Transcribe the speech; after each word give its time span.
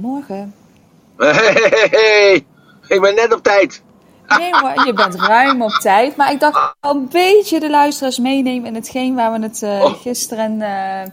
Morgen. 0.00 0.54
Hey, 1.16 1.32
hey, 1.32 1.88
hey, 1.90 2.44
ik 2.88 3.00
ben 3.00 3.14
net 3.14 3.32
op 3.34 3.42
tijd. 3.42 3.82
Nee 4.38 4.50
hoor, 4.50 4.86
je 4.86 4.92
bent 4.92 5.14
ruim 5.14 5.62
op 5.62 5.70
tijd. 5.70 6.16
Maar 6.16 6.32
ik 6.32 6.40
dacht 6.40 6.74
al 6.80 6.94
een 6.94 7.08
beetje 7.08 7.60
de 7.60 7.70
luisteraars 7.70 8.18
meenemen 8.18 8.66
in 8.66 8.74
hetgeen 8.74 9.14
waar 9.14 9.32
we 9.32 9.42
het 9.46 9.62
uh, 9.62 9.84
gisteren 9.84 10.44
en 10.44 10.60
uh, 10.60 11.12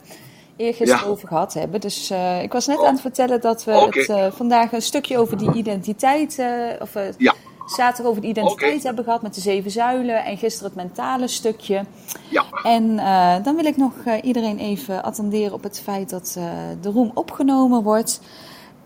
eergisteren 0.68 1.06
ja. 1.06 1.12
over 1.12 1.28
gehad 1.28 1.54
hebben. 1.54 1.82
Dus 1.82 2.12
uh, 2.12 2.44
ik 2.44 2.52
was 2.52 2.68
net 2.68 2.78
oh. 2.78 2.86
aan 2.86 2.92
het 2.92 3.02
vertellen 3.02 3.42
dat 3.42 3.64
we 3.64 3.72
okay. 3.72 4.04
het 4.04 4.36
vandaag 4.36 4.72
een 4.72 4.82
stukje 4.82 5.18
over 5.18 5.38
die 5.38 5.54
identiteit, 5.54 6.44
of 6.80 6.94
ja. 7.18 7.34
zaterdag 7.66 8.12
over 8.12 8.22
de 8.22 8.28
identiteit 8.28 8.72
okay. 8.72 8.86
hebben 8.86 9.04
gehad 9.04 9.22
met 9.22 9.36
de 9.36 9.42
zeven 9.42 9.72
zuilen 9.72 10.26
en 10.26 10.38
gisteren 10.38 10.72
het 10.74 10.84
mentale 10.86 11.28
stukje. 11.28 11.86
Ja. 12.30 12.46
En 12.64 12.96
dan 13.44 13.56
wil 13.56 13.66
ik 13.66 13.78
nog 13.78 13.94
iedereen 14.22 14.60
even 14.60 15.04
attenderen 15.04 15.54
op 15.54 15.64
het 15.64 15.82
feit 15.84 16.10
dat 16.10 16.38
de 16.82 16.90
roem 16.90 17.12
opgenomen 17.14 17.84
wordt. 17.84 18.20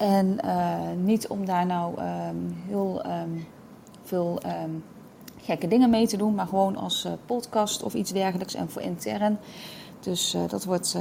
En 0.03 0.37
uh, 0.45 0.79
niet 0.97 1.27
om 1.27 1.45
daar 1.45 1.65
nou 1.65 2.01
um, 2.01 2.57
heel 2.67 3.03
um, 3.05 3.47
veel 4.03 4.41
um, 4.45 4.83
gekke 5.41 5.67
dingen 5.67 5.89
mee 5.89 6.07
te 6.07 6.17
doen, 6.17 6.35
maar 6.35 6.47
gewoon 6.47 6.75
als 6.75 7.05
uh, 7.05 7.11
podcast 7.25 7.83
of 7.83 7.93
iets 7.93 8.11
dergelijks 8.11 8.55
en 8.55 8.69
voor 8.69 8.81
intern. 8.81 9.39
Dus 9.99 10.33
uh, 10.35 10.41
dat 10.47 10.63
wordt 10.63 10.97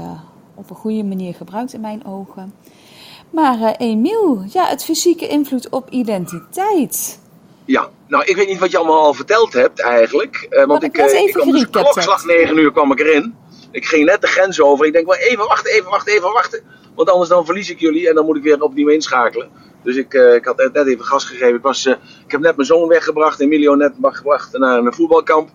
op 0.55 0.71
een 0.71 0.77
goede 0.77 1.05
manier 1.05 1.35
gebruikt 1.35 1.73
in 1.73 1.81
mijn 1.81 2.07
ogen. 2.07 2.55
Maar 3.31 3.75
Emiel, 3.77 4.45
ja, 4.49 4.67
het 4.67 4.85
fysieke 4.85 5.29
invloed 5.29 5.69
op 5.69 5.91
identiteit. 5.91 7.21
Ja, 7.65 7.89
nou, 8.07 8.25
ik 8.25 8.37
weet 8.37 8.49
niet 8.49 8.59
wat 8.59 8.71
je 8.71 8.79
allemaal 8.79 9.01
al 9.01 9.15
verteld 9.15 9.53
hebt 9.53 9.81
eigenlijk. 9.81 10.65
want 10.67 10.83
ik, 10.83 10.99
even 10.99 11.25
ik 11.25 11.33
kwam 11.33 11.51
dus 11.51 11.71
klokslag 11.71 12.25
9 12.25 12.59
uur 12.59 12.73
kwam 12.73 12.93
ik 12.93 13.01
erin. 13.01 13.35
Ik 13.71 13.87
ging 13.87 14.05
net 14.05 14.21
de 14.21 14.27
grens 14.27 14.61
over. 14.61 14.87
Ik 14.87 14.93
denk, 14.93 15.07
wel 15.07 15.17
even 15.17 15.47
wachten, 15.47 15.73
even 15.73 15.91
wachten, 15.91 16.13
even 16.13 16.33
wachten. 16.33 16.63
Want 16.95 17.11
anders 17.11 17.29
dan 17.29 17.45
verlies 17.45 17.71
ik 17.71 17.81
jullie 17.81 18.09
en 18.09 18.15
dan 18.15 18.25
moet 18.25 18.37
ik 18.37 18.43
weer 18.43 18.63
opnieuw 18.63 18.89
inschakelen. 18.89 19.49
Dus 19.83 19.97
ik, 19.97 20.15
uh, 20.15 20.35
ik 20.35 20.45
had 20.45 20.57
net 20.57 20.87
even 20.87 21.05
gas 21.05 21.25
gegeven. 21.25 21.55
Ik, 21.55 21.63
was, 21.63 21.87
uh, 21.87 21.93
ik 22.25 22.31
heb 22.31 22.41
net 22.41 22.57
mijn 22.57 22.67
zoon 22.67 22.89
weggebracht, 22.89 23.41
Emilio 23.41 23.75
net 23.75 23.93
gebracht 24.01 24.59
naar 24.59 24.79
een 24.79 24.95
voetbalkamp. 24.95 25.51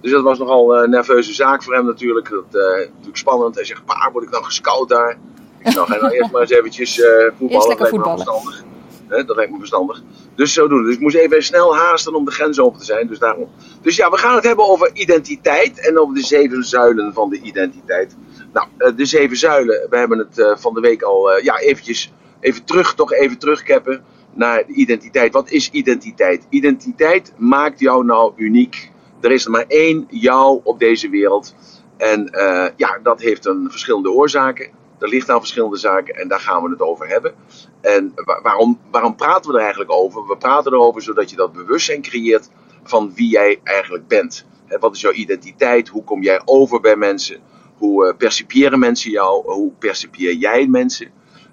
Dus 0.00 0.10
dat 0.10 0.22
was 0.22 0.38
nogal 0.38 0.82
een 0.82 0.90
nerveuze 0.90 1.34
zaak 1.34 1.62
voor 1.62 1.74
hem 1.74 1.86
natuurlijk. 1.86 2.30
Dat, 2.30 2.44
uh, 2.52 2.62
natuurlijk 2.62 3.16
spannend. 3.16 3.54
Hij 3.54 3.64
zegt, 3.64 3.84
pa, 3.84 4.10
word 4.12 4.24
ik 4.24 4.30
dan 4.30 4.44
gescout 4.44 4.88
daar? 4.88 5.18
Ik 5.58 5.72
zeg, 5.72 5.88
nou, 5.88 6.00
nou 6.00 6.14
eerst 6.14 6.30
maar 6.30 6.40
eens 6.40 6.50
eventjes 6.50 6.94
voetballen. 7.38 7.54
Eerst 7.54 7.68
lekker 7.68 7.88
voetballen. 7.88 8.64
He, 9.08 9.24
dat 9.24 9.36
lijkt 9.36 9.52
me 9.52 9.58
verstandig. 9.58 10.02
Dus 10.34 10.52
zo 10.52 10.68
doen. 10.68 10.84
Dus 10.84 10.94
ik 10.94 11.00
moest 11.00 11.16
even 11.16 11.42
snel 11.42 11.76
haasten 11.76 12.14
om 12.14 12.24
de 12.24 12.30
grens 12.30 12.60
open 12.60 12.78
te 12.78 12.84
zijn. 12.84 13.06
Dus 13.06 13.18
daarom. 13.18 13.48
Dus 13.82 13.96
ja, 13.96 14.10
we 14.10 14.16
gaan 14.16 14.34
het 14.34 14.44
hebben 14.44 14.68
over 14.68 14.90
identiteit 14.92 15.88
en 15.88 15.98
over 15.98 16.14
de 16.14 16.24
zeven 16.24 16.64
zuilen 16.64 17.12
van 17.12 17.30
de 17.30 17.40
identiteit. 17.40 18.16
Nou, 18.56 18.94
de 18.94 19.04
zeven 19.04 19.36
zuilen, 19.36 19.86
we 19.90 19.96
hebben 19.96 20.18
het 20.18 20.60
van 20.60 20.74
de 20.74 20.80
week 20.80 21.02
al 21.02 21.38
ja, 21.38 21.58
eventjes 21.58 22.12
even 22.40 22.64
terug, 22.64 22.94
toch 22.94 23.12
even 23.12 23.38
terugkeppen 23.38 24.04
naar 24.32 24.66
de 24.66 24.72
identiteit. 24.72 25.32
Wat 25.32 25.50
is 25.50 25.70
identiteit? 25.70 26.46
Identiteit 26.48 27.32
maakt 27.36 27.80
jou 27.80 28.04
nou 28.04 28.32
uniek. 28.36 28.90
Er 29.20 29.32
is 29.32 29.44
er 29.44 29.50
maar 29.50 29.64
één 29.68 30.06
jou 30.10 30.60
op 30.62 30.78
deze 30.78 31.08
wereld. 31.08 31.54
En 31.96 32.30
ja, 32.76 32.98
dat 33.02 33.20
heeft 33.20 33.46
een 33.46 33.66
verschillende 33.70 34.10
oorzaken. 34.10 34.70
Er 34.98 35.08
ligt 35.08 35.30
aan 35.30 35.38
verschillende 35.38 35.76
zaken 35.76 36.14
en 36.14 36.28
daar 36.28 36.40
gaan 36.40 36.62
we 36.62 36.70
het 36.70 36.80
over 36.80 37.08
hebben. 37.08 37.34
En 37.80 38.12
waarom, 38.42 38.80
waarom 38.90 39.16
praten 39.16 39.50
we 39.50 39.56
er 39.56 39.62
eigenlijk 39.62 39.92
over? 39.92 40.26
We 40.26 40.36
praten 40.36 40.72
erover 40.72 41.02
zodat 41.02 41.30
je 41.30 41.36
dat 41.36 41.52
bewustzijn 41.52 42.02
creëert 42.02 42.50
van 42.82 43.12
wie 43.14 43.28
jij 43.28 43.60
eigenlijk 43.64 44.08
bent. 44.08 44.46
Wat 44.80 44.94
is 44.94 45.00
jouw 45.00 45.12
identiteit? 45.12 45.88
Hoe 45.88 46.04
kom 46.04 46.22
jij 46.22 46.40
over 46.44 46.80
bij 46.80 46.96
mensen? 46.96 47.40
Hoe 47.76 48.14
percipiëren 48.14 48.78
mensen 48.78 49.10
jou? 49.10 49.52
Hoe 49.52 49.72
percipieer 49.78 50.34
jij 50.34 50.66
mensen? 50.66 51.10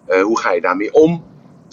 Uh, 0.08 0.22
hoe 0.22 0.40
ga 0.40 0.52
je 0.52 0.62
daarmee 0.62 0.94
om? 0.94 1.26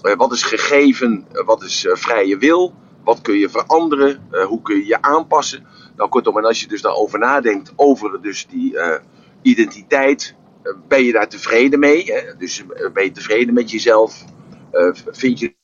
Uh, 0.03 0.15
wat 0.15 0.33
is 0.33 0.43
gegeven? 0.43 1.27
Wat 1.33 1.63
is 1.63 1.87
vrije 1.91 2.37
wil? 2.37 2.75
Wat 3.05 3.21
kun 3.21 3.39
je 3.39 3.49
veranderen? 3.49 4.29
hoe 4.49 4.63
kun 4.63 4.77
je 4.77 4.87
je 4.87 5.03
aanpassen? 5.03 5.67
Nou, 5.97 6.09
kortom, 6.09 6.39
en 6.39 6.45
als 6.45 6.61
je 6.61 6.67
dus 6.67 6.83
daarover 6.83 7.19
nadenkt, 7.19 7.73
over 7.77 8.23
dus 8.23 8.47
die 8.47 8.79
identiteit, 9.43 10.35
ben 10.89 11.05
je 11.05 11.13
daar 11.13 11.29
tevreden 11.29 11.79
mee? 11.79 12.05
Hè? 12.05 12.37
Dus 12.39 12.65
ben 12.93 13.05
je 13.05 13.11
tevreden 13.11 13.55
met 13.55 13.71
jezelf? 13.71 14.25
vind 15.07 15.39
je 15.39 15.55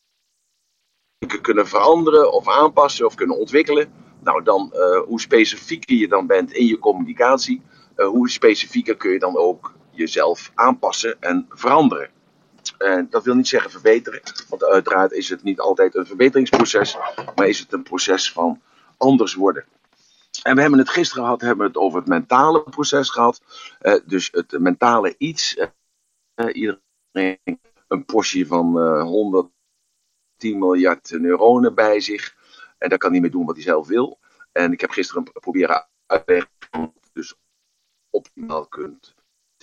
kunnen 1.41 1.67
veranderen 1.67 2.33
of 2.33 2.49
aanpassen 2.49 3.07
of 3.07 3.15
kunnen 3.15 3.39
ontwikkelen? 3.39 3.93
Nou, 4.23 4.43
dan 4.43 4.73
hoe 5.07 5.21
specifieker 5.21 5.97
je 5.97 6.09
dan 6.09 6.27
bent 6.27 6.53
in 6.53 6.67
je 6.67 6.79
communicatie, 6.79 7.63
hoe 7.97 8.31
specifieker 8.31 8.97
kun 8.97 9.11
je 9.11 9.19
dan 9.19 9.37
ook 9.37 9.73
jezelf 9.91 10.51
aanpassen 10.55 11.17
en 11.21 11.47
veranderen. 11.49 12.11
En 12.79 13.07
dat 13.11 13.25
wil 13.25 13.35
niet 13.35 13.49
zeggen 13.49 13.71
verbeteren, 13.71 14.21
want 14.49 14.65
uiteraard 14.65 15.13
is 15.13 15.29
het 15.29 15.43
niet 15.43 15.61
altijd 15.61 15.95
een 15.95 16.07
verbeteringsproces, 16.07 16.97
maar 17.35 17.49
is 17.49 17.59
het 17.59 17.73
een 17.73 17.83
proces 17.83 18.33
van 18.33 18.63
anders 18.97 19.35
worden. 19.35 19.65
En 20.43 20.55
we 20.55 20.61
hebben 20.61 20.79
het 20.79 20.89
gisteren 20.89 21.25
gehad, 21.25 21.41
hebben 21.41 21.67
het 21.67 21.77
over 21.77 21.99
het 21.99 22.09
mentale 22.09 22.63
proces 22.63 23.11
gehad. 23.11 23.43
Uh, 23.83 23.97
dus 24.05 24.29
het 24.33 24.59
mentale 24.59 25.15
iets. 25.19 25.57
Uh, 25.57 26.47
iedereen 26.53 27.61
een 27.89 28.05
portie 28.05 28.47
van 28.47 28.79
uh, 28.79 29.03
110 29.03 30.59
miljard 30.59 31.11
neuronen 31.11 31.75
bij 31.75 32.01
zich. 32.01 32.35
En 32.79 32.89
daar 32.89 32.99
kan 32.99 33.11
hij 33.11 33.21
mee 33.21 33.31
doen 33.31 33.47
wat 33.47 33.55
hij 33.55 33.65
zelf 33.65 33.87
wil. 33.87 34.19
En 34.53 34.73
ik 34.73 34.81
heb 34.81 34.91
gisteren 34.91 35.23
proberen 35.33 35.87
uit 36.07 36.27
te 36.27 36.33
leggen, 36.33 36.93
dus 37.13 37.35
optimaal 38.17 38.67
kunt. 38.67 39.15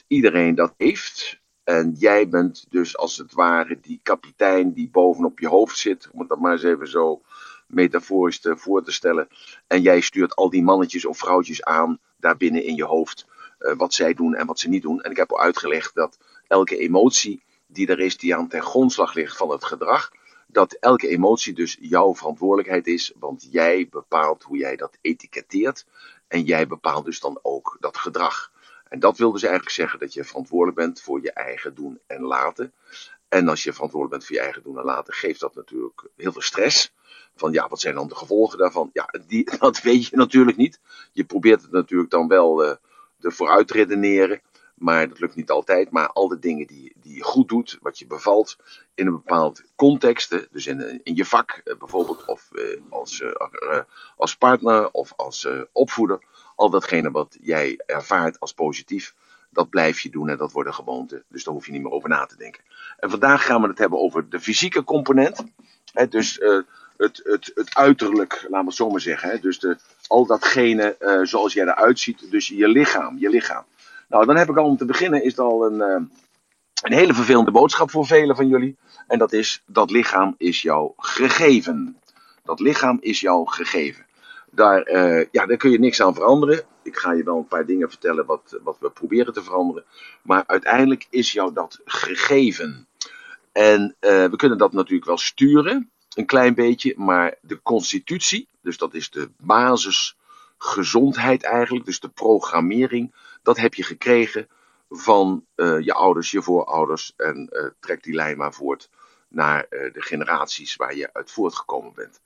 Iedereen 0.07 0.55
dat 0.55 0.73
heeft. 0.77 1.41
En 1.63 1.93
jij 1.97 2.29
bent 2.29 2.65
dus 2.69 2.97
als 2.97 3.17
het 3.17 3.33
ware 3.33 3.79
die 3.81 3.99
kapitein 4.03 4.73
die 4.73 4.89
bovenop 4.89 5.39
je 5.39 5.47
hoofd 5.47 5.77
zit, 5.77 6.09
om 6.11 6.19
het 6.19 6.29
dat 6.29 6.39
maar 6.39 6.51
eens 6.51 6.63
even 6.63 6.87
zo 6.87 7.21
metaforisch 7.67 8.39
te, 8.39 8.57
voor 8.57 8.83
te 8.83 8.91
stellen. 8.91 9.27
En 9.67 9.81
jij 9.81 10.01
stuurt 10.01 10.35
al 10.35 10.49
die 10.49 10.63
mannetjes 10.63 11.05
of 11.05 11.17
vrouwtjes 11.17 11.63
aan 11.63 11.99
daarbinnen 12.17 12.63
in 12.63 12.75
je 12.75 12.85
hoofd 12.85 13.25
uh, 13.59 13.73
wat 13.77 13.93
zij 13.93 14.13
doen 14.13 14.35
en 14.35 14.45
wat 14.45 14.59
ze 14.59 14.69
niet 14.69 14.81
doen. 14.81 15.01
En 15.01 15.11
ik 15.11 15.17
heb 15.17 15.31
al 15.31 15.39
uitgelegd 15.39 15.95
dat 15.95 16.17
elke 16.47 16.77
emotie 16.77 17.43
die 17.67 17.87
er 17.87 17.99
is, 17.99 18.17
die 18.17 18.35
aan 18.35 18.47
ten 18.47 18.61
grondslag 18.61 19.13
ligt 19.13 19.37
van 19.37 19.49
het 19.49 19.65
gedrag, 19.65 20.11
dat 20.47 20.73
elke 20.73 21.07
emotie 21.07 21.53
dus 21.53 21.77
jouw 21.79 22.15
verantwoordelijkheid 22.15 22.87
is, 22.87 23.13
want 23.19 23.47
jij 23.51 23.87
bepaalt 23.89 24.43
hoe 24.43 24.57
jij 24.57 24.75
dat 24.75 24.97
etiketteert 25.01 25.85
en 26.33 26.43
jij 26.43 26.67
bepaalt 26.67 27.05
dus 27.05 27.19
dan 27.19 27.39
ook 27.41 27.77
dat 27.79 27.97
gedrag. 27.97 28.51
En 28.87 28.99
dat 28.99 29.17
wil 29.17 29.31
dus 29.31 29.43
eigenlijk 29.43 29.73
zeggen 29.73 29.99
dat 29.99 30.13
je 30.13 30.23
verantwoordelijk 30.23 30.77
bent 30.77 31.01
voor 31.01 31.21
je 31.21 31.31
eigen 31.31 31.75
doen 31.75 31.99
en 32.07 32.21
laten. 32.21 32.73
En 33.27 33.47
als 33.47 33.63
je 33.63 33.73
verantwoordelijk 33.73 34.19
bent 34.19 34.25
voor 34.25 34.35
je 34.35 34.41
eigen 34.41 34.63
doen 34.63 34.77
en 34.77 34.85
laten, 34.85 35.13
geeft 35.13 35.39
dat 35.39 35.55
natuurlijk 35.55 36.07
heel 36.15 36.31
veel 36.31 36.41
stress. 36.41 36.93
Van 37.35 37.51
ja, 37.51 37.67
wat 37.67 37.79
zijn 37.79 37.95
dan 37.95 38.07
de 38.07 38.15
gevolgen 38.15 38.57
daarvan? 38.57 38.89
Ja, 38.93 39.09
die, 39.27 39.49
dat 39.59 39.81
weet 39.81 40.07
je 40.07 40.15
natuurlijk 40.15 40.57
niet. 40.57 40.79
Je 41.11 41.23
probeert 41.23 41.61
het 41.61 41.71
natuurlijk 41.71 42.11
dan 42.11 42.27
wel 42.27 42.65
uh, 42.65 42.75
ervoor 43.19 43.65
te 43.65 43.73
redeneren. 43.73 44.41
Maar 44.73 45.07
dat 45.09 45.19
lukt 45.19 45.35
niet 45.35 45.49
altijd. 45.49 45.91
Maar 45.91 46.07
al 46.07 46.27
de 46.27 46.39
dingen 46.39 46.67
die, 46.67 46.93
die 46.95 47.15
je 47.15 47.23
goed 47.23 47.49
doet, 47.49 47.77
wat 47.81 47.99
je 47.99 48.07
bevalt 48.07 48.57
in 48.93 49.07
een 49.07 49.13
bepaald 49.13 49.63
context. 49.75 50.47
Dus 50.51 50.67
in, 50.67 51.01
in 51.03 51.15
je 51.15 51.25
vak 51.25 51.61
bijvoorbeeld, 51.79 52.25
of 52.25 52.49
uh, 52.51 52.63
als, 52.89 53.23
als 54.17 54.35
partner 54.35 54.91
of 54.91 55.13
als 55.15 55.47
opvoeder 55.71 56.19
al 56.55 56.69
datgene 56.69 57.11
wat 57.11 57.37
jij 57.41 57.79
ervaart 57.85 58.39
als 58.39 58.53
positief, 58.53 59.15
dat 59.49 59.69
blijf 59.69 59.99
je 59.99 60.09
doen 60.09 60.29
en 60.29 60.37
dat 60.37 60.51
worden 60.51 60.73
gewoonten. 60.73 61.23
Dus 61.27 61.43
daar 61.43 61.53
hoef 61.53 61.65
je 61.65 61.71
niet 61.71 61.81
meer 61.81 61.91
over 61.91 62.09
na 62.09 62.25
te 62.25 62.37
denken. 62.37 62.63
En 62.99 63.09
vandaag 63.09 63.45
gaan 63.45 63.61
we 63.61 63.67
het 63.67 63.77
hebben 63.77 63.99
over 63.99 64.29
de 64.29 64.39
fysieke 64.39 64.83
component. 64.83 65.43
Dus 66.09 66.39
het, 66.97 67.21
het, 67.23 67.51
het 67.55 67.75
uiterlijk, 67.75 68.33
laten 68.33 68.59
we 68.59 68.65
het 68.65 68.75
zo 68.75 68.89
maar 68.89 69.01
zeggen. 69.01 69.41
Dus 69.41 69.59
de, 69.59 69.77
al 70.07 70.25
datgene 70.25 71.21
zoals 71.23 71.53
jij 71.53 71.65
eruit 71.65 71.99
ziet. 71.99 72.31
Dus 72.31 72.47
je 72.47 72.67
lichaam, 72.67 73.17
je 73.17 73.29
lichaam. 73.29 73.65
Nou, 74.13 74.25
dan 74.25 74.37
heb 74.37 74.49
ik 74.49 74.57
al 74.57 74.65
om 74.65 74.77
te 74.77 74.85
beginnen, 74.85 75.23
is 75.23 75.39
al 75.39 75.65
een, 75.65 75.73
uh, 75.73 76.07
een 76.81 76.93
hele 76.93 77.13
vervelende 77.13 77.51
boodschap 77.51 77.91
voor 77.91 78.05
velen 78.05 78.35
van 78.35 78.47
jullie. 78.47 78.77
En 79.07 79.19
dat 79.19 79.33
is, 79.33 79.63
dat 79.65 79.91
lichaam 79.91 80.35
is 80.37 80.61
jou 80.61 80.91
gegeven. 80.97 81.97
Dat 82.43 82.59
lichaam 82.59 82.97
is 83.01 83.19
jou 83.19 83.49
gegeven. 83.49 84.05
Daar, 84.51 84.89
uh, 84.89 85.25
ja, 85.31 85.45
daar 85.45 85.57
kun 85.57 85.71
je 85.71 85.79
niks 85.79 86.01
aan 86.01 86.13
veranderen. 86.13 86.63
Ik 86.83 86.97
ga 86.97 87.11
je 87.11 87.23
wel 87.23 87.37
een 87.37 87.47
paar 87.47 87.65
dingen 87.65 87.89
vertellen 87.89 88.25
wat, 88.25 88.59
wat 88.63 88.77
we 88.79 88.89
proberen 88.89 89.33
te 89.33 89.43
veranderen. 89.43 89.83
Maar 90.21 90.43
uiteindelijk 90.47 91.07
is 91.09 91.31
jou 91.31 91.53
dat 91.53 91.79
gegeven. 91.85 92.87
En 93.51 93.95
uh, 93.99 94.25
we 94.25 94.35
kunnen 94.35 94.57
dat 94.57 94.73
natuurlijk 94.73 95.05
wel 95.05 95.17
sturen, 95.17 95.91
een 96.15 96.25
klein 96.25 96.53
beetje. 96.53 96.93
Maar 96.97 97.35
de 97.41 97.61
constitutie, 97.61 98.47
dus 98.61 98.77
dat 98.77 98.93
is 98.93 99.09
de 99.09 99.29
basisgezondheid 100.63 101.43
eigenlijk, 101.43 101.85
dus 101.85 101.99
de 101.99 102.09
programmering, 102.09 103.13
dat 103.43 103.57
heb 103.57 103.73
je 103.73 103.83
gekregen 103.83 104.47
van 104.89 105.45
uh, 105.55 105.79
je 105.79 105.93
ouders, 105.93 106.31
je 106.31 106.41
voorouders. 106.41 107.13
En 107.17 107.49
trek 107.79 108.03
die 108.03 108.13
lijn 108.13 108.37
maar 108.37 108.53
voort 108.53 108.89
naar 109.27 109.65
de 109.69 110.01
generaties 110.01 110.75
waar 110.75 110.95
je 110.95 111.09
uit 111.13 111.31
voortgekomen 111.31 111.93
bent. 111.95 112.21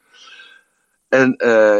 En 1.09 1.35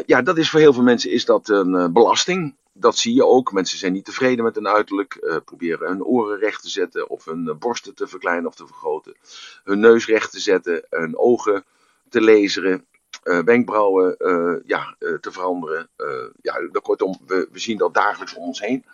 ja, 0.05 0.21
dat 0.21 0.37
is 0.37 0.49
voor 0.49 0.59
heel 0.59 0.73
veel 0.73 0.83
mensen 0.83 1.11
is 1.11 1.25
dat 1.25 1.49
een 1.49 1.93
belasting. 1.93 2.55
dat 2.73 2.97
zie 2.97 3.15
je 3.15 3.25
ook. 3.25 3.51
Mensen 3.51 3.77
zijn 3.77 3.93
niet 3.93 4.05
tevreden 4.05 4.43
met 4.43 4.55
hun 4.55 4.67
uiterlijk, 4.67 5.41
proberen 5.45 5.87
hun 5.87 6.03
oren 6.03 6.39
recht 6.39 6.61
te 6.61 6.69
zetten 6.69 7.09
of 7.09 7.25
hun 7.25 7.55
borsten 7.59 7.95
te 7.95 8.07
verkleinen 8.07 8.47
of 8.47 8.55
te 8.55 8.67
vergroten, 8.67 9.15
hun 9.63 9.79
neus 9.79 10.05
recht 10.05 10.31
te 10.31 10.39
zetten, 10.39 10.85
hun 10.89 11.17
ogen 11.17 11.65
te 12.09 12.21
laseren, 12.21 12.85
uh, 13.27 13.39
wenkbrauwen 13.39 14.15
ja, 14.65 14.95
te 14.97 15.31
veranderen. 15.31 15.89
ja, 16.41 16.69
kortom, 16.81 17.17
we, 17.27 17.47
we, 17.51 17.59
zien 17.59 17.77
dat 17.77 17.93
dagelijks 17.93 18.35
om 18.35 18.43
ons 18.43 18.59
heen. 18.59 18.85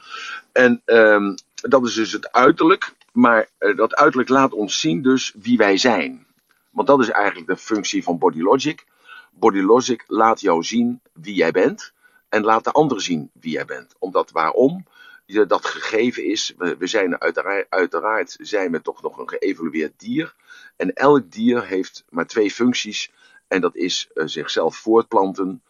En 0.51 0.81
um, 0.85 1.35
dat 1.53 1.85
is 1.85 1.94
dus 1.94 2.12
het 2.12 2.31
uiterlijk, 2.31 2.94
maar 3.12 3.50
dat 3.75 3.95
uiterlijk 3.95 4.30
laat 4.30 4.53
ons 4.53 4.80
zien 4.80 5.01
dus 5.01 5.33
wie 5.41 5.57
wij 5.57 5.77
zijn. 5.77 6.25
Want 6.74 6.88
dat 6.88 7.00
is 7.00 7.09
eigenlijk 7.09 7.47
de 7.47 7.57
functie 7.57 8.03
van 8.03 8.18
Body 8.18 8.41
Logic. 8.41 8.85
Body 9.31 9.59
Logic 9.59 10.03
laat 10.07 10.41
jou 10.41 10.63
zien 10.63 11.01
wie 11.13 11.35
jij 11.35 11.51
bent 11.51 11.94
en 12.30 12.44
laat 12.44 12.63
de 12.63 12.71
ander 12.71 13.01
zien 13.01 13.30
wie 13.33 13.51
jij 13.51 13.65
bent. 13.65 13.95
Omdat 14.00 14.31
waarom? 14.31 14.85
Dat 15.25 15.65
gegeven 15.65 16.25
is, 16.25 16.53
we, 16.57 16.77
we 16.77 16.88
zijn 16.88 17.21
uiteraard, 17.21 17.65
uiteraard 17.69 18.38
zijn 18.39 18.71
we 18.71 18.81
toch 18.81 19.01
nog 19.01 19.18
een 19.18 19.30
geëvolueerd 19.30 20.00
dier. 20.00 20.35
En 20.75 20.94
elk 20.94 21.31
dier 21.31 21.65
heeft 21.65 22.03
maar 22.09 22.27
twee 22.27 22.51
functies. 22.51 23.12
En 23.53 23.61
dat 23.61 23.75
is 23.75 24.09
uh, 24.13 24.23
zichzelf 24.27 24.75
voortplanten, 24.75 25.63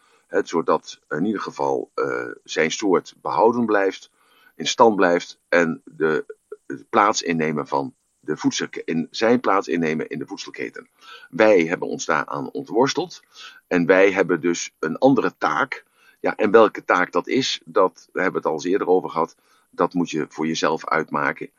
zodat 0.43 0.99
in 1.09 1.25
ieder 1.25 1.41
geval 1.41 1.91
uh, 1.95 2.31
zijn 2.43 2.71
soort 2.71 3.15
behouden 3.21 3.65
blijft, 3.65 4.11
in 4.55 4.67
stand 4.67 4.95
blijft 4.95 5.39
en 5.49 5.81
de, 5.85 6.25
de 6.65 6.85
plaats 6.89 7.21
innemen 7.21 7.67
van 7.67 7.93
de 8.19 8.37
voedsel, 8.37 8.67
in 8.85 9.07
zijn 9.11 9.39
plaats 9.39 9.67
innemen 9.67 10.07
in 10.07 10.19
de 10.19 10.27
voedselketen. 10.27 10.89
Wij 11.29 11.65
hebben 11.65 11.87
ons 11.87 12.05
daaraan 12.05 12.51
ontworsteld 12.51 13.21
en 13.67 13.85
wij 13.85 14.11
hebben 14.11 14.41
dus 14.41 14.71
een 14.79 14.97
andere 14.97 15.33
taak. 15.37 15.83
Ja, 16.19 16.35
en 16.35 16.51
welke 16.51 16.85
taak 16.85 17.11
dat 17.11 17.27
is, 17.27 17.61
dat 17.65 18.09
we 18.13 18.21
hebben 18.21 18.41
het 18.41 18.49
al 18.49 18.53
eens 18.53 18.65
eerder 18.65 18.87
over 18.87 19.09
gehad. 19.09 19.35
Dat 19.69 19.93
moet 19.93 20.09
je 20.09 20.25
voor 20.29 20.47
jezelf 20.47 20.87
uitmaken. 20.87 21.49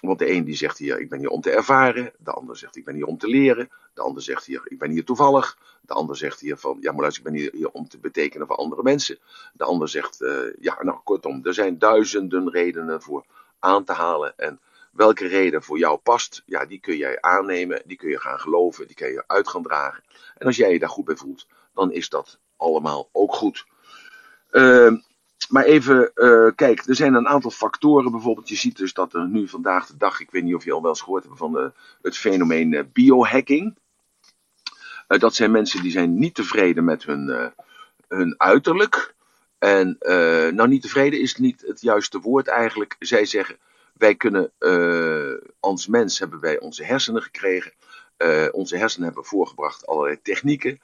Want 0.00 0.18
de 0.18 0.30
een 0.30 0.44
die 0.44 0.56
zegt 0.56 0.78
hier, 0.78 1.00
ik 1.00 1.08
ben 1.08 1.18
hier 1.18 1.28
om 1.28 1.40
te 1.40 1.50
ervaren. 1.50 2.12
De 2.18 2.30
ander 2.30 2.56
zegt, 2.56 2.76
ik 2.76 2.84
ben 2.84 2.94
hier 2.94 3.06
om 3.06 3.18
te 3.18 3.28
leren. 3.28 3.70
De 3.94 4.00
ander 4.00 4.22
zegt 4.22 4.44
hier, 4.44 4.60
ik 4.64 4.78
ben 4.78 4.90
hier 4.90 5.04
toevallig. 5.04 5.58
De 5.80 5.92
ander 5.92 6.16
zegt 6.16 6.40
hier 6.40 6.56
van, 6.56 6.78
ja 6.80 6.92
maar 6.92 7.00
luister, 7.00 7.26
ik 7.26 7.32
ben 7.32 7.40
hier, 7.40 7.70
om 7.70 7.88
te 7.88 7.98
betekenen 7.98 8.46
voor 8.46 8.56
andere 8.56 8.82
mensen. 8.82 9.18
De 9.52 9.64
ander 9.64 9.88
zegt, 9.88 10.22
uh, 10.22 10.54
ja 10.60 10.82
nou 10.82 10.98
kortom, 11.04 11.44
er 11.44 11.54
zijn 11.54 11.78
duizenden 11.78 12.50
redenen 12.50 13.02
voor 13.02 13.24
aan 13.58 13.84
te 13.84 13.92
halen. 13.92 14.38
En 14.38 14.60
welke 14.92 15.26
reden 15.26 15.62
voor 15.62 15.78
jou 15.78 15.98
past, 15.98 16.42
ja 16.46 16.66
die 16.66 16.80
kun 16.80 16.96
jij 16.96 17.20
aannemen. 17.20 17.82
Die 17.84 17.96
kun 17.96 18.08
je 18.08 18.20
gaan 18.20 18.40
geloven, 18.40 18.86
die 18.86 18.96
kun 18.96 19.12
je 19.12 19.24
uit 19.26 19.48
gaan 19.48 19.62
dragen. 19.62 20.04
En 20.36 20.46
als 20.46 20.56
jij 20.56 20.72
je 20.72 20.78
daar 20.78 20.88
goed 20.88 21.04
bij 21.04 21.16
voelt, 21.16 21.46
dan 21.74 21.92
is 21.92 22.08
dat 22.08 22.38
allemaal 22.56 23.08
ook 23.12 23.34
goed. 23.34 23.66
Uh, 24.50 24.92
maar 25.48 25.64
even, 25.64 26.10
uh, 26.14 26.50
kijk, 26.54 26.86
er 26.86 26.94
zijn 26.94 27.14
een 27.14 27.28
aantal 27.28 27.50
factoren. 27.50 28.10
Bijvoorbeeld, 28.10 28.48
je 28.48 28.56
ziet 28.56 28.76
dus 28.76 28.92
dat 28.92 29.14
er 29.14 29.28
nu 29.28 29.48
vandaag 29.48 29.86
de 29.86 29.96
dag, 29.96 30.20
ik 30.20 30.30
weet 30.30 30.42
niet 30.42 30.54
of 30.54 30.64
je 30.64 30.72
al 30.72 30.80
wel 30.82 30.90
eens 30.90 31.00
gehoord 31.00 31.24
hebt 31.24 31.38
van 31.38 31.52
de, 31.52 31.72
het 32.02 32.16
fenomeen 32.16 32.72
uh, 32.72 32.82
biohacking. 32.92 33.76
Dat 35.06 35.34
zijn 35.34 35.50
mensen 35.50 35.82
die 35.82 35.90
zijn 35.90 36.18
niet 36.18 36.34
tevreden 36.34 36.84
met 36.84 37.04
hun, 37.04 37.52
hun 38.08 38.34
uiterlijk. 38.38 39.14
En 39.58 39.96
nou, 40.54 40.68
niet 40.68 40.82
tevreden 40.82 41.20
is 41.20 41.36
niet 41.36 41.64
het 41.66 41.80
juiste 41.80 42.20
woord 42.20 42.46
eigenlijk. 42.46 42.96
Zij 42.98 43.24
zeggen, 43.24 43.56
wij 43.92 44.14
kunnen, 44.14 44.52
als 45.60 45.86
mens 45.86 46.18
hebben 46.18 46.40
wij 46.40 46.60
onze 46.60 46.84
hersenen 46.84 47.22
gekregen. 47.22 47.72
onze 48.52 48.76
hersenen 48.76 49.06
hebben 49.06 49.24
voorgebracht 49.24 49.86
allerlei 49.86 50.22
technieken. 50.22 50.80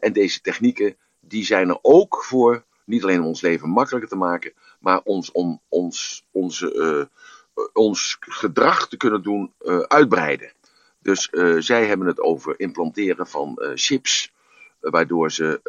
en 0.00 0.12
deze 0.12 0.40
technieken, 0.40 0.96
die 1.20 1.44
zijn 1.44 1.68
er 1.68 1.78
ook 1.82 2.24
voor 2.24 2.64
niet 2.84 3.02
alleen 3.02 3.20
om 3.20 3.26
ons 3.26 3.40
leven 3.40 3.68
makkelijker 3.68 4.10
te 4.10 4.16
maken, 4.16 4.52
maar 4.78 5.00
ons, 5.04 5.32
om 5.32 5.60
ons, 5.68 6.26
onze, 6.30 6.74
uh, 6.74 7.64
ons 7.72 8.16
gedrag 8.20 8.88
te 8.88 8.96
kunnen 8.96 9.22
doen 9.22 9.52
uh, 9.60 9.78
uitbreiden. 9.78 10.52
Dus 10.98 11.28
uh, 11.32 11.60
zij 11.60 11.86
hebben 11.86 12.06
het 12.06 12.20
over 12.20 12.60
implanteren 12.60 13.26
van 13.26 13.58
chips, 13.74 14.32
waardoor 14.80 15.32
ze 15.32 15.60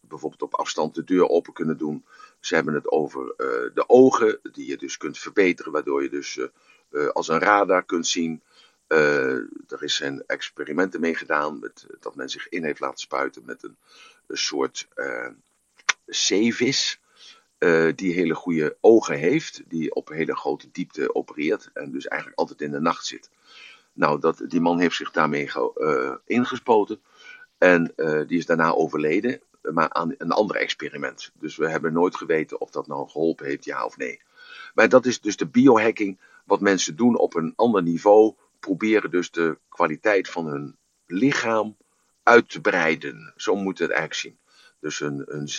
bijvoorbeeld 0.00 0.42
op 0.42 0.54
afstand 0.54 0.94
de 0.94 1.04
deur 1.04 1.28
open 1.28 1.52
kunnen 1.52 1.78
doen. 1.78 2.04
Ze 2.40 2.54
hebben 2.54 2.74
het 2.74 2.90
over 2.90 3.34
de 3.74 3.84
ogen, 3.86 4.38
die 4.52 4.66
je 4.66 4.76
dus 4.76 4.96
kunt 4.96 5.18
verbeteren, 5.18 5.72
waardoor 5.72 6.02
je 6.02 6.08
dus 6.08 6.40
als 7.12 7.28
een 7.28 7.38
radar 7.38 7.84
kunt 7.84 8.06
zien. 8.06 8.42
er 8.86 9.82
is 9.82 9.96
zijn 9.96 10.22
experimenten 10.26 11.00
mee 11.00 11.14
gedaan, 11.14 11.58
met, 11.58 11.86
dat 12.00 12.14
men 12.14 12.28
zich 12.28 12.48
in 12.48 12.64
heeft 12.64 12.80
laten 12.80 12.98
spuiten 12.98 13.42
met 13.46 13.62
een 13.62 13.76
soort 14.28 14.88
zeevis. 16.08 17.00
Uh, 17.58 17.92
die 17.94 18.12
hele 18.12 18.34
goede 18.34 18.76
ogen 18.80 19.18
heeft, 19.18 19.62
die 19.66 19.94
op 19.94 20.08
hele 20.08 20.36
grote 20.36 20.68
diepte 20.72 21.14
opereert 21.14 21.70
en 21.74 21.90
dus 21.90 22.06
eigenlijk 22.06 22.40
altijd 22.40 22.60
in 22.60 22.70
de 22.70 22.80
nacht 22.80 23.06
zit. 23.06 23.30
Nou, 23.92 24.20
dat, 24.20 24.42
die 24.48 24.60
man 24.60 24.78
heeft 24.78 24.96
zich 24.96 25.10
daarmee 25.10 25.50
uh, 25.76 26.14
ingespoten 26.26 27.00
en 27.58 27.92
uh, 27.96 28.26
die 28.26 28.38
is 28.38 28.46
daarna 28.46 28.72
overleden, 28.72 29.40
maar 29.62 29.92
aan 29.92 30.14
een 30.18 30.30
ander 30.30 30.56
experiment. 30.56 31.30
Dus 31.34 31.56
we 31.56 31.68
hebben 31.68 31.92
nooit 31.92 32.16
geweten 32.16 32.60
of 32.60 32.70
dat 32.70 32.86
nou 32.86 33.08
geholpen 33.08 33.46
heeft, 33.46 33.64
ja 33.64 33.84
of 33.84 33.96
nee. 33.96 34.20
Maar 34.74 34.88
dat 34.88 35.06
is 35.06 35.20
dus 35.20 35.36
de 35.36 35.46
biohacking, 35.46 36.18
wat 36.44 36.60
mensen 36.60 36.96
doen 36.96 37.16
op 37.16 37.34
een 37.34 37.52
ander 37.56 37.82
niveau, 37.82 38.34
proberen 38.60 39.10
dus 39.10 39.30
de 39.30 39.58
kwaliteit 39.68 40.28
van 40.28 40.46
hun 40.46 40.76
lichaam 41.06 41.76
uit 42.22 42.50
te 42.50 42.60
breiden. 42.60 43.32
Zo 43.36 43.56
moet 43.56 43.78
het 43.78 43.90
eigenlijk 43.90 44.20
zien. 44.20 44.38
Dus 44.80 45.02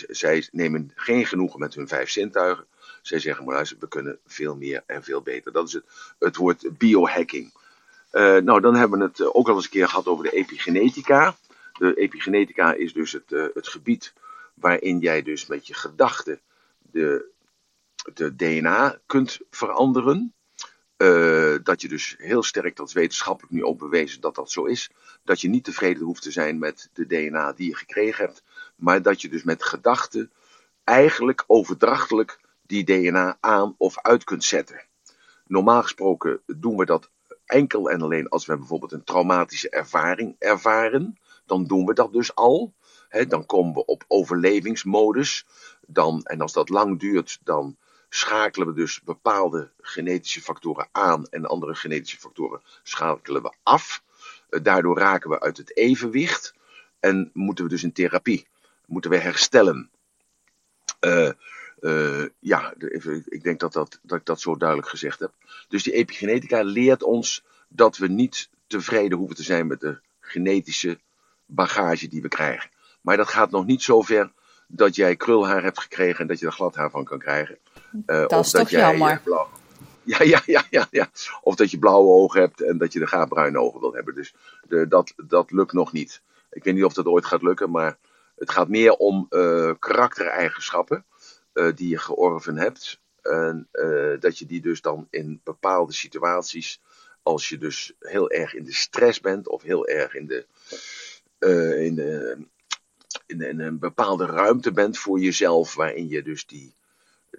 zij 0.08 0.48
nemen 0.52 0.92
geen 0.94 1.26
genoegen 1.26 1.60
met 1.60 1.74
hun 1.74 1.88
vijf 1.88 2.10
zintuigen. 2.10 2.66
Zij 3.02 3.18
zeggen 3.18 3.44
maar 3.44 3.54
luister, 3.54 3.76
we 3.80 3.88
kunnen 3.88 4.18
veel 4.26 4.56
meer 4.56 4.82
en 4.86 5.02
veel 5.02 5.22
beter. 5.22 5.52
Dat 5.52 5.66
is 5.66 5.72
het, 5.72 5.84
het 6.18 6.36
woord 6.36 6.78
biohacking. 6.78 7.52
Uh, 8.12 8.36
nou, 8.36 8.60
dan 8.60 8.74
hebben 8.74 8.98
we 8.98 9.04
het 9.04 9.34
ook 9.34 9.48
al 9.48 9.54
eens 9.54 9.64
een 9.64 9.70
keer 9.70 9.88
gehad 9.88 10.06
over 10.06 10.24
de 10.24 10.30
epigenetica. 10.30 11.36
De 11.78 11.94
epigenetica 11.94 12.72
is 12.72 12.92
dus 12.92 13.12
het, 13.12 13.32
uh, 13.32 13.44
het 13.54 13.68
gebied 13.68 14.12
waarin 14.54 14.98
jij 14.98 15.22
dus 15.22 15.46
met 15.46 15.66
je 15.66 15.74
gedachten 15.74 16.40
de, 16.78 17.24
de 18.14 18.36
DNA 18.36 19.00
kunt 19.06 19.38
veranderen. 19.50 20.34
Dat 21.62 21.80
je 21.80 21.88
dus 21.88 22.14
heel 22.18 22.42
sterk, 22.42 22.76
dat 22.76 22.88
is 22.88 22.92
wetenschappelijk 22.92 23.52
nu 23.52 23.64
ook 23.64 23.78
bewezen 23.78 24.20
dat 24.20 24.34
dat 24.34 24.50
zo 24.50 24.64
is. 24.64 24.90
Dat 25.24 25.40
je 25.40 25.48
niet 25.48 25.64
tevreden 25.64 26.02
hoeft 26.02 26.22
te 26.22 26.30
zijn 26.30 26.58
met 26.58 26.90
de 26.92 27.06
DNA 27.06 27.52
die 27.52 27.68
je 27.68 27.76
gekregen 27.76 28.24
hebt. 28.24 28.42
Maar 28.80 29.02
dat 29.02 29.20
je 29.20 29.28
dus 29.28 29.42
met 29.42 29.64
gedachten 29.64 30.30
eigenlijk 30.84 31.44
overdrachtelijk 31.46 32.40
die 32.62 32.84
DNA 32.84 33.36
aan 33.40 33.74
of 33.78 33.98
uit 33.98 34.24
kunt 34.24 34.44
zetten. 34.44 34.84
Normaal 35.46 35.82
gesproken 35.82 36.40
doen 36.46 36.76
we 36.76 36.84
dat 36.84 37.10
enkel 37.44 37.90
en 37.90 38.02
alleen 38.02 38.28
als 38.28 38.46
we 38.46 38.56
bijvoorbeeld 38.56 38.92
een 38.92 39.04
traumatische 39.04 39.70
ervaring 39.70 40.36
ervaren. 40.38 41.18
Dan 41.46 41.64
doen 41.64 41.84
we 41.84 41.94
dat 41.94 42.12
dus 42.12 42.34
al. 42.34 42.74
Dan 43.28 43.46
komen 43.46 43.74
we 43.74 43.84
op 43.84 44.04
overlevingsmodus. 44.08 45.46
Dan, 45.86 46.22
en 46.22 46.40
als 46.40 46.52
dat 46.52 46.68
lang 46.68 47.00
duurt, 47.00 47.38
dan 47.42 47.76
schakelen 48.08 48.66
we 48.66 48.74
dus 48.74 49.02
bepaalde 49.02 49.70
genetische 49.80 50.40
factoren 50.40 50.88
aan 50.92 51.26
en 51.26 51.46
andere 51.46 51.74
genetische 51.74 52.18
factoren 52.18 52.62
schakelen 52.82 53.42
we 53.42 53.52
af. 53.62 54.02
Eh, 54.48 54.62
daardoor 54.62 54.98
raken 54.98 55.30
we 55.30 55.40
uit 55.40 55.56
het 55.56 55.76
evenwicht 55.76 56.54
en 57.00 57.30
moeten 57.32 57.64
we 57.64 57.70
dus 57.70 57.82
in 57.82 57.92
therapie 57.92 58.48
moeten 58.90 59.10
we 59.10 59.16
herstellen. 59.16 59.90
Uh, 61.00 61.30
uh, 61.80 62.26
ja, 62.38 62.74
even, 62.78 63.24
ik 63.28 63.42
denk 63.42 63.60
dat, 63.60 63.72
dat, 63.72 63.98
dat 64.02 64.18
ik 64.18 64.24
dat 64.26 64.40
zo 64.40 64.56
duidelijk 64.56 64.88
gezegd 64.88 65.18
heb. 65.18 65.32
Dus 65.68 65.82
die 65.82 65.92
epigenetica 65.92 66.62
leert 66.62 67.02
ons 67.02 67.44
dat 67.68 67.96
we 67.96 68.08
niet 68.08 68.48
tevreden 68.66 69.18
hoeven 69.18 69.36
te 69.36 69.42
zijn 69.42 69.66
met 69.66 69.80
de 69.80 69.98
genetische 70.20 70.98
bagage 71.46 72.08
die 72.08 72.22
we 72.22 72.28
krijgen. 72.28 72.70
Maar 73.00 73.16
dat 73.16 73.28
gaat 73.28 73.50
nog 73.50 73.66
niet 73.66 73.82
zo 73.82 74.02
ver 74.02 74.32
dat 74.66 74.94
jij 74.94 75.16
krulhaar 75.16 75.62
hebt 75.62 75.80
gekregen 75.80 76.20
en 76.20 76.26
dat 76.26 76.38
je 76.38 76.46
er 76.46 76.52
glad 76.52 76.74
haar 76.74 76.90
van 76.90 77.04
kan 77.04 77.18
krijgen. 77.18 77.58
Uh, 78.06 78.26
dat 78.26 78.44
is 78.44 78.50
toch 78.50 78.70
jammer. 78.70 79.20
Blauw... 79.24 79.48
Ja, 80.02 80.22
ja, 80.22 80.42
ja, 80.46 80.64
ja, 80.70 80.86
ja. 80.90 81.10
Of 81.42 81.54
dat 81.54 81.70
je 81.70 81.78
blauwe 81.78 82.08
ogen 82.08 82.40
hebt 82.40 82.62
en 82.62 82.78
dat 82.78 82.92
je 82.92 82.98
de 82.98 83.06
gaapbruine 83.06 83.58
ogen 83.58 83.80
wil 83.80 83.94
hebben. 83.94 84.14
Dus 84.14 84.34
de, 84.68 84.88
dat, 84.88 85.12
dat 85.16 85.50
lukt 85.50 85.72
nog 85.72 85.92
niet. 85.92 86.22
Ik 86.50 86.64
weet 86.64 86.74
niet 86.74 86.84
of 86.84 86.92
dat 86.92 87.06
ooit 87.06 87.24
gaat 87.24 87.42
lukken, 87.42 87.70
maar 87.70 87.96
het 88.40 88.50
gaat 88.50 88.68
meer 88.68 88.92
om 88.92 89.26
uh, 89.30 89.72
karaktereigenschappen 89.78 91.04
uh, 91.54 91.74
die 91.74 91.88
je 91.88 91.98
georven 91.98 92.56
hebt. 92.56 93.00
En 93.22 93.68
uh, 93.72 94.20
dat 94.20 94.38
je 94.38 94.46
die 94.46 94.60
dus 94.60 94.80
dan 94.80 95.06
in 95.10 95.40
bepaalde 95.44 95.92
situaties, 95.92 96.80
als 97.22 97.48
je 97.48 97.58
dus 97.58 97.92
heel 97.98 98.30
erg 98.30 98.54
in 98.54 98.64
de 98.64 98.72
stress 98.72 99.20
bent 99.20 99.48
of 99.48 99.62
heel 99.62 99.86
erg 99.86 100.14
in 100.14 100.26
de, 100.26 100.46
in, 101.84 101.94
de, 101.94 102.38
in, 103.26 103.60
een 103.60 103.78
bepaalde 103.78 104.26
ruimte 104.26 104.72
bent 104.72 104.98
voor 104.98 105.18
jezelf, 105.18 105.74
waarin 105.74 106.08
je 106.08 106.22
dus 106.22 106.46
die, 106.46 106.74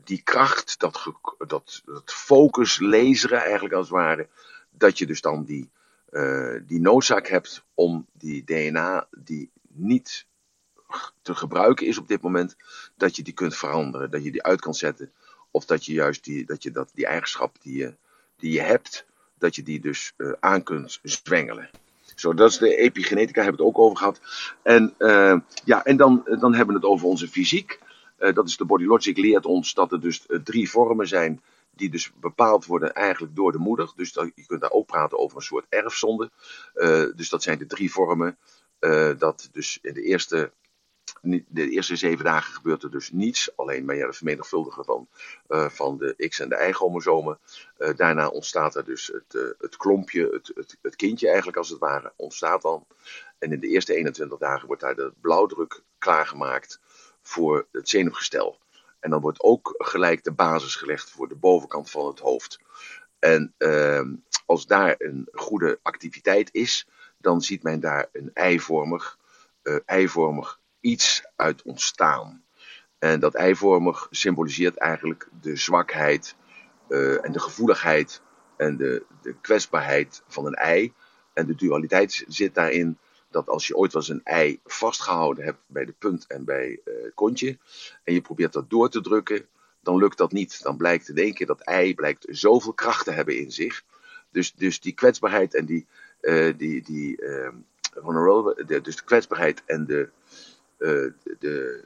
die 0.04 0.22
kracht, 0.24 0.80
dat, 0.80 1.14
dat, 1.48 1.82
dat 1.86 2.14
focus, 2.14 2.80
laseren 2.80 3.42
eigenlijk 3.42 3.74
als 3.74 3.88
het 3.88 3.96
ware, 3.96 4.28
dat 4.70 4.98
je 4.98 5.06
dus 5.06 5.22
dan 5.22 5.44
die, 5.44 5.70
die 6.66 6.80
noodzaak 6.80 7.28
hebt 7.28 7.64
om 7.74 8.08
die 8.14 8.44
DNA 8.44 9.08
die 9.12 9.52
niet 9.68 10.26
te 11.22 11.36
gebruiken 11.36 11.88
is 11.88 11.98
op 11.98 12.08
dit 12.08 12.22
moment, 12.22 12.56
dat 12.98 13.16
je 13.16 13.24
die 13.24 13.34
kunt 13.34 13.56
veranderen, 13.56 14.12
dat 14.12 14.24
je 14.24 14.32
die 14.32 14.44
uit 14.44 14.62
kan 14.62 14.74
zetten. 14.74 15.12
Of 15.52 15.66
dat 15.66 15.86
je 15.86 15.94
juist 15.94 16.24
die, 16.24 16.46
dat 16.46 16.64
je 16.64 16.72
dat, 16.72 16.92
die 16.94 17.06
eigenschap 17.06 17.56
die 17.62 17.78
je, 17.78 17.96
die 18.38 18.52
je 18.52 18.62
hebt, 18.62 19.06
dat 19.38 19.56
je 19.56 19.64
die 19.64 19.80
dus 19.80 20.14
uh, 20.18 20.32
aan 20.40 20.64
kunt 20.64 21.00
zwengelen. 21.04 21.70
Zo, 22.16 22.34
dat 22.34 22.50
is 22.50 22.58
de 22.58 22.76
epigenetica, 22.76 23.42
hebben 23.42 23.60
we 23.60 23.66
het 23.66 23.76
ook 23.76 23.84
over 23.84 23.98
gehad. 23.98 24.22
En, 24.64 24.94
uh, 25.00 25.40
ja, 25.64 25.84
en 25.84 25.98
dan, 25.98 26.24
dan 26.40 26.54
hebben 26.54 26.76
we 26.76 26.82
het 26.82 26.90
over 26.90 27.08
onze 27.08 27.28
fysiek. 27.28 27.80
Dat 28.34 28.48
is 28.48 28.58
de 28.58 28.66
Body 28.66 28.86
Logic 28.86 29.18
leert 29.18 29.46
ons 29.46 29.74
dat 29.74 29.92
er 29.92 30.02
dus 30.02 30.26
drie 30.44 30.70
vormen 30.70 31.08
zijn 31.08 31.42
die 31.76 31.90
dus 31.90 32.12
bepaald 32.20 32.66
worden 32.66 32.94
eigenlijk 32.94 33.36
door 33.36 33.52
de 33.52 33.58
moeder. 33.58 33.92
Dus 33.96 34.14
je 34.14 34.46
kunt 34.48 34.62
daar 34.62 34.72
ook 34.72 34.86
praten 34.86 35.20
over 35.20 35.38
een 35.38 35.44
soort 35.44 35.66
erfzonde. 35.70 36.32
Dus 37.16 37.30
dat 37.30 37.44
zijn 37.44 37.58
de 37.58 37.66
drie 37.66 37.92
vormen. 37.92 38.38
Dat 39.18 39.50
dus 39.52 39.80
in 39.82 39.94
de 39.94 40.02
eerste, 40.02 40.52
de 41.22 41.70
eerste 41.70 41.96
zeven 41.96 42.26
dagen 42.26 42.54
gebeurt 42.54 42.84
er 42.84 42.92
dus 42.92 43.12
niets. 43.12 43.58
Alleen 43.58 43.86
maar 43.86 43.96
ja, 43.96 44.06
het 44.06 44.16
vermenigvuldigen 44.16 44.86
van, 44.86 45.08
uh, 45.50 45.70
van 45.70 45.98
de 45.98 46.28
X- 46.28 46.40
en 46.40 46.50
de 46.50 46.68
Y-chromosomen. 46.68 47.40
daarna 47.96 48.28
ontstaat 48.28 48.76
er 48.76 48.86
dus 48.86 49.08
het, 49.08 49.56
het 49.60 49.78
klompje, 49.78 50.30
het, 50.32 50.52
het, 50.56 50.78
het, 50.82 50.96
kindje 50.96 51.28
eigenlijk 51.28 51.58
als 51.58 51.70
het 51.70 51.80
ware, 51.80 52.14
ontstaat 52.16 52.62
dan. 52.62 52.86
En 53.40 53.52
in 53.52 53.60
de 53.60 53.68
eerste 53.68 53.94
21 53.94 54.38
dagen 54.38 54.68
wordt 54.68 54.82
daar 54.82 54.96
de 54.96 55.14
blauwdruk 55.22 55.82
klaargemaakt 55.98 56.80
voor 57.22 57.68
het 57.72 57.90
zenuwgestel. 57.90 58.60
En 59.00 59.10
dan 59.10 59.22
wordt 59.22 59.42
ook 59.44 59.74
gelijk 59.78 60.24
de 60.24 60.32
basis 60.32 60.76
gelegd 60.76 61.10
voor 61.10 61.28
de 61.28 61.36
bovenkant 61.36 61.90
van 61.90 62.08
het 62.08 62.20
hoofd. 62.20 62.60
En 63.20 63.54
uh, 63.58 64.02
als 64.46 64.66
daar 64.66 64.96
een 64.98 65.28
goede 65.32 65.80
activiteit 65.82 66.50
is, 66.54 66.88
dan 67.18 67.42
ziet 67.42 67.64
men 67.64 67.80
daar 67.80 68.10
een 68.12 68.32
eivormig, 68.34 69.18
eivormig 69.86 70.61
iets 70.82 71.26
uit 71.36 71.62
ontstaan. 71.62 72.44
En 73.00 73.20
dat 73.20 73.36
eivormig 73.36 74.08
symboliseert 74.10 74.78
eigenlijk 74.78 75.28
de 75.42 75.56
zwakheid 75.56 76.36
uh, 76.90 77.26
en 77.26 77.32
de 77.32 77.40
gevoeligheid 77.40 78.22
en 78.58 78.78
de, 78.78 79.06
de 79.22 79.36
kwetsbaarheid 79.42 80.24
van 80.28 80.46
een 80.46 80.54
ei. 80.54 80.94
En 81.34 81.46
de 81.46 81.56
dualiteit 81.56 82.24
zit 82.28 82.56
daarin 82.56 82.98
dat 83.30 83.50
als 83.50 83.68
je 83.68 83.76
ooit 83.76 83.94
wel 83.94 84.02
eens 84.02 84.12
een 84.12 84.24
ei 84.24 84.60
vastgehouden 84.64 85.44
hebt 85.44 85.60
bij 85.68 85.86
de 85.86 85.92
punt 85.92 86.28
en 86.28 86.46
bij 86.46 86.70
uh, 86.70 87.04
het 87.04 87.14
kontje, 87.14 87.58
en 88.04 88.14
je 88.14 88.22
probeert 88.22 88.54
dat 88.54 88.70
door 88.70 88.90
te 88.90 89.02
drukken, 89.02 89.48
dan 89.82 89.98
lukt 89.98 90.18
dat 90.18 90.32
niet. 90.32 90.64
Dan 90.64 90.78
blijkt 90.78 91.10
in 91.10 91.18
één 91.18 91.34
keer 91.34 91.48
dat 91.48 91.62
ei 91.62 91.96
blijkt 91.96 92.26
zoveel 92.30 92.74
kracht 92.74 93.06
te 93.06 93.12
hebben 93.12 93.38
in 93.38 93.52
zich. 93.52 93.84
Dus, 94.32 94.54
dus 94.54 94.80
die 94.80 94.94
kwetsbaarheid 94.94 95.56
en 95.56 95.66
die, 95.66 95.88
uh, 96.22 96.54
die, 96.58 96.82
die 96.84 97.22
uh, 97.22 97.50
de, 98.66 98.80
dus 98.82 98.96
de 98.96 99.04
kwetsbaarheid 99.04 99.64
en 99.66 99.86
de, 99.86 100.10
de, 101.40 101.84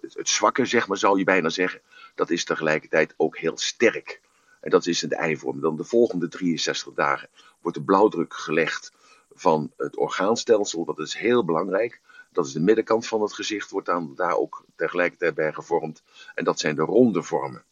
het 0.00 0.28
zwakke, 0.28 0.64
zeg 0.64 0.88
maar, 0.88 0.96
zou 0.96 1.18
je 1.18 1.24
bijna 1.24 1.48
zeggen, 1.48 1.80
dat 2.14 2.30
is 2.30 2.44
tegelijkertijd 2.44 3.14
ook 3.16 3.38
heel 3.38 3.58
sterk. 3.58 4.20
En 4.60 4.70
dat 4.70 4.86
is 4.86 5.02
in 5.02 5.08
de 5.08 5.16
eivorm. 5.16 5.60
Dan 5.60 5.76
de 5.76 5.84
volgende 5.84 6.28
63 6.28 6.92
dagen 6.94 7.28
wordt 7.60 7.76
de 7.76 7.84
blauwdruk 7.84 8.34
gelegd 8.34 8.92
van 9.34 9.72
het 9.76 9.96
orgaanstelsel. 9.96 10.84
Dat 10.84 10.98
is 10.98 11.14
heel 11.14 11.44
belangrijk. 11.44 12.00
Dat 12.32 12.46
is 12.46 12.52
de 12.52 12.60
middenkant 12.60 13.06
van 13.06 13.22
het 13.22 13.32
gezicht, 13.32 13.70
wordt 13.70 13.86
dan 13.86 14.12
daar 14.14 14.36
ook 14.36 14.64
tegelijkertijd 14.76 15.34
bij 15.34 15.52
gevormd. 15.52 16.02
En 16.34 16.44
dat 16.44 16.58
zijn 16.58 16.74
de 16.74 16.82
ronde 16.82 17.22
vormen. 17.22 17.64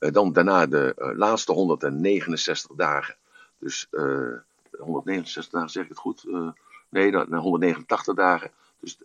Uh, 0.00 0.12
dan 0.12 0.32
daarna 0.32 0.66
de 0.66 0.94
uh, 0.98 1.16
laatste 1.16 1.52
169 1.52 2.76
dagen. 2.76 3.16
Dus 3.58 3.86
uh, 3.90 4.38
169 4.78 5.52
dagen, 5.52 5.70
zeg 5.70 5.82
ik 5.82 5.88
het 5.88 5.98
goed? 5.98 6.24
nee, 6.88 7.10
dan, 7.10 7.34
189 7.34 8.14
dagen. 8.14 8.50
Dus 8.86 8.98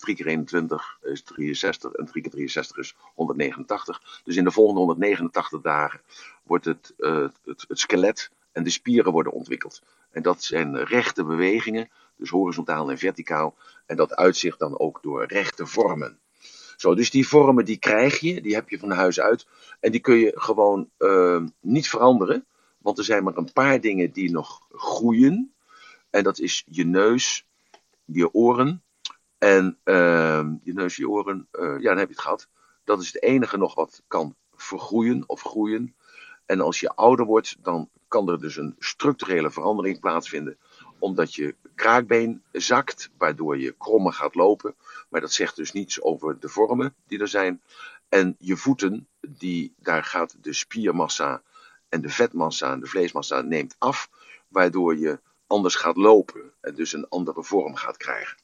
3 0.00 0.16
keer 0.16 0.26
21 0.26 0.98
is 1.02 1.22
63 1.22 1.92
en 1.92 2.06
3 2.06 2.22
keer 2.22 2.30
63 2.30 2.76
is 2.76 2.96
189. 3.14 4.20
Dus 4.24 4.36
in 4.36 4.44
de 4.44 4.50
volgende 4.50 4.80
189 4.80 5.60
dagen 5.60 6.00
wordt 6.42 6.64
het, 6.64 6.94
het, 6.96 7.64
het 7.68 7.78
skelet 7.78 8.30
en 8.52 8.62
de 8.62 8.70
spieren 8.70 9.12
worden 9.12 9.32
ontwikkeld. 9.32 9.82
En 10.10 10.22
dat 10.22 10.42
zijn 10.42 10.84
rechte 10.84 11.24
bewegingen, 11.24 11.90
dus 12.16 12.30
horizontaal 12.30 12.90
en 12.90 12.98
verticaal. 12.98 13.54
En 13.86 13.96
dat 13.96 14.14
uitzicht 14.14 14.58
dan 14.58 14.78
ook 14.78 15.02
door 15.02 15.24
rechte 15.24 15.66
vormen. 15.66 16.18
Zo, 16.76 16.94
dus 16.94 17.10
die 17.10 17.28
vormen 17.28 17.64
die 17.64 17.78
krijg 17.78 18.20
je, 18.20 18.40
die 18.40 18.54
heb 18.54 18.68
je 18.68 18.78
van 18.78 18.90
huis 18.90 19.20
uit. 19.20 19.46
En 19.80 19.90
die 19.90 20.00
kun 20.00 20.16
je 20.16 20.32
gewoon 20.34 20.90
uh, 20.98 21.42
niet 21.60 21.88
veranderen. 21.88 22.46
Want 22.78 22.98
er 22.98 23.04
zijn 23.04 23.24
maar 23.24 23.36
een 23.36 23.52
paar 23.52 23.80
dingen 23.80 24.12
die 24.12 24.30
nog 24.30 24.66
groeien. 24.70 25.54
En 26.10 26.22
dat 26.22 26.38
is 26.38 26.64
je 26.66 26.84
neus, 26.84 27.46
je 28.04 28.34
oren. 28.34 28.84
En 29.38 29.78
uh, 29.84 30.46
je 30.62 30.72
neus, 30.72 30.96
je 30.96 31.08
oren, 31.08 31.48
uh, 31.52 31.80
ja, 31.80 31.88
dan 31.88 31.98
heb 31.98 32.08
je 32.08 32.14
het 32.14 32.22
gehad. 32.22 32.48
Dat 32.84 33.00
is 33.00 33.12
het 33.12 33.22
enige 33.22 33.56
nog 33.56 33.74
wat 33.74 34.02
kan 34.06 34.34
vergroeien 34.54 35.24
of 35.26 35.42
groeien. 35.42 35.94
En 36.46 36.60
als 36.60 36.80
je 36.80 36.94
ouder 36.94 37.26
wordt, 37.26 37.56
dan 37.62 37.88
kan 38.08 38.28
er 38.28 38.40
dus 38.40 38.56
een 38.56 38.76
structurele 38.78 39.50
verandering 39.50 40.00
plaatsvinden. 40.00 40.58
Omdat 40.98 41.34
je 41.34 41.54
kraakbeen 41.74 42.42
zakt, 42.52 43.10
waardoor 43.18 43.58
je 43.58 43.74
krommer 43.78 44.12
gaat 44.12 44.34
lopen. 44.34 44.74
Maar 45.08 45.20
dat 45.20 45.32
zegt 45.32 45.56
dus 45.56 45.72
niets 45.72 46.02
over 46.02 46.40
de 46.40 46.48
vormen 46.48 46.94
die 47.06 47.20
er 47.20 47.28
zijn. 47.28 47.62
En 48.08 48.36
je 48.38 48.56
voeten, 48.56 49.08
die, 49.28 49.74
daar 49.78 50.04
gaat 50.04 50.36
de 50.40 50.52
spiermassa 50.52 51.42
en 51.88 52.00
de 52.00 52.08
vetmassa 52.08 52.72
en 52.72 52.80
de 52.80 52.86
vleesmassa 52.86 53.40
neemt 53.40 53.76
af. 53.78 54.10
Waardoor 54.48 54.96
je 54.96 55.20
anders 55.46 55.74
gaat 55.74 55.96
lopen 55.96 56.52
en 56.60 56.74
dus 56.74 56.92
een 56.92 57.08
andere 57.08 57.44
vorm 57.44 57.74
gaat 57.74 57.96
krijgen. 57.96 58.36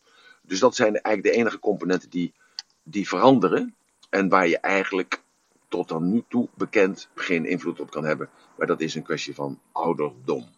Dus 0.43 0.59
dat 0.59 0.75
zijn 0.75 1.01
eigenlijk 1.01 1.35
de 1.35 1.41
enige 1.41 1.59
componenten 1.59 2.11
die, 2.11 2.35
die 2.83 3.09
veranderen. 3.09 3.75
En 4.11 4.29
waar 4.29 4.49
je 4.49 4.59
eigenlijk 4.59 5.23
tot 5.69 5.89
dan 5.89 6.13
nu 6.13 6.25
toe 6.29 6.49
bekend 6.55 7.09
geen 7.15 7.47
invloed 7.47 7.81
op 7.81 7.91
kan 7.91 8.05
hebben. 8.05 8.31
Maar 8.57 8.67
dat 8.67 8.81
is 8.81 8.95
een 8.95 9.03
kwestie 9.03 9.35
van 9.35 9.61
ouderdom. 9.73 10.49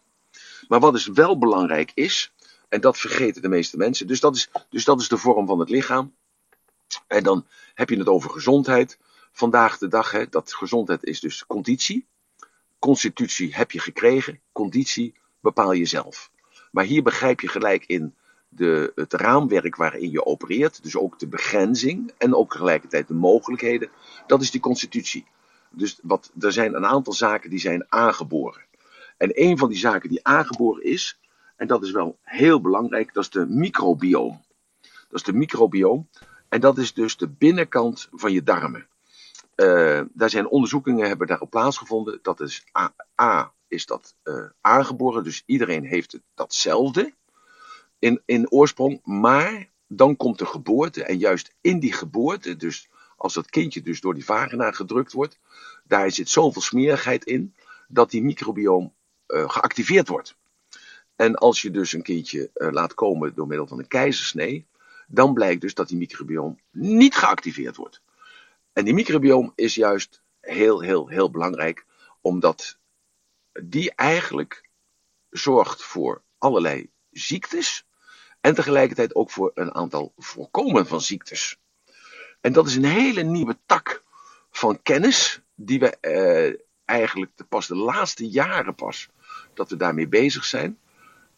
Maar 0.67 0.79
wat 0.79 0.93
dus 0.93 1.07
wel 1.07 1.37
belangrijk 1.37 1.91
is, 1.93 2.33
en 2.69 2.81
dat 2.81 2.97
vergeten 2.97 3.41
de 3.41 3.47
meeste 3.47 3.77
mensen, 3.77 4.07
dus 4.07 4.19
dat 4.19 4.35
is, 4.35 4.49
dus 4.69 4.85
dat 4.85 5.01
is 5.01 5.07
de 5.07 5.17
vorm 5.17 5.47
van 5.47 5.59
het 5.59 5.69
lichaam. 5.69 6.15
En 7.07 7.23
dan 7.23 7.47
heb 7.73 7.89
je 7.89 7.97
het 7.97 8.07
over 8.07 8.29
gezondheid. 8.29 8.99
Vandaag 9.31 9.77
de 9.77 9.87
dag, 9.87 10.11
hè, 10.11 10.29
dat 10.29 10.53
gezondheid 10.53 11.03
is 11.03 11.19
dus 11.19 11.45
conditie. 11.45 12.07
Constitutie 12.79 13.55
heb 13.55 13.71
je 13.71 13.79
gekregen, 13.79 14.41
conditie 14.51 15.15
bepaal 15.39 15.71
je 15.71 15.85
zelf. 15.85 16.31
Maar 16.71 16.85
hier 16.85 17.03
begrijp 17.03 17.39
je 17.39 17.47
gelijk 17.47 17.85
in 17.85 18.15
de, 18.55 18.91
het 18.95 19.13
raamwerk 19.13 19.75
waarin 19.75 20.11
je 20.11 20.25
opereert, 20.25 20.83
dus 20.83 20.97
ook 20.97 21.19
de 21.19 21.27
begrenzing 21.27 22.13
en 22.17 22.35
ook 22.35 22.51
tegelijkertijd 22.51 23.07
de 23.07 23.13
mogelijkheden, 23.13 23.89
dat 24.27 24.41
is 24.41 24.51
die 24.51 24.61
constitutie. 24.61 25.25
Dus 25.69 25.99
wat, 26.01 26.31
er 26.39 26.51
zijn 26.51 26.75
een 26.75 26.85
aantal 26.85 27.13
zaken 27.13 27.49
die 27.49 27.59
zijn 27.59 27.85
aangeboren. 27.89 28.61
En 29.17 29.29
een 29.33 29.57
van 29.57 29.69
die 29.69 29.77
zaken 29.77 30.09
die 30.09 30.23
aangeboren 30.25 30.83
is, 30.83 31.19
en 31.55 31.67
dat 31.67 31.83
is 31.83 31.91
wel 31.91 32.17
heel 32.21 32.61
belangrijk, 32.61 33.13
dat 33.13 33.23
is 33.23 33.29
de 33.29 33.45
microbioom. 33.47 34.43
Dat 34.81 35.19
is 35.19 35.23
de 35.23 35.33
microbioom. 35.33 36.09
En 36.49 36.59
dat 36.59 36.77
is 36.77 36.93
dus 36.93 37.17
de 37.17 37.27
binnenkant 37.27 38.07
van 38.11 38.31
je 38.31 38.43
darmen. 38.43 38.87
Uh, 39.55 40.01
daar 40.13 40.29
zijn 40.29 40.47
onderzoekingen 40.47 41.07
hebben 41.07 41.27
daarop 41.27 41.49
plaatsgevonden. 41.49 42.19
Dat 42.21 42.39
is 42.39 42.65
A, 43.21 43.53
is 43.67 43.85
dat 43.85 44.15
uh, 44.23 44.45
aangeboren, 44.61 45.23
dus 45.23 45.43
iedereen 45.45 45.85
heeft 45.85 46.11
het 46.11 46.21
datzelfde 46.33 47.13
in, 47.99 48.21
in 48.25 48.51
oorsprong. 48.51 48.99
Maar 49.03 49.69
dan 49.87 50.15
komt 50.15 50.39
de 50.39 50.45
geboorte. 50.45 51.03
En 51.03 51.17
juist 51.17 51.53
in 51.61 51.79
die 51.79 51.93
geboorte, 51.93 52.55
dus 52.55 52.89
als 53.17 53.33
dat 53.33 53.49
kindje 53.49 53.81
dus 53.81 54.01
door 54.01 54.13
die 54.13 54.25
vagina 54.25 54.71
gedrukt 54.71 55.11
wordt, 55.11 55.39
daar 55.83 56.11
zit 56.11 56.29
zoveel 56.29 56.61
smerigheid 56.61 57.25
in, 57.25 57.55
dat 57.87 58.11
die 58.11 58.23
microbioom 58.23 58.93
uh, 59.27 59.49
geactiveerd 59.49 60.07
wordt. 60.07 60.35
En 61.15 61.35
als 61.35 61.61
je 61.61 61.71
dus 61.71 61.93
een 61.93 62.01
kindje 62.01 62.49
uh, 62.55 62.71
laat 62.71 62.93
komen 62.93 63.35
door 63.35 63.47
middel 63.47 63.67
van 63.67 63.79
een 63.79 63.87
keizersnee, 63.87 64.65
dan 65.07 65.33
blijkt 65.33 65.61
dus 65.61 65.73
dat 65.73 65.87
die 65.87 65.97
microbioom 65.97 66.59
niet 66.71 67.15
geactiveerd 67.15 67.75
wordt. 67.75 68.01
En 68.73 68.85
die 68.85 68.93
microbioom 68.93 69.51
is 69.55 69.75
juist 69.75 70.21
heel, 70.39 70.81
heel, 70.81 71.07
heel 71.07 71.29
belangrijk, 71.29 71.85
omdat 72.21 72.77
die 73.63 73.91
eigenlijk 73.95 74.69
zorgt 75.29 75.83
voor 75.83 76.21
allerlei 76.37 76.89
ziektes 77.11 77.84
en 78.45 78.55
tegelijkertijd 78.55 79.15
ook 79.15 79.31
voor 79.31 79.51
een 79.53 79.73
aantal 79.73 80.13
voorkomen 80.17 80.87
van 80.87 81.01
ziektes. 81.01 81.59
En 82.41 82.53
dat 82.53 82.67
is 82.67 82.75
een 82.75 82.85
hele 82.85 83.21
nieuwe 83.21 83.57
tak 83.65 84.03
van 84.51 84.81
kennis 84.81 85.41
die 85.55 85.79
we 85.79 85.89
eh, 85.99 86.59
eigenlijk 86.85 87.31
pas 87.49 87.67
de 87.67 87.75
laatste 87.75 88.29
jaren 88.29 88.75
pas 88.75 89.09
dat 89.53 89.69
we 89.69 89.75
daarmee 89.75 90.07
bezig 90.07 90.45
zijn. 90.45 90.79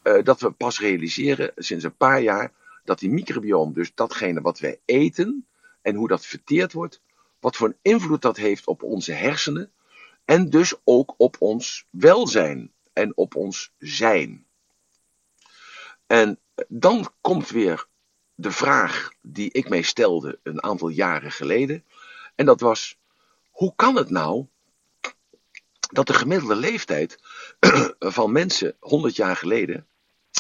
Uh, 0.04 0.24
dat 0.24 0.42
we 0.42 0.52
pas 0.52 0.80
realiseren 0.80 1.52
sinds 1.56 1.84
een 1.84 1.96
paar 1.96 2.22
jaar 2.22 2.52
dat 2.84 3.00
die 3.00 3.10
microbioom, 3.10 3.74
dus 3.74 3.94
datgene 3.94 4.42
wat 4.42 4.60
wij 4.60 4.80
eten 4.86 5.48
en 5.82 5.96
hoe 5.96 6.08
dat 6.08 6.26
verteerd 6.26 6.74
wordt, 6.74 7.02
wat 7.40 7.56
voor 7.56 7.68
een 7.68 7.78
invloed 7.82 8.22
dat 8.22 8.38
heeft 8.38 8.68
op 8.68 8.84
onze 8.84 9.12
hersenen 9.12 9.72
en 10.26 10.50
dus 10.50 10.76
ook 10.84 11.14
op 11.18 11.36
ons 11.40 11.86
welzijn 11.90 12.72
en 12.94 13.18
op 13.18 13.36
ons 13.36 13.74
zijn. 13.78 14.46
En 16.08 16.40
dan 16.68 17.10
komt 17.22 17.50
weer 17.50 17.88
de 18.36 18.52
vraag 18.52 19.10
die 19.22 19.52
ik 19.52 19.70
mij 19.70 19.82
stelde 19.82 20.40
een 20.44 20.64
aantal 20.64 20.88
jaren 20.88 21.32
geleden. 21.32 21.86
En 22.36 22.46
dat 22.46 22.60
was: 22.60 22.98
hoe 23.52 23.74
kan 23.76 23.96
het 23.96 24.10
nou 24.10 24.46
dat 25.92 26.08
de 26.08 26.14
gemiddelde 26.14 26.56
leeftijd 26.56 27.20
van 28.00 28.32
mensen 28.32 28.76
100 28.80 29.16
jaar 29.16 29.36
geleden 29.36 29.88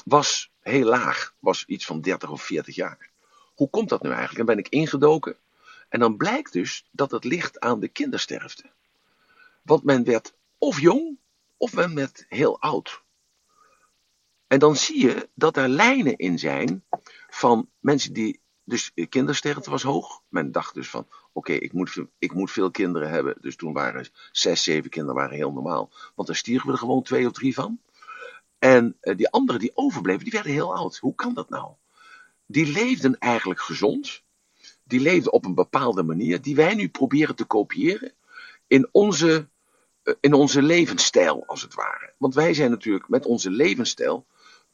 was 0.06 0.52
heel 0.60 0.86
laag, 0.86 1.34
was 1.40 1.66
iets 1.66 1.86
van 1.86 2.02
30 2.02 2.30
of 2.30 2.44
40 2.44 2.76
jaar. 2.76 3.10
Hoe 3.56 3.70
komt 3.70 3.90
dat 3.90 4.02
nu 4.02 4.10
eigenlijk? 4.10 4.38
Dan 4.38 4.56
ben 4.56 4.66
ik 4.66 4.70
ingedoken 4.70 5.38
en 5.90 6.00
dan 6.00 6.18
blijkt 6.18 6.54
dus 6.54 6.88
dat 6.92 7.12
het 7.12 7.24
ligt 7.24 7.60
aan 7.60 7.80
de 7.80 7.88
kindersterfte. 7.88 8.64
Want 9.62 9.84
men 9.84 10.04
werd 10.04 10.34
of 10.58 10.80
jong 10.80 11.18
of 11.58 11.74
men 11.74 11.96
werd 11.96 12.26
heel 12.30 12.62
oud. 12.62 13.02
En 14.48 14.60
dan 14.60 14.76
zie 14.76 15.02
je 15.02 15.30
dat 15.34 15.58
er 15.58 15.68
lijnen 15.68 16.18
in 16.18 16.40
zijn 16.40 16.84
van 17.30 17.70
mensen 17.80 18.14
die. 18.14 18.40
Dus 18.64 18.92
kindersterfte 19.10 19.70
was 19.70 19.84
hoog. 19.84 20.22
Men 20.30 20.52
dacht 20.52 20.74
dus 20.74 20.90
van: 20.90 21.08
oké, 21.32 21.54
ik, 21.54 21.74
moet, 21.74 22.04
ik 22.18 22.34
moet 22.34 22.52
veel 22.52 22.72
kinderen 22.72 23.10
hebben. 23.10 23.36
Dus 23.42 23.56
toen 23.56 23.74
waren 23.74 24.08
zes, 24.32 24.64
zeven 24.64 24.90
kinderen 24.90 25.16
waren 25.16 25.36
heel 25.36 25.52
normaal. 25.52 25.92
Want 26.16 26.28
daar 26.28 26.38
stierven 26.38 26.68
we 26.68 26.74
er 26.74 26.80
gewoon 26.80 27.04
twee 27.04 27.26
of 27.26 27.32
drie 27.32 27.54
van. 27.54 27.80
En 28.60 28.98
eh, 29.00 29.18
die 29.18 29.30
anderen 29.30 29.62
die 29.62 29.72
overbleven, 29.74 30.24
die 30.24 30.32
werden 30.32 30.52
heel 30.52 30.76
oud. 30.76 30.98
Hoe 30.98 31.16
kan 31.16 31.34
dat 31.34 31.50
nou? 31.50 31.72
Die 32.46 32.72
leefden 32.72 33.18
eigenlijk 33.20 33.62
gezond. 33.62 34.24
Die 34.84 35.00
leefden 35.00 35.34
op 35.34 35.46
een 35.46 35.56
bepaalde 35.56 36.04
manier, 36.04 36.42
die 36.42 36.56
wij 36.56 36.76
nu 36.76 36.90
proberen 36.90 37.36
te 37.36 37.46
kopiëren 37.46 38.14
in 38.68 38.88
onze, 38.92 39.48
eh, 40.04 40.14
in 40.20 40.34
onze 40.34 40.62
levensstijl, 40.62 41.44
als 41.46 41.62
het 41.62 41.74
ware. 41.74 42.14
Want 42.18 42.34
wij 42.34 42.54
zijn 42.54 42.70
natuurlijk 42.70 43.10
met 43.10 43.26
onze 43.26 43.50
levensstijl 43.50 44.26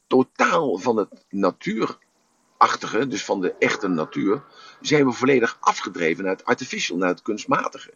totaal 0.06 0.78
van 0.78 0.96
het 0.96 1.24
natuurachtige, 1.28 3.06
dus 3.08 3.24
van 3.24 3.40
de 3.40 3.54
echte 3.58 3.88
natuur, 3.88 4.42
zijn 4.80 5.06
we 5.06 5.12
volledig 5.12 5.56
afgedreven 5.60 6.24
naar 6.24 6.32
het 6.32 6.44
artificial, 6.44 6.96
naar 6.96 7.08
het 7.08 7.22
kunstmatige. 7.22 7.92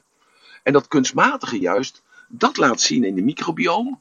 En 0.62 0.72
dat 0.72 0.88
kunstmatige 0.88 1.58
juist, 1.58 2.02
dat 2.28 2.56
laat 2.56 2.80
zien 2.80 3.04
in 3.04 3.14
de 3.14 3.22
microbioom, 3.22 4.00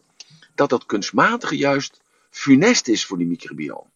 dat 0.55 0.69
dat 0.69 0.85
kunstmatige 0.85 1.57
juist 1.57 2.01
funest 2.29 2.87
is 2.87 3.05
voor 3.05 3.17
die 3.17 3.27
microbioom. 3.27 3.91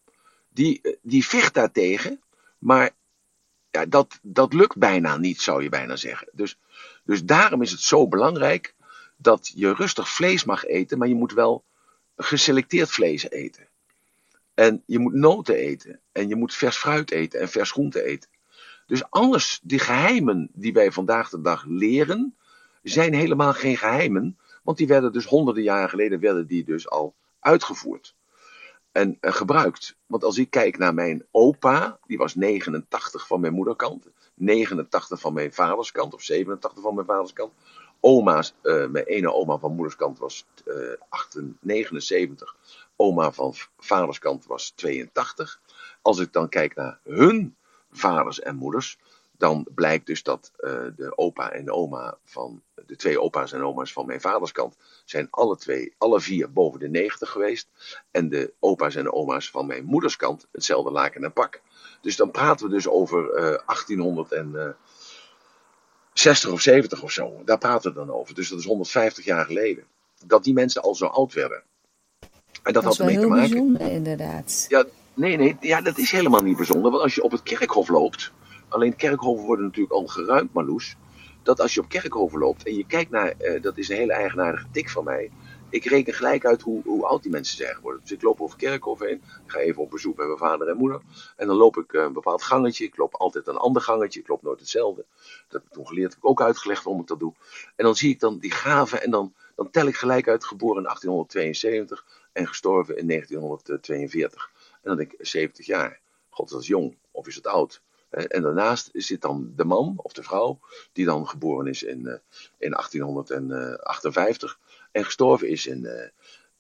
Die, 0.49 0.79
eh, 0.81 0.95
die 1.01 1.25
vecht 1.25 1.53
daartegen, 1.53 2.21
maar 2.57 2.91
ja, 3.71 3.85
dat, 3.85 4.19
dat 4.21 4.53
lukt 4.53 4.77
bijna 4.77 5.17
niet, 5.17 5.41
zou 5.41 5.63
je 5.63 5.69
bijna 5.69 5.95
zeggen. 5.95 6.27
Dus, 6.31 6.57
dus 7.03 7.23
daarom 7.23 7.61
is 7.61 7.71
het 7.71 7.81
zo 7.81 8.07
belangrijk 8.07 8.75
dat 9.17 9.51
je 9.55 9.73
rustig 9.73 10.09
vlees 10.09 10.43
mag 10.43 10.65
eten, 10.65 10.97
maar 10.97 11.07
je 11.07 11.15
moet 11.15 11.33
wel 11.33 11.63
geselecteerd 12.15 12.91
vlees 12.91 13.29
eten. 13.29 13.67
En 14.53 14.83
je 14.85 14.99
moet 14.99 15.13
noten 15.13 15.55
eten. 15.55 15.99
En 16.11 16.27
je 16.27 16.35
moet 16.35 16.53
vers 16.53 16.77
fruit 16.77 17.11
eten 17.11 17.39
en 17.39 17.49
vers 17.49 17.71
groente 17.71 18.03
eten. 18.03 18.29
Dus 18.85 19.09
alles, 19.09 19.59
die 19.63 19.79
geheimen 19.79 20.49
die 20.53 20.73
wij 20.73 20.91
vandaag 20.91 21.29
de 21.29 21.41
dag 21.41 21.65
leren, 21.67 22.35
zijn 22.83 23.13
helemaal 23.13 23.53
geen 23.53 23.77
geheimen. 23.77 24.37
Want 24.63 24.77
die 24.77 24.87
werden 24.87 25.11
dus 25.11 25.25
honderden 25.25 25.63
jaren 25.63 25.89
geleden 25.89 26.19
werden 26.19 26.47
die 26.47 26.63
dus 26.63 26.89
al 26.89 27.15
uitgevoerd. 27.39 28.15
En, 28.91 29.17
en 29.19 29.33
gebruikt. 29.33 29.95
Want 30.05 30.23
als 30.23 30.37
ik 30.37 30.49
kijk 30.49 30.77
naar 30.77 30.93
mijn 30.93 31.25
opa, 31.31 31.99
die 32.07 32.17
was 32.17 32.35
89 32.35 33.27
van 33.27 33.39
mijn 33.39 33.53
moederkant. 33.53 34.09
89 34.35 35.19
van 35.19 35.33
mijn 35.33 35.53
vaderskant, 35.53 36.13
of 36.13 36.21
87 36.21 36.81
van 36.81 36.95
mijn 36.95 37.07
vaderskant. 37.07 37.53
Oma's, 38.03 38.53
uh, 38.63 38.87
mijn 38.87 39.05
ene 39.05 39.33
oma 39.33 39.57
van 39.57 39.75
moederskant 39.75 40.19
was 40.19 40.45
uh, 40.65 41.43
79 41.59 42.55
oma 42.95 43.31
van 43.31 43.53
vaderskant 43.77 44.45
was 44.45 44.71
82. 44.75 45.61
Als 46.01 46.19
ik 46.19 46.33
dan 46.33 46.49
kijk 46.49 46.75
naar 46.75 46.99
hun 47.03 47.55
vaders 47.91 48.39
en 48.39 48.55
moeders, 48.55 48.97
dan 49.37 49.67
blijkt 49.75 50.05
dus 50.05 50.23
dat 50.23 50.51
uh, 50.57 50.71
de 50.95 51.17
opa 51.17 51.51
en 51.51 51.71
oma 51.71 52.17
van 52.23 52.61
de 52.85 52.95
twee 52.95 53.21
opa's 53.21 53.51
en 53.51 53.63
oma's 53.63 53.93
van 53.93 54.05
mijn 54.05 54.21
vaderskant 54.21 54.77
zijn 55.05 55.27
alle 55.29 55.57
twee, 55.57 55.93
alle 55.97 56.21
vier 56.21 56.51
boven 56.51 56.79
de 56.79 56.89
90 56.89 57.29
geweest. 57.29 57.69
En 58.11 58.29
de 58.29 58.53
opa's 58.59 58.95
en 58.95 59.11
oma's 59.11 59.49
van 59.49 59.65
mijn 59.65 59.85
moederskant 59.85 60.47
hetzelfde 60.51 60.91
laken 60.91 61.23
en 61.23 61.33
pak. 61.33 61.61
Dus 62.01 62.15
dan 62.15 62.31
praten 62.31 62.65
we 62.65 62.71
dus 62.71 62.87
over 62.87 63.51
uh, 63.51 63.57
1860 66.13 66.51
of 66.51 66.61
70 66.61 67.03
of 67.03 67.11
zo. 67.11 67.41
Daar 67.45 67.57
praten 67.57 67.91
we 67.91 67.97
dan 67.97 68.11
over. 68.11 68.35
Dus 68.35 68.49
dat 68.49 68.59
is 68.59 68.65
150 68.65 69.25
jaar 69.25 69.45
geleden. 69.45 69.83
Dat 70.25 70.43
die 70.43 70.53
mensen 70.53 70.81
al 70.81 70.95
zo 70.95 71.05
oud 71.05 71.33
werden. 71.33 71.63
En 72.63 72.73
dat, 72.73 72.73
dat 72.73 72.83
had 72.83 72.99
ermee 72.99 73.19
te 73.19 73.27
maken. 73.27 73.49
bijzonder, 73.49 73.91
inderdaad. 73.91 74.65
Ja, 74.67 74.85
nee, 75.13 75.37
nee, 75.37 75.57
ja, 75.59 75.81
dat 75.81 75.97
is 75.97 76.11
helemaal 76.11 76.41
niet 76.41 76.57
bijzonder. 76.57 76.91
Want 76.91 77.03
als 77.03 77.15
je 77.15 77.23
op 77.23 77.31
het 77.31 77.43
kerkhof 77.43 77.87
loopt. 77.87 78.31
Alleen 78.67 78.95
kerkhoven 78.95 79.45
worden 79.45 79.65
natuurlijk 79.65 79.93
al 79.93 80.07
geruimd, 80.07 80.53
Marloes. 80.53 80.95
Dat 81.43 81.61
als 81.61 81.73
je 81.73 81.79
op 81.79 81.89
kerkhoven 81.89 82.39
loopt 82.39 82.63
en 82.63 82.75
je 82.75 82.85
kijkt 82.85 83.11
naar. 83.11 83.33
Uh, 83.39 83.61
dat 83.61 83.77
is 83.77 83.89
een 83.89 83.95
hele 83.95 84.13
eigenaardige 84.13 84.65
tik 84.71 84.89
van 84.89 85.03
mij. 85.03 85.31
Ik 85.71 85.85
reken 85.85 86.13
gelijk 86.13 86.45
uit 86.45 86.61
hoe, 86.61 86.81
hoe 86.83 87.05
oud 87.05 87.21
die 87.21 87.31
mensen 87.31 87.57
zijn 87.57 87.75
geworden. 87.75 88.01
Dus 88.01 88.11
ik 88.11 88.21
loop 88.21 88.41
over 88.41 88.57
kerkhof 88.57 88.99
heen. 88.99 89.21
Ga 89.45 89.59
even 89.59 89.81
op 89.81 89.89
bezoek 89.89 90.15
bij 90.15 90.25
mijn 90.25 90.37
vader 90.37 90.67
en 90.67 90.77
moeder. 90.77 91.01
En 91.35 91.47
dan 91.47 91.55
loop 91.55 91.77
ik 91.77 91.93
uh, 91.93 92.01
een 92.01 92.13
bepaald 92.13 92.43
gangetje. 92.43 92.85
Ik 92.85 92.97
loop 92.97 93.15
altijd 93.15 93.47
een 93.47 93.57
ander 93.57 93.81
gangetje. 93.81 94.19
Ik 94.19 94.27
loop 94.27 94.41
nooit 94.41 94.59
hetzelfde. 94.59 95.05
Dat 95.47 95.61
heb 95.61 95.63
ik 95.63 95.71
toen 95.71 95.87
geleerd. 95.87 96.09
heb 96.09 96.23
ik 96.23 96.29
ook 96.29 96.41
uitgelegd 96.41 96.83
waarom 96.83 97.01
ik 97.01 97.07
dat 97.07 97.19
doe. 97.19 97.33
En 97.75 97.85
dan 97.85 97.95
zie 97.95 98.09
ik 98.09 98.19
dan 98.19 98.39
die 98.39 98.51
gaven. 98.51 99.01
En 99.01 99.11
dan, 99.11 99.33
dan 99.55 99.69
tel 99.69 99.87
ik 99.87 99.95
gelijk 99.95 100.27
uit. 100.27 100.45
Geboren 100.45 100.77
in 100.77 100.83
1872 100.83 102.05
en 102.31 102.47
gestorven 102.47 102.97
in 102.97 103.07
1942. 103.07 104.51
En 104.71 104.79
dan 104.81 104.97
denk 104.97 105.11
ik, 105.11 105.25
70 105.27 105.65
jaar. 105.65 105.99
God, 106.29 106.49
dat 106.49 106.61
is 106.61 106.67
jong. 106.67 106.97
Of 107.11 107.27
is 107.27 107.35
het 107.35 107.47
oud? 107.47 107.81
En 108.11 108.41
daarnaast 108.41 108.89
zit 108.93 109.21
dan 109.21 109.53
de 109.55 109.65
man 109.65 109.93
of 109.97 110.13
de 110.13 110.23
vrouw, 110.23 110.59
die 110.91 111.05
dan 111.05 111.27
geboren 111.27 111.67
is 111.67 111.83
in, 111.83 112.07
eh, 112.07 112.17
in 112.57 112.73
1858 112.73 114.59
en 114.91 115.05
gestorven 115.05 115.49
is 115.49 115.65
in, 115.65 115.85
eh, 115.85 116.09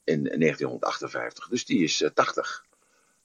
in 0.03 0.21
1958. 0.21 1.47
Dus 1.47 1.65
die 1.65 1.83
is 1.83 2.09
80. 2.13 2.65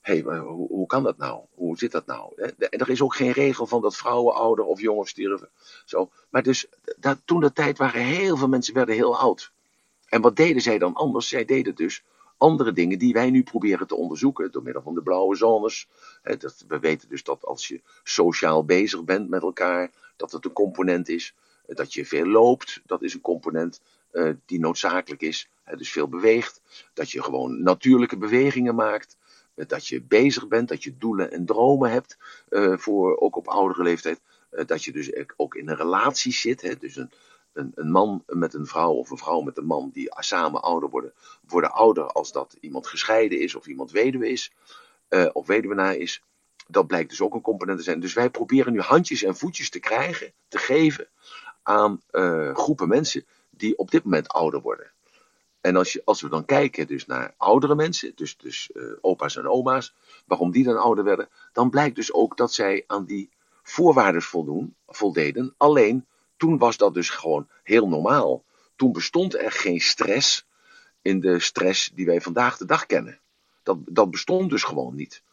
Hé, 0.01 0.19
hey, 0.19 0.37
hoe, 0.37 0.67
hoe, 0.67 0.87
kan 0.87 1.03
dat 1.03 1.17
nou? 1.17 1.41
Hoe 1.53 1.77
zit 1.77 1.91
dat 1.91 2.05
nou? 2.05 2.41
En 2.41 2.79
er 2.79 2.89
is 2.89 3.01
ook 3.01 3.15
geen 3.15 3.31
regel 3.31 3.67
van 3.67 3.81
dat 3.81 3.95
vrouwen 3.95 4.33
ouder 4.33 4.65
of 4.65 4.81
jonger 4.81 5.07
sterven. 5.07 5.49
Zo. 5.85 6.09
Maar 6.29 6.43
dus, 6.43 6.67
dat, 6.97 7.17
toen 7.25 7.39
de 7.39 7.53
tijd 7.53 7.77
waren 7.77 8.01
heel 8.01 8.37
veel 8.37 8.47
mensen 8.47 8.73
werden 8.73 8.95
heel 8.95 9.17
oud. 9.17 9.51
En 10.05 10.21
wat 10.21 10.35
deden 10.35 10.61
zij 10.61 10.77
dan 10.77 10.93
anders? 10.93 11.27
Zij 11.27 11.45
deden 11.45 11.75
dus 11.75 12.03
andere 12.37 12.73
dingen 12.73 12.99
die 12.99 13.13
wij 13.13 13.29
nu 13.29 13.43
proberen 13.43 13.87
te 13.87 13.95
onderzoeken 13.95 14.51
door 14.51 14.63
middel 14.63 14.81
van 14.81 14.93
de 14.93 15.01
blauwe 15.01 15.35
zones. 15.35 15.87
dat, 16.23 16.63
we 16.67 16.79
weten 16.79 17.09
dus 17.09 17.23
dat 17.23 17.45
als 17.45 17.67
je 17.67 17.81
sociaal 18.03 18.65
bezig 18.65 19.03
bent 19.03 19.29
met 19.29 19.41
elkaar, 19.41 19.91
dat 20.15 20.31
het 20.31 20.45
een 20.45 20.53
component 20.53 21.09
is. 21.09 21.33
Dat 21.65 21.93
je 21.93 22.05
veel 22.05 22.25
loopt, 22.25 22.81
dat 22.85 23.03
is 23.03 23.13
een 23.13 23.21
component 23.21 23.81
uh, 24.17 24.33
die 24.45 24.59
noodzakelijk 24.59 25.21
is. 25.21 25.49
dus 25.77 25.91
veel 25.91 26.07
beweegt. 26.07 26.61
Dat 26.93 27.11
je 27.11 27.23
gewoon 27.23 27.63
natuurlijke 27.63 28.17
bewegingen 28.17 28.75
maakt. 28.75 29.17
dat 29.55 29.87
je 29.87 30.01
bezig 30.01 30.47
bent, 30.47 30.69
dat 30.69 30.83
je 30.83 30.97
doelen 30.97 31.31
en 31.31 31.45
dromen 31.45 31.91
hebt, 31.91 32.17
uh, 32.49 32.77
voor, 32.77 33.17
ook 33.17 33.35
op 33.35 33.47
oudere 33.47 33.83
leeftijd. 33.83 34.21
Dat 34.49 34.83
je 34.83 34.91
dus 34.91 35.11
ook 35.35 35.55
in 35.55 35.69
een 35.69 35.75
relatie 35.75 36.33
zit. 36.33 36.79
dus 36.79 36.95
een, 36.95 37.11
een, 37.53 37.71
een, 37.75 37.91
man 37.91 38.23
met 38.27 38.53
een 38.53 38.65
vrouw 38.65 38.91
of 38.91 39.09
een 39.09 39.17
vrouw 39.17 39.41
met 39.41 39.57
een 39.57 39.65
man 39.65 39.89
die 39.93 40.07
samen 40.09 40.61
ouder 40.61 40.89
worden, 40.89 41.13
worden 41.47 41.71
ouder 41.71 42.05
als 42.05 42.31
dat 42.31 42.57
iemand 42.59 42.87
gescheiden 42.87 43.39
is 43.39 43.55
of 43.55 43.67
iemand 43.67 43.91
weduwe 43.91 44.29
is 44.29 44.51
of 45.33 45.47
weduwenaar 45.47 45.95
is. 45.95 46.23
Dat 46.67 46.87
blijkt 46.87 47.09
dus 47.09 47.21
ook 47.21 47.33
een 47.33 47.41
component 47.41 47.77
te 47.77 47.83
zijn. 47.83 47.99
Dus 47.99 48.13
wij 48.13 48.29
proberen 48.29 48.73
nu 48.73 48.79
handjes 48.79 49.23
en 49.23 49.35
voetjes 49.35 49.69
te 49.69 49.79
krijgen, 49.79 50.33
te 50.47 50.57
geven 50.57 51.07
aan 51.63 52.01
groepen 52.53 52.87
mensen 52.87 53.25
die 53.57 53.77
op 53.77 53.91
dit 53.91 54.03
moment 54.03 54.27
ouder 54.27 54.61
worden. 54.61 54.91
En 55.61 55.75
als, 55.75 55.93
je, 55.93 56.01
als 56.05 56.21
we 56.21 56.29
dan 56.29 56.45
kijken 56.45 56.87
dus 56.87 57.05
naar 57.05 57.33
oudere 57.37 57.75
mensen, 57.75 58.11
dus, 58.15 58.37
dus 58.37 58.69
uh, 58.73 58.93
opa's 59.01 59.35
en 59.35 59.47
oma's, 59.47 59.93
waarom 60.25 60.51
die 60.51 60.63
dan 60.63 60.81
ouder 60.81 61.03
werden, 61.03 61.29
dan 61.53 61.69
blijkt 61.69 61.95
dus 61.95 62.13
ook 62.13 62.37
dat 62.37 62.53
zij 62.53 62.83
aan 62.87 63.05
die 63.05 63.29
voorwaarden 63.63 64.21
voldoen, 64.21 64.75
voldeden, 64.87 65.53
alleen 65.57 66.05
toen 66.37 66.57
was 66.57 66.77
dat 66.77 66.93
dus 66.93 67.09
gewoon 67.09 67.47
heel 67.63 67.87
normaal. 67.87 68.43
Toen 68.75 68.91
bestond 68.91 69.35
er 69.35 69.51
geen 69.51 69.81
stress 69.81 70.47
in 71.01 71.19
de 71.19 71.39
stress 71.39 71.91
die 71.93 72.05
wij 72.05 72.21
vandaag 72.21 72.57
de 72.57 72.65
dag 72.65 72.85
kennen. 72.85 73.19
Dat, 73.63 73.77
dat 73.85 74.11
bestond 74.11 74.49
dus 74.49 74.63
gewoon 74.63 74.95
niet. 74.95 75.23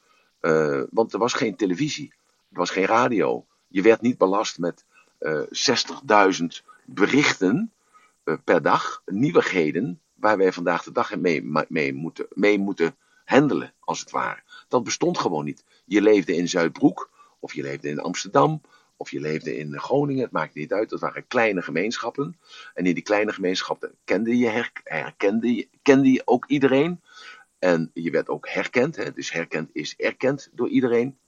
Uh, 0.40 0.82
want 0.90 1.12
er 1.12 1.18
was 1.18 1.32
geen 1.32 1.56
televisie, 1.56 2.14
er 2.50 2.58
was 2.58 2.70
geen 2.70 2.84
radio. 2.84 3.46
Je 3.68 3.82
werd 3.82 4.00
niet 4.00 4.18
belast 4.18 4.58
met 4.58 4.84
uh, 5.20 5.40
eh, 5.40 6.32
60.000 6.40 6.46
berichten 6.84 7.72
per 8.44 8.62
dag, 8.62 9.02
nieuwigheden, 9.06 10.00
waar 10.14 10.36
wij 10.36 10.52
vandaag 10.52 10.82
de 10.82 10.92
dag 10.92 11.16
mee, 11.16 11.50
mee, 11.68 11.94
moeten, 11.94 12.26
mee 12.30 12.58
moeten 12.58 12.96
handelen, 13.24 13.74
als 13.80 14.00
het 14.00 14.10
ware. 14.10 14.42
Dat 14.68 14.84
bestond 14.84 15.18
gewoon 15.18 15.44
niet. 15.44 15.64
Je 15.84 16.02
leefde 16.02 16.36
in 16.36 16.48
Zuidbroek, 16.48 17.10
of 17.38 17.54
je 17.54 17.62
leefde 17.62 17.88
in 17.88 18.00
Amsterdam, 18.00 18.60
of 18.96 19.10
je 19.10 19.20
leefde 19.20 19.56
in 19.56 19.78
Groningen, 19.78 20.22
het 20.22 20.32
maakt 20.32 20.54
niet 20.54 20.72
uit. 20.72 20.90
Dat 20.90 21.00
waren 21.00 21.26
kleine 21.26 21.62
gemeenschappen. 21.62 22.38
En 22.74 22.86
in 22.86 22.94
die 22.94 23.02
kleine 23.02 23.32
gemeenschappen 23.32 23.94
kende 24.04 24.38
je, 24.38 24.68
herkende 24.84 25.54
je, 25.54 25.68
kende 25.82 26.12
je 26.12 26.22
ook 26.24 26.46
iedereen. 26.46 27.00
En 27.58 27.90
je 27.94 28.10
werd 28.10 28.28
ook 28.28 28.48
herkend. 28.48 28.96
Hè? 28.96 29.12
Dus 29.12 29.32
herkend 29.32 29.70
is 29.72 29.96
erkend 29.96 30.48
door 30.52 30.68
iedereen. 30.68 31.18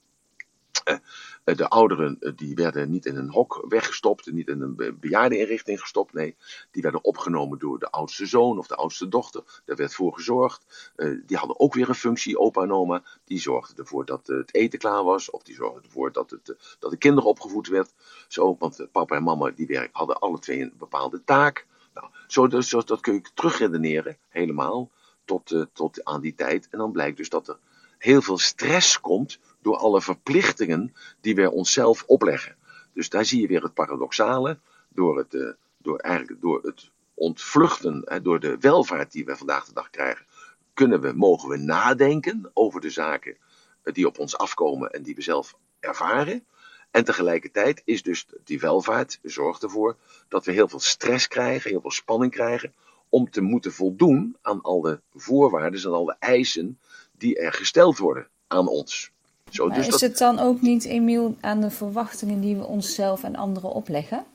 De 1.55 1.69
ouderen 1.69 2.35
die 2.37 2.55
werden 2.55 2.91
niet 2.91 3.07
in 3.07 3.17
een 3.17 3.31
hok 3.31 3.65
weggestopt, 3.69 4.33
niet 4.33 4.49
in 4.49 4.61
een 4.61 4.97
bejaardeninrichting 5.01 5.81
gestopt. 5.81 6.13
Nee, 6.13 6.37
die 6.71 6.83
werden 6.83 7.05
opgenomen 7.05 7.59
door 7.59 7.79
de 7.79 7.91
oudste 7.91 8.27
zoon 8.27 8.59
of 8.59 8.67
de 8.67 8.75
oudste 8.75 9.09
dochter. 9.09 9.63
Daar 9.65 9.77
werd 9.77 9.95
voor 9.95 10.15
gezorgd. 10.15 10.93
die 11.27 11.37
hadden 11.37 11.61
ook 11.61 11.75
weer 11.75 11.89
een 11.89 11.95
functie, 11.95 12.39
opa 12.39 12.63
en 12.63 12.73
oma. 12.73 13.03
Die 13.25 13.41
zorgden 13.41 13.77
ervoor 13.77 14.05
dat 14.05 14.27
het 14.27 14.55
eten 14.55 14.79
klaar 14.79 15.05
was. 15.05 15.31
Of 15.31 15.43
die 15.43 15.55
zorgden 15.55 15.83
ervoor 15.83 16.13
dat, 16.13 16.31
het, 16.31 16.77
dat 16.79 16.91
de 16.91 16.97
kinderen 16.97 17.31
opgevoed 17.31 17.69
werd. 17.69 17.93
Zo, 18.29 18.57
want 18.59 18.87
papa 18.93 19.17
en 19.17 19.23
mama 19.23 19.51
die 19.51 19.67
werk, 19.67 19.91
hadden 19.93 20.19
alle 20.19 20.39
twee 20.39 20.61
een 20.61 20.75
bepaalde 20.79 21.25
taak. 21.25 21.67
Nou, 21.95 22.09
zo, 22.27 22.83
dat 22.83 23.01
kun 23.01 23.15
je 23.15 23.23
terugredeneren, 23.35 24.19
helemaal, 24.29 24.91
tot, 25.25 25.67
tot 25.73 26.05
aan 26.05 26.21
die 26.21 26.35
tijd. 26.35 26.69
En 26.71 26.79
dan 26.79 26.93
blijkt 26.93 27.17
dus 27.17 27.29
dat 27.29 27.49
er 27.49 27.59
heel 27.99 28.23
veel 28.23 28.39
stress 28.39 29.01
komt 29.01 29.39
door 29.67 29.77
alle 29.77 30.03
verplichtingen 30.03 30.95
die 31.21 31.35
wij 31.35 31.47
onszelf 31.47 32.05
opleggen. 32.07 32.57
Dus 32.93 33.09
daar 33.09 33.25
zie 33.25 33.41
je 33.41 33.47
weer 33.47 33.63
het 33.63 33.75
paradoxale, 33.75 34.59
door 34.89 35.19
het, 35.19 35.35
uh, 35.35 35.53
door 35.79 35.99
eigenlijk, 35.99 36.41
door 36.41 36.63
het 36.63 36.91
ontvluchten, 37.15 38.21
door 38.23 38.41
de 38.41 38.57
welvaart 38.61 39.13
die 39.13 39.25
we 39.25 39.37
vandaag 39.37 39.65
de 39.65 39.73
dag 39.73 39.91
krijgen, 39.91 40.27
kunnen 40.75 41.01
we, 41.01 41.13
mogen 41.13 41.49
we 41.49 41.57
nadenken 41.57 42.51
over 42.55 42.81
de 42.81 42.91
zaken 42.91 43.37
eh, 43.83 43.95
die 43.95 44.07
op 44.07 44.19
ons 44.19 44.39
afkomen 44.39 44.91
en 44.91 45.03
die 45.03 45.15
we 45.15 45.23
zelf 45.23 45.57
ervaren. 45.81 46.45
En 46.91 47.05
tegelijkertijd 47.05 47.83
is 47.85 48.03
dus 48.03 48.27
die 48.45 48.61
welvaart, 48.61 49.19
zorgt 49.23 49.63
ervoor 49.63 49.97
dat 50.29 50.45
we 50.45 50.53
heel 50.53 50.69
veel 50.69 50.81
stress 50.81 51.29
krijgen, 51.29 51.71
heel 51.71 51.81
veel 51.81 51.91
spanning 51.91 52.33
krijgen, 52.33 52.75
om 53.09 53.31
te 53.31 53.41
moeten 53.41 53.73
voldoen 53.73 54.37
aan 54.43 54.63
al 54.63 54.81
de 54.81 55.01
voorwaarden 55.15 55.83
en 55.83 55.91
al 55.91 56.05
de 56.05 56.17
eisen 56.19 56.79
die 57.13 57.39
er 57.39 57.53
gesteld 57.53 57.99
worden 57.99 58.29
aan 58.47 58.69
ons. 58.69 59.15
Zo, 59.51 59.69
dus 59.69 59.89
is 59.89 60.01
het 60.01 60.19
dan 60.19 60.39
ook 60.39 60.61
niet, 60.61 60.85
Emiel, 60.85 61.37
aan 61.41 61.61
de 61.61 61.71
verwachtingen 61.71 62.41
die 62.41 62.57
we 62.57 62.65
onszelf 62.65 63.23
en 63.23 63.37
anderen 63.37 63.71
opleggen? 63.71 64.27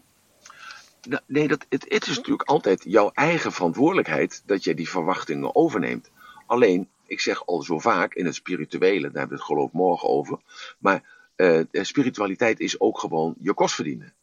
Nou, 1.08 1.22
nee, 1.26 1.48
dat, 1.48 1.66
het, 1.70 1.86
het, 1.88 2.08
is 2.08 2.16
natuurlijk 2.16 2.50
altijd 2.50 2.84
jouw 2.84 3.12
eigen 3.14 3.52
verantwoordelijkheid 3.52 4.44
dat 4.46 4.64
je 4.64 4.74
die 4.74 4.90
verwachtingen 4.90 5.56
overneemt. 5.56 6.10
Alleen, 6.46 6.90
ik 7.06 7.20
zeg 7.20 7.46
al 7.46 7.62
zo 7.62 7.80
vaak 7.80 8.14
in 8.14 8.26
het 8.26 8.36
spirituele, 8.36 9.02
daar 9.02 9.20
hebben 9.20 9.38
we 9.38 9.44
het 9.44 9.54
geloof 9.54 9.72
morgen 9.72 10.10
over, 10.10 10.40
maar 10.80 11.04
uh, 11.36 11.62
spiritualiteit 11.72 12.60
is 12.60 12.80
ook 12.80 13.00
gewoon 13.00 13.36
je 13.40 13.54
kost 13.54 13.76
verdienen. 13.76 14.14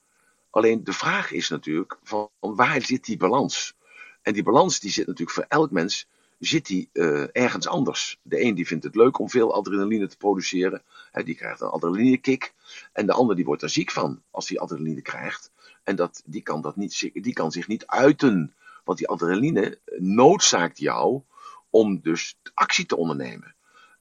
Alleen 0.50 0.84
de 0.84 0.92
vraag 0.92 1.32
is 1.32 1.48
natuurlijk 1.48 1.98
van 2.02 2.28
waar 2.40 2.82
zit 2.82 3.04
die 3.04 3.16
balans? 3.16 3.74
En 4.22 4.32
die 4.32 4.42
balans 4.42 4.80
die 4.80 4.90
zit 4.90 5.06
natuurlijk 5.06 5.36
voor 5.36 5.46
elk 5.48 5.70
mens 5.70 6.08
zit 6.38 6.66
die 6.66 6.90
uh, 6.92 7.26
ergens 7.32 7.66
anders. 7.66 8.18
De 8.22 8.42
een 8.42 8.54
die 8.54 8.66
vindt 8.66 8.84
het 8.84 8.94
leuk 8.94 9.18
om 9.18 9.30
veel 9.30 9.54
adrenaline 9.54 10.06
te 10.06 10.16
produceren. 10.16 10.82
Hè, 11.10 11.22
die 11.22 11.34
krijgt 11.34 11.60
een 11.60 11.68
adrenaline 11.68 12.18
kick. 12.18 12.54
En 12.92 13.06
de 13.06 13.12
ander 13.12 13.36
die 13.36 13.44
wordt 13.44 13.62
er 13.62 13.70
ziek 13.70 13.90
van 13.90 14.22
als 14.30 14.46
die 14.46 14.60
adrenaline 14.60 15.02
krijgt. 15.02 15.50
En 15.84 15.96
dat, 15.96 16.22
die, 16.26 16.42
kan 16.42 16.60
dat 16.60 16.76
niet, 16.76 17.10
die 17.12 17.32
kan 17.32 17.52
zich 17.52 17.68
niet 17.68 17.86
uiten. 17.86 18.54
Want 18.84 18.98
die 18.98 19.08
adrenaline 19.08 19.78
noodzaakt 19.98 20.78
jou 20.78 21.22
om 21.70 22.00
dus 22.00 22.38
actie 22.54 22.86
te 22.86 22.96
ondernemen. 22.96 23.54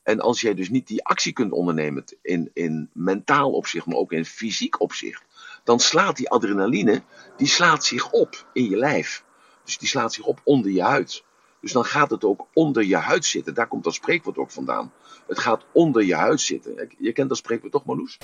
En 0.03 0.19
als 0.19 0.41
jij 0.41 0.53
dus 0.53 0.69
niet 0.69 0.87
die 0.87 1.05
actie 1.05 1.33
kunt 1.33 1.51
ondernemen 1.51 2.03
in, 2.21 2.49
in 2.53 2.89
mentaal 2.93 3.51
opzicht, 3.51 3.85
maar 3.85 3.97
ook 3.97 4.11
in 4.11 4.25
fysiek 4.25 4.81
opzicht, 4.81 5.23
dan 5.63 5.79
slaat 5.79 6.17
die 6.17 6.29
adrenaline, 6.29 7.01
die 7.37 7.47
slaat 7.47 7.85
zich 7.85 8.11
op 8.11 8.49
in 8.53 8.69
je 8.69 8.77
lijf. 8.77 9.23
Dus 9.63 9.77
die 9.77 9.87
slaat 9.87 10.13
zich 10.13 10.25
op 10.25 10.41
onder 10.43 10.71
je 10.71 10.81
huid. 10.81 11.23
Dus 11.67 11.75
dan 11.75 11.85
gaat 11.85 12.09
het 12.09 12.23
ook 12.23 12.47
onder 12.53 12.83
je 12.83 12.95
huid 12.95 13.25
zitten. 13.25 13.53
Daar 13.53 13.67
komt 13.67 13.83
dat 13.83 13.93
spreekwoord 13.93 14.37
ook 14.37 14.51
vandaan. 14.51 14.91
Het 15.27 15.39
gaat 15.39 15.65
onder 15.71 16.03
je 16.03 16.15
huid 16.15 16.41
zitten. 16.41 16.89
Je 16.97 17.11
kent 17.11 17.29
dat 17.29 17.37
spreekwoord 17.37 17.71
toch, 17.71 17.85
Marloes? 17.85 18.17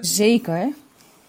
Zeker. 0.00 0.72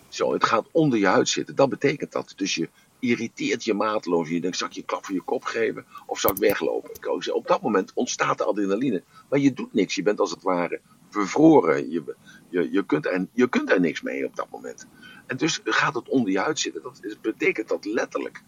Zo, 0.10 0.34
het 0.34 0.44
gaat 0.44 0.66
onder 0.72 1.00
je 1.00 1.08
huid 1.08 1.30
zitten. 1.30 1.56
Dat 1.56 1.70
betekent 1.70 2.12
dat. 2.12 2.34
Dus 2.36 2.56
je 2.56 2.70
irriteert 3.00 3.64
je 3.64 3.74
maatloos. 3.74 4.30
Je 4.30 4.42
denkt, 4.42 4.58
zal 4.58 4.68
ik 4.68 4.74
je 4.74 4.84
klap 4.84 5.06
voor 5.06 5.16
je 5.16 5.22
kop 5.22 5.44
geven? 5.44 5.86
Of 6.06 6.20
zal 6.20 6.32
ik 6.32 6.38
weglopen? 6.38 7.34
Op 7.34 7.48
dat 7.48 7.62
moment 7.62 7.92
ontstaat 7.94 8.38
de 8.38 8.44
adrenaline. 8.44 9.04
Maar 9.30 9.40
je 9.40 9.54
doet 9.54 9.74
niks. 9.74 9.96
Je 9.96 10.04
bent 10.04 10.20
als 10.20 10.32
het 10.32 10.44
ware 10.44 10.82
bevroren. 11.12 11.92
Je, 11.92 12.16
je, 12.50 12.72
je, 12.72 12.86
kunt 12.86 13.06
er, 13.06 13.28
je 13.34 13.50
kunt 13.50 13.72
er 13.72 13.80
niks 13.80 14.02
mee 14.02 14.26
op 14.26 14.36
dat 14.36 14.50
moment. 14.50 14.88
En 15.28 15.38
dus 15.38 15.60
gaat 15.64 15.96
het 15.96 16.10
onder 16.10 16.32
je 16.32 16.40
huid 16.40 16.60
zitten. 16.60 16.82
Dat 16.82 17.02
betekent 17.22 17.68
dat 17.68 17.86
letterlijk. 17.86 18.42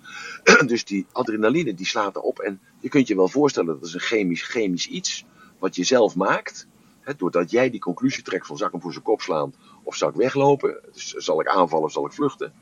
dus 0.65 0.85
die 0.85 1.05
adrenaline 1.11 1.73
die 1.73 1.85
slaat 1.85 2.15
erop. 2.15 2.39
En 2.39 2.61
je 2.79 2.89
kunt 2.89 3.07
je 3.07 3.15
wel 3.15 3.27
voorstellen 3.27 3.79
dat 3.79 3.87
is 3.87 3.93
een 3.93 3.99
chemisch, 3.99 4.41
chemisch 4.41 4.87
iets. 4.87 5.25
Wat 5.59 5.75
je 5.75 5.83
zelf 5.83 6.15
maakt. 6.15 6.67
Doordat 7.17 7.51
jij 7.51 7.69
die 7.69 7.79
conclusie 7.79 8.23
trekt 8.23 8.47
van 8.47 8.57
zal 8.57 8.65
ik 8.65 8.71
hem 8.71 8.81
voor 8.81 8.91
zijn 8.91 9.03
kop 9.03 9.21
slaan. 9.21 9.53
Of 9.83 9.95
zal 9.95 10.09
ik 10.09 10.15
weglopen. 10.15 10.79
Dus 10.93 11.13
zal 11.13 11.41
ik 11.41 11.47
aanvallen 11.47 11.85
of 11.85 11.91
zal 11.91 12.05
ik 12.05 12.13
vluchten. 12.13 12.53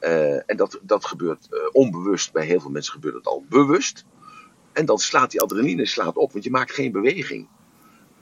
Uh, 0.00 0.50
en 0.50 0.56
dat, 0.56 0.80
dat 0.82 1.04
gebeurt 1.04 1.48
uh, 1.50 1.60
onbewust. 1.72 2.32
Bij 2.32 2.46
heel 2.46 2.60
veel 2.60 2.70
mensen 2.70 2.92
gebeurt 2.92 3.14
het 3.14 3.26
al 3.26 3.44
bewust. 3.48 4.04
En 4.72 4.86
dan 4.86 4.98
slaat 4.98 5.30
die 5.30 5.40
adrenaline 5.40 5.86
slaat 5.86 6.16
op. 6.16 6.32
Want 6.32 6.44
je 6.44 6.50
maakt 6.50 6.72
geen 6.72 6.92
beweging. 6.92 7.48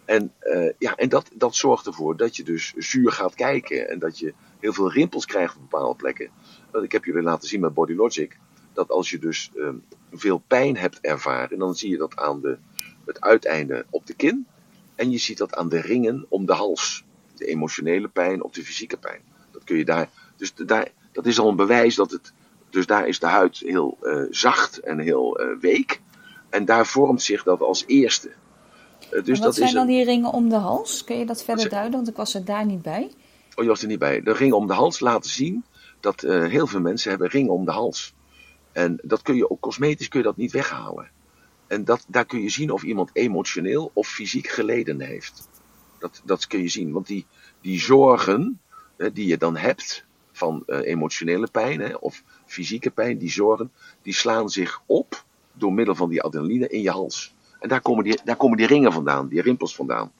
En, 0.05 0.33
uh, 0.43 0.71
ja, 0.79 0.97
en 0.97 1.09
dat, 1.09 1.31
dat 1.35 1.55
zorgt 1.55 1.87
ervoor 1.87 2.17
dat 2.17 2.37
je 2.37 2.43
dus 2.43 2.73
zuur 2.77 3.13
gaat 3.13 3.35
kijken. 3.35 3.89
En 3.89 3.99
dat 3.99 4.19
je 4.19 4.35
heel 4.61 4.73
veel 4.73 4.93
rimpels 4.93 5.27
krijgt 5.27 5.55
op 5.55 5.61
bepaalde 5.61 5.97
plekken. 5.97 6.31
Ik 6.83 6.93
heb 6.93 7.05
jullie 7.05 7.23
laten 7.23 7.49
zien 7.49 7.61
met 7.61 7.75
Body 7.75 7.95
Logic. 7.95 8.37
Dat 8.73 8.91
als 8.91 9.11
je 9.11 9.19
dus 9.19 9.51
uh, 9.55 9.69
veel 10.13 10.43
pijn 10.47 10.77
hebt 10.77 11.01
ervaren. 11.01 11.59
Dan 11.59 11.75
zie 11.75 11.91
je 11.91 11.97
dat 11.97 12.17
aan 12.17 12.41
de, 12.41 12.59
het 13.05 13.21
uiteinde 13.21 13.85
op 13.91 14.07
de 14.07 14.15
kin. 14.15 14.47
En 14.95 15.11
je 15.11 15.19
ziet 15.19 15.39
dat 15.39 15.55
aan 15.55 15.69
de 15.69 15.81
ringen 15.81 16.27
om 16.29 16.47
de 16.47 16.53
hals. 16.53 17.05
De 17.37 17.47
emotionele 17.47 18.09
pijn 18.09 18.43
of 18.43 18.53
de 18.53 18.65
fysieke 18.65 18.97
pijn. 18.97 19.21
Dat 19.51 19.65
kun 19.65 19.77
je 19.77 19.85
daar. 19.85 20.09
Dus 20.37 20.55
daar, 20.55 20.89
dat 21.13 21.27
is 21.27 21.39
al 21.39 21.49
een 21.49 21.57
bewijs 21.57 21.95
dat 21.95 22.11
het. 22.11 22.33
Dus 22.71 22.87
daar 22.87 23.09
is 23.09 23.19
de 23.19 23.27
huid 23.27 23.59
heel 23.59 23.99
uh, 24.03 24.25
zacht 24.31 24.79
en 24.79 24.99
heel 24.99 25.41
uh, 25.41 25.59
week. 25.61 26.01
En 26.49 26.65
daar 26.65 26.87
vormt 26.87 27.23
zich 27.23 27.43
dat 27.43 27.61
als 27.61 27.85
eerste. 27.87 28.31
Uh, 29.11 29.25
dus 29.25 29.39
wat 29.39 29.47
dat 29.47 29.55
zijn 29.55 29.69
is 29.69 29.75
dan 29.75 29.87
die 29.87 30.05
ringen 30.05 30.33
om 30.33 30.49
de 30.49 30.57
hals? 30.57 31.05
Kun 31.05 31.19
je 31.19 31.27
dat 31.27 31.45
verder 31.45 31.69
duiden? 31.69 31.93
Want 31.93 32.09
ik 32.09 32.17
was 32.17 32.35
er 32.35 32.45
daar 32.45 32.67
niet 32.67 32.83
bij. 32.83 33.11
Oh, 33.55 33.63
je 33.65 33.71
was 33.71 33.83
er 33.83 33.89
niet 33.89 33.99
bij. 33.99 34.23
De 34.23 34.33
ringen 34.33 34.57
om 34.57 34.67
de 34.67 34.73
hals 34.73 35.01
laten 35.01 35.31
zien 35.31 35.65
dat 36.01 36.21
heel 36.21 36.67
veel 36.67 36.81
mensen 36.81 37.11
hebben 37.11 37.29
ringen 37.29 37.53
om 37.53 37.65
de 37.65 37.71
hals. 37.71 38.15
En 38.73 38.99
dat 39.03 39.23
kun 39.23 39.37
je 39.37 39.51
ook 39.51 39.61
cosmetisch 39.61 40.09
kun 40.09 40.21
je 40.21 40.27
dat 40.27 40.37
niet 40.37 40.53
weghalen. 40.53 41.11
En 41.67 41.85
dat, 41.85 42.05
daar 42.09 42.25
kun 42.25 42.43
je 42.43 42.49
zien 42.49 42.71
of 42.71 42.83
iemand 42.83 43.11
emotioneel 43.13 43.91
of 43.95 44.09
fysiek 44.09 44.47
geleden 44.47 45.01
heeft. 45.01 45.49
Dat, 45.99 46.23
dat 46.25 46.47
kun 46.47 46.63
je 46.63 46.69
zien. 46.69 46.93
Want 46.93 47.07
die, 47.07 47.27
die 47.61 47.81
zorgen 47.81 48.61
die 49.13 49.27
je 49.27 49.37
dan 49.37 49.57
hebt, 49.57 50.05
van 50.33 50.63
uh, 50.67 50.79
emotionele 50.81 51.49
pijn 51.53 51.81
hè, 51.81 51.95
of 51.95 52.23
fysieke 52.47 52.91
pijn, 52.91 53.19
die 53.19 53.31
zorgen, 53.31 53.73
die 54.03 54.15
slaan 54.15 54.49
zich 54.49 54.83
op 54.87 55.25
door 55.53 55.73
middel 55.73 55.95
van 55.95 56.09
die 56.09 56.23
adrenaline 56.23 56.69
in 56.69 56.83
je 56.83 56.91
hals. 56.91 57.35
En 57.63 57.69
daar 57.69 57.81
komen 57.81 58.05
die, 58.05 58.21
daar 58.25 58.37
komen 58.37 58.57
die 58.57 58.67
ringen 58.67 58.93
vandaan, 58.93 59.29
die 59.29 59.43
rimpels 59.43 59.75
vandaan. 59.75 60.13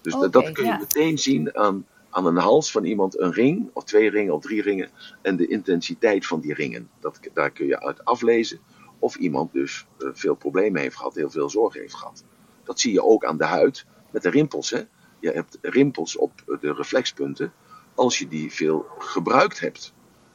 Dus 0.00 0.14
okay, 0.14 0.30
dat 0.30 0.52
kun 0.52 0.64
je 0.64 0.76
meteen 0.78 1.18
zien 1.18 1.56
aan, 1.56 1.86
aan 2.10 2.26
een 2.26 2.36
hals 2.36 2.70
van 2.70 2.84
iemand, 2.84 3.20
een 3.20 3.32
ring, 3.32 3.70
of 3.72 3.84
twee 3.84 4.10
ringen, 4.10 4.34
of 4.34 4.42
drie 4.42 4.62
ringen, 4.62 4.90
en 5.22 5.36
de 5.36 5.46
intensiteit 5.46 6.26
van 6.26 6.40
die 6.40 6.54
ringen. 6.54 6.88
Dat, 7.00 7.20
daar 7.34 7.50
kun 7.50 7.66
je 7.66 7.80
uit 7.80 8.04
aflezen 8.04 8.60
of 8.98 9.16
iemand 9.16 9.52
dus 9.52 9.86
uh, 9.98 10.08
veel 10.12 10.34
problemen 10.34 10.80
heeft 10.80 10.96
gehad, 10.96 11.14
heel 11.14 11.30
veel 11.30 11.50
zorg 11.50 11.74
heeft 11.74 11.94
gehad. 11.94 12.24
Dat 12.64 12.80
zie 12.80 12.92
je 12.92 13.04
ook 13.04 13.24
aan 13.24 13.36
de 13.36 13.44
huid 13.44 13.86
met 14.10 14.22
de 14.22 14.30
rimpels. 14.30 14.70
Hè? 14.70 14.80
Je 15.20 15.30
hebt 15.30 15.58
rimpels 15.60 16.16
op 16.16 16.32
de 16.60 16.72
reflexpunten 16.72 17.52
als 17.94 18.18
je 18.18 18.28
die 18.28 18.52
veel 18.52 18.86
gebruikt 18.98 19.60
hebt. 19.60 19.92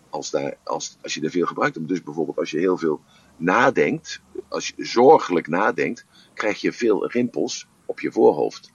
Als, 0.09 0.29
daar, 0.29 0.57
als, 0.63 0.97
als 1.01 1.13
je 1.13 1.21
er 1.21 1.29
veel 1.29 1.45
gebruikt 1.45 1.75
hebt. 1.75 1.87
Dus 1.87 2.03
bijvoorbeeld 2.03 2.37
als 2.37 2.51
je 2.51 2.59
heel 2.59 2.77
veel 2.77 3.01
nadenkt, 3.37 4.21
als 4.47 4.67
je 4.75 4.85
zorgelijk 4.85 5.47
nadenkt, 5.47 6.05
krijg 6.37 6.61
je 6.61 6.73
veel 6.73 7.07
rimpels 7.11 7.67
op 7.85 7.99
je 7.99 8.11
voorhoofd. 8.11 8.71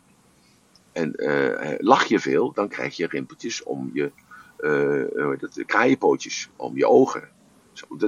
En 0.92 1.12
uh, 1.16 1.74
lach 1.78 2.04
je 2.04 2.20
veel, 2.20 2.52
dan 2.52 2.68
krijg 2.68 2.96
je 2.96 3.06
rimpeltjes 3.06 3.62
om 3.62 3.90
je 3.92 4.12
uh, 4.60 5.38
dat, 5.38 5.62
kraaienpootjes, 5.66 6.50
om 6.56 6.76
je 6.76 6.86
ogen. 6.86 7.28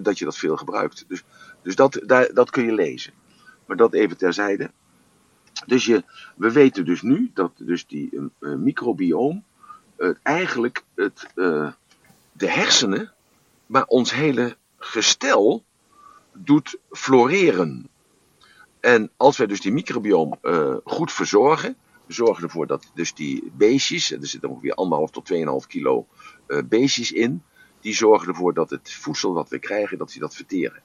Dat 0.02 0.18
je 0.18 0.24
dat 0.24 0.36
veel 0.38 0.56
gebruikt. 0.56 1.04
Dus, 1.08 1.24
dus 1.62 1.76
dat, 1.76 2.00
daar, 2.06 2.34
dat 2.34 2.50
kun 2.50 2.64
je 2.64 2.72
lezen. 2.72 3.12
Maar 3.66 3.76
dat 3.76 3.92
even 3.92 4.16
terzijde. 4.16 4.70
Dus 5.66 5.84
je, 5.84 6.04
we 6.36 6.52
weten 6.52 6.84
dus 6.84 7.02
nu 7.02 7.30
dat 7.34 7.52
dus 7.56 7.86
die 7.86 8.10
uh, 8.12 8.54
microbioom 8.54 9.44
eigenlijk 10.22 10.84
het, 10.94 11.30
de 12.32 12.50
hersenen, 12.50 13.12
maar 13.66 13.84
ons 13.84 14.12
hele 14.12 14.56
gestel 14.76 15.64
doet 16.32 16.78
floreren. 16.90 17.88
En 18.84 19.10
als 19.16 19.36
wij 19.36 19.46
dus 19.46 19.60
die 19.60 19.72
microbioom 19.72 20.38
uh, 20.42 20.76
goed 20.84 21.12
verzorgen, 21.12 21.76
we 22.06 22.12
zorgen 22.12 22.44
ervoor 22.44 22.66
dat 22.66 22.90
dus 22.94 23.14
die 23.14 23.52
beestjes, 23.56 24.10
er 24.10 24.26
zitten 24.26 24.50
ongeveer 24.50 24.74
anderhalf 24.74 25.10
tot 25.10 25.32
2,5 25.32 25.66
kilo 25.66 26.06
uh, 26.48 26.58
beestjes 26.68 27.12
in, 27.12 27.42
die 27.80 27.94
zorgen 27.94 28.28
ervoor 28.28 28.54
dat 28.54 28.70
het 28.70 28.92
voedsel 28.92 29.34
dat 29.34 29.48
we 29.48 29.58
krijgen, 29.58 29.98
dat 29.98 30.10
die 30.10 30.20
dat 30.20 30.34
verteren. 30.34 30.82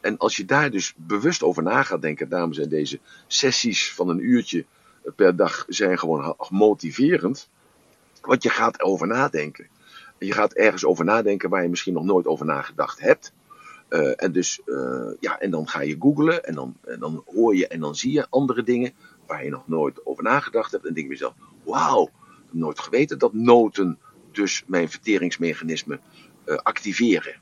En 0.00 0.18
als 0.18 0.36
je 0.36 0.44
daar 0.44 0.70
dus 0.70 0.94
bewust 0.96 1.42
over 1.42 1.62
na 1.62 1.82
gaat 1.82 2.02
denken, 2.02 2.28
daarom 2.28 2.52
zijn 2.52 2.68
deze 2.68 3.00
sessies 3.26 3.92
van 3.92 4.08
een 4.08 4.24
uurtje 4.24 4.64
per 5.16 5.36
dag 5.36 5.64
zijn 5.68 5.98
gewoon 5.98 6.36
motiverend 6.50 7.48
Want 8.20 8.42
je 8.42 8.50
gaat 8.50 8.82
over 8.82 9.06
nadenken. 9.06 9.66
Je 10.18 10.32
gaat 10.32 10.52
ergens 10.52 10.84
over 10.84 11.04
nadenken 11.04 11.50
waar 11.50 11.62
je 11.62 11.68
misschien 11.68 11.94
nog 11.94 12.04
nooit 12.04 12.26
over 12.26 12.46
nagedacht 12.46 13.00
hebt. 13.00 13.32
Uh, 13.90 14.12
en, 14.16 14.32
dus, 14.32 14.60
uh, 14.66 15.10
ja, 15.20 15.38
en 15.38 15.50
dan 15.50 15.68
ga 15.68 15.80
je 15.80 15.96
googlen 15.98 16.44
en 16.44 16.54
dan, 16.54 16.76
dan 16.98 17.22
hoor 17.26 17.56
je 17.56 17.66
en 17.66 17.80
dan 17.80 17.94
zie 17.94 18.12
je 18.12 18.26
andere 18.30 18.62
dingen 18.62 18.92
waar 19.26 19.44
je 19.44 19.50
nog 19.50 19.68
nooit 19.68 20.06
over 20.06 20.22
nagedacht 20.22 20.72
hebt. 20.72 20.86
En 20.86 20.94
denk 20.94 21.06
je 21.06 21.12
jezelf, 21.12 21.34
wauw, 21.64 22.10
nooit 22.50 22.80
geweten 22.80 23.18
dat 23.18 23.32
noten 23.32 23.98
dus 24.32 24.64
mijn 24.66 24.88
verteringsmechanisme 24.88 26.00
uh, 26.46 26.56
activeren. 26.56 27.34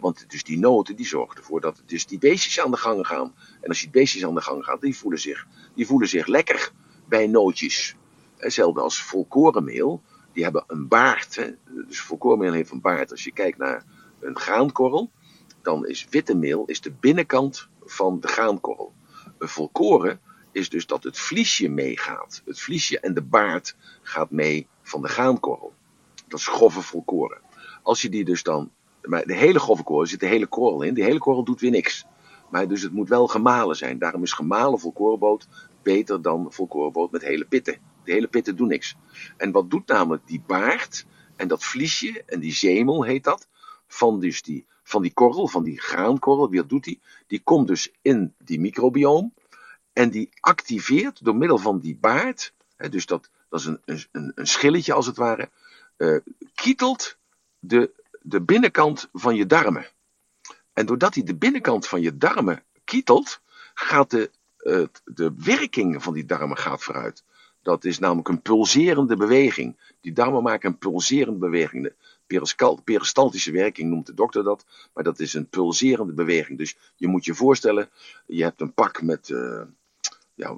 Want 0.00 0.30
dus 0.30 0.44
die 0.44 0.58
noten 0.58 0.96
die 0.96 1.06
zorgen 1.06 1.36
ervoor 1.36 1.60
dat 1.60 1.82
dus 1.86 2.06
die 2.06 2.18
beestjes 2.18 2.60
aan 2.60 2.70
de 2.70 2.76
gang 2.76 3.06
gaan. 3.06 3.34
En 3.60 3.68
als 3.68 3.80
die 3.80 3.90
beestjes 3.90 4.24
aan 4.24 4.34
de 4.34 4.40
gang 4.40 4.64
gaan, 4.64 4.78
die 4.80 4.96
voelen 4.96 5.20
zich, 5.20 5.46
die 5.74 5.86
voelen 5.86 6.08
zich 6.08 6.26
lekker 6.26 6.70
bij 7.08 7.26
nootjes. 7.26 7.96
Hetzelfde 8.36 8.80
als 8.80 9.02
volkorenmeel, 9.02 10.02
die 10.32 10.44
hebben 10.44 10.64
een 10.66 10.88
baard. 10.88 11.54
Dus 11.88 12.00
volkorenmeel 12.00 12.52
heeft 12.52 12.70
een 12.70 12.80
baard. 12.80 13.10
Als 13.10 13.24
je 13.24 13.32
kijkt 13.32 13.58
naar 13.58 13.84
een 14.20 14.38
graankorrel, 14.38 15.10
dan 15.66 15.86
is 15.86 16.06
witte 16.10 16.36
meel 16.36 16.64
is 16.66 16.80
de 16.80 16.92
binnenkant 17.00 17.68
van 17.84 18.20
de 18.20 18.28
graankorrel. 18.28 18.92
Een 19.38 19.48
volkoren 19.48 20.20
is 20.52 20.68
dus 20.68 20.86
dat 20.86 21.02
het 21.04 21.18
vliesje 21.18 21.68
meegaat. 21.68 22.42
Het 22.44 22.60
vliesje 22.60 23.00
en 23.00 23.14
de 23.14 23.22
baard 23.22 23.76
gaat 24.02 24.30
mee 24.30 24.66
van 24.82 25.02
de 25.02 25.08
graankorrel. 25.08 25.72
Dat 26.28 26.38
is 26.38 26.46
grove 26.46 26.82
volkoren. 26.82 27.40
Als 27.82 28.02
je 28.02 28.08
die 28.08 28.24
dus 28.24 28.42
dan, 28.42 28.70
maar 29.02 29.24
de 29.26 29.34
hele 29.34 29.58
grove 29.58 29.82
korrel 29.82 30.06
zit 30.06 30.20
de 30.20 30.26
hele 30.26 30.46
korrel 30.46 30.82
in. 30.82 30.94
Die 30.94 31.04
hele 31.04 31.18
korrel 31.18 31.44
doet 31.44 31.60
weer 31.60 31.70
niks. 31.70 32.04
Maar 32.50 32.68
dus 32.68 32.82
het 32.82 32.92
moet 32.92 33.08
wel 33.08 33.26
gemalen 33.26 33.76
zijn. 33.76 33.98
Daarom 33.98 34.22
is 34.22 34.32
gemalen 34.32 34.78
volkorenboot 34.78 35.48
beter 35.82 36.22
dan 36.22 36.46
volkorenboot 36.52 37.10
met 37.10 37.22
hele 37.22 37.44
pitten. 37.44 37.78
De 38.04 38.12
hele 38.12 38.28
pitten 38.28 38.56
doen 38.56 38.68
niks. 38.68 38.96
En 39.36 39.52
wat 39.52 39.70
doet 39.70 39.86
namelijk 39.86 40.26
die 40.26 40.42
baard 40.46 41.06
en 41.36 41.48
dat 41.48 41.64
vliesje 41.64 42.22
en 42.26 42.40
die 42.40 42.52
zemel 42.52 43.02
heet 43.04 43.24
dat, 43.24 43.48
van 43.86 44.20
dus 44.20 44.42
die, 44.42 44.66
van 44.88 45.02
die 45.02 45.12
korrel, 45.12 45.48
van 45.48 45.64
die 45.64 45.80
graankorrel, 45.80 46.50
wat 46.50 46.68
doet 46.68 46.84
die? 46.84 47.00
Die 47.26 47.40
komt 47.44 47.66
dus 47.66 47.90
in 48.02 48.34
die 48.38 48.60
microbioom 48.60 49.34
en 49.92 50.10
die 50.10 50.28
activeert 50.40 51.24
door 51.24 51.36
middel 51.36 51.58
van 51.58 51.78
die 51.78 51.96
baard, 51.96 52.52
hè, 52.76 52.88
dus 52.88 53.06
dat, 53.06 53.30
dat 53.48 53.60
is 53.60 53.66
een, 53.66 53.80
een, 53.84 54.32
een 54.34 54.46
schilletje 54.46 54.92
als 54.92 55.06
het 55.06 55.16
ware, 55.16 55.50
uh, 55.96 56.18
kietelt 56.54 57.16
de, 57.58 57.90
de 58.22 58.40
binnenkant 58.40 59.08
van 59.12 59.36
je 59.36 59.46
darmen. 59.46 59.86
En 60.72 60.86
doordat 60.86 61.14
hij 61.14 61.24
de 61.24 61.36
binnenkant 61.36 61.86
van 61.86 62.00
je 62.00 62.16
darmen 62.16 62.62
kietelt, 62.84 63.40
gaat 63.74 64.10
de, 64.10 64.30
de 65.04 65.32
werking 65.36 66.02
van 66.02 66.12
die 66.12 66.24
darmen 66.24 66.56
gaat 66.56 66.82
vooruit. 66.82 67.24
Dat 67.62 67.84
is 67.84 67.98
namelijk 67.98 68.28
een 68.28 68.42
pulserende 68.42 69.16
beweging. 69.16 69.76
Die 70.00 70.12
darmen 70.12 70.42
maken 70.42 70.70
een 70.70 70.78
pulserende 70.78 71.38
beweging. 71.38 71.92
Peristaltische 72.84 73.52
werking 73.52 73.90
noemt 73.90 74.06
de 74.06 74.14
dokter 74.14 74.44
dat. 74.44 74.64
Maar 74.94 75.04
dat 75.04 75.20
is 75.20 75.34
een 75.34 75.48
pulserende 75.48 76.12
beweging. 76.12 76.58
Dus 76.58 76.76
je 76.96 77.06
moet 77.06 77.24
je 77.24 77.34
voorstellen, 77.34 77.90
je 78.26 78.42
hebt 78.42 78.60
een 78.60 78.74
pak 78.74 79.02
met... 79.02 79.28
Uh, 79.28 79.62
ja, 80.34 80.54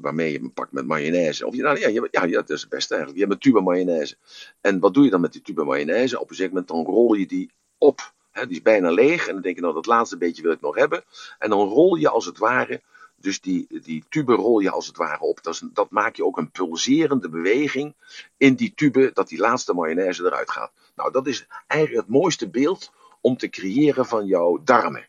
waarmee 0.00 0.32
je 0.32 0.40
een 0.40 0.52
pak 0.52 0.72
met 0.72 0.86
mayonaise. 0.86 1.46
Of, 1.46 1.54
nou, 1.54 1.78
ja, 1.78 1.88
ja, 1.88 2.08
ja, 2.10 2.26
dat 2.26 2.50
is 2.50 2.60
het 2.60 2.70
beste 2.70 2.94
eigenlijk. 2.94 3.22
Je 3.22 3.28
hebt 3.28 3.44
een 3.44 3.52
tube 3.52 3.64
mayonaise. 3.64 4.16
En 4.60 4.78
wat 4.78 4.94
doe 4.94 5.04
je 5.04 5.10
dan 5.10 5.20
met 5.20 5.32
die 5.32 5.42
tube 5.42 5.64
mayonaise? 5.64 6.20
Op 6.20 6.30
een 6.30 6.36
gegeven 6.36 6.50
moment 6.50 6.68
dan 6.68 6.94
rol 6.94 7.14
je 7.14 7.26
die 7.26 7.50
op. 7.78 8.12
Hè, 8.30 8.46
die 8.46 8.56
is 8.56 8.62
bijna 8.62 8.90
leeg. 8.90 9.26
En 9.26 9.32
dan 9.32 9.42
denk 9.42 9.54
je, 9.54 9.62
nou, 9.62 9.74
dat 9.74 9.86
laatste 9.86 10.16
beetje 10.16 10.42
wil 10.42 10.52
ik 10.52 10.60
nog 10.60 10.74
hebben. 10.74 11.04
En 11.38 11.50
dan 11.50 11.68
rol 11.68 11.96
je 11.96 12.08
als 12.08 12.24
het 12.24 12.38
ware 12.38 12.80
dus 13.22 13.40
die, 13.40 13.66
die 13.82 14.04
tube 14.08 14.34
rol 14.34 14.60
je 14.60 14.70
als 14.70 14.86
het 14.86 14.96
ware 14.96 15.20
op. 15.20 15.42
Dat, 15.42 15.54
is, 15.54 15.62
dat 15.72 15.90
maak 15.90 16.16
je 16.16 16.24
ook 16.24 16.38
een 16.38 16.50
pulserende 16.50 17.28
beweging 17.28 17.94
in 18.36 18.54
die 18.54 18.72
tube, 18.74 19.10
dat 19.14 19.28
die 19.28 19.38
laatste 19.38 19.74
mayonaise 19.74 20.24
eruit 20.24 20.50
gaat. 20.50 20.72
Nou, 20.94 21.12
dat 21.12 21.26
is 21.26 21.46
eigenlijk 21.66 22.06
het 22.06 22.14
mooiste 22.14 22.50
beeld 22.50 22.92
om 23.20 23.36
te 23.36 23.48
creëren 23.48 24.06
van 24.06 24.26
jouw 24.26 24.62
darmen. 24.62 25.08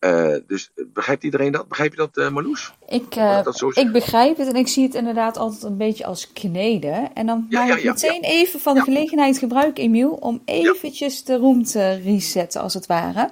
Uh, 0.00 0.34
dus 0.46 0.70
begrijpt 0.92 1.24
iedereen 1.24 1.52
dat? 1.52 1.68
Begrijp 1.68 1.90
je 1.90 1.96
dat, 1.96 2.16
uh, 2.16 2.28
Marloes? 2.28 2.72
Ik, 2.88 3.16
uh, 3.16 3.42
dat 3.42 3.76
ik 3.76 3.92
begrijp 3.92 4.36
het 4.36 4.48
en 4.48 4.54
ik 4.54 4.68
zie 4.68 4.84
het 4.84 4.94
inderdaad 4.94 5.36
altijd 5.36 5.62
een 5.62 5.76
beetje 5.76 6.06
als 6.06 6.32
kneden. 6.32 7.14
En 7.14 7.26
dan 7.26 7.46
ja, 7.48 7.58
maak 7.58 7.76
ik 7.76 7.82
ja, 7.82 7.82
ja, 7.82 7.92
meteen 7.92 8.22
even 8.22 8.60
van 8.60 8.74
de 8.74 8.80
gelegenheid 8.80 9.38
gebruik, 9.38 9.78
Emiel, 9.78 10.10
om 10.10 10.42
eventjes 10.44 11.24
de 11.24 11.36
room 11.36 11.64
te 11.64 11.94
resetten, 11.94 12.60
als 12.60 12.74
het 12.74 12.86
ware. 12.86 13.30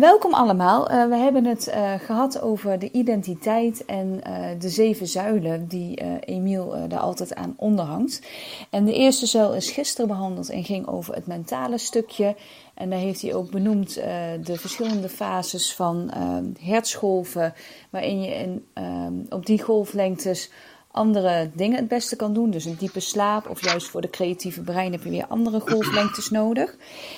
welkom 0.00 0.34
allemaal. 0.34 1.08
we 1.08 1.16
hebben 1.16 1.44
het 1.44 1.72
gehad 1.98 2.40
over 2.40 2.78
de 2.78 2.90
identiteit 2.92 3.84
en 3.84 4.20
de 4.58 4.68
zeven 4.68 5.06
zuilen 5.06 5.66
die 5.66 6.20
Emiel 6.20 6.88
daar 6.88 7.00
altijd 7.00 7.34
aan 7.34 7.54
onderhangt. 7.56 8.22
En 8.70 8.84
de 8.84 8.92
eerste 8.92 9.26
zuil 9.26 9.54
is 9.54 9.70
gisteren 9.70 10.08
behandeld 10.08 10.50
en 10.50 10.64
ging 10.64 10.86
over 10.86 11.14
het 11.14 11.26
mentale 11.26 11.78
stukje. 11.78 12.36
En 12.78 12.90
daar 12.90 12.98
heeft 12.98 13.22
hij 13.22 13.34
ook 13.34 13.50
benoemd 13.50 13.98
uh, 13.98 14.04
de 14.44 14.56
verschillende 14.56 15.08
fases 15.08 15.74
van 15.74 16.10
uh, 16.16 17.46
waarin 17.90 18.22
je 18.22 18.60
uh, 18.74 18.84
op 19.28 19.46
die 19.46 19.62
golflengtes 19.62 20.50
andere 20.90 21.50
dingen 21.54 21.76
het 21.76 21.88
beste 21.88 22.16
kan 22.16 22.32
doen. 22.32 22.50
Dus 22.50 22.64
een 22.64 22.76
diepe 22.78 23.00
slaap, 23.00 23.48
of 23.48 23.64
juist 23.64 23.86
voor 23.86 24.00
de 24.00 24.10
creatieve 24.10 24.60
brein 24.60 24.92
heb 24.92 25.04
je 25.04 25.10
weer 25.10 25.26
andere 25.26 25.60
golflengtes 25.60 26.30
nodig. 26.30 26.76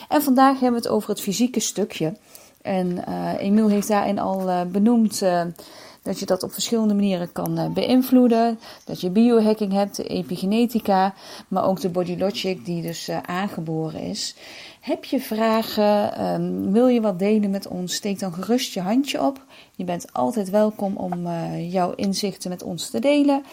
En 0.09 0.23
vandaag 0.23 0.61
hebben 0.61 0.81
we 0.81 0.87
het 0.87 0.97
over 0.97 1.09
het 1.09 1.21
fysieke 1.21 1.61
stukje. 1.61 2.17
En 2.63 3.05
Emiel 3.39 3.69
heeft 3.69 3.89
daarin 3.89 4.19
al 4.19 4.67
benoemd 4.67 5.23
dat 6.03 6.19
je 6.19 6.27
dat 6.27 6.43
op 6.43 6.53
verschillende 6.53 6.95
manieren 6.95 7.33
kan 7.33 7.73
beïnvloeden. 7.75 8.59
Dat 8.85 9.01
je 9.01 9.11
biohacking 9.11 9.73
hebt, 9.73 9.97
de 9.97 10.05
epigenetica, 10.05 11.15
maar 11.49 11.65
ook 11.65 11.81
de 11.81 11.89
body 11.89 12.17
logic 12.17 12.65
die 12.65 12.83
dus 12.83 13.11
aangeboren 13.11 14.01
is. 14.01 14.35
Heb 14.81 15.05
je 15.05 15.21
vragen? 15.21 16.25
Um, 16.25 16.73
wil 16.73 16.87
je 16.87 17.01
wat 17.01 17.19
delen 17.19 17.51
met 17.51 17.67
ons? 17.67 17.95
Steek 17.95 18.19
dan 18.19 18.33
gerust 18.33 18.75
je 18.75 18.81
handje 18.81 19.23
op. 19.23 19.45
Je 19.77 19.85
bent 19.85 20.13
altijd 20.13 20.51
welkom 20.51 20.97
om 20.97 21.27
uh, 21.27 21.73
jouw 21.73 21.95
inzichten 21.95 22.51
met 22.51 22.63
ons 22.63 22.91
te 22.91 23.01
delen. 23.01 23.45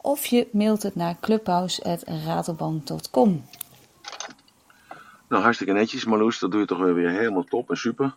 Of 0.00 0.26
je 0.26 0.48
mailt 0.52 0.82
het 0.82 0.94
naar 0.94 1.16
clubhouse.ratelband.com. 1.20 3.44
Nou, 5.28 5.42
hartstikke 5.42 5.72
netjes, 5.72 6.04
Marloes. 6.04 6.38
Dat 6.38 6.50
doe 6.50 6.60
je 6.60 6.66
toch 6.66 6.78
weer 6.78 7.10
helemaal 7.10 7.44
top 7.44 7.70
en 7.70 7.76
super. 7.76 8.14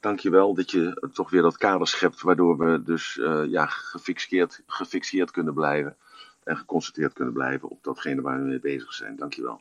Dankjewel 0.00 0.54
dat 0.54 0.70
je 0.70 1.08
toch 1.12 1.30
weer 1.30 1.42
dat 1.42 1.56
kader 1.56 1.86
schept, 1.86 2.22
waardoor 2.22 2.58
we 2.58 2.82
dus 2.82 3.16
uh, 3.16 3.42
ja, 3.48 3.66
gefixeerd, 3.66 4.62
gefixeerd 4.66 5.30
kunnen 5.30 5.54
blijven. 5.54 5.96
En 6.44 6.56
geconcentreerd 6.56 7.12
kunnen 7.12 7.34
blijven 7.34 7.68
op 7.68 7.78
datgene 7.82 8.20
waar 8.20 8.38
we 8.38 8.44
mee 8.44 8.60
bezig 8.60 8.92
zijn. 8.92 9.16
Dankjewel. 9.16 9.60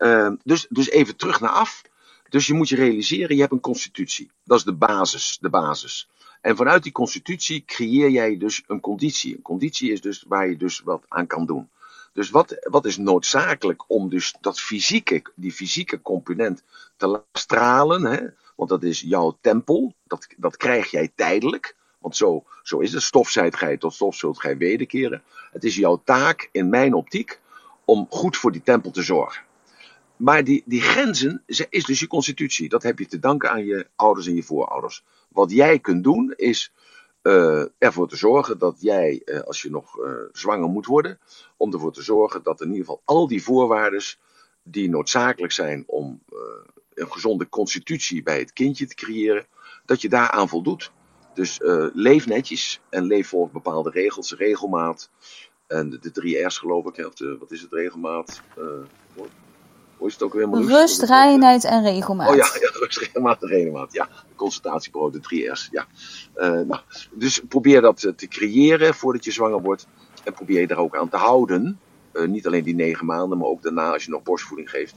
Uh, 0.00 0.32
dus, 0.44 0.66
dus 0.68 0.90
even 0.90 1.16
terug 1.16 1.40
naar 1.40 1.50
af. 1.50 1.82
Dus 2.28 2.46
je 2.46 2.54
moet 2.54 2.68
je 2.68 2.76
realiseren, 2.76 3.34
je 3.34 3.40
hebt 3.40 3.52
een 3.52 3.60
constitutie. 3.60 4.30
Dat 4.44 4.58
is 4.58 4.64
de 4.64 4.72
basis, 4.72 5.38
de 5.40 5.50
basis. 5.50 6.08
En 6.40 6.56
vanuit 6.56 6.82
die 6.82 6.92
constitutie 6.92 7.64
creëer 7.66 8.10
jij 8.10 8.38
dus 8.38 8.62
een 8.66 8.80
conditie. 8.80 9.36
Een 9.36 9.42
conditie 9.42 9.92
is 9.92 10.00
dus 10.00 10.24
waar 10.28 10.48
je 10.48 10.56
dus 10.56 10.80
wat 10.80 11.04
aan 11.08 11.26
kan 11.26 11.46
doen. 11.46 11.68
Dus 12.12 12.30
wat, 12.30 12.56
wat 12.60 12.84
is 12.84 12.96
noodzakelijk 12.96 13.84
om 13.86 14.08
dus 14.08 14.34
dat 14.40 14.60
fysieke, 14.60 15.22
die 15.34 15.52
fysieke 15.52 16.02
component 16.02 16.62
te 16.96 17.06
laten 17.06 17.26
stralen? 17.32 18.04
Hè? 18.04 18.26
Want 18.56 18.70
dat 18.70 18.82
is 18.82 19.00
jouw 19.00 19.38
tempel. 19.40 19.94
Dat, 20.04 20.26
dat 20.36 20.56
krijg 20.56 20.90
jij 20.90 21.10
tijdelijk. 21.14 21.76
Want 21.98 22.16
zo, 22.16 22.44
zo 22.62 22.78
is 22.78 22.92
het. 22.92 23.02
Stof 23.02 23.30
zijt 23.30 23.56
gij, 23.56 23.76
tot 23.76 23.94
stof 23.94 24.14
zult 24.14 24.40
gij 24.40 24.56
wederkeren. 24.56 25.22
Het 25.52 25.64
is 25.64 25.76
jouw 25.76 26.02
taak, 26.04 26.48
in 26.52 26.68
mijn 26.68 26.94
optiek, 26.94 27.40
om 27.84 28.06
goed 28.10 28.36
voor 28.36 28.52
die 28.52 28.62
tempel 28.62 28.90
te 28.90 29.02
zorgen. 29.02 29.42
Maar 30.20 30.44
die, 30.44 30.62
die 30.66 30.80
grenzen 30.80 31.42
is 31.46 31.84
dus 31.84 32.00
je 32.00 32.06
constitutie. 32.06 32.68
Dat 32.68 32.82
heb 32.82 32.98
je 32.98 33.06
te 33.06 33.18
danken 33.18 33.50
aan 33.50 33.64
je 33.64 33.86
ouders 33.96 34.26
en 34.26 34.34
je 34.34 34.42
voorouders. 34.42 35.04
Wat 35.28 35.50
jij 35.50 35.78
kunt 35.78 36.04
doen 36.04 36.32
is 36.36 36.72
uh, 37.22 37.64
ervoor 37.78 38.08
te 38.08 38.16
zorgen 38.16 38.58
dat 38.58 38.76
jij, 38.78 39.22
uh, 39.24 39.40
als 39.40 39.62
je 39.62 39.70
nog 39.70 39.98
uh, 39.98 40.12
zwanger 40.32 40.68
moet 40.68 40.86
worden, 40.86 41.18
om 41.56 41.72
ervoor 41.72 41.92
te 41.92 42.02
zorgen 42.02 42.42
dat 42.42 42.60
in 42.60 42.66
ieder 42.66 42.80
geval 42.80 43.02
al 43.04 43.28
die 43.28 43.42
voorwaarden 43.42 44.02
die 44.62 44.88
noodzakelijk 44.88 45.52
zijn 45.52 45.84
om 45.86 46.22
een 46.94 47.12
gezonde 47.12 47.48
constitutie 47.48 48.22
bij 48.22 48.38
het 48.38 48.52
kindje 48.52 48.86
te 48.86 48.94
creëren, 48.94 49.46
dat 49.84 50.00
je 50.00 50.08
daaraan 50.08 50.48
voldoet. 50.48 50.92
Dus 51.34 51.58
leef 51.92 52.26
netjes 52.26 52.80
en 52.90 53.04
leef 53.04 53.28
volgens 53.28 53.52
bepaalde 53.52 53.90
regels, 53.90 54.34
regelmaat. 54.34 55.10
En 55.66 55.90
de, 55.90 55.98
de 55.98 56.10
drie 56.10 56.46
R's 56.46 56.58
geloof 56.58 56.86
ik, 56.86 57.06
of 57.06 57.14
de, 57.14 57.36
wat 57.38 57.50
is 57.50 57.60
het 57.62 57.72
regelmaat? 57.72 58.42
Hoe 60.00 60.08
is 60.08 60.14
het 60.14 60.22
ook 60.22 60.32
weer? 60.32 60.48
Rust, 60.50 61.02
reinheid 61.02 61.64
en 61.64 61.82
regelmaat. 61.82 62.28
Oh 62.28 62.36
ja, 62.36 62.44
ja 62.60 62.70
rust, 62.72 62.98
regelmaat 62.98 63.42
en 63.42 63.48
regelmaat. 63.48 63.92
Ja, 63.92 64.08
consultatiebureau, 64.34 65.12
de 65.12 65.18
3R's. 65.18 65.68
Ja. 65.70 65.86
Uh, 66.36 66.66
nou, 66.66 66.80
dus 67.12 67.40
probeer 67.48 67.80
dat 67.80 68.02
eh, 68.02 68.12
te 68.12 68.28
creëren 68.28 68.94
voordat 68.94 69.24
je 69.24 69.30
zwanger 69.30 69.62
wordt. 69.62 69.86
En 70.24 70.32
probeer 70.32 70.60
je 70.60 70.66
daar 70.66 70.78
ook 70.78 70.96
aan 70.96 71.08
te 71.08 71.16
houden. 71.16 71.80
Uh, 72.12 72.28
niet 72.28 72.46
alleen 72.46 72.64
die 72.64 72.74
negen 72.74 73.06
maanden, 73.06 73.38
maar 73.38 73.48
ook 73.48 73.62
daarna 73.62 73.92
als 73.92 74.04
je 74.04 74.10
nog 74.10 74.22
borstvoeding 74.22 74.70
geeft. 74.70 74.94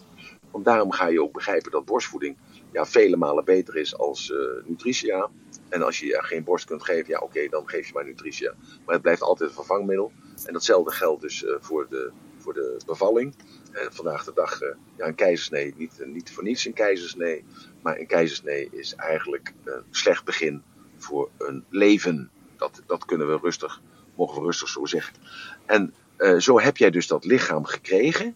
Want 0.52 0.66
daarom 0.66 0.92
ga 0.92 1.08
je 1.08 1.22
ook 1.22 1.34
begrijpen 1.34 1.72
dat 1.72 1.86
borstvoeding 1.86 2.38
ja, 2.72 2.86
vele 2.86 3.18
malen 3.18 3.46
beter 3.46 3.76
is 3.76 3.98
als 3.98 4.30
uh, 4.30 4.38
nutritia. 4.66 5.30
En 5.70 5.84
als 5.84 6.00
je 6.00 6.06
ja, 6.06 6.22
geen 6.22 6.44
borst 6.44 6.66
kunt 6.66 6.84
geven, 6.84 7.10
ja 7.10 7.18
oké, 7.18 7.26
okay, 7.26 7.50
dan 7.50 7.70
geef 7.70 7.88
je 7.88 7.94
maar 7.94 8.06
nutritia. 8.06 8.54
Maar 8.86 8.94
het 8.94 9.04
blijft 9.04 9.22
altijd 9.22 9.50
een 9.50 9.56
vervangmiddel. 9.56 10.12
En 10.46 10.54
datzelfde 10.54 10.92
geldt 10.92 11.22
dus 11.22 11.46
voor 11.60 11.88
de 11.90 12.12
voor 12.44 12.54
de 12.54 12.78
bevalling. 12.86 13.34
En 13.74 13.94
vandaag 13.94 14.24
de 14.24 14.32
dag, 14.36 14.60
ja, 14.98 15.08
een 15.08 15.16
keizersnee, 15.16 15.74
niet, 15.78 16.04
niet 16.06 16.32
voor 16.32 16.44
niets 16.44 16.66
een 16.66 16.74
keizersnee. 16.74 17.44
Maar 17.82 18.00
een 18.00 18.08
keizersnee 18.08 18.68
is 18.72 18.96
eigenlijk 18.96 19.54
een 19.64 19.84
slecht 19.92 20.24
begin 20.26 20.64
voor 20.98 21.30
een 21.38 21.66
leven. 21.70 22.30
Dat, 22.58 22.82
dat 22.86 23.06
kunnen 23.06 23.28
we 23.28 23.40
rustig, 23.42 23.82
mogen 24.16 24.40
we 24.40 24.46
rustig 24.46 24.68
zo 24.70 24.86
zeggen. 24.86 25.14
En 25.66 25.94
zo 26.42 26.60
heb 26.60 26.78
jij 26.78 26.90
dus 26.90 27.08
dat 27.08 27.26
lichaam 27.26 27.66
gekregen. 27.66 28.36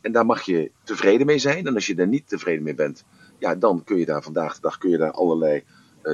en 0.00 0.12
daar 0.12 0.26
mag 0.26 0.42
je 0.42 0.70
tevreden 0.84 1.26
mee 1.26 1.38
zijn. 1.38 1.66
En 1.66 1.74
als 1.74 1.86
je 1.86 1.94
er 1.94 2.06
niet 2.06 2.28
tevreden 2.28 2.62
mee 2.62 2.74
bent, 2.74 3.04
ja, 3.38 3.54
dan 3.54 3.84
kun 3.84 3.98
je 3.98 4.04
daar 4.04 4.22
vandaag 4.22 4.54
de 4.54 4.60
dag 4.60 4.78
kun 4.78 4.90
je 4.90 4.98
daar 4.98 5.12
allerlei 5.12 5.64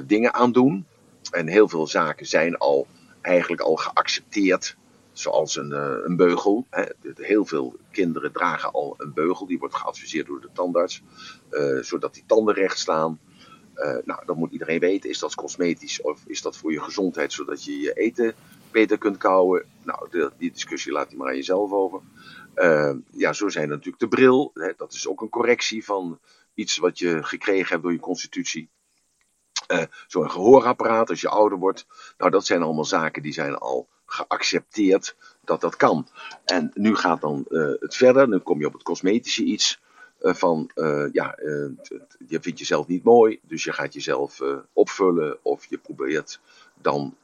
dingen 0.05 0.35
aan 0.35 0.53
doen. 0.53 0.87
En 1.31 1.46
heel 1.46 1.68
veel 1.68 1.87
zaken 1.87 2.27
zijn 2.27 2.59
al 2.59 2.87
eigenlijk 3.20 3.62
al 3.62 3.77
geaccepteerd. 3.77 4.77
Zoals 5.12 5.57
een, 5.57 5.70
uh, 5.70 5.94
een 6.05 6.16
beugel. 6.16 6.66
Heel 7.14 7.44
veel 7.44 7.77
kinderen 7.90 8.33
dragen 8.33 8.73
al 8.73 8.94
een 8.99 9.12
beugel. 9.12 9.46
Die 9.46 9.59
wordt 9.59 9.75
geadviseerd 9.75 10.27
door 10.27 10.40
de 10.40 10.49
tandarts. 10.53 11.03
Uh, 11.51 11.83
zodat 11.83 12.14
die 12.14 12.25
tanden 12.27 12.55
recht 12.55 12.79
staan. 12.79 13.20
Uh, 13.75 13.96
nou, 14.05 14.25
dat 14.27 14.37
moet 14.37 14.53
iedereen 14.53 14.79
weten. 14.79 15.11
Is 15.11 15.18
dat 15.18 15.35
cosmetisch 15.35 16.01
of 16.01 16.23
is 16.27 16.42
dat 16.42 16.57
voor 16.57 16.73
je 16.73 16.81
gezondheid? 16.81 17.33
Zodat 17.33 17.64
je 17.64 17.79
je 17.79 17.92
eten 17.92 18.35
beter 18.70 18.99
kunt 18.99 19.16
kouwen. 19.16 19.64
Nou, 19.83 20.09
die 20.38 20.53
discussie 20.53 20.92
laat 20.92 21.11
je 21.11 21.16
maar 21.16 21.29
aan 21.29 21.37
jezelf 21.37 21.73
over. 21.73 22.01
ja, 23.11 23.33
zo 23.33 23.49
zijn 23.49 23.68
natuurlijk 23.68 23.99
de 23.99 24.09
bril. 24.09 24.51
Hè. 24.55 24.73
Dat 24.77 24.92
is 24.92 25.09
ook 25.09 25.20
een 25.20 25.29
correctie 25.29 25.85
van 25.85 26.18
iets 26.55 26.77
wat 26.77 26.99
je 26.99 27.23
gekregen 27.23 27.68
hebt 27.68 27.83
door 27.83 27.92
je 27.92 27.99
constitutie. 27.99 28.68
Zo'n 30.07 30.31
gehoorapparaat 30.31 31.11
als 31.11 31.20
je 31.20 31.29
ouder 31.29 31.59
wordt. 31.59 31.87
Nou, 32.18 32.31
dat 32.31 32.46
zijn 32.46 32.62
allemaal 32.62 32.85
zaken 32.85 33.23
die 33.23 33.33
zijn 33.33 33.55
al 33.55 33.88
geaccepteerd 34.12 35.16
dat 35.44 35.61
dat 35.61 35.77
kan. 35.77 36.09
En 36.44 36.70
nu 36.75 36.96
gaat 36.96 37.20
dan 37.20 37.44
uh, 37.49 37.73
het 37.81 37.96
verder. 37.96 38.29
Nu 38.29 38.38
kom 38.38 38.61
je 38.61 38.66
op 38.66 38.73
het 38.73 38.83
cosmetische 38.83 39.42
iets. 39.42 39.81
Uh, 40.20 40.35
van, 40.35 40.70
ja, 41.12 41.38
je 42.29 42.38
vindt 42.40 42.59
jezelf 42.59 42.87
niet 42.87 43.05
mooi. 43.05 43.40
Dus 43.42 43.64
je 43.64 43.73
gaat 43.73 43.94
jezelf 43.94 44.40
opvullen. 44.73 45.38
Of 45.42 45.66
je 45.66 45.79
probeert 45.79 46.40
dan 46.75 47.16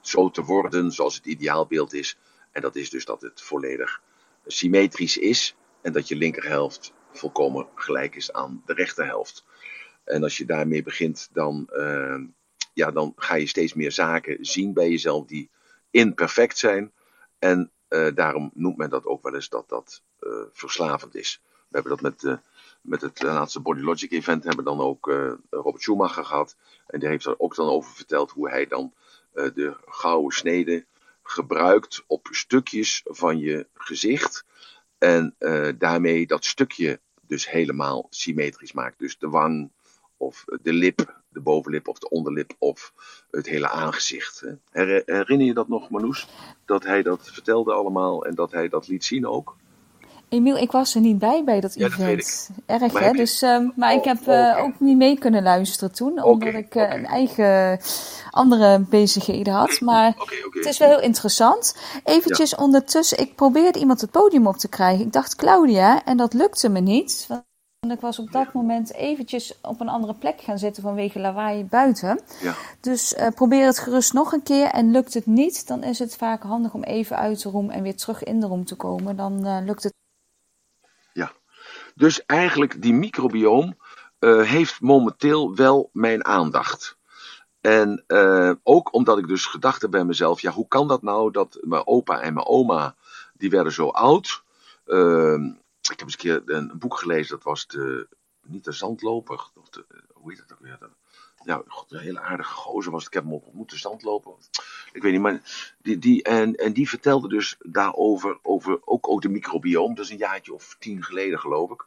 zo 0.00 0.30
te 0.30 0.42
worden 0.42 0.92
zoals 0.92 1.14
het 1.14 1.26
ideaalbeeld 1.26 1.92
is. 1.92 2.18
En 2.52 2.62
dat 2.62 2.76
is 2.76 2.90
dus 2.90 3.04
dat 3.04 3.20
het 3.22 3.40
volledig 3.40 4.00
symmetrisch 4.46 5.16
is. 5.16 5.56
En 5.82 5.92
dat 5.92 6.08
je 6.08 6.16
linkerhelft 6.16 6.92
volkomen 7.12 7.66
gelijk 7.74 8.14
is 8.14 8.32
aan 8.32 8.62
de 8.66 8.72
rechterhelft. 8.72 9.44
En 10.04 10.22
als 10.22 10.36
je 10.36 10.44
daarmee 10.44 10.82
begint, 10.82 11.28
dan, 11.32 11.68
ja, 12.74 12.90
dan 12.90 13.12
ga 13.16 13.34
je 13.34 13.46
steeds 13.46 13.74
meer 13.74 13.92
zaken 13.92 14.36
zien 14.40 14.72
bij 14.72 14.90
jezelf 14.90 15.26
die 15.26 15.50
imperfect 15.94 16.58
zijn. 16.58 16.92
En 17.38 17.70
uh, 17.88 18.14
daarom 18.14 18.50
noemt 18.54 18.76
men 18.76 18.90
dat 18.90 19.04
ook 19.04 19.22
wel 19.22 19.34
eens 19.34 19.48
dat 19.48 19.68
dat 19.68 20.02
uh, 20.20 20.32
verslavend 20.52 21.14
is. 21.14 21.40
We 21.44 21.80
hebben 21.80 21.90
dat 21.90 22.00
met, 22.00 22.38
met 22.80 23.00
het 23.00 23.22
laatste 23.22 23.60
Body 23.60 23.80
Logic 23.80 24.12
event, 24.12 24.44
hebben 24.44 24.64
dan 24.64 24.80
ook 24.80 25.06
Robert 25.50 25.82
Schumacher 25.82 26.24
gehad. 26.24 26.56
En 26.86 27.00
die 27.00 27.08
heeft 27.08 27.26
er 27.26 27.40
ook 27.40 27.54
dan 27.54 27.68
over 27.68 27.94
verteld 27.94 28.30
hoe 28.30 28.48
hij 28.48 28.66
dan 28.66 28.94
de 29.32 29.76
gouden 29.86 30.36
snede 30.36 30.84
gebruikt 31.22 32.04
op 32.06 32.28
stukjes 32.30 33.00
van 33.04 33.38
je 33.38 33.66
gezicht. 33.74 34.44
En 34.98 35.34
daarmee 35.78 36.26
dat 36.26 36.44
stukje 36.44 37.00
dus 37.20 37.50
helemaal 37.50 38.06
symmetrisch 38.10 38.72
maakt. 38.72 38.98
Dus 38.98 39.18
de 39.18 39.28
wang, 39.28 39.70
of 40.16 40.44
de 40.62 40.72
lip, 40.72 41.22
de 41.34 41.40
bovenlip 41.40 41.88
of 41.88 41.98
de 41.98 42.08
onderlip 42.08 42.54
of 42.58 42.92
het 43.30 43.46
hele 43.46 43.68
aangezicht. 43.68 44.44
Herinner 44.70 45.46
je 45.46 45.54
dat 45.54 45.68
nog, 45.68 45.90
Manouche? 45.90 46.26
Dat 46.64 46.84
hij 46.84 47.02
dat 47.02 47.20
vertelde 47.22 47.72
allemaal 47.72 48.24
en 48.24 48.34
dat 48.34 48.52
hij 48.52 48.68
dat 48.68 48.88
liet 48.88 49.04
zien 49.04 49.26
ook? 49.26 49.56
Emiel, 50.28 50.56
ik 50.56 50.72
was 50.72 50.94
er 50.94 51.00
niet 51.00 51.18
bij 51.18 51.44
bij 51.44 51.60
dat 51.60 51.76
event. 51.76 52.50
Erg, 52.66 52.98
hè? 52.98 53.12
Dus, 53.12 53.42
uh, 53.42 53.68
maar 53.76 53.92
ik 53.92 53.98
oh, 53.98 54.04
heb 54.04 54.26
uh, 54.28 54.64
ook 54.64 54.80
niet 54.80 54.96
mee 54.96 55.18
kunnen 55.18 55.42
luisteren 55.42 55.94
toen, 55.94 56.22
omdat 56.22 56.48
okay, 56.48 56.60
ik 56.60 56.74
uh, 56.74 56.82
okay. 56.82 56.98
een 56.98 57.06
eigen 57.06 57.80
andere 58.30 58.78
bezigheden 58.88 59.52
had. 59.52 59.80
Maar 59.80 60.14
het 60.50 60.66
is 60.66 60.78
wel 60.78 60.88
heel 60.88 61.00
interessant. 61.00 61.76
Eventjes 62.04 62.50
ja. 62.50 62.56
ondertussen, 62.56 63.18
ik 63.18 63.34
probeerde 63.34 63.78
iemand 63.78 64.00
het 64.00 64.10
podium 64.10 64.46
op 64.46 64.56
te 64.56 64.68
krijgen. 64.68 65.04
Ik 65.04 65.12
dacht 65.12 65.36
Claudia, 65.36 66.04
en 66.04 66.16
dat 66.16 66.32
lukte 66.32 66.68
me 66.68 66.80
niet. 66.80 67.26
Ik 67.90 68.00
was 68.00 68.18
op 68.18 68.32
dat 68.32 68.52
moment 68.52 68.92
eventjes 68.94 69.58
op 69.62 69.80
een 69.80 69.88
andere 69.88 70.14
plek 70.14 70.40
gaan 70.40 70.58
zitten 70.58 70.82
vanwege 70.82 71.18
lawaai 71.18 71.64
buiten. 71.64 72.20
Ja. 72.40 72.54
Dus 72.80 73.12
uh, 73.12 73.28
probeer 73.28 73.66
het 73.66 73.78
gerust 73.78 74.12
nog 74.12 74.32
een 74.32 74.42
keer. 74.42 74.66
En 74.66 74.90
lukt 74.90 75.14
het 75.14 75.26
niet, 75.26 75.66
dan 75.66 75.82
is 75.82 75.98
het 75.98 76.16
vaak 76.16 76.42
handig 76.42 76.74
om 76.74 76.82
even 76.82 77.16
uit 77.16 77.42
de 77.42 77.48
room 77.48 77.70
en 77.70 77.82
weer 77.82 77.96
terug 77.96 78.22
in 78.22 78.40
de 78.40 78.46
room 78.46 78.64
te 78.64 78.76
komen. 78.76 79.16
Dan 79.16 79.46
uh, 79.46 79.58
lukt 79.64 79.82
het. 79.82 79.94
Ja, 81.12 81.32
dus 81.94 82.26
eigenlijk 82.26 82.82
die 82.82 82.94
microbioom 82.94 83.76
uh, 84.20 84.42
heeft 84.42 84.80
momenteel 84.80 85.54
wel 85.54 85.90
mijn 85.92 86.24
aandacht. 86.24 86.96
En 87.60 88.04
ook 88.62 88.94
omdat 88.94 89.18
ik 89.18 89.26
dus 89.26 89.46
gedacht 89.46 89.82
heb 89.82 89.90
bij 89.90 90.04
mezelf, 90.04 90.40
ja, 90.40 90.50
hoe 90.50 90.68
kan 90.68 90.88
dat 90.88 91.02
nou 91.02 91.30
dat 91.30 91.58
mijn 91.60 91.86
opa 91.86 92.20
en 92.20 92.34
mijn 92.34 92.46
oma, 92.46 92.94
die 93.34 93.50
werden 93.50 93.72
zo 93.72 93.88
oud. 93.88 94.42
Ehm, 94.86 95.52
ik 95.90 95.98
heb 95.98 96.02
eens 96.02 96.12
een 96.12 96.18
keer 96.18 96.42
een, 96.44 96.78
boek 96.78 96.98
gelezen, 96.98 97.36
dat 97.36 97.44
was 97.44 97.66
de, 97.66 98.08
niet 98.42 98.64
de 98.64 98.72
zandloper, 98.72 99.50
of 99.54 99.68
de, 99.68 99.84
hoe 100.12 100.30
heet 100.30 100.38
dat 100.48 100.52
ook 100.52 100.64
weer? 100.64 100.78
ja, 101.44 101.62
een 101.88 101.98
hele 101.98 102.20
aardige 102.20 102.52
gozer 102.52 102.92
was. 102.92 103.06
Ik 103.06 103.12
heb 103.12 103.22
hem 103.22 103.32
ontmoet, 103.32 103.70
de 103.70 103.76
zandloper. 103.76 104.32
Ik 104.92 105.02
weet 105.02 105.12
niet, 105.12 105.20
maar 105.20 105.40
die, 105.82 105.98
die, 105.98 106.22
en, 106.22 106.54
en 106.54 106.72
die 106.72 106.88
vertelde 106.88 107.28
dus 107.28 107.56
daarover, 107.58 108.38
over, 108.42 108.78
ook 108.84 109.08
over 109.08 109.22
de 109.22 109.28
microbioom. 109.28 109.94
Dat 109.94 110.04
is 110.04 110.10
een 110.10 110.16
jaartje 110.16 110.54
of 110.54 110.76
tien 110.78 111.02
geleden, 111.02 111.38
geloof 111.38 111.70
ik. 111.70 111.86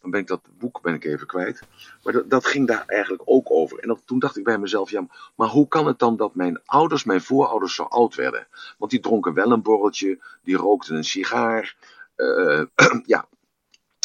Dan 0.00 0.10
ben 0.10 0.20
ik 0.20 0.26
dat 0.26 0.40
boek 0.58 0.80
ben 0.82 0.94
ik 0.94 1.04
even 1.04 1.26
kwijt. 1.26 1.62
Maar 2.02 2.12
dat, 2.12 2.30
dat 2.30 2.46
ging 2.46 2.66
daar 2.66 2.84
eigenlijk 2.86 3.22
ook 3.24 3.50
over. 3.50 3.78
En 3.78 4.00
toen 4.04 4.18
dacht 4.18 4.36
ik 4.36 4.44
bij 4.44 4.58
mezelf, 4.58 4.90
ja, 4.90 5.06
maar 5.34 5.48
hoe 5.48 5.68
kan 5.68 5.86
het 5.86 5.98
dan 5.98 6.16
dat 6.16 6.34
mijn 6.34 6.60
ouders, 6.64 7.04
mijn 7.04 7.22
voorouders 7.22 7.74
zo 7.74 7.82
oud 7.82 8.14
werden? 8.14 8.46
Want 8.78 8.90
die 8.90 9.00
dronken 9.00 9.34
wel 9.34 9.50
een 9.50 9.62
borreltje, 9.62 10.18
die 10.42 10.56
rookten 10.56 10.96
een 10.96 11.04
sigaar. 11.04 11.76
Uh, 12.20 12.64
ja, 13.14 13.28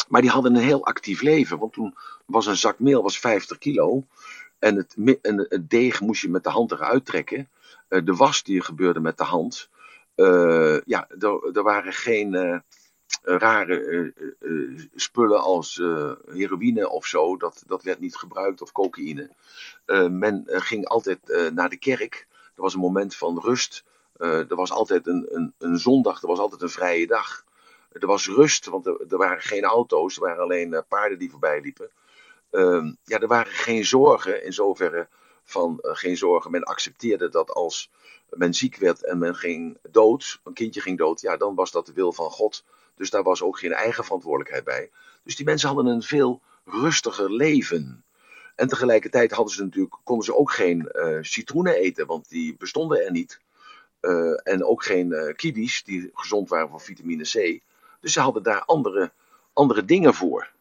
maar 0.08 0.20
die 0.20 0.30
hadden 0.30 0.54
een 0.54 0.62
heel 0.62 0.84
actief 0.84 1.20
leven. 1.20 1.58
Want 1.58 1.72
toen 1.72 1.94
was 2.26 2.46
een 2.46 2.56
zak 2.56 2.78
meel 2.78 3.02
was 3.02 3.18
50 3.18 3.58
kilo. 3.58 4.04
En 4.58 4.76
het, 4.76 4.96
en 5.22 5.64
deeg 5.68 6.00
moest 6.00 6.22
je 6.22 6.28
met 6.28 6.44
de 6.44 6.50
hand 6.50 6.72
eruit 6.72 7.04
trekken. 7.04 7.48
Uh, 7.88 8.04
de 8.04 8.14
was 8.14 8.42
die 8.42 8.60
gebeurde 8.60 9.00
met 9.00 9.18
de 9.18 9.24
hand. 9.24 9.68
Uh, 10.16 10.80
ja, 10.84 11.08
er, 11.18 11.50
er, 11.52 11.62
waren 11.62 11.92
geen 11.92 12.62
rare 13.22 14.12
spullen 14.94 15.40
als 15.40 15.82
heroïne 16.26 16.88
of 16.88 17.06
zo. 17.06 17.36
Dat, 17.36 17.62
dat 17.66 17.82
werd 17.82 18.00
niet 18.00 18.16
gebruikt. 18.16 18.62
Of 18.62 18.72
cocaïne. 18.72 19.30
men 20.10 20.42
ging 20.46 20.86
altijd 20.86 21.50
naar 21.54 21.68
de 21.68 21.78
kerk. 21.78 22.26
Er 22.30 22.62
was 22.62 22.74
een 22.74 22.80
moment 22.80 23.16
van 23.16 23.40
rust. 23.40 23.84
er 24.18 24.56
was 24.56 24.70
altijd 24.70 25.06
een, 25.06 25.26
een, 25.30 25.54
een 25.58 25.78
zondag. 25.78 26.22
Er 26.22 26.28
was 26.28 26.38
altijd 26.38 26.62
een 26.62 26.70
vrije 26.70 27.06
dag. 27.06 27.44
Er 28.00 28.06
was 28.06 28.26
rust, 28.26 28.66
want 28.66 28.86
er, 28.86 29.16
waren 29.16 29.42
geen 29.42 29.64
auto's, 29.64 30.16
er 30.16 30.22
waren 30.22 30.42
alleen 30.42 30.72
uh, 30.72 30.80
paarden 30.88 31.18
die 31.18 31.30
voorbij 31.30 31.60
liepen. 31.60 31.90
Uh, 32.50 32.90
ja, 33.04 33.20
er 33.20 33.28
waren 33.28 33.52
geen 33.52 33.84
zorgen, 33.84 34.44
in 34.44 34.52
zoverre 34.52 35.08
van 35.42 35.78
uh, 35.82 35.90
geen 35.94 36.16
zorgen. 36.16 36.50
Men 36.50 36.62
accepteerde 36.62 37.28
dat 37.28 37.50
als 37.50 37.90
men 38.30 38.54
ziek 38.54 38.76
werd 38.76 39.04
en 39.04 39.18
men 39.18 39.34
ging 39.34 39.78
dood, 39.90 40.40
een 40.44 40.52
kindje 40.52 40.80
ging 40.80 40.98
dood, 40.98 41.20
ja, 41.20 41.36
dan 41.36 41.54
was 41.54 41.70
dat 41.70 41.86
de 41.86 41.92
wil 41.92 42.12
van 42.12 42.30
God. 42.30 42.64
Dus 42.94 43.10
daar 43.10 43.22
was 43.22 43.42
ook 43.42 43.58
geen 43.58 43.72
eigen 43.72 44.04
verantwoordelijkheid 44.04 44.64
bij. 44.64 44.90
Dus 45.22 45.36
die 45.36 45.44
mensen 45.44 45.68
hadden 45.68 45.86
een 45.86 46.02
veel 46.02 46.40
rustiger 46.64 47.32
leven. 47.32 48.04
En 48.54 48.68
tegelijkertijd 48.68 49.32
hadden 49.32 49.54
ze 49.54 49.62
natuurlijk, 49.62 49.96
konden 50.04 50.24
ze 50.24 50.36
ook 50.36 50.52
geen 50.52 50.88
uh, 50.92 51.18
citroenen 51.20 51.74
eten, 51.74 52.06
want 52.06 52.28
die 52.28 52.56
bestonden 52.56 53.04
er 53.04 53.10
niet. 53.10 53.40
En 54.42 54.64
ook 54.64 54.84
geen 54.84 55.32
kiwis, 55.36 55.84
die 55.84 56.10
gezond 56.14 56.48
waren 56.48 56.68
voor 56.68 56.80
vitamine 56.80 57.22
C. 57.22 57.60
Dus 58.06 58.14
ze 58.14 58.20
hadden 58.20 58.42
daar 58.42 58.64
andere, 58.64 59.12
andere 59.52 59.84
dingen 59.84 60.14
voor. 60.14 60.52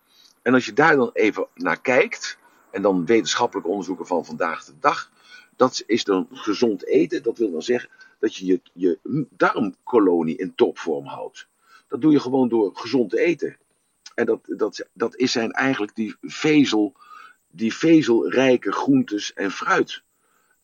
En 0.42 0.54
als 0.54 0.66
je 0.66 0.74
daar 0.74 0.96
dan 0.96 1.10
even 1.14 1.48
naar 1.54 1.82
kijkt, 1.82 2.38
en 2.72 2.82
dan 2.82 3.06
wetenschappelijk 3.06 3.68
onderzoeken 3.68 4.06
van 4.06 4.26
vandaag 4.26 4.66
de 4.66 4.74
dag, 4.80 5.12
dat 5.56 5.84
is 5.86 6.04
dan 6.04 6.28
gezond 6.32 6.86
eten. 6.86 7.24
Dat 7.24 7.38
wil 7.38 7.52
dan 7.52 7.62
zeggen 7.62 7.90
dat 8.20 8.36
je 8.36 8.46
je, 8.46 8.62
je 8.74 9.28
darmkolonie 9.30 10.38
in 10.38 10.56
topvorm 10.56 11.06
houdt. 11.06 11.48
Dat 11.88 12.02
doe 12.02 12.12
je 12.12 12.20
gewoon 12.20 12.50
door 12.50 12.72
gezond 12.74 13.10
te 13.10 13.20
eten. 13.20 13.58
En 14.16 14.26
dat, 14.26 14.40
dat, 14.44 14.88
dat 14.94 15.16
is 15.16 15.32
zijn 15.32 15.52
eigenlijk 15.52 15.96
die 15.96 16.16
vezel, 16.22 16.94
die 17.48 17.74
vezelrijke 17.74 18.72
groentes 18.72 19.34
en 19.34 19.52
fruit. 19.52 20.02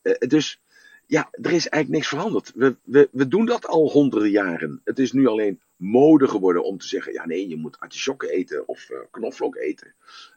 Uh, 0.03 0.15
dus 0.17 0.61
ja, 1.05 1.29
er 1.31 1.51
is 1.51 1.67
eigenlijk 1.67 1.89
niks 1.89 2.07
veranderd. 2.07 2.51
We, 2.55 2.75
we, 2.83 3.09
we 3.11 3.27
doen 3.27 3.45
dat 3.45 3.67
al 3.67 3.91
honderden 3.91 4.29
jaren. 4.29 4.81
Het 4.83 4.99
is 4.99 5.11
nu 5.11 5.27
alleen 5.27 5.59
mode 5.81 6.27
geworden 6.27 6.63
om 6.63 6.77
te 6.77 6.87
zeggen: 6.87 7.13
ja, 7.13 7.25
nee, 7.25 7.47
je 7.47 7.57
moet 7.57 7.79
artisjokken 7.79 8.29
eten 8.29 8.67
of 8.67 8.89
uh, 8.89 8.97
knoflook 9.11 9.55
eten. 9.55 9.93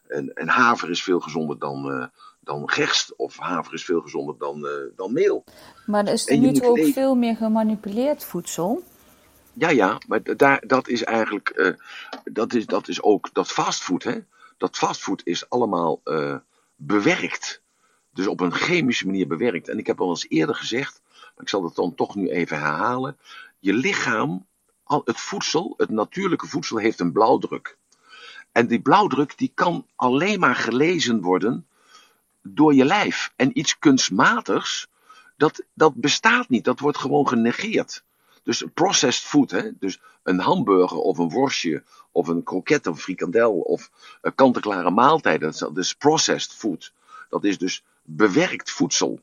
En, 0.07 0.35
en, 0.35 0.49
haver 0.49 0.91
is 0.91 1.03
veel 1.03 1.21
gezonder 1.21 1.59
dan, 1.59 1.91
uh, 1.93 2.07
dan 2.41 2.71
gerst, 2.71 3.17
of 3.17 3.39
haver 3.39 3.75
is 3.75 3.85
veel 3.85 4.01
gezonder 4.01 4.39
dan, 4.39 4.65
uh, 4.65 4.71
dan 4.97 5.13
meel. 5.13 5.45
Maar 5.87 6.07
er 6.07 6.13
is 6.13 6.27
nu 6.27 6.61
ook 6.61 6.87
veel 6.93 7.15
meer 7.15 7.37
gemanipuleerd 7.37 8.25
voedsel. 8.25 8.83
Ja, 9.53 9.69
ja, 9.69 9.99
maar 10.07 10.37
daar, 10.37 10.63
dat 10.67 10.89
is 10.89 11.05
eigenlijk, 11.05 11.75
dat, 12.25 12.55
is, 12.55 12.67
dat 12.67 12.89
is 12.89 13.03
ook, 13.03 13.29
dat 13.33 13.49
fastfood, 13.49 14.03
hè. 14.03 14.19
Dat 14.57 14.77
fastfood 14.77 15.21
is 15.25 15.49
allemaal 15.49 16.01
bewerkt. 16.77 17.63
Dus 18.13 18.27
op 18.27 18.41
een 18.41 18.53
chemische 18.53 19.07
manier 19.07 19.27
bewerkt. 19.27 19.69
En 19.69 19.79
ik 19.79 19.87
heb 19.87 20.01
al 20.01 20.09
eens 20.09 20.29
eerder 20.29 20.55
gezegd, 20.55 21.03
maar 21.05 21.43
ik 21.45 21.49
zal 21.49 21.63
dat 21.63 21.75
dan 21.75 21.95
toch 21.95 22.15
nu 22.15 22.29
even 22.29 22.59
herhalen. 22.59 23.19
Je 23.59 23.73
lichaam, 23.73 24.47
het 24.85 25.21
voedsel, 25.21 25.75
het 25.77 25.91
natuurlijke 25.91 26.47
voedsel, 26.47 26.77
heeft 26.77 27.01
een 27.01 27.13
blauwdruk. 27.13 27.77
En 28.53 28.67
die 28.67 28.81
blauwdruk 28.81 29.39
die 29.39 29.53
kan 29.55 29.87
alleen 29.97 30.41
maar 30.41 30.57
gelezen 30.57 31.21
worden 31.21 31.67
door 32.43 32.75
je 32.75 32.85
lijf. 32.85 33.33
En 33.37 33.59
iets 33.59 33.79
kunstmatigs, 33.79 34.89
dat, 35.37 35.65
dat 35.75 35.95
bestaat 35.95 36.49
niet. 36.49 36.65
Dat 36.65 36.81
wordt 36.81 36.99
gewoon 36.99 37.29
genegeerd. 37.29 38.05
Dus 38.43 38.65
processed 38.75 39.25
food, 39.25 39.51
hè? 39.51 39.71
dus 39.79 40.01
een 40.23 40.39
hamburger 40.39 40.99
of 40.99 41.19
een 41.19 41.31
worstje 41.31 41.83
of 42.13 42.29
een 42.29 42.43
kroket 42.43 42.87
of 42.87 43.01
frikandel 43.01 43.53
of 43.53 43.91
kant-en-klare 44.35 44.91
maaltijd, 44.91 45.59
dat 45.59 45.77
is 45.77 45.95
processed 45.95 46.53
food. 46.53 46.93
Dat 47.29 47.45
is 47.45 47.59
dus 47.59 47.85
bewerkt 48.03 48.71
voedsel. 48.71 49.21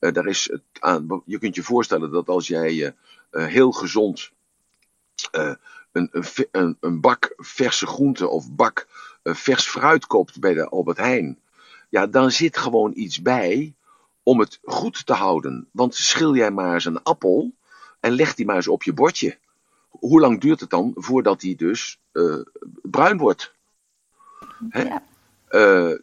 Uh, 0.00 0.12
daar 0.12 0.26
is 0.26 0.48
het 0.52 0.62
aan, 0.80 1.22
je 1.24 1.38
kunt 1.38 1.54
je 1.54 1.62
voorstellen 1.62 2.10
dat 2.10 2.28
als 2.28 2.46
jij 2.46 2.72
uh, 2.72 2.90
uh, 3.30 3.46
heel 3.46 3.72
gezond 3.72 4.30
een, 5.92 6.08
een, 6.52 6.76
een, 6.80 7.00
bak 7.00 7.32
verse 7.36 7.86
groenten 7.86 8.30
of 8.30 8.52
bak 8.52 8.86
vers 9.22 9.68
fruit 9.68 10.06
koopt 10.06 10.40
bij 10.40 10.54
de 10.54 10.68
Albert 10.68 10.96
Heijn, 10.96 11.38
ja, 11.88 12.06
dan 12.06 12.30
zit 12.30 12.56
gewoon 12.56 12.92
iets 12.94 13.22
bij 13.22 13.74
om 14.22 14.40
het 14.40 14.58
goed 14.64 15.06
te 15.06 15.12
houden. 15.12 15.68
Want 15.70 15.94
schil 15.94 16.34
jij 16.34 16.50
maar 16.50 16.74
eens 16.74 16.84
een 16.84 17.02
appel 17.02 17.52
en 18.00 18.12
leg 18.12 18.34
die 18.34 18.46
maar 18.46 18.56
eens 18.56 18.68
op 18.68 18.82
je 18.82 18.92
bordje. 18.92 19.38
Hoe 19.88 20.20
lang 20.20 20.40
duurt 20.40 20.60
het 20.60 20.70
dan 20.70 20.92
voordat 20.96 21.40
die 21.40 21.56
dus 21.56 22.00
bruin 22.82 23.18
wordt? 23.18 23.54
Ja. 24.70 25.02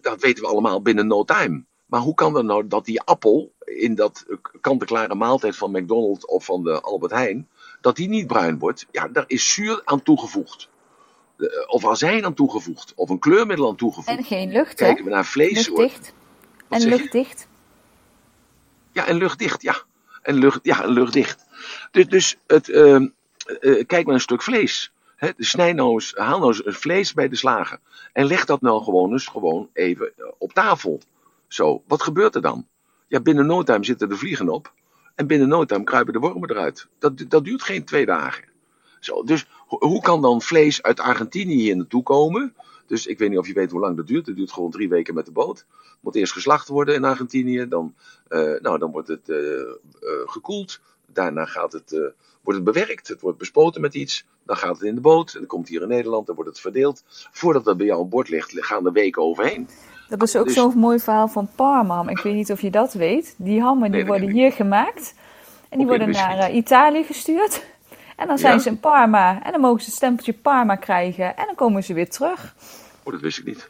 dat 0.01 0.22
weten 0.22 0.43
we 0.43 0.49
allemaal 0.49 0.82
binnen 0.82 1.07
no 1.07 1.24
time. 1.24 1.64
Maar 1.86 1.99
hoe 1.99 2.14
kan 2.14 2.36
het 2.36 2.45
nou 2.45 2.68
dat 2.68 2.86
die 2.86 3.01
appel 3.01 3.53
in 3.66 3.95
dat 3.95 4.26
kant-en-klare 4.62 5.16
maaltijd 5.16 5.55
van 5.55 5.72
McDonald's 5.72 6.26
of 6.26 6.45
van 6.45 6.64
de 6.64 6.82
Albert 6.82 7.12
Heijn, 7.12 7.49
dat 7.82 7.95
die 7.95 8.09
niet 8.09 8.27
bruin 8.27 8.59
wordt? 8.59 8.86
Ja, 8.91 9.07
daar 9.07 9.23
is 9.27 9.53
zuur 9.53 9.82
aan 9.84 10.03
toegevoegd. 10.03 10.69
Of 11.67 11.86
azijn 11.86 12.25
aan 12.25 12.34
toegevoegd. 12.34 12.93
Of 12.95 13.09
een 13.09 13.19
kleurmiddel 13.19 13.69
aan 13.69 13.75
toegevoegd. 13.75 14.17
En 14.17 14.23
geen 14.23 14.51
lucht, 14.51 14.73
Kijken 14.73 14.97
hè? 14.97 15.03
we 15.03 15.09
naar 15.09 15.25
vlees. 15.25 15.67
Luchtdicht. 15.67 16.13
En 16.69 16.82
luchtdicht. 16.82 17.47
Ja, 18.91 19.07
en 19.07 19.15
luchtdicht, 19.15 19.61
ja. 19.61 19.75
En, 20.21 20.36
lucht, 20.36 20.59
ja, 20.63 20.84
en 20.84 20.89
luchtdicht. 20.89 21.45
Dus, 21.91 22.07
dus 22.07 22.38
het, 22.47 22.67
uh, 22.67 22.99
uh, 23.59 23.84
kijk 23.86 24.05
maar 24.05 24.13
een 24.13 24.21
stuk 24.21 24.41
vlees. 24.41 24.91
He, 25.15 25.29
snij 25.38 25.73
nou 25.73 25.93
eens, 25.93 26.13
haal 26.15 26.39
nou 26.39 26.61
eens 26.63 26.77
vlees 26.77 27.13
bij 27.13 27.29
de 27.29 27.36
slager. 27.36 27.79
En 28.13 28.25
leg 28.25 28.45
dat 28.45 28.61
nou 28.61 28.84
gewoon 28.84 29.11
eens 29.11 29.25
gewoon 29.25 29.69
even 29.73 30.13
op 30.38 30.53
tafel. 30.53 31.01
Zo, 31.47 31.84
wat 31.88 32.01
gebeurt 32.01 32.36
er 32.36 32.41
dan? 32.41 32.67
Ja, 33.07 33.19
binnen 33.19 33.45
no 33.45 33.63
time 33.63 33.86
zitten 33.86 34.09
de 34.09 34.17
vliegen 34.17 34.49
op. 34.49 34.73
En 35.16 35.28
binnen 35.28 35.47
no 35.47 35.66
time 35.66 35.84
kruipen 35.84 36.14
de 36.14 36.20
wormen 36.20 36.49
eruit. 36.49 36.88
Dat, 36.99 37.26
dat 37.28 37.43
duurt 37.43 37.64
geen 37.64 37.86
twee 37.86 38.05
dagen. 38.05 38.43
Zo, 38.99 39.24
dus 39.24 39.47
hoe 39.68 40.01
kan 40.01 40.22
dan 40.22 40.41
vlees 40.41 40.84
uit 40.84 40.99
Argentinië 40.99 41.55
hier 41.55 41.76
naartoe 41.76 42.03
komen? 42.03 42.55
Dus 42.86 43.05
ik 43.05 43.18
weet 43.18 43.30
niet 43.30 43.38
of 43.38 43.47
je 43.47 43.53
weet 43.53 43.72
hoe 43.72 43.80
lang 43.80 43.97
dat 43.97 44.07
duurt. 44.07 44.26
Het 44.26 44.36
duurt 44.36 44.51
gewoon 44.51 44.72
drie 44.72 44.89
weken 44.89 45.14
met 45.14 45.26
de 45.26 45.32
boot. 45.32 45.66
Moet 45.99 46.16
eerst 46.16 46.34
geslacht 46.34 46.68
worden 46.68 46.95
in 46.95 47.03
Argentinië. 47.03 47.68
Dan, 47.68 47.95
uh, 48.30 48.59
nou, 48.62 48.78
dan 48.78 48.91
wordt 48.91 49.07
het 49.07 49.30
uh, 49.30 49.38
uh, 49.38 49.66
gekoeld. 50.26 50.80
Daarna 51.05 51.45
gaat 51.45 51.72
het, 51.72 51.91
wordt 52.41 52.59
het 52.59 52.64
bewerkt. 52.64 53.07
Het 53.07 53.22
wordt 53.22 53.38
bespoten 53.38 53.82
met 53.82 53.93
iets. 53.93 54.26
Dan 54.45 54.57
gaat 54.57 54.76
het 54.76 54.84
in 54.84 54.95
de 54.95 55.01
boot. 55.01 55.34
En 55.34 55.39
dan 55.39 55.47
komt 55.47 55.68
hier 55.68 55.82
in 55.82 55.88
Nederland. 55.88 56.26
Dan 56.26 56.36
wordt 56.36 56.49
het 56.49 56.59
verdeeld. 56.59 57.03
Voordat 57.32 57.64
dat 57.64 57.78
bij 57.78 57.86
jou 57.86 58.01
aan 58.01 58.09
boord 58.09 58.30
ligt, 58.30 58.66
gaan 58.66 58.86
er 58.86 58.91
weken 58.91 59.22
overheen. 59.22 59.68
Dat 60.20 60.28
is 60.28 60.36
ook 60.36 60.45
dus, 60.45 60.53
zo'n 60.53 60.78
mooi 60.78 60.99
verhaal 60.99 61.28
van 61.28 61.49
Parma. 61.55 62.09
Ik 62.09 62.18
weet 62.18 62.34
niet 62.34 62.51
of 62.51 62.62
je 62.62 62.72
dat 62.72 62.93
weet. 62.93 63.36
Die 63.38 63.62
hammen 63.62 63.91
die 63.91 63.99
nee, 63.99 64.09
worden 64.09 64.30
hier 64.30 64.51
gemaakt. 64.51 65.14
En 65.70 65.78
die 65.78 65.88
worden 65.88 66.09
naar 66.09 66.49
uh, 66.49 66.55
Italië 66.55 67.03
gestuurd. 67.03 67.66
En 68.16 68.28
dan 68.28 68.38
zijn 68.38 68.53
ja? 68.53 68.59
ze 68.59 68.70
in 68.70 68.80
Parma. 68.80 69.43
En 69.43 69.51
dan 69.51 69.62
mogen 69.62 69.80
ze 69.80 69.86
het 69.86 69.95
stempeltje 69.95 70.34
Parma 70.34 70.76
krijgen. 70.76 71.38
En 71.38 71.45
dan 71.45 71.55
komen 71.55 71.84
ze 71.84 71.93
weer 71.93 72.09
terug. 72.09 72.55
Oh, 73.03 73.14
dat 73.14 73.22
wist 73.22 73.38
ik 73.38 73.45
niet. 73.45 73.70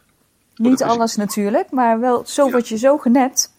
Oh, 0.56 0.66
niet 0.66 0.82
alles 0.82 1.16
natuurlijk, 1.16 1.70
maar 1.70 2.00
wel 2.00 2.22
zo 2.26 2.44
ja. 2.44 2.50
word 2.50 2.68
je 2.68 2.78
zo 2.78 2.98
genet. 2.98 3.52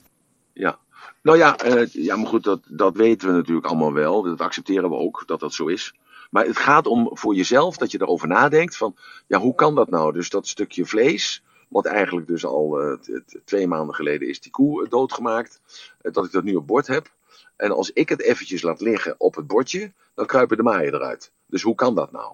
Ja. 0.53 0.77
Nou 1.21 1.37
ja, 1.37 1.65
uh, 1.65 1.85
ja 1.85 2.15
maar 2.15 2.27
goed, 2.27 2.43
dat, 2.43 2.61
dat 2.67 2.95
weten 2.95 3.27
we 3.27 3.33
natuurlijk 3.33 3.67
allemaal 3.67 3.93
wel. 3.93 4.23
Dat 4.23 4.41
accepteren 4.41 4.89
we 4.89 4.95
ook, 4.95 5.23
dat 5.25 5.39
dat 5.39 5.53
zo 5.53 5.65
is. 5.65 5.93
Maar 6.29 6.45
het 6.45 6.57
gaat 6.57 6.87
om 6.87 7.09
voor 7.11 7.35
jezelf 7.35 7.77
dat 7.77 7.91
je 7.91 8.01
erover 8.01 8.27
nadenkt 8.27 8.77
van, 8.77 8.95
ja, 9.27 9.39
hoe 9.39 9.55
kan 9.55 9.75
dat 9.75 9.89
nou? 9.89 10.13
Dus 10.13 10.29
dat 10.29 10.47
stukje 10.47 10.85
vlees, 10.85 11.43
wat 11.73 11.85
eigenlijk 11.85 12.27
dus 12.27 12.45
al 12.45 12.83
uh, 12.83 12.97
twee 13.45 13.67
maanden 13.67 13.95
geleden 13.95 14.27
is 14.27 14.41
die 14.41 14.51
koe 14.51 14.87
doodgemaakt. 14.87 15.61
Uh, 16.01 16.13
dat 16.13 16.25
ik 16.25 16.31
dat 16.31 16.43
nu 16.43 16.55
op 16.55 16.67
bord 16.67 16.87
heb. 16.87 17.11
En 17.55 17.71
als 17.71 17.91
ik 17.91 18.09
het 18.09 18.21
eventjes 18.21 18.61
laat 18.61 18.81
liggen 18.81 19.15
op 19.17 19.35
het 19.35 19.47
bordje, 19.47 19.91
dan 20.15 20.25
kruipen 20.25 20.57
de 20.57 20.63
maaien 20.63 20.93
eruit. 20.93 21.31
Dus 21.45 21.61
hoe 21.61 21.75
kan 21.75 21.95
dat 21.95 22.11
nou? 22.11 22.33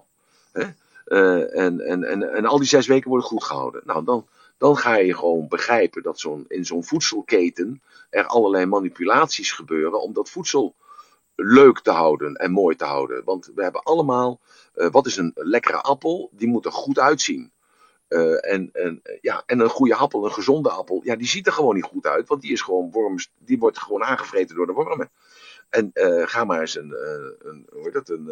En, 1.06 1.80
en, 1.80 2.04
en, 2.04 2.32
en 2.34 2.44
al 2.44 2.58
die 2.58 2.66
zes 2.66 2.86
weken 2.86 3.08
worden 3.08 3.26
goed 3.26 3.44
gehouden. 3.44 3.82
Nou, 3.84 4.04
dan, 4.04 4.26
dan 4.58 4.76
ga 4.76 4.96
je 4.96 5.14
gewoon 5.14 5.48
begrijpen 5.48 6.02
dat 6.02 6.18
zo'n, 6.18 6.44
in 6.48 6.64
zo'n 6.64 6.84
voedselketen 6.84 7.82
er 8.10 8.26
allerlei 8.26 8.66
manipulaties 8.66 9.52
gebeuren 9.52 10.02
om 10.02 10.12
dat 10.12 10.30
voedsel 10.30 10.74
leuk 11.34 11.80
te 11.80 11.90
houden 11.90 12.34
en 12.34 12.50
mooi 12.50 12.76
te 12.76 12.84
houden. 12.84 13.24
Want 13.24 13.50
we 13.54 13.62
hebben 13.62 13.82
allemaal, 13.82 14.40
wat 14.74 15.06
is 15.06 15.16
een 15.16 15.32
lekkere 15.34 15.80
appel? 15.80 16.30
Die 16.32 16.48
moet 16.48 16.64
er 16.64 16.72
goed 16.72 16.98
uitzien. 16.98 17.50
Uh, 18.10 18.52
en, 18.52 18.70
en, 18.72 19.02
ja, 19.20 19.42
en 19.46 19.60
een 19.60 19.68
goede 19.68 19.94
appel, 19.94 20.24
een 20.24 20.32
gezonde 20.32 20.70
appel, 20.70 21.00
ja, 21.04 21.16
die 21.16 21.26
ziet 21.26 21.46
er 21.46 21.52
gewoon 21.52 21.74
niet 21.74 21.84
goed 21.84 22.06
uit, 22.06 22.28
want 22.28 22.40
die 22.40 22.52
is 22.52 22.60
gewoon 22.60 22.90
worms, 22.90 23.30
die 23.38 23.58
wordt 23.58 23.78
gewoon 23.78 24.02
aangevreten 24.02 24.56
door 24.56 24.66
de 24.66 24.72
wormen. 24.72 25.10
En 25.68 25.90
uh, 25.94 26.26
ga 26.26 26.44
maar 26.44 26.60
eens 26.60 26.76
een, 26.76 26.94
een 27.42 27.66
hoe 27.72 27.82
heet 27.82 27.92
dat, 27.92 28.08
een, 28.08 28.28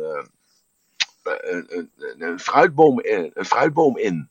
een, 1.22 1.91
een, 2.18 2.41
fruitboom 2.41 3.01
in, 3.01 3.31
een 3.35 3.45
fruitboom 3.45 3.99
in. 3.99 4.29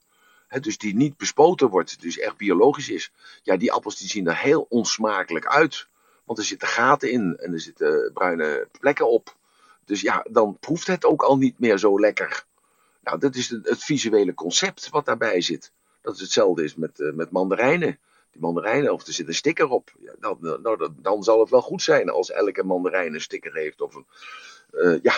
Dus 0.61 0.77
die 0.77 0.95
niet 0.95 1.17
bespoten 1.17 1.69
wordt, 1.69 2.01
dus 2.01 2.19
echt 2.19 2.37
biologisch 2.37 2.89
is. 2.89 3.11
Ja, 3.43 3.57
die 3.57 3.71
appels 3.71 3.97
die 3.97 4.09
zien 4.09 4.27
er 4.27 4.37
heel 4.37 4.65
onsmakelijk 4.69 5.45
uit. 5.45 5.87
Want 6.23 6.39
er 6.39 6.45
zitten 6.45 6.67
gaten 6.67 7.11
in 7.11 7.37
en 7.37 7.53
er 7.53 7.59
zitten 7.59 8.11
bruine 8.13 8.67
plekken 8.79 9.09
op. 9.09 9.35
Dus 9.85 10.01
ja, 10.01 10.25
dan 10.29 10.57
proeft 10.59 10.87
het 10.87 11.05
ook 11.05 11.21
al 11.21 11.37
niet 11.37 11.59
meer 11.59 11.77
zo 11.77 11.99
lekker. 11.99 12.45
Nou, 13.07 13.19
dat 13.19 13.35
is 13.35 13.49
het, 13.49 13.83
visuele 13.83 14.33
concept 14.33 14.89
wat 14.89 15.05
daarbij 15.05 15.41
zit. 15.41 15.71
Dat 16.01 16.15
is 16.15 16.21
hetzelfde 16.21 16.63
is 16.63 16.75
met, 16.75 16.99
uh, 16.99 17.13
met 17.13 17.31
mandarijnen. 17.31 17.99
Die 18.31 18.41
mandarijnen, 18.41 18.93
of 18.93 19.07
er 19.07 19.13
zit 19.13 19.27
een 19.27 19.33
sticker 19.33 19.69
op. 19.69 19.91
Ja, 19.99 20.13
dan, 20.19 20.37
nou, 20.41 20.89
dan, 21.01 21.23
zal 21.23 21.39
het 21.39 21.49
wel 21.49 21.61
goed 21.61 21.81
zijn 21.81 22.09
als 22.09 22.31
elke 22.31 22.63
mandarijn 22.63 23.13
een 23.13 23.21
sticker 23.21 23.53
heeft. 23.53 23.81
Of 23.81 23.95
een, 23.95 24.05
uh, 24.71 24.99
ja, 25.01 25.13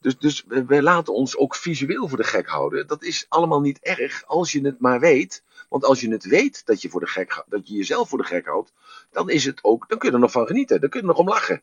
dus, 0.00 0.18
dus 0.18 0.44
we, 0.46 0.64
we, 0.64 0.82
laten 0.82 1.14
ons 1.14 1.36
ook 1.36 1.54
visueel 1.56 2.08
voor 2.08 2.18
de 2.18 2.24
gek 2.24 2.48
houden. 2.48 2.86
Dat 2.86 3.02
is 3.02 3.26
allemaal 3.28 3.60
niet 3.60 3.78
erg 3.78 4.24
als 4.26 4.52
je 4.52 4.60
het 4.60 4.80
maar 4.80 5.00
weet. 5.00 5.42
Want 5.68 5.84
als 5.84 6.00
je 6.00 6.10
het 6.10 6.24
weet 6.24 6.66
dat 6.66 6.82
je, 6.82 6.88
voor 6.88 7.00
de 7.00 7.06
gek, 7.06 7.44
dat 7.46 7.68
je 7.68 7.74
jezelf 7.74 8.08
voor 8.08 8.18
de 8.18 8.24
gek 8.24 8.46
houdt, 8.46 8.72
dan 9.10 9.30
is 9.30 9.44
het 9.44 9.64
ook, 9.64 9.88
dan 9.88 9.98
kun 9.98 10.08
je 10.08 10.14
er 10.14 10.20
nog 10.20 10.30
van 10.30 10.46
genieten. 10.46 10.80
Dan 10.80 10.90
kun 10.90 11.00
je 11.00 11.06
er 11.06 11.12
nog 11.12 11.22
om 11.22 11.28
lachen. 11.28 11.62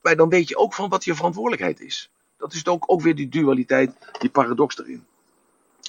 Maar 0.00 0.16
dan 0.16 0.28
weet 0.28 0.48
je 0.48 0.56
ook 0.56 0.74
van 0.74 0.88
wat 0.88 1.04
je 1.04 1.14
verantwoordelijkheid 1.14 1.80
is. 1.80 2.10
Dat 2.42 2.52
is 2.52 2.66
ook, 2.66 2.84
ook 2.86 3.02
weer 3.02 3.14
die 3.14 3.28
dualiteit, 3.28 3.92
die 4.18 4.30
paradox 4.30 4.78
erin. 4.78 5.04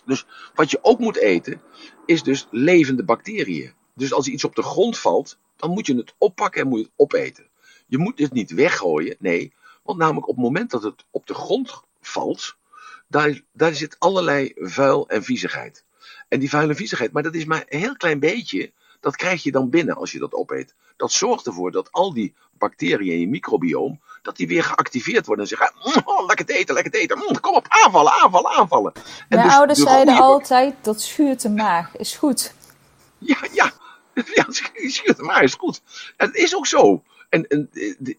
Dus 0.05 0.25
wat 0.55 0.71
je 0.71 0.79
ook 0.81 0.99
moet 0.99 1.17
eten, 1.17 1.61
is 2.05 2.23
dus 2.23 2.47
levende 2.51 3.03
bacteriën. 3.03 3.73
Dus 3.93 4.13
als 4.13 4.27
iets 4.27 4.43
op 4.43 4.55
de 4.55 4.61
grond 4.61 4.97
valt, 4.97 5.37
dan 5.55 5.69
moet 5.69 5.85
je 5.85 5.95
het 5.95 6.13
oppakken 6.17 6.61
en 6.61 6.67
moet 6.67 6.79
je 6.79 6.85
het 6.85 6.93
opeten. 6.95 7.47
Je 7.87 7.97
moet 7.97 8.19
het 8.19 8.33
niet 8.33 8.51
weggooien, 8.51 9.15
nee. 9.19 9.53
Want 9.83 9.97
namelijk 9.97 10.27
op 10.27 10.35
het 10.35 10.43
moment 10.43 10.71
dat 10.71 10.83
het 10.83 11.05
op 11.11 11.27
de 11.27 11.33
grond 11.33 11.81
valt, 12.01 12.55
daar, 13.07 13.41
daar 13.51 13.73
zit 13.73 13.99
allerlei 13.99 14.51
vuil 14.55 15.09
en 15.09 15.23
viezigheid. 15.23 15.83
En 16.27 16.39
die 16.39 16.49
vuil 16.49 16.69
en 16.69 16.75
viezigheid, 16.75 17.11
maar 17.11 17.23
dat 17.23 17.35
is 17.35 17.45
maar 17.45 17.65
een 17.69 17.79
heel 17.79 17.97
klein 17.97 18.19
beetje, 18.19 18.71
dat 19.03 19.15
krijg 19.15 19.43
je 19.43 19.51
dan 19.51 19.69
binnen 19.69 19.95
als 19.95 20.11
je 20.11 20.19
dat 20.19 20.33
opeet. 20.33 20.75
Dat 20.95 21.11
zorgt 21.11 21.45
ervoor 21.45 21.71
dat 21.71 21.91
al 21.91 22.13
die 22.13 22.33
bacteriën 22.57 23.13
in 23.13 23.19
je 23.19 23.27
microbioom, 23.27 24.01
dat 24.21 24.35
die 24.35 24.47
weer 24.47 24.63
geactiveerd 24.63 25.25
worden 25.25 25.45
en 25.45 25.57
zeggen, 25.57 25.73
mm, 25.83 26.01
oh, 26.05 26.25
lekker 26.25 26.45
te 26.45 26.53
eten, 26.53 26.73
lekker 26.73 26.91
te 26.91 26.99
eten, 26.99 27.17
mm, 27.17 27.39
kom 27.39 27.55
op, 27.55 27.65
aanvallen, 27.67 28.11
aanvallen, 28.11 28.51
aanvallen. 28.51 28.91
En 28.93 29.03
Mijn 29.29 29.43
dus 29.43 29.55
ouders 29.55 29.79
zeiden 29.79 30.17
altijd, 30.17 30.75
dat 30.81 31.01
schuurt 31.01 31.41
de 31.41 31.49
maag, 31.49 31.97
is 31.97 32.15
goed. 32.15 32.53
Ja, 33.17 33.37
ja, 33.51 33.71
ja, 34.35 34.45
schuurt 34.87 35.17
de 35.17 35.23
maag 35.23 35.41
is 35.41 35.53
goed. 35.53 35.81
En 36.17 36.27
het 36.27 36.35
is 36.35 36.55
ook 36.55 36.67
zo. 36.67 37.03
En, 37.29 37.47
en 37.47 37.69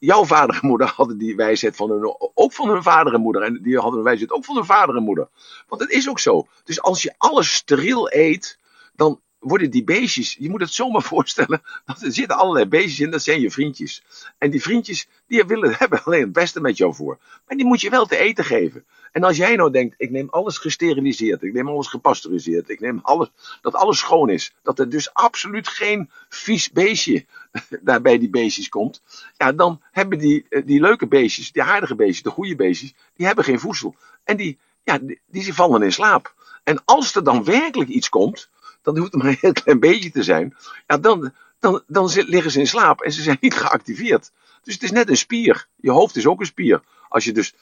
jouw 0.00 0.24
vader 0.24 0.54
en 0.62 0.68
moeder 0.68 0.92
hadden 0.96 1.18
die 1.18 1.36
wijsheid 1.36 1.76
van 1.76 1.90
hun, 1.90 2.16
ook 2.34 2.52
van 2.52 2.68
hun 2.68 2.82
vader 2.82 3.14
en 3.14 3.20
moeder. 3.20 3.42
En 3.42 3.62
die 3.62 3.78
hadden 3.78 3.98
een 3.98 4.04
wijsheid 4.04 4.30
ook 4.30 4.44
van 4.44 4.54
hun 4.54 4.64
vader 4.64 4.96
en 4.96 5.02
moeder. 5.02 5.28
Want 5.68 5.80
het 5.80 5.90
is 5.90 6.08
ook 6.08 6.18
zo. 6.18 6.46
Dus 6.64 6.82
als 6.82 7.02
je 7.02 7.14
alles 7.18 7.54
steriel 7.54 8.12
eet, 8.12 8.58
dan 8.96 9.20
worden 9.44 9.70
die 9.70 9.84
beestjes, 9.84 10.36
je 10.38 10.50
moet 10.50 10.60
het 10.60 10.72
zomaar 10.72 11.02
voorstellen, 11.12 11.62
dat 11.84 12.02
er 12.02 12.12
zitten 12.12 12.36
allerlei 12.36 12.66
beestjes 12.66 13.00
in, 13.00 13.10
dat 13.10 13.22
zijn 13.22 13.40
je 13.40 13.50
vriendjes. 13.50 14.04
En 14.38 14.50
die 14.50 14.62
vriendjes, 14.62 15.08
die 15.26 15.44
willen, 15.44 15.74
hebben 15.78 16.04
alleen 16.04 16.20
het 16.20 16.32
beste 16.32 16.60
met 16.60 16.76
jou 16.76 16.94
voor. 16.94 17.18
Maar 17.46 17.56
die 17.56 17.66
moet 17.66 17.80
je 17.80 17.90
wel 17.90 18.06
te 18.06 18.16
eten 18.16 18.44
geven. 18.44 18.84
En 19.12 19.24
als 19.24 19.36
jij 19.36 19.56
nou 19.56 19.70
denkt, 19.70 19.94
ik 19.98 20.10
neem 20.10 20.28
alles 20.30 20.58
gesteriliseerd, 20.58 21.42
ik 21.42 21.52
neem 21.52 21.68
alles 21.68 21.86
gepasteuriseerd, 21.86 22.68
ik 22.68 22.80
neem 22.80 22.98
alles, 23.02 23.30
dat 23.60 23.74
alles 23.74 23.98
schoon 23.98 24.30
is, 24.30 24.54
dat 24.62 24.78
er 24.78 24.88
dus 24.88 25.14
absoluut 25.14 25.68
geen 25.68 26.10
vies 26.28 26.70
beestje 26.70 27.24
daar 27.80 28.00
bij 28.00 28.18
die 28.18 28.30
beestjes 28.30 28.68
komt, 28.68 29.02
ja, 29.36 29.52
dan 29.52 29.82
hebben 29.90 30.18
die, 30.18 30.46
eh, 30.48 30.62
die 30.66 30.80
leuke 30.80 31.06
beestjes, 31.06 31.52
die 31.52 31.62
aardige 31.62 31.94
beestjes, 31.94 32.22
de 32.22 32.30
goede 32.30 32.56
beestjes, 32.56 32.94
die 33.16 33.26
hebben 33.26 33.44
geen 33.44 33.60
voedsel. 33.60 33.94
En 34.24 34.36
die, 34.36 34.58
ja, 34.82 34.98
die, 34.98 35.20
die 35.26 35.54
vallen 35.54 35.82
in 35.82 35.92
slaap. 35.92 36.34
En 36.64 36.84
als 36.84 37.14
er 37.14 37.24
dan 37.24 37.44
werkelijk 37.44 37.90
iets 37.90 38.08
komt, 38.08 38.48
dan 38.84 38.98
hoeft 38.98 39.12
het 39.12 39.22
maar 39.22 39.30
een 39.30 39.38
heel 39.40 39.52
klein 39.52 39.80
beetje 39.80 40.10
te 40.10 40.22
zijn, 40.22 40.56
ja, 40.86 40.98
dan, 40.98 41.32
dan, 41.58 41.82
dan 41.86 42.10
liggen 42.14 42.50
ze 42.50 42.58
in 42.58 42.66
slaap 42.66 43.00
en 43.00 43.12
ze 43.12 43.22
zijn 43.22 43.38
niet 43.40 43.54
geactiveerd. 43.54 44.32
Dus 44.62 44.74
het 44.74 44.82
is 44.82 44.90
net 44.90 45.08
een 45.08 45.16
spier. 45.16 45.66
Je 45.76 45.90
hoofd 45.90 46.16
is 46.16 46.26
ook 46.26 46.40
een 46.40 46.46
spier. 46.46 46.82
Als 47.08 47.24
je 47.24 47.32
dus, 47.32 47.54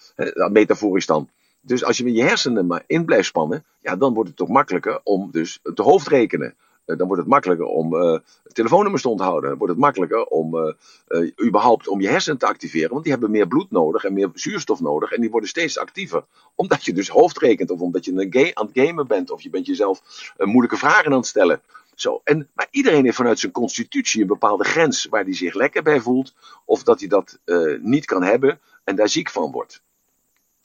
metaforisch 0.50 1.06
dan, 1.06 1.28
dus 1.60 1.84
als 1.84 1.96
je 1.96 2.04
met 2.04 2.16
je 2.16 2.22
hersenen 2.22 2.66
maar 2.66 2.82
in 2.86 3.04
blijft 3.04 3.26
spannen, 3.26 3.64
ja, 3.80 3.96
dan 3.96 4.14
wordt 4.14 4.28
het 4.28 4.38
toch 4.38 4.48
makkelijker 4.48 5.00
om 5.02 5.28
dus 5.30 5.58
te 5.74 5.82
hoofdrekenen. 5.82 6.54
Uh, 6.86 6.96
dan 6.96 7.06
wordt 7.06 7.22
het 7.22 7.30
makkelijker 7.30 7.66
om 7.66 7.94
uh, 7.94 8.18
telefoonnummers 8.52 9.02
te 9.02 9.08
onthouden. 9.08 9.48
Dan 9.48 9.58
wordt 9.58 9.72
het 9.72 9.82
makkelijker 9.82 10.24
om 10.24 10.56
uh, 10.56 11.30
überhaupt 11.44 11.88
om 11.88 12.00
je 12.00 12.08
hersenen 12.08 12.38
te 12.38 12.46
activeren. 12.46 12.90
Want 12.90 13.02
die 13.02 13.12
hebben 13.12 13.30
meer 13.30 13.46
bloed 13.46 13.70
nodig 13.70 14.04
en 14.04 14.12
meer 14.12 14.30
zuurstof 14.34 14.80
nodig. 14.80 15.12
En 15.12 15.20
die 15.20 15.30
worden 15.30 15.48
steeds 15.48 15.78
actiever. 15.78 16.24
Omdat 16.54 16.84
je 16.84 16.92
dus 16.92 17.08
hoofdrekent 17.08 17.70
of 17.70 17.80
omdat 17.80 18.04
je 18.04 18.12
een 18.12 18.56
aan 18.56 18.70
het 18.72 18.86
gamen 18.86 19.06
bent. 19.06 19.30
Of 19.30 19.42
je 19.42 19.50
bent 19.50 19.66
jezelf 19.66 20.02
moeilijke 20.38 20.76
vragen 20.76 21.12
aan 21.12 21.18
het 21.18 21.26
stellen. 21.26 21.62
Zo, 21.94 22.20
en, 22.24 22.48
maar 22.54 22.68
iedereen 22.70 23.04
heeft 23.04 23.16
vanuit 23.16 23.38
zijn 23.38 23.52
constitutie 23.52 24.20
een 24.20 24.26
bepaalde 24.26 24.64
grens 24.64 25.06
waar 25.06 25.24
hij 25.24 25.34
zich 25.34 25.54
lekker 25.54 25.82
bij 25.82 26.00
voelt. 26.00 26.34
Of 26.64 26.82
dat 26.82 27.00
hij 27.00 27.08
dat 27.08 27.38
niet 27.80 28.04
kan 28.04 28.22
hebben 28.22 28.60
en 28.84 28.96
daar 28.96 29.08
ziek 29.08 29.30
van 29.30 29.50
wordt. 29.50 29.82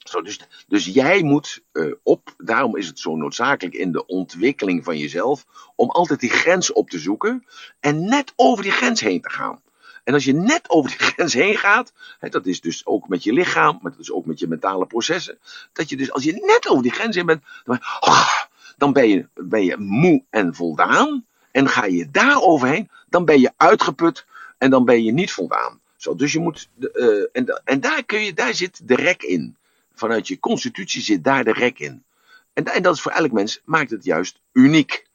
Zo, 0.08 0.22
dus, 0.22 0.40
dus 0.66 0.84
jij 0.84 1.22
moet 1.22 1.62
uh, 1.72 1.94
op, 2.02 2.34
daarom 2.38 2.76
is 2.76 2.86
het 2.86 2.98
zo 2.98 3.16
noodzakelijk 3.16 3.76
in 3.76 3.92
de 3.92 4.06
ontwikkeling 4.06 4.84
van 4.84 4.98
jezelf, 4.98 5.46
om 5.76 5.90
altijd 5.90 6.20
die 6.20 6.30
grens 6.30 6.72
op 6.72 6.90
te 6.90 6.98
zoeken 6.98 7.46
en 7.80 8.04
net 8.04 8.32
over 8.36 8.62
die 8.62 8.72
grens 8.72 9.00
heen 9.00 9.20
te 9.20 9.30
gaan. 9.30 9.60
En 10.04 10.14
als 10.14 10.24
je 10.24 10.32
net 10.32 10.70
over 10.70 10.90
die 10.90 11.06
grens 11.12 11.34
heen 11.34 11.56
gaat, 11.56 11.92
hè, 12.18 12.28
dat 12.28 12.46
is 12.46 12.60
dus 12.60 12.86
ook 12.86 13.08
met 13.08 13.22
je 13.22 13.32
lichaam, 13.32 13.78
maar 13.82 13.90
dat 13.90 14.00
is 14.00 14.12
ook 14.12 14.26
met 14.26 14.38
je 14.38 14.48
mentale 14.48 14.86
processen, 14.86 15.38
dat 15.72 15.88
je 15.88 15.96
dus 15.96 16.12
als 16.12 16.24
je 16.24 16.32
net 16.32 16.68
over 16.68 16.82
die 16.82 16.92
grens 16.92 17.16
heen 17.16 17.26
bent, 17.26 17.42
dan, 17.64 17.78
oh, 18.00 18.92
ben, 18.92 19.08
je, 19.08 19.26
ben 19.34 19.64
je 19.64 19.76
moe 19.78 20.24
en 20.30 20.54
voldaan. 20.54 21.26
En 21.50 21.68
ga 21.68 21.84
je 21.84 22.10
daar 22.10 22.40
overheen, 22.42 22.90
dan 23.08 23.24
ben 23.24 23.40
je 23.40 23.52
uitgeput 23.56 24.26
en 24.58 24.70
dan 24.70 24.84
ben 24.84 25.04
je 25.04 25.12
niet 25.12 25.32
voldaan. 25.32 25.80
Zo, 25.96 26.14
dus 26.14 26.32
je 26.32 26.38
moet, 26.38 26.68
uh, 26.78 27.24
en, 27.32 27.62
en 27.64 27.80
daar, 27.80 28.04
kun 28.04 28.20
je, 28.20 28.32
daar 28.32 28.54
zit 28.54 28.88
de 28.88 28.94
rek 28.94 29.22
in 29.22 29.56
vanuit 29.98 30.28
je 30.28 30.38
constitutie 30.38 31.02
zit 31.02 31.24
daar 31.24 31.44
de 31.44 31.52
rek 31.52 31.78
in. 31.78 32.04
En, 32.52 32.64
en 32.64 32.82
dat 32.82 32.94
is 32.94 33.00
voor 33.00 33.12
elk 33.12 33.32
mens, 33.32 33.60
maakt 33.64 33.90
het 33.90 34.04
juist 34.04 34.40
uniek. 34.52 35.06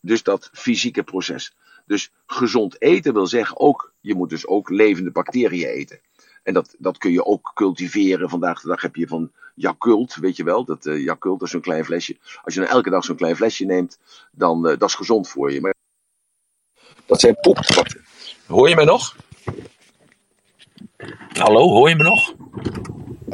Dus 0.00 0.22
dat 0.22 0.50
fysieke 0.52 1.02
proces. 1.02 1.56
Dus 1.86 2.12
gezond 2.26 2.80
eten 2.80 3.12
wil 3.12 3.26
zeggen 3.26 3.58
ook, 3.58 3.92
je 4.00 4.14
moet 4.14 4.30
dus 4.30 4.46
ook 4.46 4.70
levende 4.70 5.10
bacteriën 5.10 5.68
eten. 5.68 6.00
En 6.42 6.54
dat, 6.54 6.74
dat 6.78 6.98
kun 6.98 7.12
je 7.12 7.24
ook 7.24 7.52
cultiveren. 7.54 8.28
Vandaag 8.28 8.60
de 8.60 8.68
dag 8.68 8.82
heb 8.82 8.96
je 8.96 9.06
van 9.06 9.32
Yakult, 9.54 10.14
weet 10.14 10.36
je 10.36 10.44
wel. 10.44 10.64
Dat 10.64 10.86
uh, 10.86 11.04
Yakult 11.04 11.42
is 11.42 11.50
zo'n 11.50 11.60
klein 11.60 11.84
flesje. 11.84 12.16
Als 12.42 12.54
je 12.54 12.60
nou 12.60 12.72
elke 12.72 12.90
dag 12.90 13.04
zo'n 13.04 13.16
klein 13.16 13.36
flesje 13.36 13.64
neemt, 13.64 13.98
dan 14.32 14.66
uh, 14.66 14.78
dat 14.78 14.88
is 14.88 14.94
gezond 14.94 15.28
voor 15.28 15.52
je. 15.52 15.60
Maar 15.60 15.74
dat 17.06 17.20
zijn 17.20 17.36
poepvatten. 17.40 18.04
Hoor 18.46 18.68
je 18.68 18.74
mij 18.74 18.84
nog? 18.84 19.16
Hallo, 21.32 21.68
hoor 21.68 21.88
je 21.88 21.96
me 21.96 22.02
nog? 22.02 22.34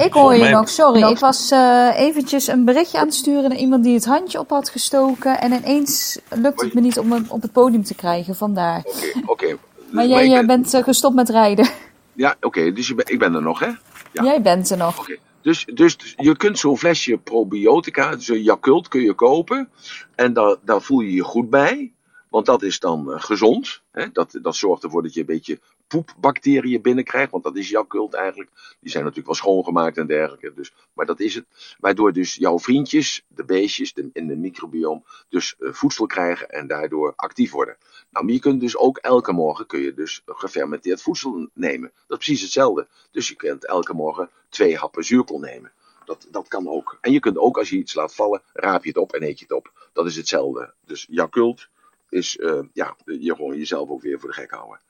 Ik 0.05 0.12
hoor 0.12 0.34
je 0.34 0.48
nog, 0.48 0.68
sorry. 0.68 1.03
Ik 1.03 1.18
was 1.18 1.53
uh, 1.53 1.90
eventjes 1.96 2.46
een 2.46 2.64
berichtje 2.64 2.98
aan 2.98 3.07
het 3.07 3.14
sturen 3.14 3.48
naar 3.48 3.59
iemand 3.59 3.84
die 3.84 3.94
het 3.94 4.05
handje 4.05 4.38
op 4.38 4.51
had 4.51 4.68
gestoken. 4.68 5.40
En 5.40 5.53
ineens 5.53 6.18
lukt 6.28 6.61
het 6.61 6.74
me 6.74 6.80
niet 6.80 6.98
om 6.98 7.12
hem 7.12 7.24
op 7.28 7.42
het 7.42 7.53
podium 7.53 7.84
te 7.84 7.94
krijgen, 7.94 8.34
vandaar. 8.34 8.84
Oké, 8.84 9.22
oké. 9.26 9.57
Maar 9.90 10.07
jij 10.07 10.28
ben... 10.28 10.46
bent 10.46 10.74
uh, 10.74 10.82
gestopt 10.82 11.14
met 11.14 11.28
rijden. 11.28 11.68
Ja, 12.12 12.36
oké. 12.40 12.72
dus 12.72 12.88
je 12.88 12.94
ben, 12.94 13.07
ik 13.09 13.18
ben 13.18 13.34
er 13.34 13.42
nog, 13.42 13.59
hè? 13.59 13.70
Ja. 14.12 14.24
Jij 14.24 14.42
bent 14.42 14.70
er 14.70 14.76
nog. 14.76 14.98
Oké. 14.98 15.16
Dus, 15.42 15.64
dus 15.74 15.96
je 16.16 16.36
kunt 16.36 16.59
zo'n 16.59 16.78
flesje 16.78 17.18
probiotica, 17.18 18.18
zo'n 18.18 18.42
Yakult 18.42 18.88
kun 18.88 19.03
je 19.03 19.14
kopen. 19.14 19.68
En 20.14 20.32
daar, 20.32 20.57
daar 20.64 20.82
voel 20.82 21.01
je 21.01 21.12
je 21.12 21.24
goed 21.24 21.51
bij. 21.51 21.92
Want 22.28 22.46
dat 22.46 22.62
is 22.62 22.78
dan 22.78 23.07
uh, 23.09 23.14
gezond. 23.18 23.80
Hè? 23.92 24.07
Dat, 24.12 24.38
dat 24.42 24.57
zorgt 24.57 24.84
ervoor 24.84 25.03
dat 25.03 25.14
je 25.14 25.20
een 25.20 25.26
beetje 25.26 25.59
poepbacteriën 25.91 26.82
binnenkrijgt. 26.82 27.30
Want 27.30 27.45
dat 27.45 27.57
is 27.57 27.68
jouw 27.68 27.84
kult 27.84 28.14
eigenlijk. 28.14 28.51
Die 28.80 28.91
zijn 28.91 29.03
natuurlijk 29.03 29.28
wel 29.28 29.36
schoongemaakt 29.36 29.97
en 29.97 30.07
dergelijke. 30.07 30.53
Dus, 30.55 30.72
maar 30.93 31.07
dat 31.07 31.20
is 31.20 31.34
het. 31.34 31.45
Waardoor 31.78 32.12
dus 32.12 32.34
jouw 32.34 32.59
vriendjes, 32.59 33.24
de 33.28 33.45
beestjes 33.45 33.93
in 34.12 34.26
de 34.26 34.36
microbiome, 34.36 35.03
dus 35.28 35.55
uh, 35.59 35.72
voedsel 35.72 36.07
krijgen 36.07 36.49
en 36.49 36.66
daardoor 36.66 37.12
actief 37.16 37.51
worden. 37.51 37.76
Nou, 38.11 38.24
maar 38.24 38.34
je 38.34 38.41
kunt 38.41 38.61
dus 38.61 38.76
ook 38.76 38.99
elke 38.99 39.32
morgen 39.32 39.66
kun 39.66 39.80
je 39.80 39.95
dus 39.95 40.22
gefermenteerd 40.26 41.03
voedsel 41.03 41.49
nemen. 41.53 41.91
Dat 42.07 42.18
is 42.18 42.24
precies 42.24 42.43
hetzelfde. 42.43 42.86
Dus 43.11 43.28
je 43.28 43.34
kunt 43.34 43.66
elke 43.66 43.95
morgen 43.95 44.30
twee 44.49 44.76
happen 44.76 45.05
zuurkool 45.05 45.38
nemen. 45.38 45.72
Dat, 46.05 46.26
dat 46.30 46.49
kan 46.49 46.68
ook. 46.68 46.99
En 47.01 47.12
je 47.12 47.20
kunt 47.20 47.38
ook, 47.38 47.59
als 47.59 47.68
je 47.68 47.76
iets 47.76 47.95
laat 47.95 48.14
vallen, 48.14 48.43
raap 48.53 48.82
je 48.82 48.88
het 48.88 48.99
op 48.99 49.12
en 49.12 49.22
eet 49.22 49.38
je 49.38 49.45
het 49.45 49.55
op. 49.55 49.88
Dat 49.93 50.07
is 50.07 50.16
hetzelfde. 50.16 50.72
Dus 50.86 51.07
Yakult 51.11 51.68
is 52.09 52.36
uh, 52.36 52.61
ja, 52.72 52.97
je 53.05 53.34
gewoon 53.34 53.57
jezelf 53.57 53.88
ook 53.88 54.03
weer 54.03 54.20
voor 54.20 54.28
de 54.28 54.34
gek 54.34 54.51
houden 54.51 54.80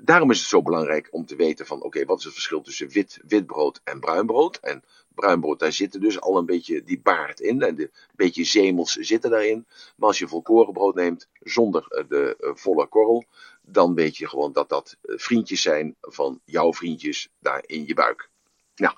daarom 0.00 0.30
is 0.30 0.38
het 0.38 0.48
zo 0.48 0.62
belangrijk 0.62 1.08
om 1.10 1.26
te 1.26 1.36
weten 1.36 1.66
van 1.66 1.82
oké, 1.82 2.04
wat 2.04 2.18
is 2.18 2.24
het 2.24 2.32
verschil 2.32 2.60
tussen 2.60 2.88
wit, 2.88 3.18
wit 3.26 3.46
brood 3.46 3.80
en 3.84 4.00
bruin 4.00 4.26
brood? 4.26 4.58
En 4.60 4.84
bruin 5.14 5.40
brood, 5.40 5.58
daar 5.58 5.72
zitten 5.72 6.00
dus 6.00 6.20
al 6.20 6.36
een 6.36 6.46
beetje 6.46 6.82
die 6.82 7.00
baard 7.00 7.40
in 7.40 7.62
en 7.62 7.80
een 7.80 7.90
beetje 8.16 8.44
zemels 8.44 8.92
zitten 8.92 9.30
daarin. 9.30 9.66
Maar 9.96 10.08
als 10.08 10.18
je 10.18 10.28
volkorenbrood 10.28 10.94
neemt 10.94 11.28
zonder 11.40 11.86
eh, 11.88 12.04
de 12.08 12.36
uh, 12.40 12.50
volle 12.54 12.86
korrel, 12.86 13.24
dan 13.62 13.94
weet 13.94 14.16
je 14.16 14.28
gewoon 14.28 14.52
dat 14.52 14.68
dat 14.68 14.96
eh, 15.02 15.14
vriendjes 15.18 15.62
zijn 15.62 15.96
van 16.00 16.40
jouw 16.44 16.72
vriendjes 16.72 17.28
daar 17.38 17.62
in 17.66 17.86
je 17.86 17.94
buik. 17.94 18.28
Nou, 18.76 18.94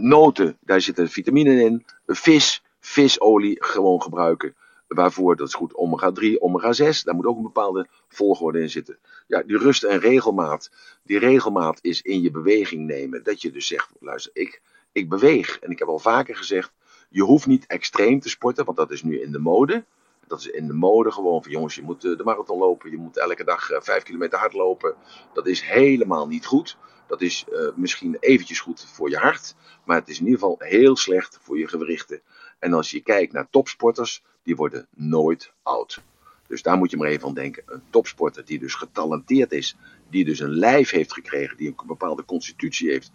noten, 0.00 0.58
daar 0.60 0.80
zitten 0.80 1.08
vitamine 1.08 1.64
in. 1.64 1.86
Vis, 2.06 2.62
visolie 2.80 3.64
gewoon 3.64 4.02
gebruiken. 4.02 4.54
Waarvoor, 4.88 5.36
dat 5.36 5.48
is 5.48 5.54
goed, 5.54 5.74
omega 5.74 6.12
3, 6.12 6.40
omega 6.40 6.72
6. 6.72 7.02
Daar 7.02 7.14
moet 7.14 7.26
ook 7.26 7.36
een 7.36 7.42
bepaalde 7.42 7.88
volgorde 8.08 8.60
in 8.60 8.70
zitten. 8.70 8.98
Ja, 9.26 9.42
die 9.42 9.58
rust 9.58 9.82
en 9.82 9.98
regelmaat. 9.98 10.70
Die 11.02 11.18
regelmaat 11.18 11.78
is 11.82 12.02
in 12.02 12.22
je 12.22 12.30
beweging 12.30 12.86
nemen. 12.86 13.22
Dat 13.22 13.42
je 13.42 13.50
dus 13.50 13.66
zegt, 13.66 13.90
luister, 14.00 14.32
ik, 14.34 14.62
ik 14.92 15.08
beweeg. 15.08 15.58
En 15.58 15.70
ik 15.70 15.78
heb 15.78 15.88
al 15.88 15.98
vaker 15.98 16.36
gezegd, 16.36 16.72
je 17.08 17.22
hoeft 17.22 17.46
niet 17.46 17.66
extreem 17.66 18.20
te 18.20 18.28
sporten, 18.28 18.64
want 18.64 18.76
dat 18.76 18.90
is 18.90 19.02
nu 19.02 19.20
in 19.20 19.32
de 19.32 19.38
mode. 19.38 19.84
Dat 20.26 20.40
is 20.40 20.46
in 20.46 20.66
de 20.66 20.72
mode 20.72 21.10
gewoon 21.10 21.42
van 21.42 21.52
jongens, 21.52 21.74
je 21.74 21.82
moet 21.82 22.04
eh, 22.04 22.16
de 22.16 22.24
marathon 22.24 22.58
lopen, 22.58 22.90
je 22.90 22.96
moet 22.96 23.16
elke 23.16 23.44
dag 23.44 23.70
eh, 23.70 23.80
vijf 23.80 24.02
kilometer 24.02 24.38
hardlopen. 24.38 24.94
Dat 25.32 25.46
is 25.46 25.60
helemaal 25.60 26.26
niet 26.26 26.46
goed. 26.46 26.76
Dat 27.06 27.20
is 27.20 27.44
uh, 27.52 27.68
misschien 27.74 28.16
eventjes 28.20 28.60
goed 28.60 28.86
voor 28.92 29.10
je 29.10 29.16
hart, 29.16 29.54
maar 29.84 29.96
het 29.96 30.08
is 30.08 30.18
in 30.18 30.24
ieder 30.24 30.40
geval 30.40 30.56
heel 30.58 30.96
slecht 30.96 31.38
voor 31.40 31.58
je 31.58 31.68
gewrichten. 31.68 32.20
En 32.58 32.72
als 32.72 32.90
je 32.90 33.00
kijkt 33.00 33.32
naar 33.32 33.50
topsporters, 33.50 34.22
die 34.42 34.56
worden 34.56 34.86
nooit 34.90 35.52
oud. 35.62 36.02
Dus 36.46 36.62
daar 36.62 36.76
moet 36.76 36.90
je 36.90 36.96
maar 36.96 37.08
even 37.08 37.28
aan 37.28 37.34
denken. 37.34 37.62
Een 37.66 37.82
topsporter 37.90 38.44
die 38.44 38.58
dus 38.58 38.74
getalenteerd 38.74 39.52
is, 39.52 39.76
die 40.10 40.24
dus 40.24 40.38
een 40.38 40.54
lijf 40.54 40.90
heeft 40.90 41.12
gekregen, 41.12 41.56
die 41.56 41.68
een 41.68 41.86
bepaalde 41.86 42.24
constitutie 42.24 42.90
heeft, 42.90 43.12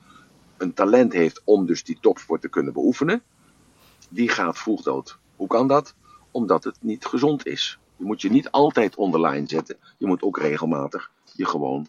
een 0.58 0.74
talent 0.74 1.14
heeft 1.14 1.42
om 1.44 1.66
dus 1.66 1.84
die 1.84 1.98
topsport 2.02 2.42
te 2.42 2.50
kunnen 2.50 2.74
beoefenen, 2.74 3.24
die 4.10 4.30
gaat 4.30 4.58
vroeg 4.58 4.82
dood. 4.82 5.18
Hoe 5.36 5.48
kan 5.48 5.68
dat? 5.68 5.96
Omdat 6.32 6.64
het 6.64 6.78
niet 6.82 7.06
gezond 7.06 7.46
is. 7.46 7.80
Je 7.98 8.06
moet 8.06 8.22
je 8.22 8.30
niet 8.30 8.52
altijd 8.52 8.96
onderlijn 8.96 9.48
zetten. 9.48 9.78
Je 9.98 10.06
moet 10.06 10.22
ook 10.22 10.38
regelmatig 10.38 11.12
je 11.34 11.46
gewoon 11.46 11.88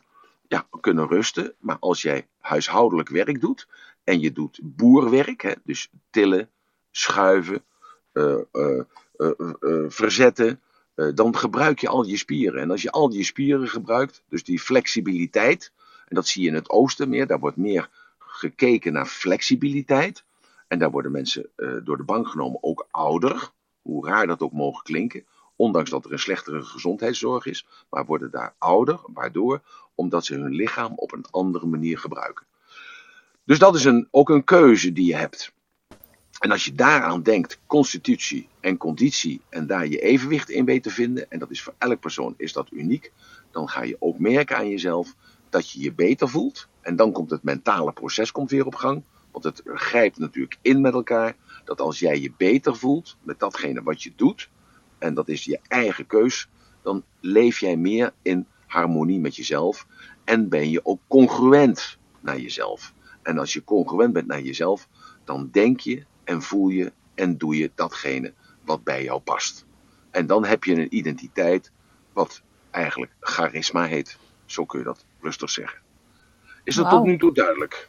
ja, 0.48 0.66
kunnen 0.80 1.08
rusten. 1.08 1.54
Maar 1.58 1.76
als 1.80 2.02
jij 2.02 2.28
huishoudelijk 2.38 3.08
werk 3.08 3.40
doet 3.40 3.68
en 4.04 4.20
je 4.20 4.32
doet 4.32 4.60
boerwerk, 4.62 5.42
hè, 5.42 5.52
dus 5.64 5.88
tillen, 6.10 6.50
schuiven, 6.96 7.64
uh, 8.12 8.38
uh, 8.52 8.82
uh, 9.16 9.84
verzetten, 9.88 10.60
dan 11.14 11.36
gebruik 11.36 11.78
je 11.78 11.88
al 11.88 12.04
je 12.04 12.16
spieren. 12.16 12.60
En 12.60 12.70
als 12.70 12.82
je 12.82 12.90
al 12.90 13.12
je 13.12 13.24
spieren 13.24 13.68
gebruikt, 13.68 14.22
dus 14.28 14.44
die 14.44 14.60
flexibiliteit, 14.60 15.72
en 16.08 16.14
dat 16.14 16.26
zie 16.26 16.42
je 16.42 16.48
in 16.48 16.54
het 16.54 16.70
oosten 16.70 17.08
meer, 17.08 17.26
daar 17.26 17.38
wordt 17.38 17.56
meer 17.56 17.88
gekeken 18.18 18.92
naar 18.92 19.06
flexibiliteit. 19.06 20.24
En 20.68 20.78
daar 20.78 20.90
worden 20.90 21.12
mensen 21.12 21.50
door 21.84 21.96
de 21.96 22.02
bank 22.02 22.28
genomen 22.28 22.62
ook 22.62 22.86
ouder, 22.90 23.50
hoe 23.82 24.06
raar 24.06 24.26
dat 24.26 24.40
ook 24.40 24.52
mogen 24.52 24.82
klinken, 24.82 25.26
ondanks 25.56 25.90
dat 25.90 26.04
er 26.04 26.12
een 26.12 26.18
slechtere 26.18 26.62
gezondheidszorg 26.62 27.46
is, 27.46 27.66
maar 27.90 28.04
worden 28.04 28.30
daar 28.30 28.54
ouder, 28.58 29.00
waardoor, 29.06 29.62
omdat 29.94 30.24
ze 30.24 30.34
hun 30.34 30.54
lichaam 30.54 30.92
op 30.96 31.12
een 31.12 31.26
andere 31.30 31.66
manier 31.66 31.98
gebruiken. 31.98 32.46
Dus 33.44 33.58
dat 33.58 33.74
is 33.74 33.84
een, 33.84 34.08
ook 34.10 34.30
een 34.30 34.44
keuze 34.44 34.92
die 34.92 35.06
je 35.06 35.16
hebt. 35.16 35.53
En 36.38 36.50
als 36.50 36.64
je 36.64 36.74
daaraan 36.74 37.22
denkt, 37.22 37.58
constitutie 37.66 38.48
en 38.60 38.76
conditie, 38.76 39.40
en 39.48 39.66
daar 39.66 39.86
je 39.86 40.00
evenwicht 40.00 40.50
in 40.50 40.64
weet 40.64 40.82
te 40.82 40.90
vinden, 40.90 41.30
en 41.30 41.38
dat 41.38 41.50
is 41.50 41.62
voor 41.62 41.74
elk 41.78 42.00
persoon 42.00 42.34
is 42.36 42.52
dat 42.52 42.68
uniek, 42.70 43.12
dan 43.50 43.68
ga 43.68 43.82
je 43.82 43.96
ook 43.98 44.18
merken 44.18 44.56
aan 44.56 44.68
jezelf 44.68 45.14
dat 45.48 45.70
je 45.70 45.80
je 45.80 45.92
beter 45.92 46.28
voelt. 46.28 46.68
En 46.80 46.96
dan 46.96 47.12
komt 47.12 47.30
het 47.30 47.42
mentale 47.42 47.92
proces 47.92 48.32
komt 48.32 48.50
weer 48.50 48.66
op 48.66 48.74
gang. 48.74 49.02
Want 49.30 49.44
het 49.44 49.62
grijpt 49.64 50.18
natuurlijk 50.18 50.58
in 50.62 50.80
met 50.80 50.92
elkaar. 50.92 51.36
Dat 51.64 51.80
als 51.80 51.98
jij 51.98 52.20
je 52.20 52.32
beter 52.36 52.76
voelt 52.76 53.16
met 53.22 53.38
datgene 53.38 53.82
wat 53.82 54.02
je 54.02 54.12
doet, 54.16 54.50
en 54.98 55.14
dat 55.14 55.28
is 55.28 55.44
je 55.44 55.60
eigen 55.68 56.06
keus, 56.06 56.48
dan 56.82 57.04
leef 57.20 57.60
jij 57.60 57.76
meer 57.76 58.12
in 58.22 58.46
harmonie 58.66 59.20
met 59.20 59.36
jezelf. 59.36 59.86
En 60.24 60.48
ben 60.48 60.70
je 60.70 60.84
ook 60.84 61.00
congruent 61.08 61.98
naar 62.20 62.38
jezelf. 62.38 62.92
En 63.22 63.38
als 63.38 63.52
je 63.52 63.64
congruent 63.64 64.12
bent 64.12 64.26
naar 64.26 64.42
jezelf, 64.42 64.88
dan 65.24 65.48
denk 65.52 65.80
je 65.80 66.04
en 66.24 66.42
voel 66.42 66.68
je 66.68 66.92
en 67.14 67.36
doe 67.36 67.56
je 67.56 67.70
datgene 67.74 68.32
wat 68.64 68.84
bij 68.84 69.02
jou 69.02 69.20
past. 69.20 69.64
En 70.10 70.26
dan 70.26 70.44
heb 70.44 70.64
je 70.64 70.74
een 70.74 70.96
identiteit 70.96 71.70
wat 72.12 72.42
eigenlijk 72.70 73.12
charisma 73.20 73.84
heet. 73.84 74.18
Zo 74.46 74.64
kun 74.64 74.78
je 74.78 74.84
dat 74.84 75.04
rustig 75.20 75.50
zeggen. 75.50 75.78
Is 76.64 76.74
dat 76.74 76.90
tot 76.90 77.04
nu 77.04 77.18
toe 77.18 77.34
duidelijk? 77.34 77.88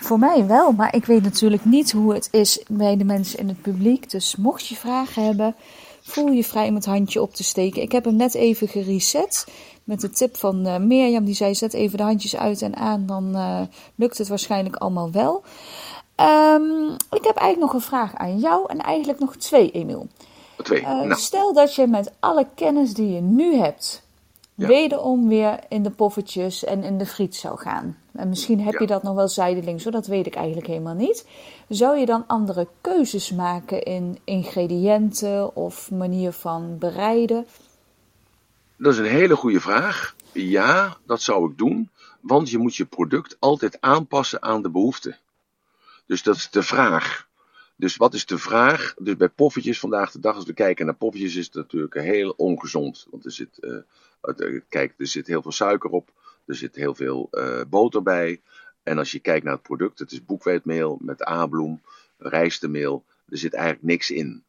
Voor 0.00 0.18
mij 0.18 0.46
wel, 0.46 0.72
maar 0.72 0.94
ik 0.94 1.04
weet 1.04 1.22
natuurlijk 1.22 1.64
niet 1.64 1.92
hoe 1.92 2.14
het 2.14 2.28
is 2.30 2.64
bij 2.68 2.96
de 2.96 3.04
mensen 3.04 3.38
in 3.38 3.48
het 3.48 3.62
publiek. 3.62 4.10
Dus 4.10 4.36
mocht 4.36 4.66
je 4.66 4.76
vragen 4.76 5.24
hebben, 5.24 5.54
voel 6.02 6.30
je 6.30 6.44
vrij 6.44 6.68
om 6.68 6.74
het 6.74 6.84
handje 6.84 7.22
op 7.22 7.34
te 7.34 7.44
steken. 7.44 7.82
Ik 7.82 7.92
heb 7.92 8.04
hem 8.04 8.16
net 8.16 8.34
even 8.34 8.68
gereset 8.68 9.46
met 9.84 10.00
de 10.00 10.10
tip 10.10 10.36
van 10.36 10.66
uh, 10.66 10.78
Mirjam. 10.78 11.24
Die 11.24 11.34
zei: 11.34 11.54
zet 11.54 11.74
even 11.74 11.96
de 11.98 12.04
handjes 12.04 12.36
uit 12.36 12.62
en 12.62 12.76
aan, 12.76 13.06
dan 13.06 13.36
uh, 13.36 13.60
lukt 13.94 14.18
het 14.18 14.28
waarschijnlijk 14.28 14.76
allemaal 14.76 15.10
wel. 15.10 15.44
Um, 16.20 16.90
ik 17.10 17.24
heb 17.24 17.36
eigenlijk 17.36 17.58
nog 17.58 17.72
een 17.72 17.88
vraag 17.88 18.14
aan 18.14 18.38
jou 18.38 18.64
en 18.68 18.78
eigenlijk 18.78 19.18
nog 19.18 19.36
twee, 19.36 19.70
Emiel. 19.70 20.06
Twee. 20.62 20.80
Uh, 20.80 20.86
nou. 20.86 21.14
Stel 21.14 21.52
dat 21.52 21.74
je 21.74 21.86
met 21.86 22.12
alle 22.20 22.46
kennis 22.54 22.94
die 22.94 23.12
je 23.12 23.20
nu 23.20 23.54
hebt, 23.54 24.02
ja. 24.54 24.66
wederom 24.66 25.28
weer 25.28 25.58
in 25.68 25.82
de 25.82 25.90
poffertjes 25.90 26.64
en 26.64 26.82
in 26.82 26.98
de 26.98 27.06
friet 27.06 27.36
zou 27.36 27.58
gaan. 27.58 27.96
En 28.12 28.28
misschien 28.28 28.60
heb 28.60 28.72
ja. 28.72 28.78
je 28.80 28.86
dat 28.86 29.02
nog 29.02 29.14
wel 29.14 29.28
zijdelings, 29.28 29.82
zo 29.82 29.90
dat 29.90 30.06
weet 30.06 30.26
ik 30.26 30.34
eigenlijk 30.34 30.66
helemaal 30.66 30.94
niet. 30.94 31.26
Zou 31.68 31.98
je 31.98 32.06
dan 32.06 32.24
andere 32.26 32.68
keuzes 32.80 33.32
maken 33.32 33.82
in 33.82 34.18
ingrediënten 34.24 35.56
of 35.56 35.90
manier 35.90 36.32
van 36.32 36.78
bereiden? 36.78 37.46
Dat 38.76 38.92
is 38.92 38.98
een 38.98 39.04
hele 39.04 39.36
goede 39.36 39.60
vraag. 39.60 40.14
Ja, 40.32 40.96
dat 41.06 41.22
zou 41.22 41.50
ik 41.50 41.58
doen, 41.58 41.90
want 42.20 42.50
je 42.50 42.58
moet 42.58 42.76
je 42.76 42.84
product 42.84 43.36
altijd 43.38 43.76
aanpassen 43.80 44.42
aan 44.42 44.62
de 44.62 44.70
behoeften. 44.70 45.16
Dus 46.08 46.22
dat 46.22 46.36
is 46.36 46.50
de 46.50 46.62
vraag. 46.62 47.28
Dus 47.76 47.96
wat 47.96 48.14
is 48.14 48.26
de 48.26 48.38
vraag? 48.38 48.94
Dus 48.98 49.16
bij 49.16 49.28
poffertjes 49.28 49.78
vandaag 49.78 50.10
de 50.10 50.20
dag, 50.20 50.34
als 50.34 50.44
we 50.44 50.52
kijken 50.52 50.86
naar 50.86 50.94
poffertjes, 50.94 51.36
is 51.36 51.44
het 51.44 51.54
natuurlijk 51.54 51.94
heel 51.94 52.30
ongezond. 52.30 53.06
Want 53.10 53.24
er 53.24 53.32
zit, 53.32 53.58
uh, 53.60 54.60
kijk, 54.68 54.94
er 54.98 55.06
zit 55.06 55.26
heel 55.26 55.42
veel 55.42 55.52
suiker 55.52 55.90
op, 55.90 56.12
er 56.46 56.54
zit 56.54 56.76
heel 56.76 56.94
veel 56.94 57.28
uh, 57.30 57.60
boter 57.68 58.02
bij. 58.02 58.40
En 58.82 58.98
als 58.98 59.12
je 59.12 59.18
kijkt 59.18 59.44
naar 59.44 59.54
het 59.54 59.62
product, 59.62 59.98
het 59.98 60.12
is 60.12 60.24
boekweetmeel 60.24 60.98
met 61.00 61.28
A-bloem, 61.28 61.82
rijstemeel, 62.18 63.04
er 63.28 63.38
zit 63.38 63.54
eigenlijk 63.54 63.84
niks 63.84 64.10
in. 64.10 64.44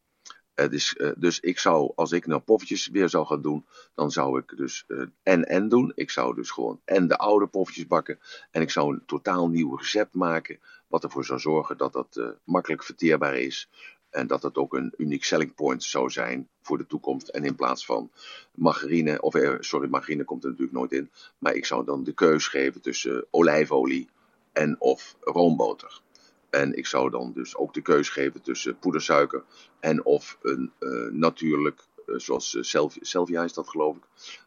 Uh, 0.56 1.14
dus, 1.18 1.40
ik 1.40 1.60
zou, 1.60 1.92
als 1.96 2.12
ik 2.12 2.26
nou 2.26 2.42
poffertjes 2.42 2.88
weer 2.88 3.10
zou 3.10 3.26
gaan 3.26 3.42
doen, 3.42 3.66
dan 3.96 4.12
zou 4.12 4.40
ik 4.40 4.58
dus 4.58 4.84
uh, 4.88 5.06
en 5.24 5.46
en 5.46 5.70
doen. 5.70 5.92
Ik 5.96 6.10
zou 6.10 6.36
dus 6.36 6.52
gewoon 6.52 6.82
en 6.86 7.08
de 7.08 7.18
oude 7.18 7.48
poffertjes 7.48 7.88
bakken. 7.88 8.20
En 8.52 8.62
ik 8.62 8.70
zou 8.70 8.94
een 8.94 9.06
totaal 9.06 9.50
nieuw 9.50 9.76
recept 9.76 10.14
maken. 10.14 10.60
Wat 10.90 11.04
ervoor 11.04 11.26
zou 11.26 11.40
zorgen 11.40 11.78
dat 11.78 11.94
dat 11.94 12.38
makkelijk 12.44 12.84
verteerbaar 12.84 13.38
is. 13.38 13.70
En 14.10 14.28
dat 14.28 14.44
het 14.44 14.58
ook 14.58 14.74
een 14.74 14.94
uniek 14.98 15.24
selling 15.24 15.56
point 15.56 15.84
zou 15.84 16.10
zijn 16.10 16.50
voor 16.62 16.78
de 16.78 16.88
toekomst. 16.88 17.28
En 17.28 17.44
in 17.44 17.56
plaats 17.56 17.86
van 17.86 18.12
margarine, 18.56 19.22
of 19.22 19.36
sorry, 19.60 19.90
margarine 19.90 20.24
komt 20.24 20.44
er 20.44 20.50
natuurlijk 20.50 20.78
nooit 20.78 20.92
in. 20.92 21.12
Maar 21.38 21.54
ik 21.54 21.66
zou 21.66 21.86
dan 21.86 22.04
de 22.04 22.14
keus 22.14 22.48
geven 22.48 22.82
tussen 22.82 23.26
olijfolie 23.32 24.10
en 24.54 24.76
of 24.80 25.16
roomboter. 25.20 26.02
En 26.50 26.78
ik 26.78 26.86
zou 26.86 27.10
dan 27.10 27.34
dus 27.34 27.56
ook 27.56 27.74
de 27.74 27.82
keus 27.82 28.10
geven 28.10 28.42
tussen 28.42 28.80
poedersuiker 28.80 29.44
en 29.80 30.06
of 30.06 30.38
een 30.42 30.72
uh, 30.80 31.12
natuurlijk, 31.12 31.86
uh, 32.06 32.18
zoals 32.18 32.54
uh, 32.54 32.88
Selvia 33.02 33.44
is 33.44 33.54
dat 33.54 33.70
geloof 33.70 33.96
ik, 33.96 34.04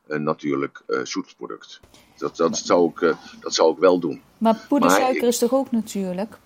een 0.06 0.22
natuurlijk 0.22 0.82
zoetproduct. 1.02 1.80
Dat, 2.22 2.36
dat, 2.36 2.56
zou 2.56 2.90
ik, 2.94 3.14
dat 3.40 3.54
zou 3.54 3.72
ik 3.72 3.78
wel 3.78 3.98
doen. 3.98 4.22
Maar 4.38 4.64
poedersuiker 4.68 5.20
maar, 5.20 5.28
is 5.28 5.38
toch 5.38 5.52
ook 5.52 5.70
natuurlijk? 5.70 6.38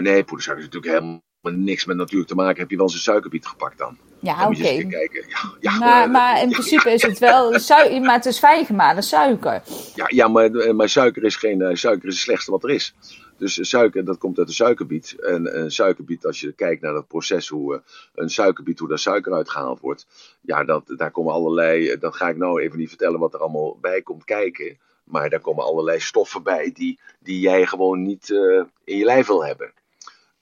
nee, 0.00 0.24
poedersuiker 0.24 0.66
is 0.66 0.70
natuurlijk 0.70 0.92
helemaal 0.92 1.20
niks 1.42 1.84
met 1.84 1.96
natuurlijk 1.96 2.28
te 2.28 2.34
maken. 2.34 2.60
Heb 2.60 2.70
je 2.70 2.76
wel 2.76 2.84
eens 2.84 2.94
een 2.94 3.00
suikerbiet 3.00 3.46
gepakt 3.46 3.78
dan? 3.78 3.96
Ja, 4.22 4.48
oké. 4.48 4.56
Okay. 4.56 5.10
Ja, 5.28 5.56
ja, 5.60 5.78
maar, 5.78 6.10
maar 6.10 6.42
in 6.42 6.50
principe 6.50 6.92
is 6.92 7.02
het 7.02 7.18
wel, 7.18 7.58
suiker, 7.58 8.00
maar 8.00 8.14
het 8.14 8.26
is 8.26 8.38
fijngemalen 8.38 9.02
suiker. 9.02 9.62
Ja, 9.94 10.04
ja 10.08 10.28
maar, 10.28 10.74
maar 10.74 10.88
suiker 10.88 11.24
is 11.24 11.36
geen, 11.36 11.76
suiker 11.76 12.08
is 12.08 12.14
het 12.14 12.22
slechtste 12.22 12.50
wat 12.50 12.64
er 12.64 12.70
is. 12.70 12.94
Dus 13.36 13.68
suiker, 13.68 14.04
dat 14.04 14.18
komt 14.18 14.38
uit 14.38 14.46
de 14.46 14.52
suikerbiet. 14.52 15.16
En 15.20 15.58
een 15.58 15.70
suikerbiet, 15.70 16.26
als 16.26 16.40
je 16.40 16.52
kijkt 16.52 16.82
naar 16.82 16.92
dat 16.92 17.06
proces, 17.06 17.48
hoe 17.48 17.82
een 18.14 18.30
suikerbiet, 18.30 18.78
hoe 18.78 18.88
daar 18.88 18.98
suiker 18.98 19.32
uitgehaald 19.32 19.80
wordt. 19.80 20.06
Ja, 20.40 20.64
dat, 20.64 20.94
daar 20.96 21.10
komen 21.10 21.32
allerlei, 21.32 21.98
dat 21.98 22.16
ga 22.16 22.28
ik 22.28 22.36
nou 22.36 22.62
even 22.62 22.78
niet 22.78 22.88
vertellen 22.88 23.20
wat 23.20 23.34
er 23.34 23.40
allemaal 23.40 23.78
bij 23.80 24.02
komt 24.02 24.24
kijken. 24.24 24.78
Maar 25.04 25.30
daar 25.30 25.40
komen 25.40 25.64
allerlei 25.64 26.00
stoffen 26.00 26.42
bij 26.42 26.70
die, 26.72 26.98
die 27.20 27.40
jij 27.40 27.66
gewoon 27.66 28.02
niet 28.02 28.28
uh, 28.28 28.62
in 28.84 28.96
je 28.96 29.04
lijf 29.04 29.26
wil 29.26 29.44
hebben. 29.44 29.72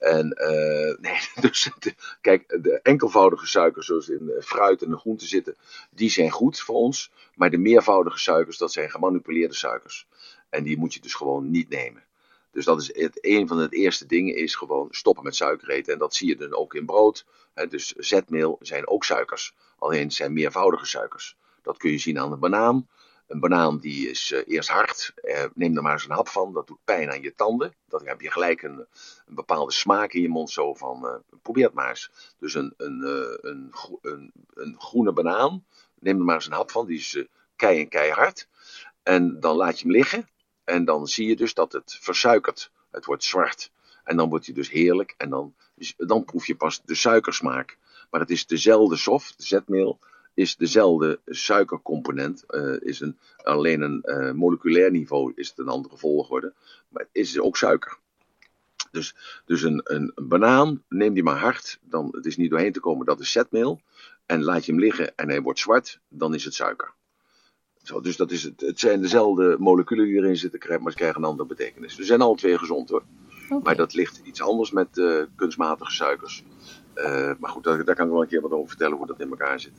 En 0.00 0.36
uh, 0.40 0.96
nee, 1.10 1.20
dus 1.40 1.70
de, 1.78 1.94
kijk, 2.20 2.62
de 2.62 2.80
enkelvoudige 2.82 3.46
suikers 3.46 3.86
zoals 3.86 4.08
in 4.08 4.32
fruit 4.40 4.82
en 4.82 4.98
groenten 4.98 5.26
zitten, 5.26 5.56
die 5.90 6.10
zijn 6.10 6.30
goed 6.30 6.60
voor 6.60 6.74
ons. 6.74 7.10
Maar 7.34 7.50
de 7.50 7.58
meervoudige 7.58 8.18
suikers, 8.18 8.58
dat 8.58 8.72
zijn 8.72 8.90
gemanipuleerde 8.90 9.54
suikers. 9.54 10.06
En 10.48 10.64
die 10.64 10.78
moet 10.78 10.94
je 10.94 11.00
dus 11.00 11.14
gewoon 11.14 11.50
niet 11.50 11.68
nemen. 11.68 12.04
Dus 12.50 12.64
dat 12.64 12.80
is 12.80 12.94
het, 12.94 13.18
een 13.20 13.48
van 13.48 13.58
de 13.58 13.68
eerste 13.68 14.06
dingen 14.06 14.36
is 14.36 14.54
gewoon 14.54 14.88
stoppen 14.90 15.24
met 15.24 15.36
suiker 15.36 15.70
eten. 15.70 15.92
En 15.92 15.98
dat 15.98 16.14
zie 16.14 16.28
je 16.28 16.36
dan 16.36 16.54
ook 16.54 16.74
in 16.74 16.86
brood. 16.86 17.24
Hè, 17.54 17.66
dus 17.66 17.92
zetmeel 17.96 18.58
zijn 18.60 18.88
ook 18.88 19.04
suikers. 19.04 19.54
Alleen 19.78 20.10
zijn 20.10 20.32
meervoudige 20.32 20.86
suikers. 20.86 21.36
Dat 21.62 21.76
kun 21.76 21.90
je 21.90 21.98
zien 21.98 22.18
aan 22.18 22.32
een 22.32 22.38
banaan. 22.38 22.88
Een 23.30 23.40
banaan 23.40 23.78
die 23.78 24.08
is 24.08 24.30
uh, 24.30 24.40
eerst 24.46 24.68
hard. 24.68 25.12
Uh, 25.22 25.44
neem 25.54 25.76
er 25.76 25.82
maar 25.82 25.92
eens 25.92 26.04
een 26.04 26.10
hap 26.10 26.28
van. 26.28 26.52
Dat 26.52 26.66
doet 26.66 26.84
pijn 26.84 27.10
aan 27.10 27.22
je 27.22 27.34
tanden. 27.34 27.74
Dan 27.88 28.06
heb 28.06 28.20
je 28.20 28.30
gelijk 28.30 28.62
een, 28.62 28.86
een 29.26 29.34
bepaalde 29.34 29.72
smaak 29.72 30.12
in 30.12 30.22
je 30.22 30.28
mond. 30.28 30.50
Zo 30.50 30.74
van, 30.74 31.04
uh, 31.04 31.38
probeer 31.42 31.64
het 31.64 31.74
maar 31.74 31.88
eens. 31.88 32.10
Dus 32.38 32.54
een, 32.54 32.74
een, 32.76 33.02
een, 33.40 34.32
een, 34.54 34.74
groene 34.78 35.12
banaan. 35.12 35.64
Neem 35.98 36.18
er 36.18 36.24
maar 36.24 36.34
eens 36.34 36.46
een 36.46 36.52
hap 36.52 36.70
van. 36.70 36.86
Die 36.86 36.98
is 36.98 37.24
kei 37.56 37.80
en 37.80 37.88
keihard. 37.88 38.48
En 39.02 39.40
dan 39.40 39.56
laat 39.56 39.78
je 39.78 39.86
hem 39.86 39.96
liggen. 39.96 40.28
En 40.64 40.84
dan 40.84 41.06
zie 41.06 41.28
je 41.28 41.36
dus 41.36 41.54
dat 41.54 41.72
het 41.72 41.98
versuikert. 42.00 42.70
Het 42.90 43.04
wordt 43.04 43.24
zwart. 43.24 43.70
En 44.04 44.16
dan 44.16 44.28
wordt 44.28 44.46
hij 44.46 44.54
dus 44.54 44.70
heerlijk. 44.70 45.14
En 45.16 45.30
dan, 45.30 45.54
dan 45.96 46.24
proef 46.24 46.46
je 46.46 46.56
pas 46.56 46.82
de 46.84 46.94
suikersmaak. 46.94 47.78
Maar 48.10 48.20
het 48.20 48.30
is 48.30 48.46
dezelfde 48.46 48.96
soft, 48.96 49.38
de 49.38 49.46
zetmeel, 49.46 49.98
is 50.34 50.56
dezelfde 50.56 51.20
suikercomponent. 51.26 52.44
Uh, 52.48 52.76
is 52.80 53.00
een, 53.00 53.18
alleen 53.36 53.80
een 53.80 54.02
uh, 54.04 54.32
moleculair 54.32 54.90
niveau 54.90 55.32
is 55.34 55.48
het 55.48 55.58
een 55.58 55.68
andere 55.68 55.96
volgorde. 55.96 56.52
Maar 56.88 57.02
het 57.02 57.10
is 57.12 57.40
ook 57.40 57.56
suiker. 57.56 57.98
Dus, 58.90 59.14
dus 59.44 59.62
een, 59.62 59.80
een, 59.84 60.12
een, 60.14 60.28
banaan, 60.28 60.82
neem 60.88 61.14
die 61.14 61.22
maar 61.22 61.38
hard. 61.38 61.78
Dan, 61.82 62.08
het 62.12 62.26
is 62.26 62.36
niet 62.36 62.50
doorheen 62.50 62.72
te 62.72 62.80
komen, 62.80 63.06
dat 63.06 63.20
is 63.20 63.32
zetmeel. 63.32 63.80
En 64.26 64.42
laat 64.42 64.64
je 64.64 64.72
hem 64.72 64.80
liggen 64.80 65.16
en 65.16 65.28
hij 65.28 65.42
wordt 65.42 65.58
zwart, 65.58 66.00
dan 66.08 66.34
is 66.34 66.44
het 66.44 66.54
suiker. 66.54 66.92
Zo, 67.82 68.00
dus 68.00 68.16
dat 68.16 68.30
is 68.30 68.42
het, 68.42 68.60
het 68.60 68.80
zijn 68.80 69.00
dezelfde 69.00 69.56
moleculen 69.58 70.04
die 70.04 70.16
erin 70.16 70.36
zitten, 70.36 70.82
maar 70.82 70.92
ze 70.92 70.98
krijgen 70.98 71.22
een 71.22 71.28
andere 71.28 71.48
betekenis. 71.48 71.94
Ze 71.94 72.04
zijn 72.04 72.20
alle 72.20 72.36
twee 72.36 72.58
gezond 72.58 72.88
hoor. 72.88 73.02
Okay. 73.44 73.60
Maar 73.62 73.76
dat 73.76 73.94
ligt 73.94 74.20
iets 74.24 74.42
anders 74.42 74.70
met 74.70 74.96
uh, 74.96 75.22
kunstmatige 75.36 75.90
suikers. 75.90 76.44
Uh, 76.94 77.32
maar 77.38 77.50
goed, 77.50 77.64
daar, 77.64 77.84
daar, 77.84 77.94
kan 77.94 78.06
ik 78.06 78.12
wel 78.12 78.22
een 78.22 78.28
keer 78.28 78.40
wat 78.40 78.50
over 78.50 78.68
vertellen 78.68 78.96
hoe 78.96 79.06
dat 79.06 79.20
in 79.20 79.30
elkaar 79.30 79.60
zit. 79.60 79.72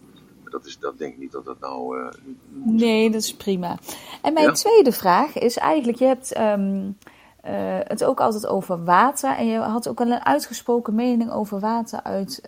Dat, 0.52 0.66
is, 0.66 0.80
dat 0.80 0.98
denk 0.98 1.14
ik 1.14 1.20
niet 1.20 1.32
dat 1.32 1.46
dat 1.46 1.60
nou. 1.60 2.00
Uh, 2.00 2.10
nee, 2.50 3.12
dat 3.12 3.22
is 3.22 3.36
prima. 3.36 3.78
En 4.22 4.34
mijn 4.34 4.46
ja? 4.46 4.52
tweede 4.52 4.92
vraag 4.92 5.38
is 5.38 5.58
eigenlijk: 5.58 5.98
je 5.98 6.06
hebt 6.06 6.38
um, 6.38 6.98
het 7.88 8.04
ook 8.04 8.20
altijd 8.20 8.48
over 8.48 8.84
water. 8.84 9.36
En 9.36 9.46
je 9.46 9.58
had 9.58 9.88
ook 9.88 10.00
al 10.00 10.08
een 10.08 10.26
uitgesproken 10.26 10.96
mening 10.96 11.32
over 11.32 11.60
water 11.60 12.04
uit 12.04 12.42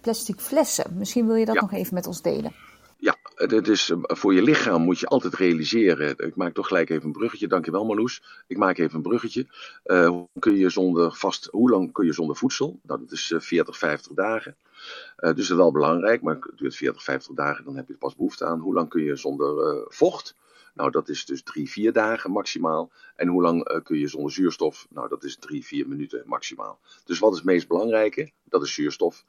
plastic 0.00 0.40
flessen. 0.40 0.96
Misschien 0.96 1.26
wil 1.26 1.34
je 1.34 1.44
dat 1.44 1.54
ja. 1.54 1.60
nog 1.60 1.72
even 1.72 1.94
met 1.94 2.06
ons 2.06 2.22
delen. 2.22 2.52
Ja, 3.00 3.16
het 3.34 3.68
is, 3.68 3.92
voor 3.96 4.34
je 4.34 4.42
lichaam 4.42 4.82
moet 4.82 4.98
je 4.98 5.06
altijd 5.06 5.34
realiseren. 5.34 6.18
Ik 6.18 6.36
maak 6.36 6.54
toch 6.54 6.66
gelijk 6.66 6.90
even 6.90 7.06
een 7.06 7.12
bruggetje. 7.12 7.48
Dankjewel 7.48 7.84
Marloes. 7.84 8.22
Ik 8.46 8.56
maak 8.56 8.78
even 8.78 8.96
een 8.96 9.02
bruggetje. 9.02 9.46
Uh, 9.84 10.08
hoe, 10.08 10.28
kun 10.38 10.56
je 10.56 10.70
zonder 10.70 11.12
vast, 11.12 11.48
hoe 11.50 11.70
lang 11.70 11.92
kun 11.92 12.06
je 12.06 12.12
zonder 12.12 12.36
voedsel? 12.36 12.80
Nou, 12.82 13.00
dat 13.00 13.12
is 13.12 13.34
40, 13.36 13.78
50 13.78 14.12
dagen. 14.12 14.56
Dus 15.16 15.28
dat 15.28 15.38
is 15.38 15.48
wel 15.48 15.72
belangrijk, 15.72 16.22
maar 16.22 16.34
het 16.34 16.58
duurt 16.58 16.76
40, 16.76 17.02
50 17.02 17.34
dagen. 17.34 17.64
Dan 17.64 17.76
heb 17.76 17.88
je 17.88 17.94
pas 17.94 18.16
behoefte 18.16 18.44
aan. 18.44 18.60
Hoe 18.60 18.74
lang 18.74 18.88
kun 18.88 19.02
je 19.02 19.16
zonder 19.16 19.84
vocht? 19.88 20.34
Nou, 20.74 20.90
dat 20.90 21.08
is 21.08 21.24
dus 21.24 21.42
drie, 21.42 21.70
vier 21.70 21.92
dagen 21.92 22.30
maximaal. 22.30 22.90
En 23.16 23.28
hoe 23.28 23.42
lang 23.42 23.64
eh, 23.64 23.82
kun 23.82 23.98
je 23.98 24.08
zonder 24.08 24.32
zuurstof? 24.32 24.86
Nou, 24.90 25.08
dat 25.08 25.24
is 25.24 25.36
drie, 25.36 25.64
vier 25.64 25.88
minuten 25.88 26.22
maximaal. 26.26 26.78
Dus 27.04 27.18
wat 27.18 27.30
is 27.30 27.36
het 27.36 27.46
meest 27.46 27.68
belangrijke? 27.68 28.30
Dat 28.44 28.62
is 28.62 28.74
zuurstof. 28.74 29.24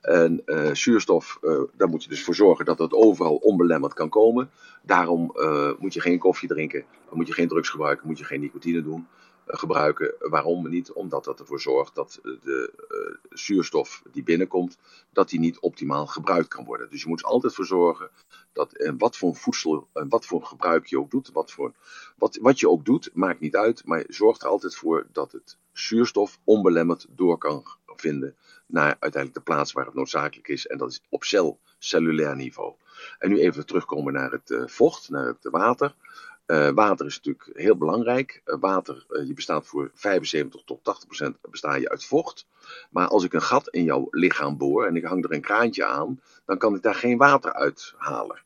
En 0.00 0.42
uh, 0.46 0.74
zuurstof, 0.74 1.38
uh, 1.42 1.60
daar 1.76 1.88
moet 1.88 2.02
je 2.02 2.08
dus 2.08 2.24
voor 2.24 2.34
zorgen 2.34 2.64
dat 2.64 2.78
het 2.78 2.92
overal 2.92 3.36
onbelemmerd 3.36 3.94
kan 3.94 4.08
komen. 4.08 4.50
Daarom 4.82 5.34
moet 5.78 5.94
je 5.94 6.00
geen 6.00 6.18
koffie 6.18 6.48
drinken, 6.48 6.84
moet 7.12 7.26
je 7.26 7.32
geen 7.32 7.48
drugs 7.48 7.68
gebruiken, 7.68 8.06
moet 8.06 8.18
je 8.18 8.24
geen 8.24 8.40
nicotine 8.40 8.82
doen 8.82 9.06
gebruiken. 9.46 10.14
Waarom 10.18 10.68
niet? 10.68 10.92
Omdat 10.92 11.24
dat 11.24 11.40
ervoor 11.40 11.60
zorgt 11.60 11.94
dat 11.94 12.18
de 12.22 12.72
uh, 12.90 13.38
zuurstof 13.38 14.02
die 14.12 14.22
binnenkomt, 14.22 14.78
dat 15.12 15.28
die 15.28 15.40
niet 15.40 15.58
optimaal 15.58 16.06
gebruikt 16.06 16.48
kan 16.48 16.64
worden. 16.64 16.90
Dus 16.90 17.02
je 17.02 17.08
moet 17.08 17.20
er 17.20 17.26
altijd 17.26 17.54
voor 17.54 17.66
zorgen 17.66 18.10
dat 18.52 18.72
en 18.72 18.98
wat 18.98 19.16
voor 19.16 19.36
voedsel 19.36 19.88
en 19.92 20.08
wat 20.08 20.26
voor 20.26 20.42
gebruik 20.44 20.86
je 20.86 20.98
ook 20.98 21.10
doet, 21.10 21.32
wat, 21.32 21.52
voor, 21.52 21.72
wat, 22.16 22.38
wat 22.40 22.60
je 22.60 22.68
ook 22.68 22.84
doet, 22.84 23.10
maakt 23.14 23.40
niet 23.40 23.56
uit, 23.56 23.84
maar 23.84 24.04
zorg 24.08 24.40
er 24.40 24.48
altijd 24.48 24.76
voor 24.76 25.06
dat 25.12 25.32
het 25.32 25.56
zuurstof 25.72 26.38
onbelemmerd 26.44 27.06
door 27.10 27.38
kan 27.38 27.64
vinden 27.86 28.36
naar 28.66 28.96
uiteindelijk 28.98 29.34
de 29.34 29.52
plaats 29.52 29.72
waar 29.72 29.84
het 29.84 29.94
noodzakelijk 29.94 30.48
is. 30.48 30.66
En 30.66 30.78
dat 30.78 30.90
is 30.90 31.02
op 31.08 31.24
cel, 31.24 31.58
cellulair 31.78 32.36
niveau. 32.36 32.74
En 33.18 33.28
nu 33.28 33.40
even 33.40 33.66
terugkomen 33.66 34.12
naar 34.12 34.30
het 34.30 34.70
vocht, 34.70 35.10
naar 35.10 35.26
het 35.26 35.38
water. 35.50 35.94
Uh, 36.46 36.68
water 36.68 37.06
is 37.06 37.16
natuurlijk 37.16 37.58
heel 37.58 37.76
belangrijk. 37.76 38.42
Uh, 38.44 38.56
water, 38.60 39.06
uh, 39.08 39.26
je 39.26 39.32
bestaat 39.32 39.66
voor 39.66 39.90
75 39.94 40.62
tot 40.64 40.84
80 40.84 41.06
procent 41.06 41.36
besta 41.50 41.74
je 41.74 41.88
uit 41.88 42.04
vocht. 42.04 42.46
Maar 42.90 43.08
als 43.08 43.24
ik 43.24 43.32
een 43.32 43.42
gat 43.42 43.68
in 43.68 43.84
jouw 43.84 44.06
lichaam 44.10 44.56
boor 44.56 44.86
en 44.86 44.96
ik 44.96 45.04
hang 45.04 45.24
er 45.24 45.32
een 45.32 45.40
kraantje 45.40 45.84
aan, 45.84 46.20
dan 46.44 46.58
kan 46.58 46.74
ik 46.74 46.82
daar 46.82 46.94
geen 46.94 47.18
water 47.18 47.52
uit 47.52 47.94
halen. 47.96 48.42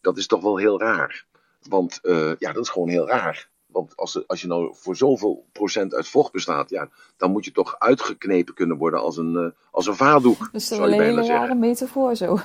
Dat 0.00 0.16
is 0.16 0.26
toch 0.26 0.42
wel 0.42 0.56
heel 0.56 0.80
raar. 0.80 1.26
Want 1.68 1.98
ja, 2.38 2.52
dat 2.52 2.62
is 2.62 2.68
gewoon 2.68 2.88
heel 2.88 3.08
raar. 3.08 3.50
Want 3.72 3.96
als, 3.96 4.26
als 4.26 4.40
je 4.40 4.46
nou 4.46 4.74
voor 4.74 4.96
zoveel 4.96 5.46
procent 5.52 5.94
uit 5.94 6.08
vocht 6.08 6.32
bestaat, 6.32 6.70
ja, 6.70 6.88
dan 7.16 7.30
moet 7.30 7.44
je 7.44 7.52
toch 7.52 7.78
uitgeknepen 7.78 8.54
kunnen 8.54 8.76
worden 8.76 9.00
als 9.00 9.16
een, 9.16 9.34
uh, 9.34 9.46
als 9.70 9.86
een 9.86 9.96
vaardoek. 9.96 10.38
Dus 10.52 10.68
dat 10.68 10.78
is 10.78 10.84
een 10.84 11.00
hele 11.00 11.26
rare 11.26 11.54
metafoor 11.68 12.16
zo. 12.16 12.38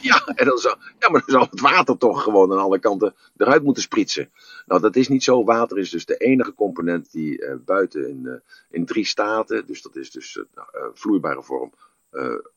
ja, 0.00 0.26
en 0.26 0.46
dan 0.46 0.58
zou, 0.58 0.76
ja, 0.98 1.08
maar 1.10 1.20
dan 1.26 1.30
zou 1.30 1.46
het 1.50 1.60
water 1.60 1.98
toch 1.98 2.22
gewoon 2.22 2.52
aan 2.52 2.58
alle 2.58 2.78
kanten 2.78 3.14
eruit 3.36 3.62
moeten 3.62 3.82
spritsen. 3.82 4.30
Nou, 4.66 4.80
dat 4.80 4.96
is 4.96 5.08
niet 5.08 5.24
zo. 5.24 5.44
Water 5.44 5.78
is 5.78 5.90
dus 5.90 6.06
de 6.06 6.16
enige 6.16 6.54
component 6.54 7.12
die 7.12 7.42
uh, 7.42 7.54
buiten 7.64 8.08
in, 8.08 8.22
uh, 8.24 8.32
in 8.70 8.86
drie 8.86 9.04
staten, 9.04 9.66
dus 9.66 9.82
dat 9.82 9.96
is 9.96 10.10
dus 10.10 10.42
vloeibare 10.94 11.42
vorm, 11.42 11.72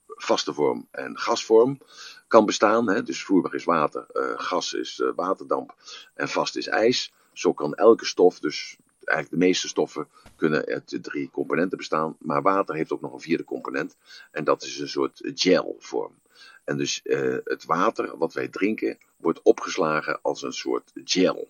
vaste 0.07 0.53
vorm 0.53 0.87
en 0.91 1.17
gasvorm, 1.17 1.79
kan 2.27 2.45
bestaan. 2.45 2.89
Hè? 2.89 3.03
Dus 3.03 3.23
vloeibaar 3.23 3.53
is 3.53 3.63
water, 3.63 4.05
gas 4.35 4.73
is 4.73 5.03
waterdamp 5.15 5.75
en 6.13 6.29
vast 6.29 6.55
is 6.55 6.67
ijs. 6.67 7.13
Zo 7.33 7.53
kan 7.53 7.73
elke 7.73 8.05
stof, 8.05 8.39
dus 8.39 8.77
eigenlijk 9.03 9.41
de 9.41 9.47
meeste 9.47 9.67
stoffen, 9.67 10.07
kunnen 10.35 10.65
uit 10.65 10.97
drie 11.01 11.29
componenten 11.29 11.77
bestaan. 11.77 12.15
Maar 12.19 12.41
water 12.41 12.75
heeft 12.75 12.91
ook 12.91 13.01
nog 13.01 13.13
een 13.13 13.19
vierde 13.19 13.43
component. 13.43 13.95
En 14.31 14.43
dat 14.43 14.63
is 14.63 14.79
een 14.79 14.89
soort 14.89 15.21
gelvorm. 15.35 16.19
En 16.63 16.77
dus 16.77 16.99
uh, 17.03 17.37
het 17.43 17.65
water 17.65 18.17
wat 18.17 18.33
wij 18.33 18.47
drinken 18.47 18.97
wordt 19.17 19.41
opgeslagen 19.41 20.19
als 20.21 20.41
een 20.41 20.53
soort 20.53 20.91
gel. 21.03 21.49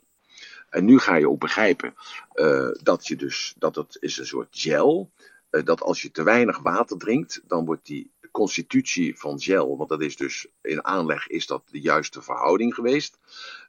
En 0.70 0.86
nu 0.86 1.00
ga 1.00 1.16
je 1.16 1.30
ook 1.30 1.40
begrijpen 1.40 1.94
uh, 2.34 2.70
dat, 2.84 3.08
je 3.08 3.16
dus, 3.16 3.54
dat 3.58 3.76
het 3.76 3.98
is 4.00 4.18
een 4.18 4.26
soort 4.26 4.48
gel. 4.52 5.12
Uh, 5.52 5.64
dat 5.64 5.82
als 5.82 6.02
je 6.02 6.12
te 6.12 6.24
weinig 6.24 6.60
water 6.60 6.98
drinkt, 6.98 7.42
dan 7.48 7.66
wordt 7.66 7.86
die 7.86 8.12
constitutie 8.32 9.20
van 9.20 9.40
gel, 9.40 9.78
want 9.78 9.90
dat 9.90 10.02
is 10.02 10.16
dus 10.16 10.48
in 10.62 10.86
aanleg 10.86 11.28
is 11.28 11.48
dat 11.48 11.64
de 11.72 11.82
juiste 11.82 12.22
verhouding 12.22 12.74
geweest, 12.74 13.18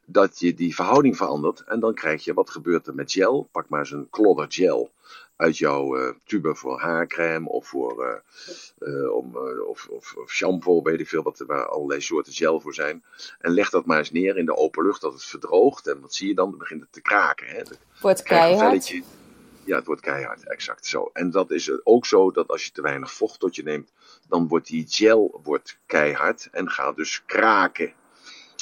dat 0.05 0.39
je 0.39 0.53
die 0.53 0.75
verhouding 0.75 1.17
verandert 1.17 1.63
en 1.63 1.79
dan 1.79 1.93
krijg 1.93 2.23
je 2.23 2.33
wat 2.33 2.49
gebeurt 2.49 2.87
er 2.87 2.95
met 2.95 3.11
gel. 3.11 3.47
Pak 3.51 3.69
maar 3.69 3.79
eens 3.79 3.91
een 3.91 4.09
klodder 4.09 4.45
gel 4.49 4.91
uit 5.35 5.57
jouw 5.57 5.97
uh, 5.97 6.09
tube 6.25 6.55
voor 6.55 6.79
haarcrème 6.79 7.49
of 7.49 7.67
voor 7.67 8.05
uh, 8.79 8.89
uh, 8.89 9.15
om, 9.15 9.37
of, 9.67 9.87
of, 9.87 10.15
of, 10.15 10.31
shampoo, 10.31 10.81
weet 10.81 10.99
ik 10.99 11.07
veel, 11.07 11.23
wat, 11.23 11.43
waar 11.47 11.67
allerlei 11.67 12.01
soorten 12.01 12.33
gel 12.33 12.59
voor 12.59 12.73
zijn. 12.73 13.03
En 13.39 13.51
leg 13.51 13.69
dat 13.69 13.85
maar 13.85 13.97
eens 13.97 14.11
neer 14.11 14.37
in 14.37 14.45
de 14.45 14.55
open 14.55 14.85
lucht 14.85 15.01
dat 15.01 15.13
het 15.13 15.23
verdroogt. 15.23 15.87
En 15.87 16.01
wat 16.01 16.13
zie 16.13 16.27
je 16.27 16.33
dan? 16.33 16.49
Dan 16.49 16.59
begint 16.59 16.81
het 16.81 16.91
te 16.91 17.01
kraken. 17.01 17.47
Hè? 17.47 17.61
Wordt 18.01 18.23
keihard. 18.23 19.01
Ja, 19.65 19.75
het 19.75 19.85
wordt 19.85 20.01
keihard, 20.01 20.47
exact 20.47 20.85
zo. 20.85 21.09
En 21.13 21.31
dat 21.31 21.51
is 21.51 21.85
ook 21.85 22.05
zo 22.05 22.31
dat 22.31 22.47
als 22.47 22.65
je 22.65 22.71
te 22.71 22.81
weinig 22.81 23.13
vocht 23.13 23.39
tot 23.39 23.55
je 23.55 23.63
neemt, 23.63 23.91
dan 24.27 24.47
wordt 24.47 24.67
die 24.67 24.85
gel 24.89 25.39
wordt 25.43 25.79
keihard 25.85 26.47
en 26.51 26.69
gaat 26.69 26.95
dus 26.95 27.25
kraken. 27.25 27.93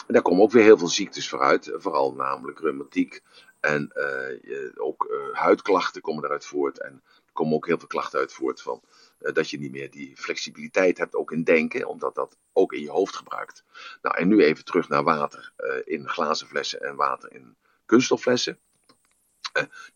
En 0.08 0.14
daar 0.14 0.22
komen 0.22 0.44
ook 0.44 0.52
weer 0.52 0.64
heel 0.64 0.78
veel 0.78 0.88
ziektes 0.88 1.30
vooruit, 1.30 1.72
vooral 1.74 2.14
namelijk 2.14 2.60
reumatiek. 2.60 3.22
En 3.60 3.92
uh, 3.96 4.70
ook 4.76 5.08
uh, 5.12 5.38
huidklachten 5.38 6.02
komen 6.02 6.24
eruit 6.24 6.46
voort. 6.46 6.82
En 6.82 7.02
er 7.06 7.32
komen 7.34 7.54
ook 7.54 7.68
heel 7.68 7.78
veel 7.78 7.88
klachten 7.88 8.20
uit 8.20 8.34
voort 8.34 8.62
van 8.62 8.82
uh, 9.20 9.34
dat 9.34 9.50
je 9.50 9.60
niet 9.60 9.72
meer 9.72 9.92
die 9.92 10.18
flexibiliteit 10.18 10.98
hebt, 10.98 11.16
ook 11.16 11.32
in 11.32 11.44
denken, 11.44 11.88
omdat 11.88 12.16
dat 12.16 12.38
ook 12.54 12.74
in 12.74 12.82
je 12.82 12.90
hoofd 12.90 13.16
gebruikt. 13.16 13.64
Nou, 14.02 14.18
en 14.18 14.28
nu 14.28 14.44
even 14.44 14.66
terug 14.66 14.90
naar 14.90 15.04
water 15.04 15.54
in 15.86 16.10
glazen 16.10 16.48
flessen 16.48 16.82
en 16.82 16.96
water 16.96 17.34
in 17.34 17.56
kunststofflessen. 17.86 18.60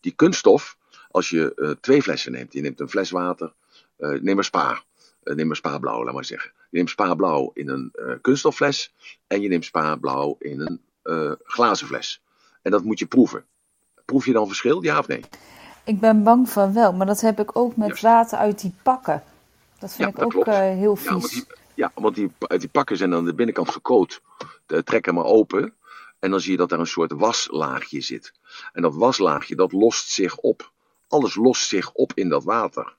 die 0.00 0.12
kunststof, 0.12 0.76
als 1.16 1.28
je 1.30 1.76
twee 1.80 2.02
flessen 2.02 2.32
neemt, 2.32 2.52
je 2.52 2.60
neemt 2.60 2.80
een 2.80 2.88
fles 2.88 3.10
water, 3.10 3.52
neem 3.96 4.34
maar 4.34 4.44
spa, 4.44 4.82
neem 5.22 5.46
maar 5.46 5.56
spa 5.56 5.78
blauw, 5.78 6.04
laat 6.04 6.14
maar 6.14 6.24
zeggen. 6.24 6.52
Je 6.70 6.76
neemt 6.76 6.90
spa 6.90 7.14
blauw 7.14 7.50
in 7.54 7.68
een 7.68 7.92
kunststoffles 8.20 8.94
en 9.26 9.40
je 9.40 9.48
neemt 9.48 9.64
spa 9.64 9.96
blauw 9.96 10.36
in 10.38 10.60
een 10.60 11.38
glazen 11.44 11.86
fles. 11.86 12.22
En 12.62 12.70
dat 12.70 12.84
moet 12.84 12.98
je 12.98 13.06
proeven. 13.06 13.44
Proef 14.04 14.26
je 14.26 14.32
dan 14.32 14.46
verschil, 14.46 14.82
ja 14.82 14.98
of 14.98 15.06
nee? 15.08 15.24
Ik 15.84 16.00
ben 16.00 16.22
bang 16.22 16.48
van 16.48 16.72
wel, 16.72 16.92
maar 16.92 17.06
dat 17.06 17.20
heb 17.20 17.40
ik 17.40 17.56
ook 17.56 17.76
met 17.76 17.86
Juist. 17.86 18.02
water 18.02 18.38
uit 18.38 18.60
die 18.60 18.74
pakken. 18.82 19.22
Dat 19.78 19.94
vind 19.94 20.02
ja, 20.02 20.08
ik 20.08 20.32
dat 20.32 20.34
ook 20.34 20.46
uh, 20.46 20.58
heel 20.58 20.96
vies. 20.96 21.06
Ja, 21.06 21.18
want, 21.18 21.30
die, 21.30 21.46
ja, 21.74 21.92
want 21.94 22.14
die, 22.14 22.32
uit 22.38 22.60
die 22.60 22.68
pakken 22.68 22.96
zijn 22.96 23.14
aan 23.14 23.24
de 23.24 23.34
binnenkant 23.34 23.70
gekoot. 23.70 24.20
De, 24.66 24.82
trek 24.82 25.04
hem 25.04 25.14
maar 25.14 25.24
open. 25.24 25.74
En 26.18 26.30
dan 26.30 26.40
zie 26.40 26.50
je 26.50 26.56
dat 26.56 26.72
er 26.72 26.80
een 26.80 26.86
soort 26.86 27.12
waslaagje 27.12 28.00
zit. 28.00 28.32
En 28.72 28.82
dat 28.82 28.94
waslaagje, 28.94 29.56
dat 29.56 29.72
lost 29.72 30.08
zich 30.08 30.36
op. 30.36 30.72
Alles 31.08 31.34
lost 31.34 31.68
zich 31.68 31.92
op 31.92 32.12
in 32.14 32.28
dat 32.28 32.44
water. 32.44 32.94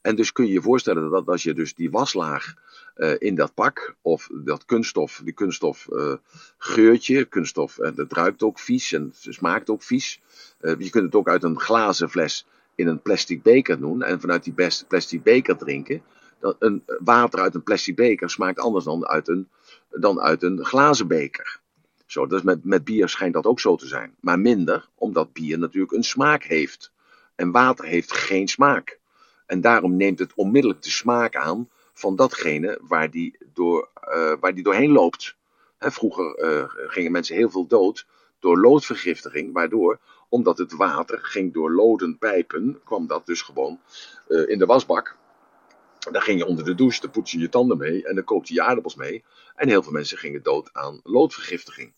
En 0.00 0.16
dus 0.16 0.32
kun 0.32 0.46
je 0.46 0.52
je 0.52 0.62
voorstellen 0.62 1.10
dat 1.10 1.28
als 1.28 1.42
je 1.42 1.54
dus 1.54 1.74
die 1.74 1.90
waslaag 1.90 2.54
uh, 2.96 3.14
in 3.18 3.34
dat 3.34 3.54
pak, 3.54 3.94
of 4.02 4.28
dat 4.32 4.64
kunststof, 4.64 5.20
die 5.24 5.32
kunststof 5.32 5.86
uh, 5.90 6.14
geurtje, 6.58 7.24
kunststof, 7.24 7.78
en 7.78 7.94
dat 7.94 8.12
ruikt 8.12 8.42
ook 8.42 8.58
vies 8.58 8.92
en 8.92 9.12
smaakt 9.18 9.70
ook 9.70 9.82
vies. 9.82 10.20
Je 10.60 10.90
kunt 10.90 11.04
het 11.04 11.14
ook 11.14 11.28
uit 11.28 11.42
een 11.42 11.60
glazen 11.60 12.10
fles 12.10 12.46
in 12.74 12.86
een 12.86 13.02
plastic 13.02 13.42
beker 13.42 13.78
doen 13.78 14.02
en 14.02 14.20
vanuit 14.20 14.44
die 14.44 14.54
plastic 14.88 15.22
beker 15.22 15.56
drinken. 15.56 16.02
Dan, 16.40 16.54
een 16.58 16.82
water 16.98 17.40
uit 17.40 17.54
een 17.54 17.62
plastic 17.62 17.96
beker 17.96 18.30
smaakt 18.30 18.58
anders 18.58 18.84
dan 18.84 19.06
uit 19.06 19.28
een, 19.28 19.48
dan 19.90 20.20
uit 20.20 20.42
een 20.42 20.64
glazen 20.64 21.06
beker. 21.06 21.60
Zo, 22.06 22.26
dus 22.26 22.42
met, 22.42 22.64
met 22.64 22.84
bier 22.84 23.08
schijnt 23.08 23.34
dat 23.34 23.46
ook 23.46 23.60
zo 23.60 23.76
te 23.76 23.86
zijn. 23.86 24.14
Maar 24.20 24.38
minder, 24.38 24.88
omdat 24.94 25.32
bier 25.32 25.58
natuurlijk 25.58 25.92
een 25.92 26.04
smaak 26.04 26.42
heeft. 26.42 26.92
En 27.38 27.50
water 27.50 27.84
heeft 27.84 28.12
geen 28.12 28.48
smaak. 28.48 28.98
En 29.46 29.60
daarom 29.60 29.96
neemt 29.96 30.18
het 30.18 30.34
onmiddellijk 30.34 30.82
de 30.82 30.90
smaak 30.90 31.36
aan 31.36 31.68
van 31.92 32.16
datgene 32.16 32.78
waar 32.82 33.10
die, 33.10 33.38
door, 33.52 33.88
uh, 34.08 34.32
waar 34.40 34.54
die 34.54 34.62
doorheen 34.62 34.92
loopt. 34.92 35.36
Hè, 35.78 35.90
vroeger 35.90 36.38
uh, 36.38 36.64
gingen 36.66 37.12
mensen 37.12 37.36
heel 37.36 37.50
veel 37.50 37.66
dood 37.66 38.06
door 38.38 38.60
loodvergiftiging, 38.60 39.52
waardoor, 39.52 39.98
omdat 40.28 40.58
het 40.58 40.72
water 40.72 41.18
ging 41.22 41.52
door 41.52 41.72
loden 41.72 42.18
pijpen, 42.18 42.80
kwam 42.84 43.06
dat 43.06 43.26
dus 43.26 43.42
gewoon 43.42 43.80
uh, 44.28 44.48
in 44.48 44.58
de 44.58 44.66
wasbak. 44.66 45.16
Dan 45.98 46.22
ging 46.22 46.38
je 46.38 46.46
onder 46.46 46.64
de 46.64 46.74
douche, 46.74 47.00
dan 47.00 47.10
poets 47.10 47.30
je 47.32 47.38
je 47.38 47.48
tanden 47.48 47.78
mee 47.78 48.06
en 48.06 48.14
dan 48.14 48.24
kookte 48.24 48.54
je 48.54 48.62
aardappels 48.62 48.94
mee. 48.94 49.24
En 49.54 49.68
heel 49.68 49.82
veel 49.82 49.92
mensen 49.92 50.18
gingen 50.18 50.42
dood 50.42 50.70
aan 50.72 51.00
loodvergiftiging. 51.02 51.92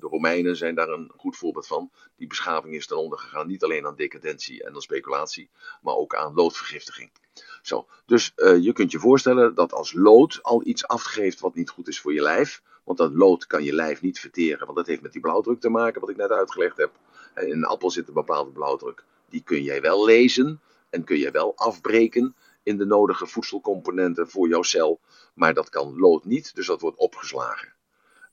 De 0.00 0.06
Romeinen 0.10 0.56
zijn 0.56 0.74
daar 0.74 0.88
een 0.88 1.12
goed 1.16 1.36
voorbeeld 1.36 1.66
van. 1.66 1.90
Die 2.16 2.26
beschaving 2.26 2.74
is 2.74 2.86
ten 2.86 2.96
onder 2.96 3.18
gegaan 3.18 3.46
niet 3.46 3.64
alleen 3.64 3.86
aan 3.86 3.96
decadentie 3.96 4.64
en 4.64 4.74
aan 4.74 4.80
speculatie, 4.80 5.50
maar 5.82 5.94
ook 5.94 6.14
aan 6.14 6.34
loodvergiftiging. 6.34 7.10
Zo. 7.62 7.86
Dus 8.06 8.32
uh, 8.36 8.62
je 8.62 8.72
kunt 8.72 8.92
je 8.92 8.98
voorstellen 8.98 9.54
dat 9.54 9.72
als 9.72 9.92
lood 9.92 10.38
al 10.42 10.66
iets 10.66 10.86
afgeeft 10.86 11.40
wat 11.40 11.54
niet 11.54 11.70
goed 11.70 11.88
is 11.88 12.00
voor 12.00 12.14
je 12.14 12.22
lijf. 12.22 12.62
Want 12.84 12.98
dat 12.98 13.12
lood 13.12 13.46
kan 13.46 13.64
je 13.64 13.72
lijf 13.72 14.02
niet 14.02 14.20
verteren, 14.20 14.64
want 14.64 14.76
dat 14.76 14.86
heeft 14.86 15.02
met 15.02 15.12
die 15.12 15.20
blauwdruk 15.20 15.60
te 15.60 15.68
maken, 15.68 16.00
wat 16.00 16.10
ik 16.10 16.16
net 16.16 16.30
uitgelegd 16.30 16.76
heb. 16.76 16.90
In 17.34 17.50
een 17.50 17.64
appel 17.64 17.90
zit 17.90 18.08
een 18.08 18.14
bepaalde 18.14 18.50
blauwdruk. 18.50 19.04
Die 19.28 19.42
kun 19.42 19.62
jij 19.62 19.80
wel 19.80 20.04
lezen 20.04 20.60
en 20.90 21.04
kun 21.04 21.18
je 21.18 21.30
wel 21.30 21.52
afbreken 21.56 22.34
in 22.62 22.78
de 22.78 22.84
nodige 22.84 23.26
voedselcomponenten 23.26 24.28
voor 24.28 24.48
jouw 24.48 24.62
cel. 24.62 25.00
Maar 25.34 25.54
dat 25.54 25.68
kan 25.68 25.98
lood 25.98 26.24
niet, 26.24 26.54
dus 26.54 26.66
dat 26.66 26.80
wordt 26.80 26.96
opgeslagen. 26.96 27.75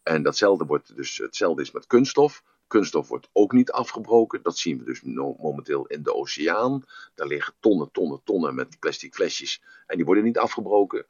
En 0.04 0.24
datzelfde 0.24 0.66
wordt 0.66 0.95
dus 0.95 1.18
hetzelfde 1.18 1.62
is 1.62 1.72
met 1.72 1.88
kunststof. 1.88 2.43
Kunststof 2.68 3.08
wordt 3.08 3.30
ook 3.32 3.51
niet 3.51 3.72
afgebroken. 3.72 4.41
Dat 4.43 4.58
zien 4.58 4.78
we 4.78 4.84
dus 4.84 5.01
momenteel 5.38 5.86
in 5.86 6.04
de 6.04 6.14
oceaan. 6.14 6.84
Daar 7.16 7.28
liggen 7.28 7.54
tonnen, 7.60 7.91
tonnen, 7.91 8.22
tonnen 8.24 8.56
met 8.56 8.80
plastic 8.80 9.14
flesjes. 9.14 9.62
En 9.88 9.95
die 9.95 10.06
worden 10.06 10.24
niet 10.24 10.38
afgebroken. 10.38 11.06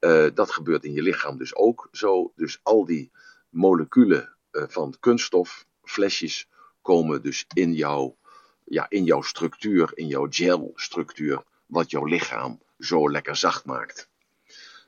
Uh, 0.00 0.26
dat 0.34 0.50
gebeurt 0.50 0.84
in 0.84 0.92
je 0.92 1.02
lichaam 1.02 1.38
dus 1.38 1.54
ook 1.54 1.88
zo. 1.92 2.32
Dus 2.36 2.60
al 2.62 2.84
die 2.84 3.10
moleculen 3.48 4.36
uh, 4.52 4.64
van 4.68 4.94
kunststof, 5.00 5.66
flesjes 5.82 6.48
komen 6.82 7.22
dus 7.22 7.44
in 7.54 7.72
jouw, 7.72 8.16
ja, 8.64 8.86
in 8.88 9.04
jouw 9.04 9.22
structuur, 9.22 9.90
in 9.94 10.06
jouw 10.06 10.26
gelstructuur, 10.30 11.42
wat 11.66 11.90
jouw 11.90 12.04
lichaam 12.04 12.60
zo 12.78 13.10
lekker 13.10 13.36
zacht 13.36 13.64
maakt. 13.64 14.08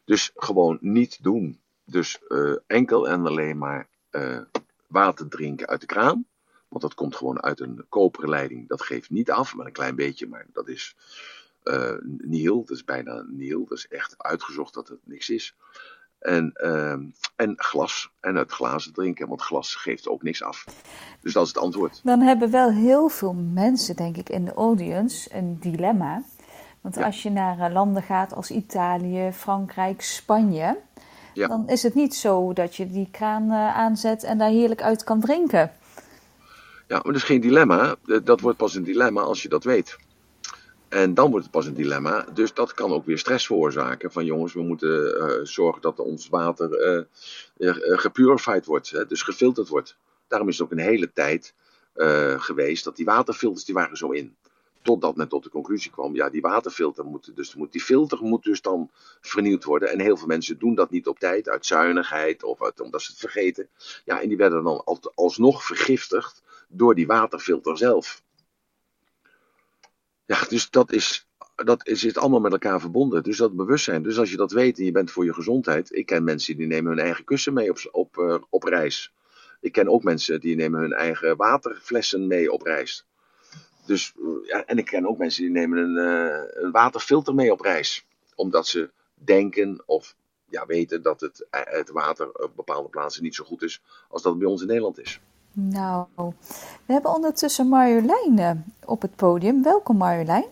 Dus 0.05 0.31
gewoon 0.35 0.79
niet 0.81 1.23
doen. 1.23 1.61
Dus 1.91 2.18
uh, 2.28 2.57
enkel 2.66 3.09
en 3.09 3.26
alleen 3.26 3.59
maar 3.59 3.89
uh, 4.11 4.41
water 4.86 5.28
drinken 5.28 5.66
uit 5.66 5.80
de 5.80 5.86
kraan. 5.86 6.26
Want 6.68 6.82
dat 6.82 6.95
komt 6.95 7.16
gewoon 7.16 7.43
uit 7.43 7.61
een 7.61 7.84
koperen 7.89 8.28
leiding. 8.28 8.68
Dat 8.68 8.82
geeft 8.82 9.11
niet 9.11 9.30
af, 9.30 9.55
maar 9.55 9.66
een 9.66 9.72
klein 9.72 9.95
beetje. 9.95 10.26
Maar 10.26 10.47
dat 10.53 10.68
is 10.68 10.97
uh, 11.64 11.95
nihil. 12.03 12.64
Dat 12.64 12.76
is 12.76 12.84
bijna 12.84 13.24
nihil. 13.26 13.66
Dat 13.68 13.78
is 13.78 13.89
echt 13.89 14.14
uitgezocht 14.18 14.74
dat 14.74 14.89
het 14.89 14.99
niks 15.05 15.28
is. 15.28 15.55
En, 16.18 16.53
uh, 16.55 16.93
en 17.36 17.55
glas. 17.57 18.11
En 18.20 18.36
uit 18.36 18.53
glazen 18.53 18.93
drinken, 18.93 19.28
want 19.28 19.43
glas 19.43 19.74
geeft 19.74 20.09
ook 20.09 20.22
niks 20.22 20.43
af. 20.43 20.64
Dus 21.20 21.32
dat 21.32 21.43
is 21.43 21.49
het 21.49 21.59
antwoord. 21.59 22.01
Dan 22.05 22.20
hebben 22.20 22.51
wel 22.51 22.70
heel 22.70 23.09
veel 23.09 23.34
mensen, 23.34 23.97
denk 23.97 24.16
ik, 24.16 24.28
in 24.28 24.45
de 24.45 24.55
audience 24.55 25.34
een 25.36 25.59
dilemma. 25.61 26.22
Want 26.80 26.95
ja. 26.95 27.05
als 27.05 27.22
je 27.22 27.30
naar 27.30 27.72
landen 27.72 28.03
gaat 28.03 28.34
als 28.34 28.51
Italië, 28.51 29.32
Frankrijk, 29.32 30.03
Spanje, 30.03 30.76
ja. 31.39 31.49
dan 31.49 31.68
is 31.68 31.82
het 31.82 31.95
niet 31.95 32.14
zo 32.14 32.53
dat 32.53 32.76
je 32.76 32.91
die 32.91 33.09
kraan 33.11 33.45
uh, 33.45 33.76
aanzet 33.76 34.22
en 34.22 34.39
daar 34.39 34.51
heerlijk 34.51 34.82
uit 34.82 35.05
kan 35.05 35.20
drinken. 35.20 35.72
Ja, 36.89 36.95
maar 36.95 37.03
dat 37.03 37.14
is 37.14 37.22
geen 37.22 37.41
dilemma. 37.41 37.97
Dat 38.24 38.41
wordt 38.41 38.59
pas 38.59 38.74
een 38.74 38.84
dilemma 38.84 39.20
als 39.20 39.43
je 39.43 39.49
dat 39.49 39.64
weet. 39.64 39.97
En 40.89 41.14
dan 41.14 41.30
wordt 41.30 41.45
het 41.45 41.55
pas 41.55 41.66
een 41.66 41.74
dilemma. 41.74 42.26
Dus 42.34 42.55
dat 42.55 42.74
kan 42.74 42.93
ook 42.93 43.07
weer 43.07 43.18
stress 43.18 43.47
veroorzaken. 43.47 44.12
Van 44.12 44.24
jongens, 44.24 44.53
we 44.53 44.62
moeten 44.62 45.16
uh, 45.18 45.32
zorgen 45.43 45.82
dat 45.82 45.99
ons 45.99 46.28
water 46.28 46.97
uh, 46.97 47.05
uh, 47.57 47.99
gepurified 47.99 48.66
wordt. 48.66 48.91
Hè, 48.91 49.07
dus 49.07 49.22
gefilterd 49.22 49.68
wordt. 49.68 49.97
Daarom 50.28 50.49
is 50.49 50.59
het 50.59 50.66
ook 50.66 50.72
een 50.72 50.84
hele 50.84 51.12
tijd 51.12 51.55
geweest 52.36 52.84
dat 52.84 52.97
die 52.97 53.05
waterfilters, 53.05 53.64
die 53.64 53.74
waren 53.74 53.97
zo 53.97 54.11
in. 54.11 54.36
Totdat 54.83 55.16
men 55.16 55.29
tot 55.29 55.43
de 55.43 55.51
conclusie 55.51 55.91
kwam, 55.91 56.14
ja, 56.14 56.31
die 56.31 56.41
waterfilter 56.41 57.05
moet, 57.05 57.37
dus 57.37 57.55
moet, 57.55 57.72
die 57.72 57.81
filter 57.81 58.18
moet 58.22 58.43
dus 58.43 58.62
dan 58.62 58.91
vernieuwd 59.20 59.64
worden. 59.64 59.91
En 59.91 60.01
heel 60.01 60.16
veel 60.16 60.26
mensen 60.26 60.59
doen 60.59 60.74
dat 60.74 60.91
niet 60.91 61.07
op 61.07 61.18
tijd, 61.18 61.49
uit 61.49 61.66
zuinigheid 61.66 62.43
of 62.43 62.61
omdat 62.61 63.03
ze 63.03 63.11
het 63.11 63.20
vergeten. 63.20 63.68
Ja, 64.05 64.20
en 64.20 64.29
die 64.29 64.37
werden 64.37 64.64
dan 64.64 64.85
alsnog 65.14 65.64
vergiftigd 65.64 66.43
door 66.68 66.95
die 66.95 67.07
waterfilter 67.07 67.79
zelf. 67.79 68.22
Ja, 70.26 70.45
dus 70.49 70.70
dat 70.70 70.93
is, 70.93 71.29
dat 71.55 71.87
is, 71.87 72.05
is 72.05 72.16
allemaal 72.16 72.41
met 72.41 72.53
elkaar 72.53 72.81
verbonden. 72.81 73.22
Dus 73.22 73.37
dat 73.37 73.57
bewustzijn. 73.57 74.03
Dus 74.03 74.18
als 74.18 74.31
je 74.31 74.37
dat 74.37 74.53
weet 74.53 74.79
en 74.79 74.85
je 74.85 74.93
bent 74.93 75.11
voor 75.11 75.24
je 75.24 75.35
gezondheid. 75.35 75.93
Ik 75.93 76.07
ken 76.07 76.24
mensen 76.24 76.57
die 76.57 76.66
nemen 76.66 76.91
hun 76.91 77.05
eigen 77.05 77.24
kussen 77.24 77.53
mee 77.53 77.70
op, 77.70 77.89
op, 77.93 78.16
uh, 78.16 78.37
op 78.49 78.62
reis. 78.62 79.12
Ik 79.61 79.72
ken 79.72 79.89
ook 79.89 80.03
mensen 80.03 80.41
die 80.41 80.57
nemen 80.57 80.81
hun 80.81 80.93
eigen 80.93 81.37
waterflessen 81.37 82.26
mee 82.26 82.53
op 82.53 82.62
reis. 82.62 83.07
Dus, 83.89 84.14
ja, 84.43 84.64
en 84.64 84.78
ik 84.78 84.84
ken 84.84 85.09
ook 85.09 85.18
mensen 85.18 85.43
die 85.43 85.53
nemen 85.53 85.78
een, 85.78 85.97
uh, 85.97 86.62
een 86.64 86.70
waterfilter 86.70 87.34
mee 87.34 87.53
op 87.53 87.61
reis. 87.61 88.07
Omdat 88.34 88.66
ze 88.66 88.91
denken 89.14 89.82
of 89.86 90.14
ja, 90.49 90.66
weten 90.66 91.03
dat 91.03 91.20
het, 91.20 91.47
het 91.51 91.91
water 91.91 92.28
op 92.32 92.53
bepaalde 92.57 92.89
plaatsen 92.89 93.22
niet 93.22 93.34
zo 93.34 93.45
goed 93.45 93.62
is 93.62 93.82
als 94.09 94.22
dat 94.22 94.32
het 94.32 94.41
bij 94.41 94.51
ons 94.51 94.61
in 94.61 94.66
Nederland 94.66 95.01
is. 95.01 95.20
Nou, 95.53 96.07
we 96.86 96.93
hebben 96.93 97.14
ondertussen 97.14 97.68
Marjolein 97.68 98.64
op 98.84 99.03
het 99.03 99.16
podium. 99.16 99.62
Welkom 99.62 99.97
Marjolein. 99.97 100.47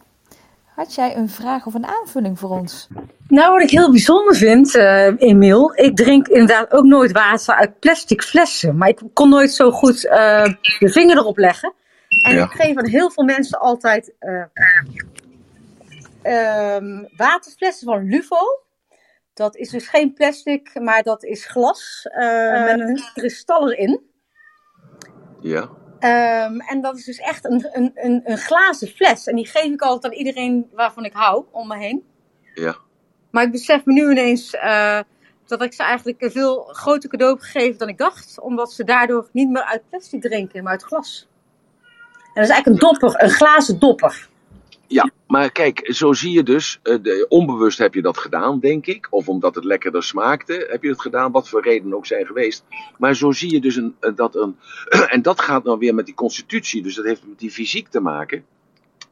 Had 0.65 0.95
jij 0.95 1.17
een 1.17 1.29
vraag 1.29 1.67
of 1.67 1.75
een 1.75 1.87
aanvulling 1.87 2.39
voor 2.39 2.51
ons? 2.51 2.89
Nou, 3.29 3.53
wat 3.53 3.63
ik 3.63 3.71
heel 3.71 3.91
bijzonder 3.91 4.35
vind, 4.35 4.75
uh, 4.75 5.21
Emiel, 5.21 5.73
ik 5.75 5.97
drink 5.97 6.29
inderdaad 6.29 6.73
ook 6.73 6.85
nooit 6.85 7.13
water 7.13 7.55
uit 7.55 7.79
plastic 7.81 8.23
flessen. 8.23 8.77
Maar 8.77 8.89
ik 8.89 9.01
kon 9.13 9.29
nooit 9.29 9.53
zo 9.53 9.71
goed 9.71 10.05
uh, 10.05 10.45
de 10.79 10.89
vinger 10.89 11.17
erop 11.17 11.39
leggen. 11.39 11.73
En 12.27 12.35
ja. 12.35 12.45
ik 12.45 12.51
geef 12.51 12.77
aan 12.77 12.87
heel 12.87 13.11
veel 13.11 13.25
mensen 13.25 13.61
altijd 13.61 14.15
uh, 14.21 14.45
waterflessen 17.17 17.87
van 17.87 18.05
Luvo. 18.09 18.65
Dat 19.35 19.57
is 19.57 19.71
dus 19.71 19.89
geen 19.89 20.13
plastic, 20.13 20.81
maar 20.81 21.03
dat 21.03 21.25
is 21.25 21.47
glas 21.47 22.09
met 22.67 22.81
een 22.81 23.03
kristal 23.15 23.73
erin. 23.73 24.01
Ja. 25.41 25.61
Um, 26.01 26.61
en 26.61 26.81
dat 26.81 26.97
is 26.97 27.05
dus 27.05 27.19
echt 27.19 27.45
een, 27.45 27.69
een, 27.73 27.91
een, 27.95 28.23
een, 28.25 28.39
glazen 28.39 28.89
fles. 28.89 29.27
En 29.27 29.37
die 29.37 29.47
geef 29.47 29.73
ik 29.73 29.81
altijd 29.81 30.13
aan 30.13 30.19
iedereen 30.19 30.71
waarvan 30.73 31.05
ik 31.05 31.13
hou, 31.13 31.45
om 31.51 31.69
me 31.69 31.77
heen. 31.77 32.05
Ja. 32.55 32.77
Maar 33.31 33.45
ik 33.45 33.51
besef 33.51 33.85
me 33.85 33.93
nu 33.93 34.11
ineens 34.11 34.55
uh, 34.55 35.01
dat 35.47 35.63
ik 35.63 35.73
ze 35.73 35.83
eigenlijk 35.83 36.23
een 36.23 36.31
veel 36.31 36.63
groter 36.63 37.11
cadeau 37.11 37.33
heb 37.33 37.43
gegeven 37.43 37.79
dan 37.79 37.89
ik 37.89 37.99
dacht. 37.99 38.41
Omdat 38.41 38.73
ze 38.73 38.85
daardoor 38.85 39.29
niet 39.33 39.51
meer 39.51 39.65
uit 39.65 39.89
plastic 39.89 40.21
drinken, 40.21 40.63
maar 40.63 40.73
uit 40.73 40.83
glas. 40.83 41.29
Dat 42.37 42.45
is 42.45 42.51
eigenlijk 42.51 42.83
een 42.83 42.89
dopper, 42.89 43.23
een 43.23 43.31
glazen 43.31 43.79
dopper. 43.79 44.29
Ja, 44.87 45.11
maar 45.27 45.53
kijk, 45.53 45.89
zo 45.93 46.13
zie 46.13 46.33
je 46.33 46.43
dus, 46.43 46.81
de, 46.83 47.27
onbewust 47.29 47.79
heb 47.79 47.95
je 47.95 48.03
dat 48.03 48.19
gedaan, 48.19 48.61
denk 48.61 48.87
ik. 48.87 49.07
Of 49.11 49.29
omdat 49.29 49.55
het 49.55 49.65
lekkerder 49.65 50.03
smaakte, 50.03 50.67
heb 50.71 50.83
je 50.83 50.89
het 50.89 51.01
gedaan, 51.01 51.33
wat 51.33 51.49
voor 51.49 51.63
redenen 51.63 51.97
ook 51.97 52.07
zijn 52.07 52.27
geweest. 52.27 52.65
Maar 52.99 53.15
zo 53.15 53.33
zie 53.33 53.53
je 53.53 53.61
dus 53.61 53.77
een, 53.77 53.97
dat 54.15 54.35
een. 54.35 54.57
en 55.15 55.23
dat 55.23 55.41
gaat 55.41 55.65
dan 55.65 55.79
weer 55.79 55.95
met 55.95 56.07
die 56.07 56.15
constitutie, 56.15 56.83
dus 56.83 56.95
dat 56.95 57.05
heeft 57.05 57.27
met 57.27 57.39
die 57.39 57.51
fysiek 57.51 57.89
te 57.89 58.01
maken. 58.01 58.45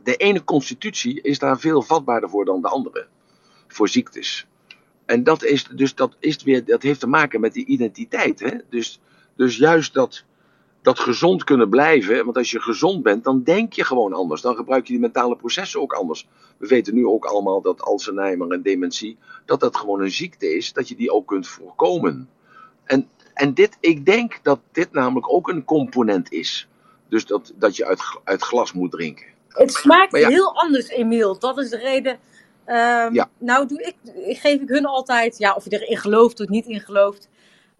De 0.02 0.16
ene 0.16 0.44
constitutie 0.44 1.20
is 1.22 1.38
daar 1.38 1.58
veel 1.58 1.82
vatbaarder 1.82 2.30
voor 2.30 2.44
dan 2.44 2.62
de 2.62 2.68
andere. 2.68 3.06
Voor 3.68 3.88
ziektes. 3.88 4.46
En 5.06 5.24
dat, 5.24 5.44
is, 5.44 5.64
dus 5.64 5.94
dat, 5.94 6.16
is 6.18 6.42
weer, 6.42 6.64
dat 6.64 6.82
heeft 6.82 7.00
te 7.00 7.06
maken 7.06 7.40
met 7.40 7.52
die 7.52 7.66
identiteit. 7.66 8.40
Hè? 8.40 8.50
Dus, 8.70 9.00
dus 9.36 9.56
juist 9.56 9.94
dat 9.94 10.24
dat 10.84 10.98
gezond 10.98 11.44
kunnen 11.44 11.68
blijven. 11.68 12.24
Want 12.24 12.36
als 12.36 12.50
je 12.50 12.60
gezond 12.60 13.02
bent, 13.02 13.24
dan 13.24 13.42
denk 13.42 13.72
je 13.72 13.84
gewoon 13.84 14.12
anders. 14.12 14.40
Dan 14.40 14.56
gebruik 14.56 14.86
je 14.86 14.92
die 14.92 15.02
mentale 15.02 15.36
processen 15.36 15.80
ook 15.80 15.92
anders. 15.92 16.28
We 16.56 16.66
weten 16.66 16.94
nu 16.94 17.06
ook 17.06 17.24
allemaal 17.24 17.60
dat 17.60 17.82
Alzheimer 17.82 18.50
en 18.50 18.62
dementie, 18.62 19.18
dat 19.44 19.60
dat 19.60 19.76
gewoon 19.76 20.00
een 20.00 20.10
ziekte 20.10 20.56
is, 20.56 20.72
dat 20.72 20.88
je 20.88 20.96
die 20.96 21.12
ook 21.12 21.26
kunt 21.26 21.48
voorkomen. 21.48 22.28
En, 22.84 23.08
en 23.34 23.54
dit, 23.54 23.76
ik 23.80 24.06
denk 24.06 24.38
dat 24.42 24.60
dit 24.72 24.92
namelijk 24.92 25.32
ook 25.32 25.48
een 25.48 25.64
component 25.64 26.32
is. 26.32 26.68
Dus 27.08 27.26
dat, 27.26 27.52
dat 27.54 27.76
je 27.76 27.86
uit, 27.86 28.00
uit 28.24 28.42
glas 28.42 28.72
moet 28.72 28.90
drinken. 28.90 29.26
Het 29.48 29.72
smaakt 29.72 30.18
ja. 30.18 30.28
heel 30.28 30.54
anders, 30.54 30.88
Emiel. 30.88 31.38
Dat 31.38 31.58
is 31.58 31.70
de 31.70 31.78
reden. 31.78 32.12
Um, 32.66 33.14
ja. 33.14 33.28
Nou, 33.38 33.66
doe 33.66 33.82
ik, 33.82 33.94
geef 34.38 34.60
ik 34.60 34.68
hun 34.68 34.86
altijd, 34.86 35.38
ja, 35.38 35.54
of 35.54 35.64
je 35.64 35.70
erin 35.70 35.96
gelooft 35.96 36.40
of 36.40 36.48
niet 36.48 36.66
in 36.66 36.80
gelooft. 36.80 37.28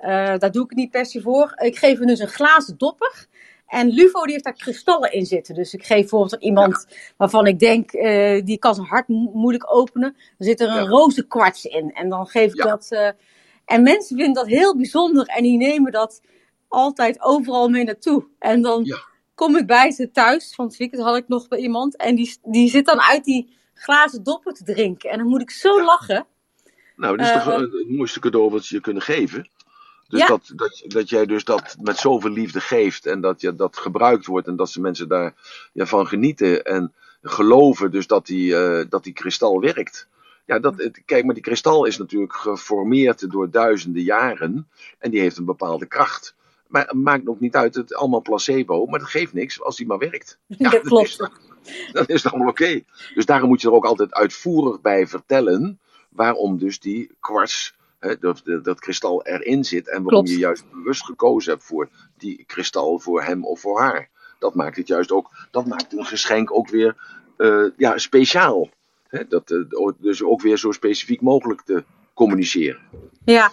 Uh, 0.04 0.38
daar 0.38 0.52
doe 0.52 0.64
ik 0.64 0.74
niet 0.74 0.90
per 0.90 1.06
se 1.06 1.20
voor. 1.20 1.52
Ik 1.56 1.76
geef 1.76 1.98
hem 1.98 2.06
dus 2.06 2.18
een 2.18 2.28
glazen 2.28 2.78
dopper. 2.78 3.26
En 3.66 3.88
Luvo 3.88 4.22
die 4.22 4.32
heeft 4.32 4.44
daar 4.44 4.56
kristallen 4.56 5.12
in 5.12 5.26
zitten. 5.26 5.54
Dus 5.54 5.74
ik 5.74 5.84
geef 5.84 5.98
bijvoorbeeld 5.98 6.42
iemand 6.42 6.86
ja. 6.88 6.96
waarvan 7.16 7.46
ik 7.46 7.58
denk, 7.58 7.92
uh, 7.92 8.44
die 8.44 8.58
kan 8.58 8.74
zijn 8.74 8.86
hart 8.86 9.08
mo 9.08 9.30
moeilijk 9.34 9.74
openen. 9.74 10.12
Dan 10.12 10.46
zit 10.46 10.60
er 10.60 10.68
een 10.68 10.82
ja. 10.82 10.88
roze 10.88 11.26
kwarts 11.26 11.64
in. 11.64 11.92
En 11.92 12.08
dan 12.08 12.26
geef 12.26 12.52
ik 12.52 12.62
ja. 12.62 12.68
dat. 12.68 12.86
Uh, 12.90 13.08
en 13.64 13.82
mensen 13.82 14.16
vinden 14.16 14.34
dat 14.34 14.46
heel 14.46 14.76
bijzonder. 14.76 15.26
En 15.26 15.42
die 15.42 15.56
nemen 15.56 15.92
dat 15.92 16.22
altijd 16.68 17.22
overal 17.22 17.68
mee 17.68 17.84
naartoe. 17.84 18.26
En 18.38 18.62
dan 18.62 18.86
kom 19.34 19.56
ik 19.56 19.66
bij 19.66 19.90
ze 19.90 20.10
thuis. 20.10 20.54
Van 20.54 20.66
het 20.66 20.76
weekend 20.76 21.02
had 21.02 21.16
ik 21.16 21.28
nog 21.28 21.48
bij 21.48 21.58
iemand. 21.58 21.96
En 21.96 22.14
die, 22.14 22.38
die 22.42 22.68
zit 22.68 22.86
dan 22.86 23.00
uit 23.00 23.24
die 23.24 23.56
glazen 23.74 24.22
dopper 24.22 24.52
te 24.52 24.64
drinken. 24.64 25.10
En 25.10 25.18
dan 25.18 25.26
moet 25.26 25.42
ik 25.42 25.50
zo 25.50 25.84
lachen. 25.84 26.26
Nou, 26.96 27.16
dat 27.16 27.26
is 27.26 27.32
toch 27.32 27.44
het 27.44 27.88
mooiste 27.88 28.20
cadeau 28.20 28.50
wat 28.50 28.64
ze 28.64 28.74
je 28.74 28.80
kunnen 28.80 29.02
geven. 29.02 29.48
Dus 30.08 30.20
ja. 30.20 30.26
dat, 30.26 30.52
dat, 30.56 30.84
dat 30.86 31.08
jij 31.08 31.26
dus 31.26 31.44
dat 31.44 31.76
met 31.80 31.96
zoveel 31.96 32.30
liefde 32.30 32.60
geeft 32.60 33.06
en 33.06 33.20
dat 33.20 33.40
je, 33.40 33.54
dat 33.54 33.76
gebruikt 33.76 34.26
wordt 34.26 34.46
en 34.46 34.56
dat 34.56 34.70
ze 34.70 34.80
mensen 34.80 35.08
daar 35.08 35.34
ja, 35.72 35.86
van 35.86 36.06
genieten 36.06 36.64
en 36.64 36.92
geloven 37.22 37.90
dus 37.90 38.06
dat 38.06 38.26
die, 38.26 38.52
uh, 38.52 38.84
dat 38.88 39.04
die 39.04 39.12
kristal 39.12 39.60
werkt. 39.60 40.08
Ja, 40.46 40.58
dat, 40.58 40.90
kijk, 41.04 41.24
maar 41.24 41.34
die 41.34 41.42
kristal 41.42 41.84
is 41.84 41.98
natuurlijk 41.98 42.34
geformeerd 42.34 43.30
door 43.30 43.50
duizenden 43.50 44.02
jaren 44.02 44.68
en 44.98 45.10
die 45.10 45.20
heeft 45.20 45.36
een 45.36 45.44
bepaalde 45.44 45.86
kracht. 45.86 46.34
Maar 46.66 46.86
het 46.86 46.92
maakt 46.92 47.26
ook 47.26 47.40
niet 47.40 47.54
uit, 47.54 47.74
het 47.74 47.90
is 47.90 47.96
allemaal 47.96 48.22
placebo, 48.22 48.86
maar 48.86 48.98
dat 48.98 49.08
geeft 49.08 49.32
niks 49.32 49.62
als 49.62 49.76
die 49.76 49.86
maar 49.86 49.98
werkt. 49.98 50.38
Ja, 50.58 50.70
dat 50.70 50.82
klopt. 50.82 51.18
Dat 51.18 51.30
is, 51.64 51.92
dat 51.92 52.08
is 52.08 52.26
allemaal 52.26 52.48
oké. 52.48 52.62
Okay. 52.62 52.84
Dus 53.14 53.26
daarom 53.26 53.48
moet 53.48 53.60
je 53.60 53.68
er 53.68 53.74
ook 53.74 53.84
altijd 53.84 54.14
uitvoerig 54.14 54.80
bij 54.80 55.06
vertellen 55.06 55.78
waarom 56.08 56.58
dus 56.58 56.80
die 56.80 57.10
kwarts 57.20 57.74
dat, 58.20 58.42
dat 58.62 58.80
kristal 58.80 59.24
erin 59.26 59.64
zit 59.64 59.88
en 59.88 60.02
waarom 60.02 60.08
Klopt. 60.08 60.30
je 60.30 60.38
juist 60.38 60.70
bewust 60.70 61.04
gekozen 61.04 61.52
hebt 61.52 61.64
voor 61.64 61.88
die 62.18 62.44
kristal, 62.46 62.98
voor 62.98 63.22
hem 63.22 63.44
of 63.44 63.60
voor 63.60 63.80
haar. 63.80 64.08
Dat 64.38 64.54
maakt 64.54 64.76
het 64.76 64.86
juist 64.86 65.12
ook, 65.12 65.30
dat 65.50 65.66
maakt 65.66 65.92
een 65.92 66.04
geschenk 66.04 66.54
ook 66.56 66.68
weer 66.68 66.96
uh, 67.38 67.70
ja, 67.76 67.98
speciaal. 67.98 68.68
He, 69.08 69.26
dat, 69.28 69.50
uh, 69.50 69.88
dus 69.98 70.22
ook 70.22 70.40
weer 70.40 70.58
zo 70.58 70.72
specifiek 70.72 71.20
mogelijk 71.20 71.62
te 71.62 71.84
communiceren. 72.14 72.80
Ja, 73.24 73.52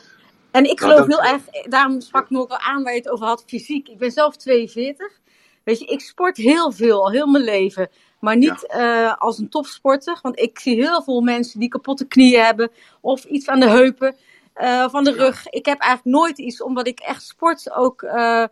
en 0.52 0.70
ik 0.70 0.80
geloof 0.80 1.08
nou, 1.08 1.10
dat... 1.10 1.20
heel 1.20 1.32
erg, 1.34 1.66
daarom 1.70 2.02
sprak 2.02 2.24
ik 2.24 2.30
me 2.30 2.40
ook 2.40 2.50
al 2.50 2.60
aan 2.60 2.84
waar 2.84 2.94
je 2.94 3.00
het 3.00 3.10
over 3.10 3.26
had, 3.26 3.44
fysiek. 3.48 3.88
Ik 3.88 3.98
ben 3.98 4.12
zelf 4.12 4.38
42. 4.38 5.20
Weet 5.64 5.80
je, 5.80 5.86
ik 5.86 6.00
sport 6.00 6.38
heel 6.38 6.72
veel, 6.72 7.04
al 7.04 7.12
heel 7.12 7.28
mijn 7.28 7.44
leven. 7.44 7.90
Maar 8.20 8.38
niet 8.38 8.66
ja. 8.68 9.06
uh, 9.06 9.18
als 9.18 9.38
een 9.38 9.50
topsporter. 9.50 10.20
Want 10.22 10.40
ik 10.40 10.60
zie 10.60 10.76
heel 10.76 11.04
veel 11.04 11.22
mensen 11.22 11.60
die 11.60 11.70
kapotte 11.70 12.06
knieën 12.06 12.44
hebben. 12.44 12.72
Of 13.02 13.24
iets 13.24 13.48
aan 13.48 13.60
de 13.60 13.70
heupen. 13.70 14.16
Uh, 14.56 14.90
van 14.90 15.04
de 15.04 15.12
rug. 15.12 15.48
Ik 15.48 15.66
heb 15.66 15.80
eigenlijk 15.80 16.18
nooit 16.18 16.38
iets, 16.38 16.62
omdat 16.62 16.88
ik 16.88 17.00
echt 17.00 17.24
sport 17.24 17.72
ook, 17.72 18.02
uh, 18.02 18.46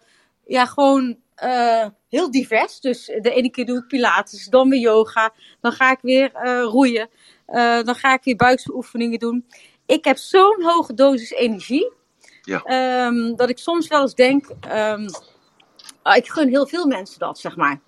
ja, 0.46 0.66
gewoon 0.66 1.18
heel 2.10 2.32
divers. 2.32 2.80
Dus 2.80 3.06
de 3.06 3.32
ene 3.32 3.50
keer 3.50 3.66
doe 3.66 3.78
ik 3.78 3.88
pilates, 3.88 4.46
dan 4.46 4.70
weer 4.70 4.80
yoga. 4.80 5.34
Dan 5.62 5.72
ga 5.72 5.92
ik 5.92 6.00
weer 6.02 6.32
roeien. 6.62 7.10
dan 7.84 7.96
ga 7.96 8.14
ik 8.14 8.24
weer 8.24 8.36
buiksoefeningen 8.36 9.20
doen. 9.20 9.46
Ik 9.86 10.06
heb 10.06 10.18
zo'n 10.18 10.64
hoge 10.64 10.94
dosis 10.94 11.32
energie. 11.32 11.92
Ja. 12.42 12.64
Ehm, 12.64 13.36
dat 13.36 13.50
ik 13.50 13.58
soms 13.58 13.88
wel 13.88 14.02
eens 14.02 14.16
denk, 14.16 14.50
um, 14.74 15.06
ik 16.16 16.30
gun 16.30 16.48
heel 16.48 16.68
veel 16.68 16.86
mensen 16.86 17.20
dat, 17.20 17.40
zeg 17.40 17.56
maar. 17.56 17.80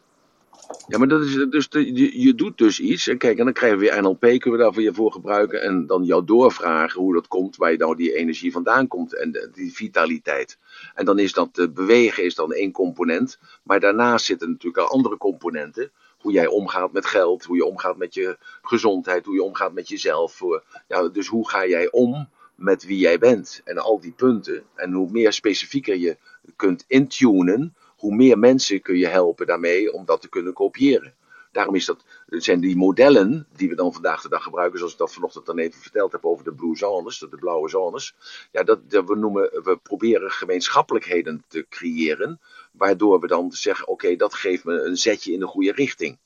Ja, 0.88 0.98
maar 0.98 1.08
dat 1.08 1.22
is 1.22 1.46
dus 1.50 1.68
je, 1.70 2.22
je 2.22 2.36
doet 2.36 2.58
dus 2.58 2.80
iets. 2.80 3.08
En 3.08 3.18
kijk, 3.18 3.38
en 3.38 3.44
dan 3.44 3.54
krijgen 3.54 3.80
we 3.80 3.86
weer 3.86 4.02
NLP, 4.02 4.20
kunnen 4.20 4.52
we 4.52 4.58
daarvoor 4.58 4.82
je 4.82 4.94
voor 4.94 5.12
gebruiken. 5.12 5.62
En 5.62 5.88
dan 5.88 6.04
jou 6.04 6.26
doorvragen 6.26 7.02
hoe 7.02 7.14
dat 7.14 7.28
komt, 7.28 7.56
waar 7.56 7.72
je 7.72 7.78
nou 7.78 7.96
die 7.96 8.16
energie 8.16 8.52
vandaan 8.52 8.88
komt. 8.88 9.16
En 9.16 9.52
die 9.54 9.74
vitaliteit. 9.74 10.58
En 10.96 11.06
dan 11.06 11.20
is 11.20 11.34
dat 11.34 11.58
uh, 11.58 11.68
bewegen 11.68 12.24
is 12.24 12.36
dan 12.36 12.54
één 12.54 12.72
component. 12.72 13.40
Maar 13.64 13.80
daarnaast 13.80 14.26
zitten 14.26 14.50
natuurlijk 14.50 14.84
al 14.84 14.94
andere 14.94 15.18
componenten. 15.18 15.92
Hoe 16.20 16.32
jij 16.32 16.48
omgaat 16.48 16.92
met 16.92 17.06
geld, 17.06 17.44
hoe 17.44 17.56
je 17.56 17.66
omgaat 17.66 17.98
met 17.98 18.14
je 18.14 18.38
gezondheid, 18.62 19.26
hoe 19.26 19.36
je 19.36 19.44
omgaat 19.44 19.74
met 19.74 19.88
jezelf. 19.88 20.42
Ja, 20.88 21.08
dus 21.08 21.28
hoe 21.28 21.50
ga 21.50 21.66
jij 21.68 21.92
om 21.92 22.30
met 22.56 22.86
wie 22.86 22.98
jij 22.98 23.18
bent? 23.18 23.62
En 23.64 23.78
al 23.78 24.00
die 24.00 24.12
punten. 24.12 24.64
En 24.76 24.92
hoe 24.92 25.12
meer 25.12 25.34
specifieker 25.34 25.98
je 25.98 26.18
kunt 26.56 26.86
intunen 26.88 27.76
hoe 28.02 28.16
meer 28.16 28.40
mensen 28.40 28.82
kun 28.82 28.98
je 28.98 29.08
helpen 29.08 29.46
daarmee 29.46 29.94
om 29.94 30.06
dat 30.06 30.22
te 30.22 30.30
kunnen 30.30 30.54
kopiëren. 30.54 31.14
Daarom 31.52 31.76
is 31.76 31.86
dat, 31.86 32.04
zijn 32.28 32.60
die 32.60 32.76
modellen 32.76 33.48
die 33.56 33.70
we 33.70 33.76
dan 33.76 33.94
vandaag 33.94 34.22
de 34.22 34.30
dag 34.30 34.44
gebruiken, 34.44 34.78
zoals 34.78 34.94
ik 34.94 35.00
dat 35.00 35.14
vanochtend 35.14 35.46
dan 35.46 35.58
even 35.58 35.82
verteld 35.82 36.12
heb 36.12 36.26
over 36.26 36.44
de 36.44 36.54
blue 36.54 36.78
zones, 36.78 37.20
de 37.20 37.28
blauwe 37.28 37.70
zones. 37.70 38.16
Ja, 38.52 38.64
dat, 38.64 38.80
we, 38.88 39.16
noemen, 39.16 39.64
we 39.64 39.80
proberen 39.84 40.32
gemeenschappelijkheden 40.32 41.44
te 41.48 41.66
creëren, 41.70 42.40
waardoor 42.72 43.20
we 43.20 43.28
dan 43.28 43.52
zeggen, 43.52 43.88
oké, 43.88 44.16
dat 44.16 44.34
geeft 44.34 44.64
me 44.64 44.82
een 44.82 44.98
zetje 44.98 45.34
in 45.34 45.40
de 45.40 45.48
goede 45.48 45.72
richting. 45.72 46.20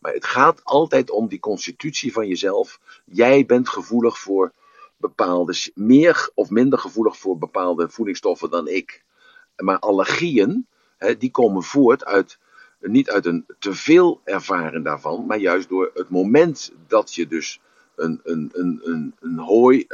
Maar 0.00 0.12
het 0.12 0.24
gaat 0.24 0.64
altijd 0.64 1.10
om 1.10 1.28
die 1.28 1.40
constitutie 1.40 2.12
van 2.12 2.28
jezelf. 2.28 2.80
Jij 3.04 3.46
bent 3.46 3.68
gevoelig 3.68 4.18
voor 4.18 4.52
bepaalde, 4.96 5.70
meer 5.74 6.30
of 6.34 6.50
minder 6.50 6.78
gevoelig 6.78 7.18
voor 7.18 7.38
bepaalde 7.38 7.88
voedingsstoffen 7.88 8.50
dan 8.50 8.68
ik. 8.68 9.04
Maar 9.56 9.78
allergieën, 9.78 10.66
die 11.18 11.30
komen 11.30 11.62
voort 11.62 12.04
uit, 12.04 12.38
niet 12.80 13.10
uit 13.10 13.26
een 13.26 13.46
teveel 13.58 14.20
ervaren 14.24 14.82
daarvan, 14.82 15.26
maar 15.26 15.38
juist 15.38 15.68
door 15.68 15.90
het 15.94 16.08
moment 16.08 16.72
dat 16.86 17.14
je 17.14 17.26
dus 17.26 17.60
een, 17.96 18.20
een, 18.24 18.50
een, 18.52 18.80
een, 18.82 19.14
een 19.20 19.38
hooi, 19.38 19.86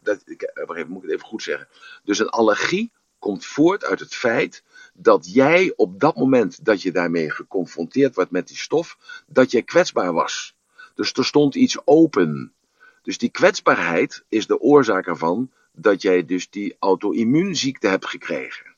dat, 0.00 0.22
ik, 0.26 0.52
even, 0.54 0.88
moet 0.88 1.02
ik 1.02 1.08
het 1.08 1.16
even 1.16 1.28
goed 1.28 1.42
zeggen, 1.42 1.68
dus 2.04 2.18
een 2.18 2.28
allergie 2.28 2.90
komt 3.18 3.46
voort 3.46 3.84
uit 3.84 4.00
het 4.00 4.14
feit 4.14 4.62
dat 4.94 5.32
jij 5.32 5.72
op 5.76 6.00
dat 6.00 6.16
moment 6.16 6.64
dat 6.64 6.82
je 6.82 6.92
daarmee 6.92 7.30
geconfronteerd 7.30 8.14
wordt 8.14 8.30
met 8.30 8.48
die 8.48 8.56
stof, 8.56 8.98
dat 9.26 9.50
jij 9.50 9.62
kwetsbaar 9.62 10.12
was. 10.12 10.56
Dus 10.94 11.12
er 11.12 11.24
stond 11.24 11.54
iets 11.54 11.78
open. 11.84 12.52
Dus 13.02 13.18
die 13.18 13.30
kwetsbaarheid 13.30 14.24
is 14.28 14.46
de 14.46 14.60
oorzaak 14.60 15.06
ervan 15.06 15.50
dat 15.72 16.02
jij 16.02 16.24
dus 16.24 16.50
die 16.50 16.76
auto-immuunziekte 16.78 17.88
hebt 17.88 18.06
gekregen. 18.06 18.75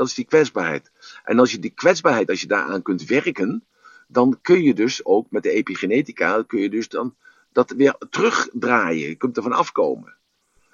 Dat 0.00 0.08
is 0.08 0.14
die 0.14 0.24
kwetsbaarheid. 0.24 0.90
En 1.24 1.38
als 1.38 1.52
je 1.52 1.58
die 1.58 1.70
kwetsbaarheid, 1.70 2.30
als 2.30 2.40
je 2.40 2.46
daaraan 2.46 2.82
kunt 2.82 3.04
werken, 3.04 3.64
dan 4.08 4.38
kun 4.42 4.62
je 4.62 4.74
dus 4.74 5.04
ook 5.04 5.30
met 5.30 5.42
de 5.42 5.50
epigenetica, 5.50 6.42
kun 6.42 6.60
je 6.60 6.70
dus 6.70 6.88
dan 6.88 7.14
dat 7.52 7.70
weer 7.70 7.96
terugdraaien. 8.10 9.08
Je 9.08 9.14
kunt 9.14 9.36
ervan 9.36 9.52
afkomen. 9.52 10.14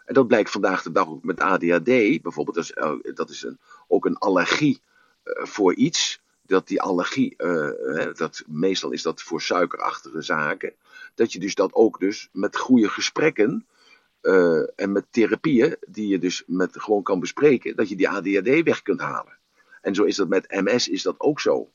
En 0.05 0.15
dat 0.15 0.27
blijkt 0.27 0.51
vandaag 0.51 0.83
de 0.83 0.93
dag 0.93 1.09
ook 1.09 1.25
met 1.25 1.41
ADHD 1.41 2.23
bijvoorbeeld. 2.23 2.73
Dat 3.17 3.31
is, 3.31 3.45
eh, 3.45 3.53
ook 3.89 4.05
een 4.05 4.19
allergie 4.19 4.81
uh, 5.25 5.45
voor 5.45 5.75
iets. 5.75 6.21
Dat 6.43 6.69
die 6.69 6.83
allergie, 6.83 7.35
uh, 7.39 8.15
dat, 8.15 8.43
meestal 8.47 8.93
is 8.93 9.03
dat 9.03 9.23
voor 9.23 9.43
suikerachtige 9.43 10.23
zaken. 10.23 10.73
Dat 11.15 11.33
je 11.33 11.39
dus 11.39 11.55
dat 11.55 11.75
ook 11.75 11.99
dus 11.99 12.29
met 12.33 12.57
goede 12.57 12.89
gesprekken 12.89 13.67
uh, 14.23 14.81
en 14.81 14.93
met 14.93 15.07
therapieën, 15.11 15.77
die 15.89 16.09
je 16.09 16.19
dus 16.19 16.43
met, 16.47 16.81
gewoon 16.81 17.03
kan 17.03 17.21
bespreken, 17.21 17.77
dat 17.77 17.89
je 17.89 17.97
die 17.97 18.09
ADHD 18.09 18.63
weg 18.63 18.83
kunt 18.83 19.01
halen. 19.01 19.39
En 19.81 19.95
zo 19.95 20.05
is 20.05 20.17
dat 20.17 20.29
met 20.29 20.51
MS 20.51 20.89
is 20.89 21.03
dat 21.03 21.21
ook 21.21 21.41
zo. 21.41 21.71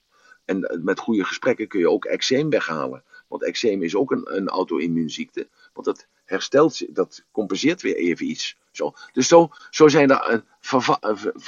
En 0.45 0.63
eh, 0.63 0.77
met 0.81 0.99
goede 0.99 1.23
gesprekken 1.23 1.67
kun 1.67 1.79
je 1.79 1.89
ook 1.89 2.05
eczeem 2.05 2.49
weghalen. 2.49 3.03
Want 3.27 3.43
eczeem 3.43 3.83
is 3.83 3.95
ook 3.95 4.11
een, 4.11 4.35
een 4.35 4.47
auto-immuunziekte. 4.47 5.47
Want 5.73 5.85
dat 5.85 6.07
herstelt, 6.25 6.95
dat 6.95 7.23
compenseert 7.31 7.81
weer 7.81 7.95
even 7.95 8.25
iets. 8.25 8.57
Zo. 8.71 8.93
Dus 9.13 9.27
zo, 9.27 9.49
zo 9.69 9.87
zijn 9.87 10.09
er 10.09 10.31
een, 10.31 10.43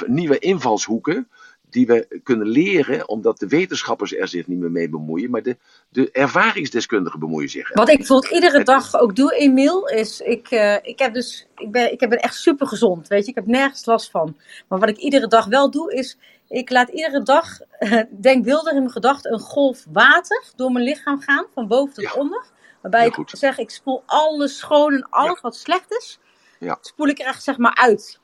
nieuwe 0.05 0.39
invalshoeken 0.39 1.29
die 1.73 1.87
we 1.87 2.19
kunnen 2.23 2.47
leren, 2.47 3.09
omdat 3.09 3.39
de 3.39 3.47
wetenschappers 3.47 4.15
er 4.15 4.27
zich 4.27 4.47
niet 4.47 4.59
meer 4.59 4.71
mee 4.71 4.89
bemoeien, 4.89 5.29
maar 5.29 5.43
de, 5.43 5.57
de 5.89 6.11
ervaringsdeskundigen 6.11 7.19
bemoeien 7.19 7.49
zich. 7.49 7.73
Wat 7.73 7.89
ik 7.89 7.97
bijvoorbeeld 7.97 8.33
iedere 8.33 8.63
dag 8.63 8.95
ook 8.95 9.15
doe, 9.15 9.35
Emiel, 9.35 9.87
is 9.87 10.21
ik, 10.21 10.51
uh, 10.51 10.75
ik 10.81 10.99
heb 10.99 11.13
dus, 11.13 11.47
ik 11.55 11.71
ben, 11.71 11.91
ik 11.91 11.99
ben 11.99 12.19
echt 12.19 12.35
super 12.35 12.67
gezond, 12.67 13.07
weet 13.07 13.23
je, 13.23 13.29
ik 13.29 13.35
heb 13.35 13.47
nergens 13.47 13.85
last 13.85 14.11
van. 14.11 14.37
Maar 14.67 14.79
wat 14.79 14.89
ik 14.89 14.97
iedere 14.97 15.27
dag 15.27 15.45
wel 15.45 15.71
doe, 15.71 15.93
is 15.93 16.17
ik 16.47 16.69
laat 16.69 16.89
iedere 16.89 17.23
dag, 17.23 17.59
uh, 17.79 18.01
denkbeeldig 18.09 18.73
in 18.73 18.79
mijn 18.79 18.91
gedachten, 18.91 19.33
een 19.33 19.39
golf 19.39 19.85
water 19.91 20.43
door 20.55 20.71
mijn 20.71 20.85
lichaam 20.85 21.21
gaan, 21.21 21.45
van 21.53 21.67
boven 21.67 21.93
tot 21.93 22.13
onder. 22.13 22.43
Waarbij 22.81 23.05
ik 23.05 23.15
zeg, 23.25 23.57
ik 23.57 23.69
spoel 23.69 24.03
alles 24.05 24.57
schoon 24.57 24.93
en 24.93 25.07
alles 25.09 25.41
wat 25.41 25.55
slecht 25.55 25.91
is, 25.91 26.19
ja. 26.59 26.77
spoel 26.81 27.07
ik 27.07 27.19
er 27.19 27.25
echt 27.25 27.43
zeg 27.43 27.57
maar 27.57 27.75
uit 27.75 28.21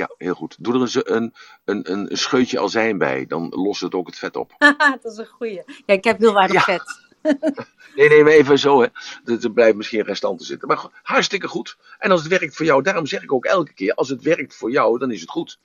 ja, 0.00 0.10
heel 0.18 0.34
goed. 0.34 0.56
Doe 0.58 0.74
er 0.74 0.80
een, 0.80 1.34
een, 1.64 1.92
een, 1.92 2.10
een 2.10 2.16
scheutje 2.16 2.60
azijn 2.60 2.98
bij, 2.98 3.26
dan 3.26 3.48
lost 3.48 3.80
het 3.80 3.94
ook 3.94 4.06
het 4.06 4.18
vet 4.18 4.36
op. 4.36 4.54
dat 5.02 5.12
is 5.12 5.18
een 5.18 5.26
goeie. 5.26 5.62
Ja, 5.86 5.94
ik 5.94 6.04
heb 6.04 6.18
heel 6.18 6.34
weinig 6.34 6.64
vet. 6.64 7.08
nee, 7.96 8.08
nee, 8.08 8.22
maar 8.22 8.32
even 8.32 8.58
zo, 8.58 8.80
hè. 8.80 8.86
Er 9.24 9.52
blijven 9.52 9.76
misschien 9.76 10.02
restanten 10.02 10.46
zitten. 10.46 10.68
Maar 10.68 11.00
hartstikke 11.02 11.48
goed. 11.48 11.76
En 11.98 12.10
als 12.10 12.20
het 12.20 12.38
werkt 12.38 12.56
voor 12.56 12.66
jou, 12.66 12.82
daarom 12.82 13.06
zeg 13.06 13.22
ik 13.22 13.32
ook 13.32 13.44
elke 13.44 13.72
keer: 13.72 13.94
als 13.94 14.08
het 14.08 14.22
werkt 14.22 14.56
voor 14.56 14.70
jou, 14.70 14.98
dan 14.98 15.10
is 15.10 15.20
het 15.20 15.30
goed. 15.30 15.58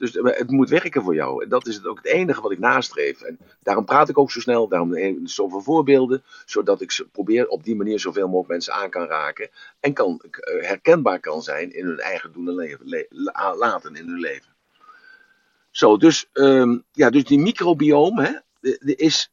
Dus 0.00 0.16
eh, 0.16 0.38
het 0.38 0.50
moet 0.50 0.68
werken 0.68 1.02
voor 1.02 1.14
jou. 1.14 1.42
En 1.42 1.48
dat 1.48 1.66
is 1.66 1.84
ook 1.84 1.96
het 1.96 2.06
enige 2.06 2.40
wat 2.40 2.50
ik 2.50 2.58
nastreef. 2.58 3.20
En 3.20 3.38
daarom 3.62 3.84
praat 3.84 4.08
ik 4.08 4.18
ook 4.18 4.30
zo 4.30 4.40
snel, 4.40 4.68
daarom 4.68 5.26
zoveel 5.26 5.60
voorbeelden, 5.60 6.22
zodat 6.44 6.80
ik 6.80 7.04
probeer 7.12 7.48
op 7.48 7.64
die 7.64 7.76
manier 7.76 8.00
zoveel 8.00 8.26
mogelijk 8.26 8.48
mensen 8.48 8.72
aan 8.72 8.90
kan 8.90 9.06
raken. 9.06 9.48
En 9.80 9.92
kan, 9.92 10.22
eh, 10.30 10.66
herkenbaar 10.66 11.20
kan 11.20 11.42
zijn 11.42 11.74
in 11.74 11.84
hun 11.86 11.98
eigen 11.98 12.32
doen 12.32 12.48
en 12.48 12.54
leven, 12.54 13.08
laten 13.56 13.94
in 13.94 14.06
hun 14.06 14.20
leven. 14.20 14.54
Zo, 15.70 15.96
dus, 15.96 16.28
um, 16.32 16.84
ja, 16.92 17.10
dus 17.10 17.24
die 17.24 17.38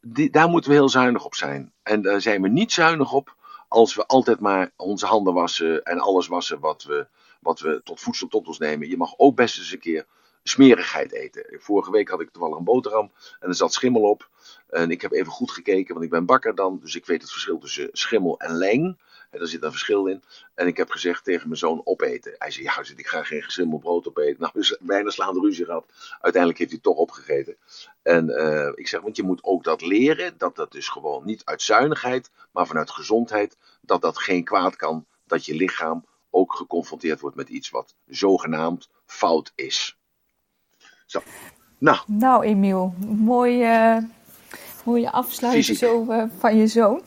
die, 0.00 0.30
daar 0.30 0.48
moeten 0.48 0.70
we 0.70 0.76
heel 0.76 0.88
zuinig 0.88 1.24
op 1.24 1.34
zijn. 1.34 1.72
En 1.82 2.02
daar 2.02 2.20
zijn 2.20 2.42
we 2.42 2.48
niet 2.48 2.72
zuinig 2.72 3.12
op 3.12 3.34
als 3.68 3.94
we 3.94 4.06
altijd 4.06 4.40
maar 4.40 4.70
onze 4.76 5.06
handen 5.06 5.34
wassen 5.34 5.82
en 5.82 5.98
alles 5.98 6.26
wassen 6.26 6.60
wat 6.60 6.82
we, 6.82 7.06
wat 7.40 7.60
we 7.60 7.80
tot 7.84 8.00
voedsel 8.00 8.28
tot 8.28 8.46
ons 8.46 8.58
nemen. 8.58 8.88
Je 8.88 8.96
mag 8.96 9.14
ook 9.16 9.36
best 9.36 9.58
eens 9.58 9.72
een 9.72 9.78
keer 9.78 10.06
smerigheid 10.48 11.12
eten. 11.12 11.44
Vorige 11.50 11.90
week 11.90 12.08
had 12.08 12.20
ik 12.20 12.30
toevallig 12.30 12.58
een 12.58 12.64
boterham 12.64 13.12
en 13.40 13.48
er 13.48 13.54
zat 13.54 13.72
schimmel 13.72 14.02
op. 14.02 14.28
En 14.68 14.90
ik 14.90 15.02
heb 15.02 15.12
even 15.12 15.32
goed 15.32 15.50
gekeken, 15.50 15.92
want 15.92 16.04
ik 16.04 16.10
ben 16.10 16.26
bakker 16.26 16.54
dan. 16.54 16.78
Dus 16.82 16.94
ik 16.94 17.06
weet 17.06 17.22
het 17.22 17.30
verschil 17.30 17.58
tussen 17.58 17.88
schimmel 17.92 18.38
en 18.38 18.56
leng. 18.56 18.98
En 19.30 19.38
daar 19.38 19.48
zit 19.48 19.62
een 19.62 19.70
verschil 19.70 20.06
in. 20.06 20.22
En 20.54 20.66
ik 20.66 20.76
heb 20.76 20.90
gezegd 20.90 21.24
tegen 21.24 21.46
mijn 21.46 21.58
zoon 21.58 21.80
opeten. 21.84 22.34
Hij 22.38 22.50
zei, 22.50 22.64
ja, 22.64 22.82
ik 22.96 23.06
ga 23.06 23.22
geen 23.22 23.42
geschimmeld 23.42 23.80
brood 23.80 24.08
opeten. 24.08 24.36
Nou, 24.38 24.52
dus 24.54 24.76
bijna 24.80 25.10
slaande 25.10 25.40
ruzie 25.40 25.64
gehad. 25.64 25.86
Uiteindelijk 26.20 26.58
heeft 26.58 26.72
hij 26.72 26.80
toch 26.80 26.96
opgegeten. 26.96 27.56
En 28.02 28.28
uh, 28.28 28.72
ik 28.74 28.88
zeg, 28.88 29.00
want 29.00 29.16
je 29.16 29.22
moet 29.22 29.44
ook 29.44 29.64
dat 29.64 29.82
leren. 29.82 30.38
Dat 30.38 30.56
dat 30.56 30.72
dus 30.72 30.88
gewoon 30.88 31.24
niet 31.24 31.44
uit 31.44 31.62
zuinigheid, 31.62 32.30
maar 32.52 32.66
vanuit 32.66 32.90
gezondheid. 32.90 33.56
Dat 33.80 34.00
dat 34.00 34.18
geen 34.18 34.44
kwaad 34.44 34.76
kan. 34.76 35.06
Dat 35.26 35.44
je 35.44 35.54
lichaam 35.54 36.04
ook 36.30 36.54
geconfronteerd 36.54 37.20
wordt 37.20 37.36
met 37.36 37.48
iets 37.48 37.70
wat 37.70 37.94
zogenaamd 38.06 38.88
fout 39.06 39.52
is. 39.54 39.97
Zo. 41.08 41.22
Nou. 41.78 41.98
Nou, 42.06 42.44
Emiel, 42.44 42.94
mooie, 43.06 44.06
mooie 44.84 45.10
afsluiting 45.10 45.78
zo 45.78 46.06
uh, 46.08 46.24
van 46.38 46.56
je 46.56 46.66
zoon. 46.66 47.02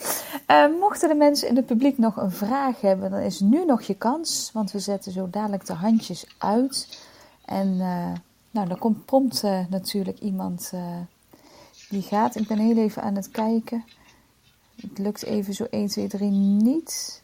Uh, 0.47 0.79
mochten 0.79 1.09
de 1.09 1.15
mensen 1.15 1.47
in 1.47 1.55
het 1.55 1.65
publiek 1.65 1.97
nog 1.97 2.17
een 2.17 2.31
vraag 2.31 2.81
hebben, 2.81 3.11
dan 3.11 3.19
is 3.19 3.39
nu 3.39 3.65
nog 3.65 3.81
je 3.81 3.93
kans. 3.93 4.49
Want 4.53 4.71
we 4.71 4.79
zetten 4.79 5.11
zo 5.11 5.27
dadelijk 5.29 5.65
de 5.65 5.73
handjes 5.73 6.25
uit. 6.37 6.99
En 7.45 7.77
nou, 8.51 8.67
dan 8.67 8.77
komt 8.77 9.05
prompt 9.05 9.43
natuurlijk 9.69 10.19
iemand 10.19 10.73
die 11.89 12.01
gaat. 12.01 12.35
Ik 12.35 12.47
ben 12.47 12.57
heel 12.57 12.77
even 12.77 13.01
aan 13.01 13.15
het 13.15 13.31
kijken. 13.31 13.85
Het 14.81 14.97
lukt 14.97 15.23
even 15.23 15.53
zo 15.53 15.63
1, 15.69 15.87
2, 15.87 16.07
3 16.07 16.29
niet. 16.29 17.23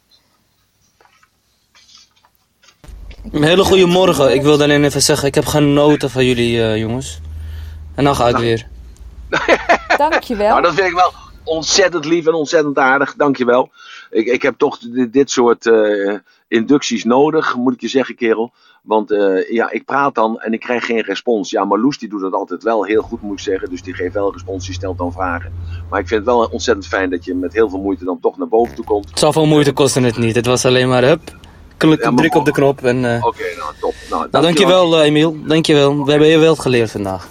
Een 3.32 3.44
hele 3.44 3.64
goede 3.64 3.86
morgen. 3.86 4.34
Ik 4.34 4.42
wil 4.42 4.58
dan 4.58 4.70
even 4.70 5.02
zeggen, 5.02 5.28
ik 5.28 5.36
heb 5.36 5.46
genoten 5.46 6.10
van 6.10 6.26
jullie 6.26 6.58
uh, 6.58 6.78
jongens. 6.78 7.20
En 7.96 8.04
dan 8.04 8.16
ga 8.16 8.28
ik 8.28 8.38
weer. 8.38 8.68
Dankjewel. 9.98 10.50
Nou, 10.50 10.62
dat 10.62 10.74
vind 10.74 10.88
ik 10.88 10.94
wel 10.94 11.12
ontzettend 11.44 12.06
lief 12.06 12.28
en 12.28 12.34
ontzettend 12.34 12.78
aardig. 12.78 13.16
Dankjewel. 13.16 13.70
Ik, 14.10 14.28
ik 14.28 14.42
heb 14.42 14.58
toch 14.58 14.80
dit, 14.80 15.14
dit 15.14 15.32
soort... 15.32 15.66
Uh, 15.66 16.16
inducties 16.48 17.04
nodig, 17.04 17.56
moet 17.56 17.74
ik 17.74 17.82
je 17.82 17.88
zeggen, 17.88 18.16
kerel. 18.16 18.52
Want 18.82 19.12
uh, 19.12 19.50
ja, 19.50 19.72
ik 19.72 19.86
praat 19.86 20.16
dan 20.16 20.40
en 20.40 20.54
ik 20.54 20.60
krijg 20.60 20.86
geen 20.86 21.02
respons. 21.02 21.50
Ja, 21.50 21.66
Marloes 21.66 21.98
die 21.98 22.10
doet 22.10 22.22
dat 22.22 22.34
altijd 22.34 22.64
wel 22.64 22.84
heel 22.84 23.02
goed, 23.02 23.22
moet 23.22 23.34
ik 23.34 23.40
zeggen. 23.40 23.70
Dus 23.70 23.82
die 23.82 23.94
geeft 23.94 24.14
wel 24.14 24.32
respons, 24.32 24.66
die 24.66 24.74
stelt 24.74 24.98
dan 24.98 25.12
vragen. 25.12 25.54
Maar 25.90 26.00
ik 26.00 26.08
vind 26.08 26.26
het 26.26 26.36
wel 26.36 26.46
ontzettend 26.52 26.88
fijn 26.88 27.10
dat 27.10 27.26
je 27.26 27.36
met 27.36 27.54
heel 27.54 27.70
veel 27.70 27.82
moeite 27.82 28.04
dan 28.04 28.20
toch 28.20 28.38
naar 28.38 28.48
boven 28.48 28.76
toe 28.76 28.86
komt. 28.86 29.12
Zoveel 29.14 29.46
moeite 29.46 29.74
kostte 29.74 30.02
het 30.02 30.18
niet. 30.18 30.36
Het 30.36 30.46
was 30.46 30.66
alleen 30.66 30.90
maar, 30.90 31.04
hup, 31.04 31.22
klik, 31.78 32.04
ja, 32.04 32.12
druk 32.12 32.36
op 32.36 32.46
de 32.46 32.52
knop. 32.52 32.84
En, 32.84 33.04
uh... 33.04 33.16
Oké, 33.16 33.28
okay, 33.28 33.56
nou 33.56 33.74
top. 33.80 33.94
Nou, 34.10 34.28
nou 34.32 34.44
dankjewel, 34.44 35.00
uh, 35.00 35.06
Emiel. 35.06 35.44
Dankjewel. 35.44 36.04
We 36.06 36.10
hebben 36.10 36.28
heel 36.28 36.40
veel 36.40 36.56
geleerd 36.56 36.92
vandaag. 36.92 37.28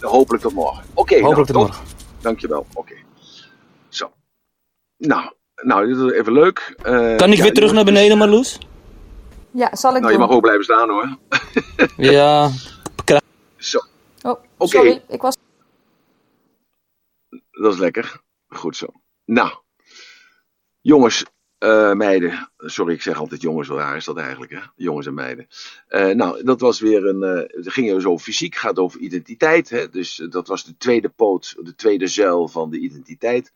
Hopelijk 0.00 0.42
tot 0.42 0.52
morgen. 0.52 0.84
Oké, 0.90 1.00
okay, 1.00 1.20
Hopelijk 1.20 1.52
nou, 1.52 1.66
tot 1.66 1.76
morgen. 1.76 1.96
Dankjewel. 2.20 2.66
Oké. 2.74 2.94
Zo. 3.88 4.10
Nou, 4.96 5.32
nou, 5.62 5.86
dit 5.86 5.96
is 5.96 6.12
even 6.12 6.32
leuk. 6.32 6.74
Uh, 6.78 7.16
kan 7.16 7.30
ik 7.30 7.36
ja, 7.36 7.42
weer 7.42 7.52
terug 7.52 7.72
naar 7.72 7.84
beneden, 7.84 8.18
Marloes? 8.18 8.58
Ja, 9.50 9.76
zal 9.76 9.96
ik 9.96 10.00
Nou, 10.00 10.12
doen. 10.12 10.20
je 10.20 10.26
mag 10.26 10.36
ook 10.36 10.42
blijven 10.42 10.64
staan 10.64 10.88
hoor. 10.88 11.16
ja. 12.12 12.50
Zo. 13.56 13.78
Oh. 14.22 14.40
Sorry, 14.58 15.02
ik 15.08 15.22
was... 15.22 15.36
Dat 17.50 17.72
is 17.72 17.78
lekker. 17.78 18.20
Goed 18.48 18.76
zo. 18.76 18.86
Nou. 19.24 19.50
Jongens, 20.80 21.24
uh, 21.58 21.92
meiden. 21.92 22.50
Sorry, 22.58 22.94
ik 22.94 23.02
zeg 23.02 23.18
altijd 23.18 23.40
jongens, 23.40 23.68
waar 23.68 23.96
is 23.96 24.04
dat 24.04 24.16
eigenlijk 24.16 24.52
hè? 24.52 24.60
Jongens 24.76 25.06
en 25.06 25.14
meiden. 25.14 25.48
Uh, 25.88 26.10
nou, 26.10 26.44
dat 26.44 26.60
was 26.60 26.80
weer 26.80 27.06
een... 27.06 27.20
Het 27.20 27.72
ging 27.72 27.90
dus 27.90 28.06
over 28.06 28.24
fysiek, 28.24 28.54
gaat 28.54 28.78
over 28.78 29.00
identiteit. 29.00 29.70
Hè? 29.70 29.88
Dus 29.88 30.26
dat 30.30 30.48
was 30.48 30.64
de 30.64 30.76
tweede 30.76 31.08
poot, 31.08 31.56
de 31.62 31.74
tweede 31.74 32.06
zuil 32.06 32.48
van 32.48 32.70
de 32.70 32.78
identiteit. 32.78 33.52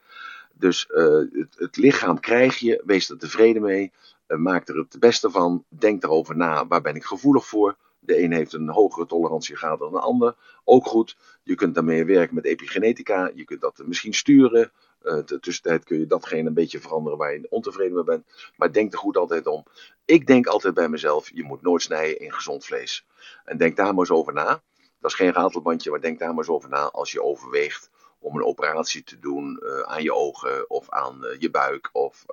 Dus 0.53 0.86
het, 1.32 1.55
het 1.57 1.76
lichaam 1.76 2.20
krijg 2.20 2.59
je, 2.59 2.82
wees 2.84 3.11
er 3.11 3.18
tevreden 3.18 3.62
mee. 3.62 3.92
Eh, 4.32 4.38
maak 4.38 4.68
er 4.68 4.76
het 4.76 4.96
beste 4.98 5.30
van. 5.30 5.64
Denk 5.68 6.03
erover 6.03 6.36
na, 6.36 6.66
waar 6.66 6.80
ben 6.80 6.94
ik 6.94 7.05
gevoelig 7.05 7.46
voor? 7.46 7.76
De 7.98 8.22
een 8.22 8.32
heeft 8.32 8.53
een 8.53 8.68
hogere 8.68 9.07
tolerantiegraad 9.07 9.78
dan 9.78 9.92
de 9.92 10.00
ander. 10.00 10.34
Ook 10.64 10.86
goed. 10.86 11.16
Je 11.42 11.55
kunt 11.55 11.74
daarmee 11.74 12.05
werken 12.05 12.34
met 12.34 12.44
epigenetica. 12.44 13.30
Je 13.34 13.44
kunt 13.44 13.61
dat 13.61 13.82
misschien 13.86 14.14
sturen. 14.14 14.72
Uh, 15.05 15.18
de 15.24 15.40
tussentijd 15.40 15.84
kun 15.84 15.98
je 15.98 16.07
datgene 16.07 16.48
een 16.48 16.55
beetje 16.55 16.80
veranderen 16.80 17.18
waar 17.18 17.32
je 17.32 17.46
ontevreden 17.50 17.94
mee 17.94 18.05
bent. 18.05 18.26
Maar 18.57 18.72
denk 18.72 18.92
er 18.92 18.98
goed 18.98 19.16
altijd 19.16 19.46
om. 19.46 19.64
Ik 20.05 20.26
denk 20.26 20.46
altijd 20.46 20.74
bij 20.74 20.88
mezelf: 20.88 21.30
je 21.34 21.42
moet 21.42 21.62
nooit 21.62 21.82
snijden 21.82 22.18
in 22.18 22.32
gezond 22.32 22.64
vlees. 22.64 23.07
En 23.44 23.57
denk 23.57 23.76
daar 23.76 23.86
maar 23.86 23.98
eens 23.98 24.11
over 24.11 24.32
na. 24.32 24.62
Dat 25.00 25.11
is 25.11 25.16
geen 25.16 25.32
ratelbandje, 25.32 25.90
maar 25.90 26.00
denk 26.00 26.18
daar 26.18 26.28
maar 26.28 26.38
eens 26.38 26.48
over 26.48 26.68
na 26.68 26.90
als 26.90 27.12
je 27.12 27.22
overweegt 27.22 27.90
om 28.18 28.36
een 28.36 28.44
operatie 28.44 29.05
te 29.05 29.18
doen 29.18 29.61
uh, 29.62 29.80
aan 29.80 30.03
je 30.03 30.14
ogen 30.14 30.70
of 30.70 30.90
aan 30.90 31.24
uh, 31.24 31.40
je 31.40 31.50
buik 31.50 31.90
of 31.92 32.24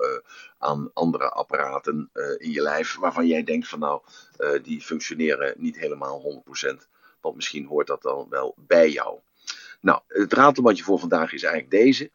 aan 0.57 0.91
andere 0.93 1.29
apparaten 1.29 2.09
in 2.37 2.51
je 2.51 2.61
lijf 2.61 2.95
waarvan 2.95 3.27
jij 3.27 3.43
denkt 3.43 3.67
van 3.67 3.79
nou, 3.79 4.01
die 4.61 4.81
functioneren 4.81 5.53
niet 5.57 5.79
helemaal 5.79 6.43
100%. 6.71 6.87
Want 7.21 7.35
misschien 7.35 7.65
hoort 7.65 7.87
dat 7.87 8.01
dan 8.01 8.27
wel 8.29 8.53
bij 8.57 8.89
jou. 8.89 9.19
Nou, 9.81 10.01
het 10.07 10.33
ratelbandje 10.33 10.83
voor 10.83 10.99
vandaag 10.99 11.33
is 11.33 11.43
eigenlijk 11.43 11.83
deze. 11.83 12.11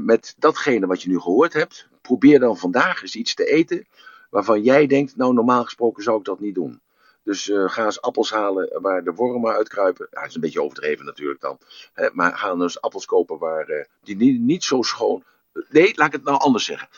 Met 0.00 0.34
datgene 0.38 0.86
wat 0.86 1.02
je 1.02 1.08
nu 1.08 1.20
gehoord 1.20 1.52
hebt, 1.52 1.88
probeer 2.02 2.38
dan 2.40 2.58
vandaag 2.58 3.02
eens 3.02 3.14
iets 3.14 3.34
te 3.34 3.44
eten 3.44 3.86
waarvan 4.30 4.62
jij 4.62 4.86
denkt, 4.86 5.16
nou 5.16 5.32
normaal 5.32 5.64
gesproken 5.64 6.02
zou 6.02 6.18
ik 6.18 6.24
dat 6.24 6.40
niet 6.40 6.54
doen. 6.54 6.80
Dus 7.24 7.48
uh, 7.48 7.68
ga 7.68 7.84
eens 7.84 8.00
appels 8.00 8.30
halen 8.30 8.80
waar 8.82 9.04
de 9.04 9.12
wormen 9.12 9.52
uitkruipen. 9.52 10.06
Ja, 10.10 10.20
dat 10.20 10.28
is 10.28 10.34
een 10.34 10.40
beetje 10.40 10.62
overdreven 10.62 11.04
natuurlijk 11.04 11.40
dan. 11.40 11.58
Maar 12.12 12.36
ga 12.36 12.52
eens 12.52 12.80
appels 12.80 13.06
kopen 13.06 13.38
waar, 13.38 13.70
uh, 13.70 13.84
die 14.02 14.16
niet, 14.16 14.40
niet, 14.40 14.64
zo 14.64 14.82
schoon. 14.82 15.24
Nee, 15.68 15.92
laat 15.94 16.06
ik 16.06 16.12
het 16.12 16.24
nou 16.24 16.38
anders 16.38 16.64
zeggen. 16.64 16.88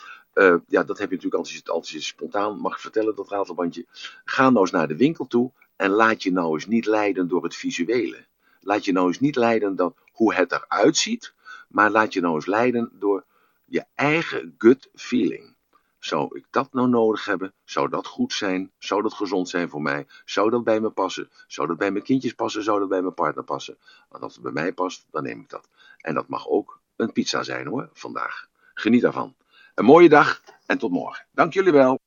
Ja, 0.67 0.83
dat 0.83 0.97
heb 0.97 1.09
je 1.09 1.15
natuurlijk 1.15 1.85
je 1.85 2.01
spontaan 2.01 2.59
mag 2.59 2.81
vertellen, 2.81 3.15
dat 3.15 3.29
ratelbandje. 3.29 3.85
Ga 4.23 4.49
nou 4.49 4.59
eens 4.59 4.71
naar 4.71 4.87
de 4.87 4.97
winkel 4.97 5.27
toe 5.27 5.51
en 5.75 5.89
laat 5.89 6.23
je 6.23 6.31
nou 6.31 6.53
eens 6.53 6.65
niet 6.65 6.85
leiden 6.85 7.27
door 7.27 7.43
het 7.43 7.55
visuele. 7.55 8.25
Laat 8.59 8.85
je 8.85 8.91
nou 8.91 9.07
eens 9.07 9.19
niet 9.19 9.35
leiden 9.35 9.75
door 9.75 9.93
hoe 10.11 10.33
het 10.33 10.51
eruit 10.51 10.97
ziet, 10.97 11.33
maar 11.75 11.91
laat 11.91 12.13
je 12.13 12.21
nou 12.21 12.35
eens 12.35 12.45
leiden 12.45 12.89
door 12.93 13.25
je 13.65 13.85
eigen 13.95 14.55
gut 14.57 14.89
feeling. 14.93 15.55
Zou 15.99 16.37
ik 16.37 16.45
dat 16.49 16.73
nou 16.73 16.87
nodig 16.87 17.25
hebben? 17.25 17.53
Zou 17.63 17.89
dat 17.89 18.07
goed 18.07 18.33
zijn? 18.33 18.71
Zou 18.77 19.01
dat 19.01 19.13
gezond 19.13 19.49
zijn 19.49 19.69
voor 19.69 19.81
mij? 19.81 20.07
Zou 20.25 20.49
dat 20.49 20.63
bij 20.63 20.79
me 20.79 20.89
passen? 20.89 21.29
Zou 21.47 21.67
dat 21.67 21.77
bij 21.77 21.91
mijn 21.91 22.03
kindjes 22.03 22.33
passen? 22.33 22.63
Zou 22.63 22.79
dat 22.79 22.89
bij 22.89 23.01
mijn 23.01 23.13
partner 23.13 23.43
passen? 23.43 23.77
Want 24.09 24.23
als 24.23 24.33
het 24.33 24.43
bij 24.43 24.51
mij 24.51 24.73
past, 24.73 25.07
dan 25.11 25.23
neem 25.23 25.39
ik 25.39 25.49
dat. 25.49 25.69
En 25.97 26.13
dat 26.13 26.27
mag 26.27 26.47
ook 26.47 26.79
een 26.95 27.11
pizza 27.11 27.43
zijn 27.43 27.67
hoor, 27.67 27.89
vandaag. 27.93 28.47
Geniet 28.73 29.01
daarvan. 29.01 29.35
Een 29.75 29.85
mooie 29.85 30.09
dag 30.09 30.41
en 30.65 30.77
tot 30.77 30.91
morgen. 30.91 31.25
Dank 31.31 31.53
jullie 31.53 31.71
wel. 31.71 32.04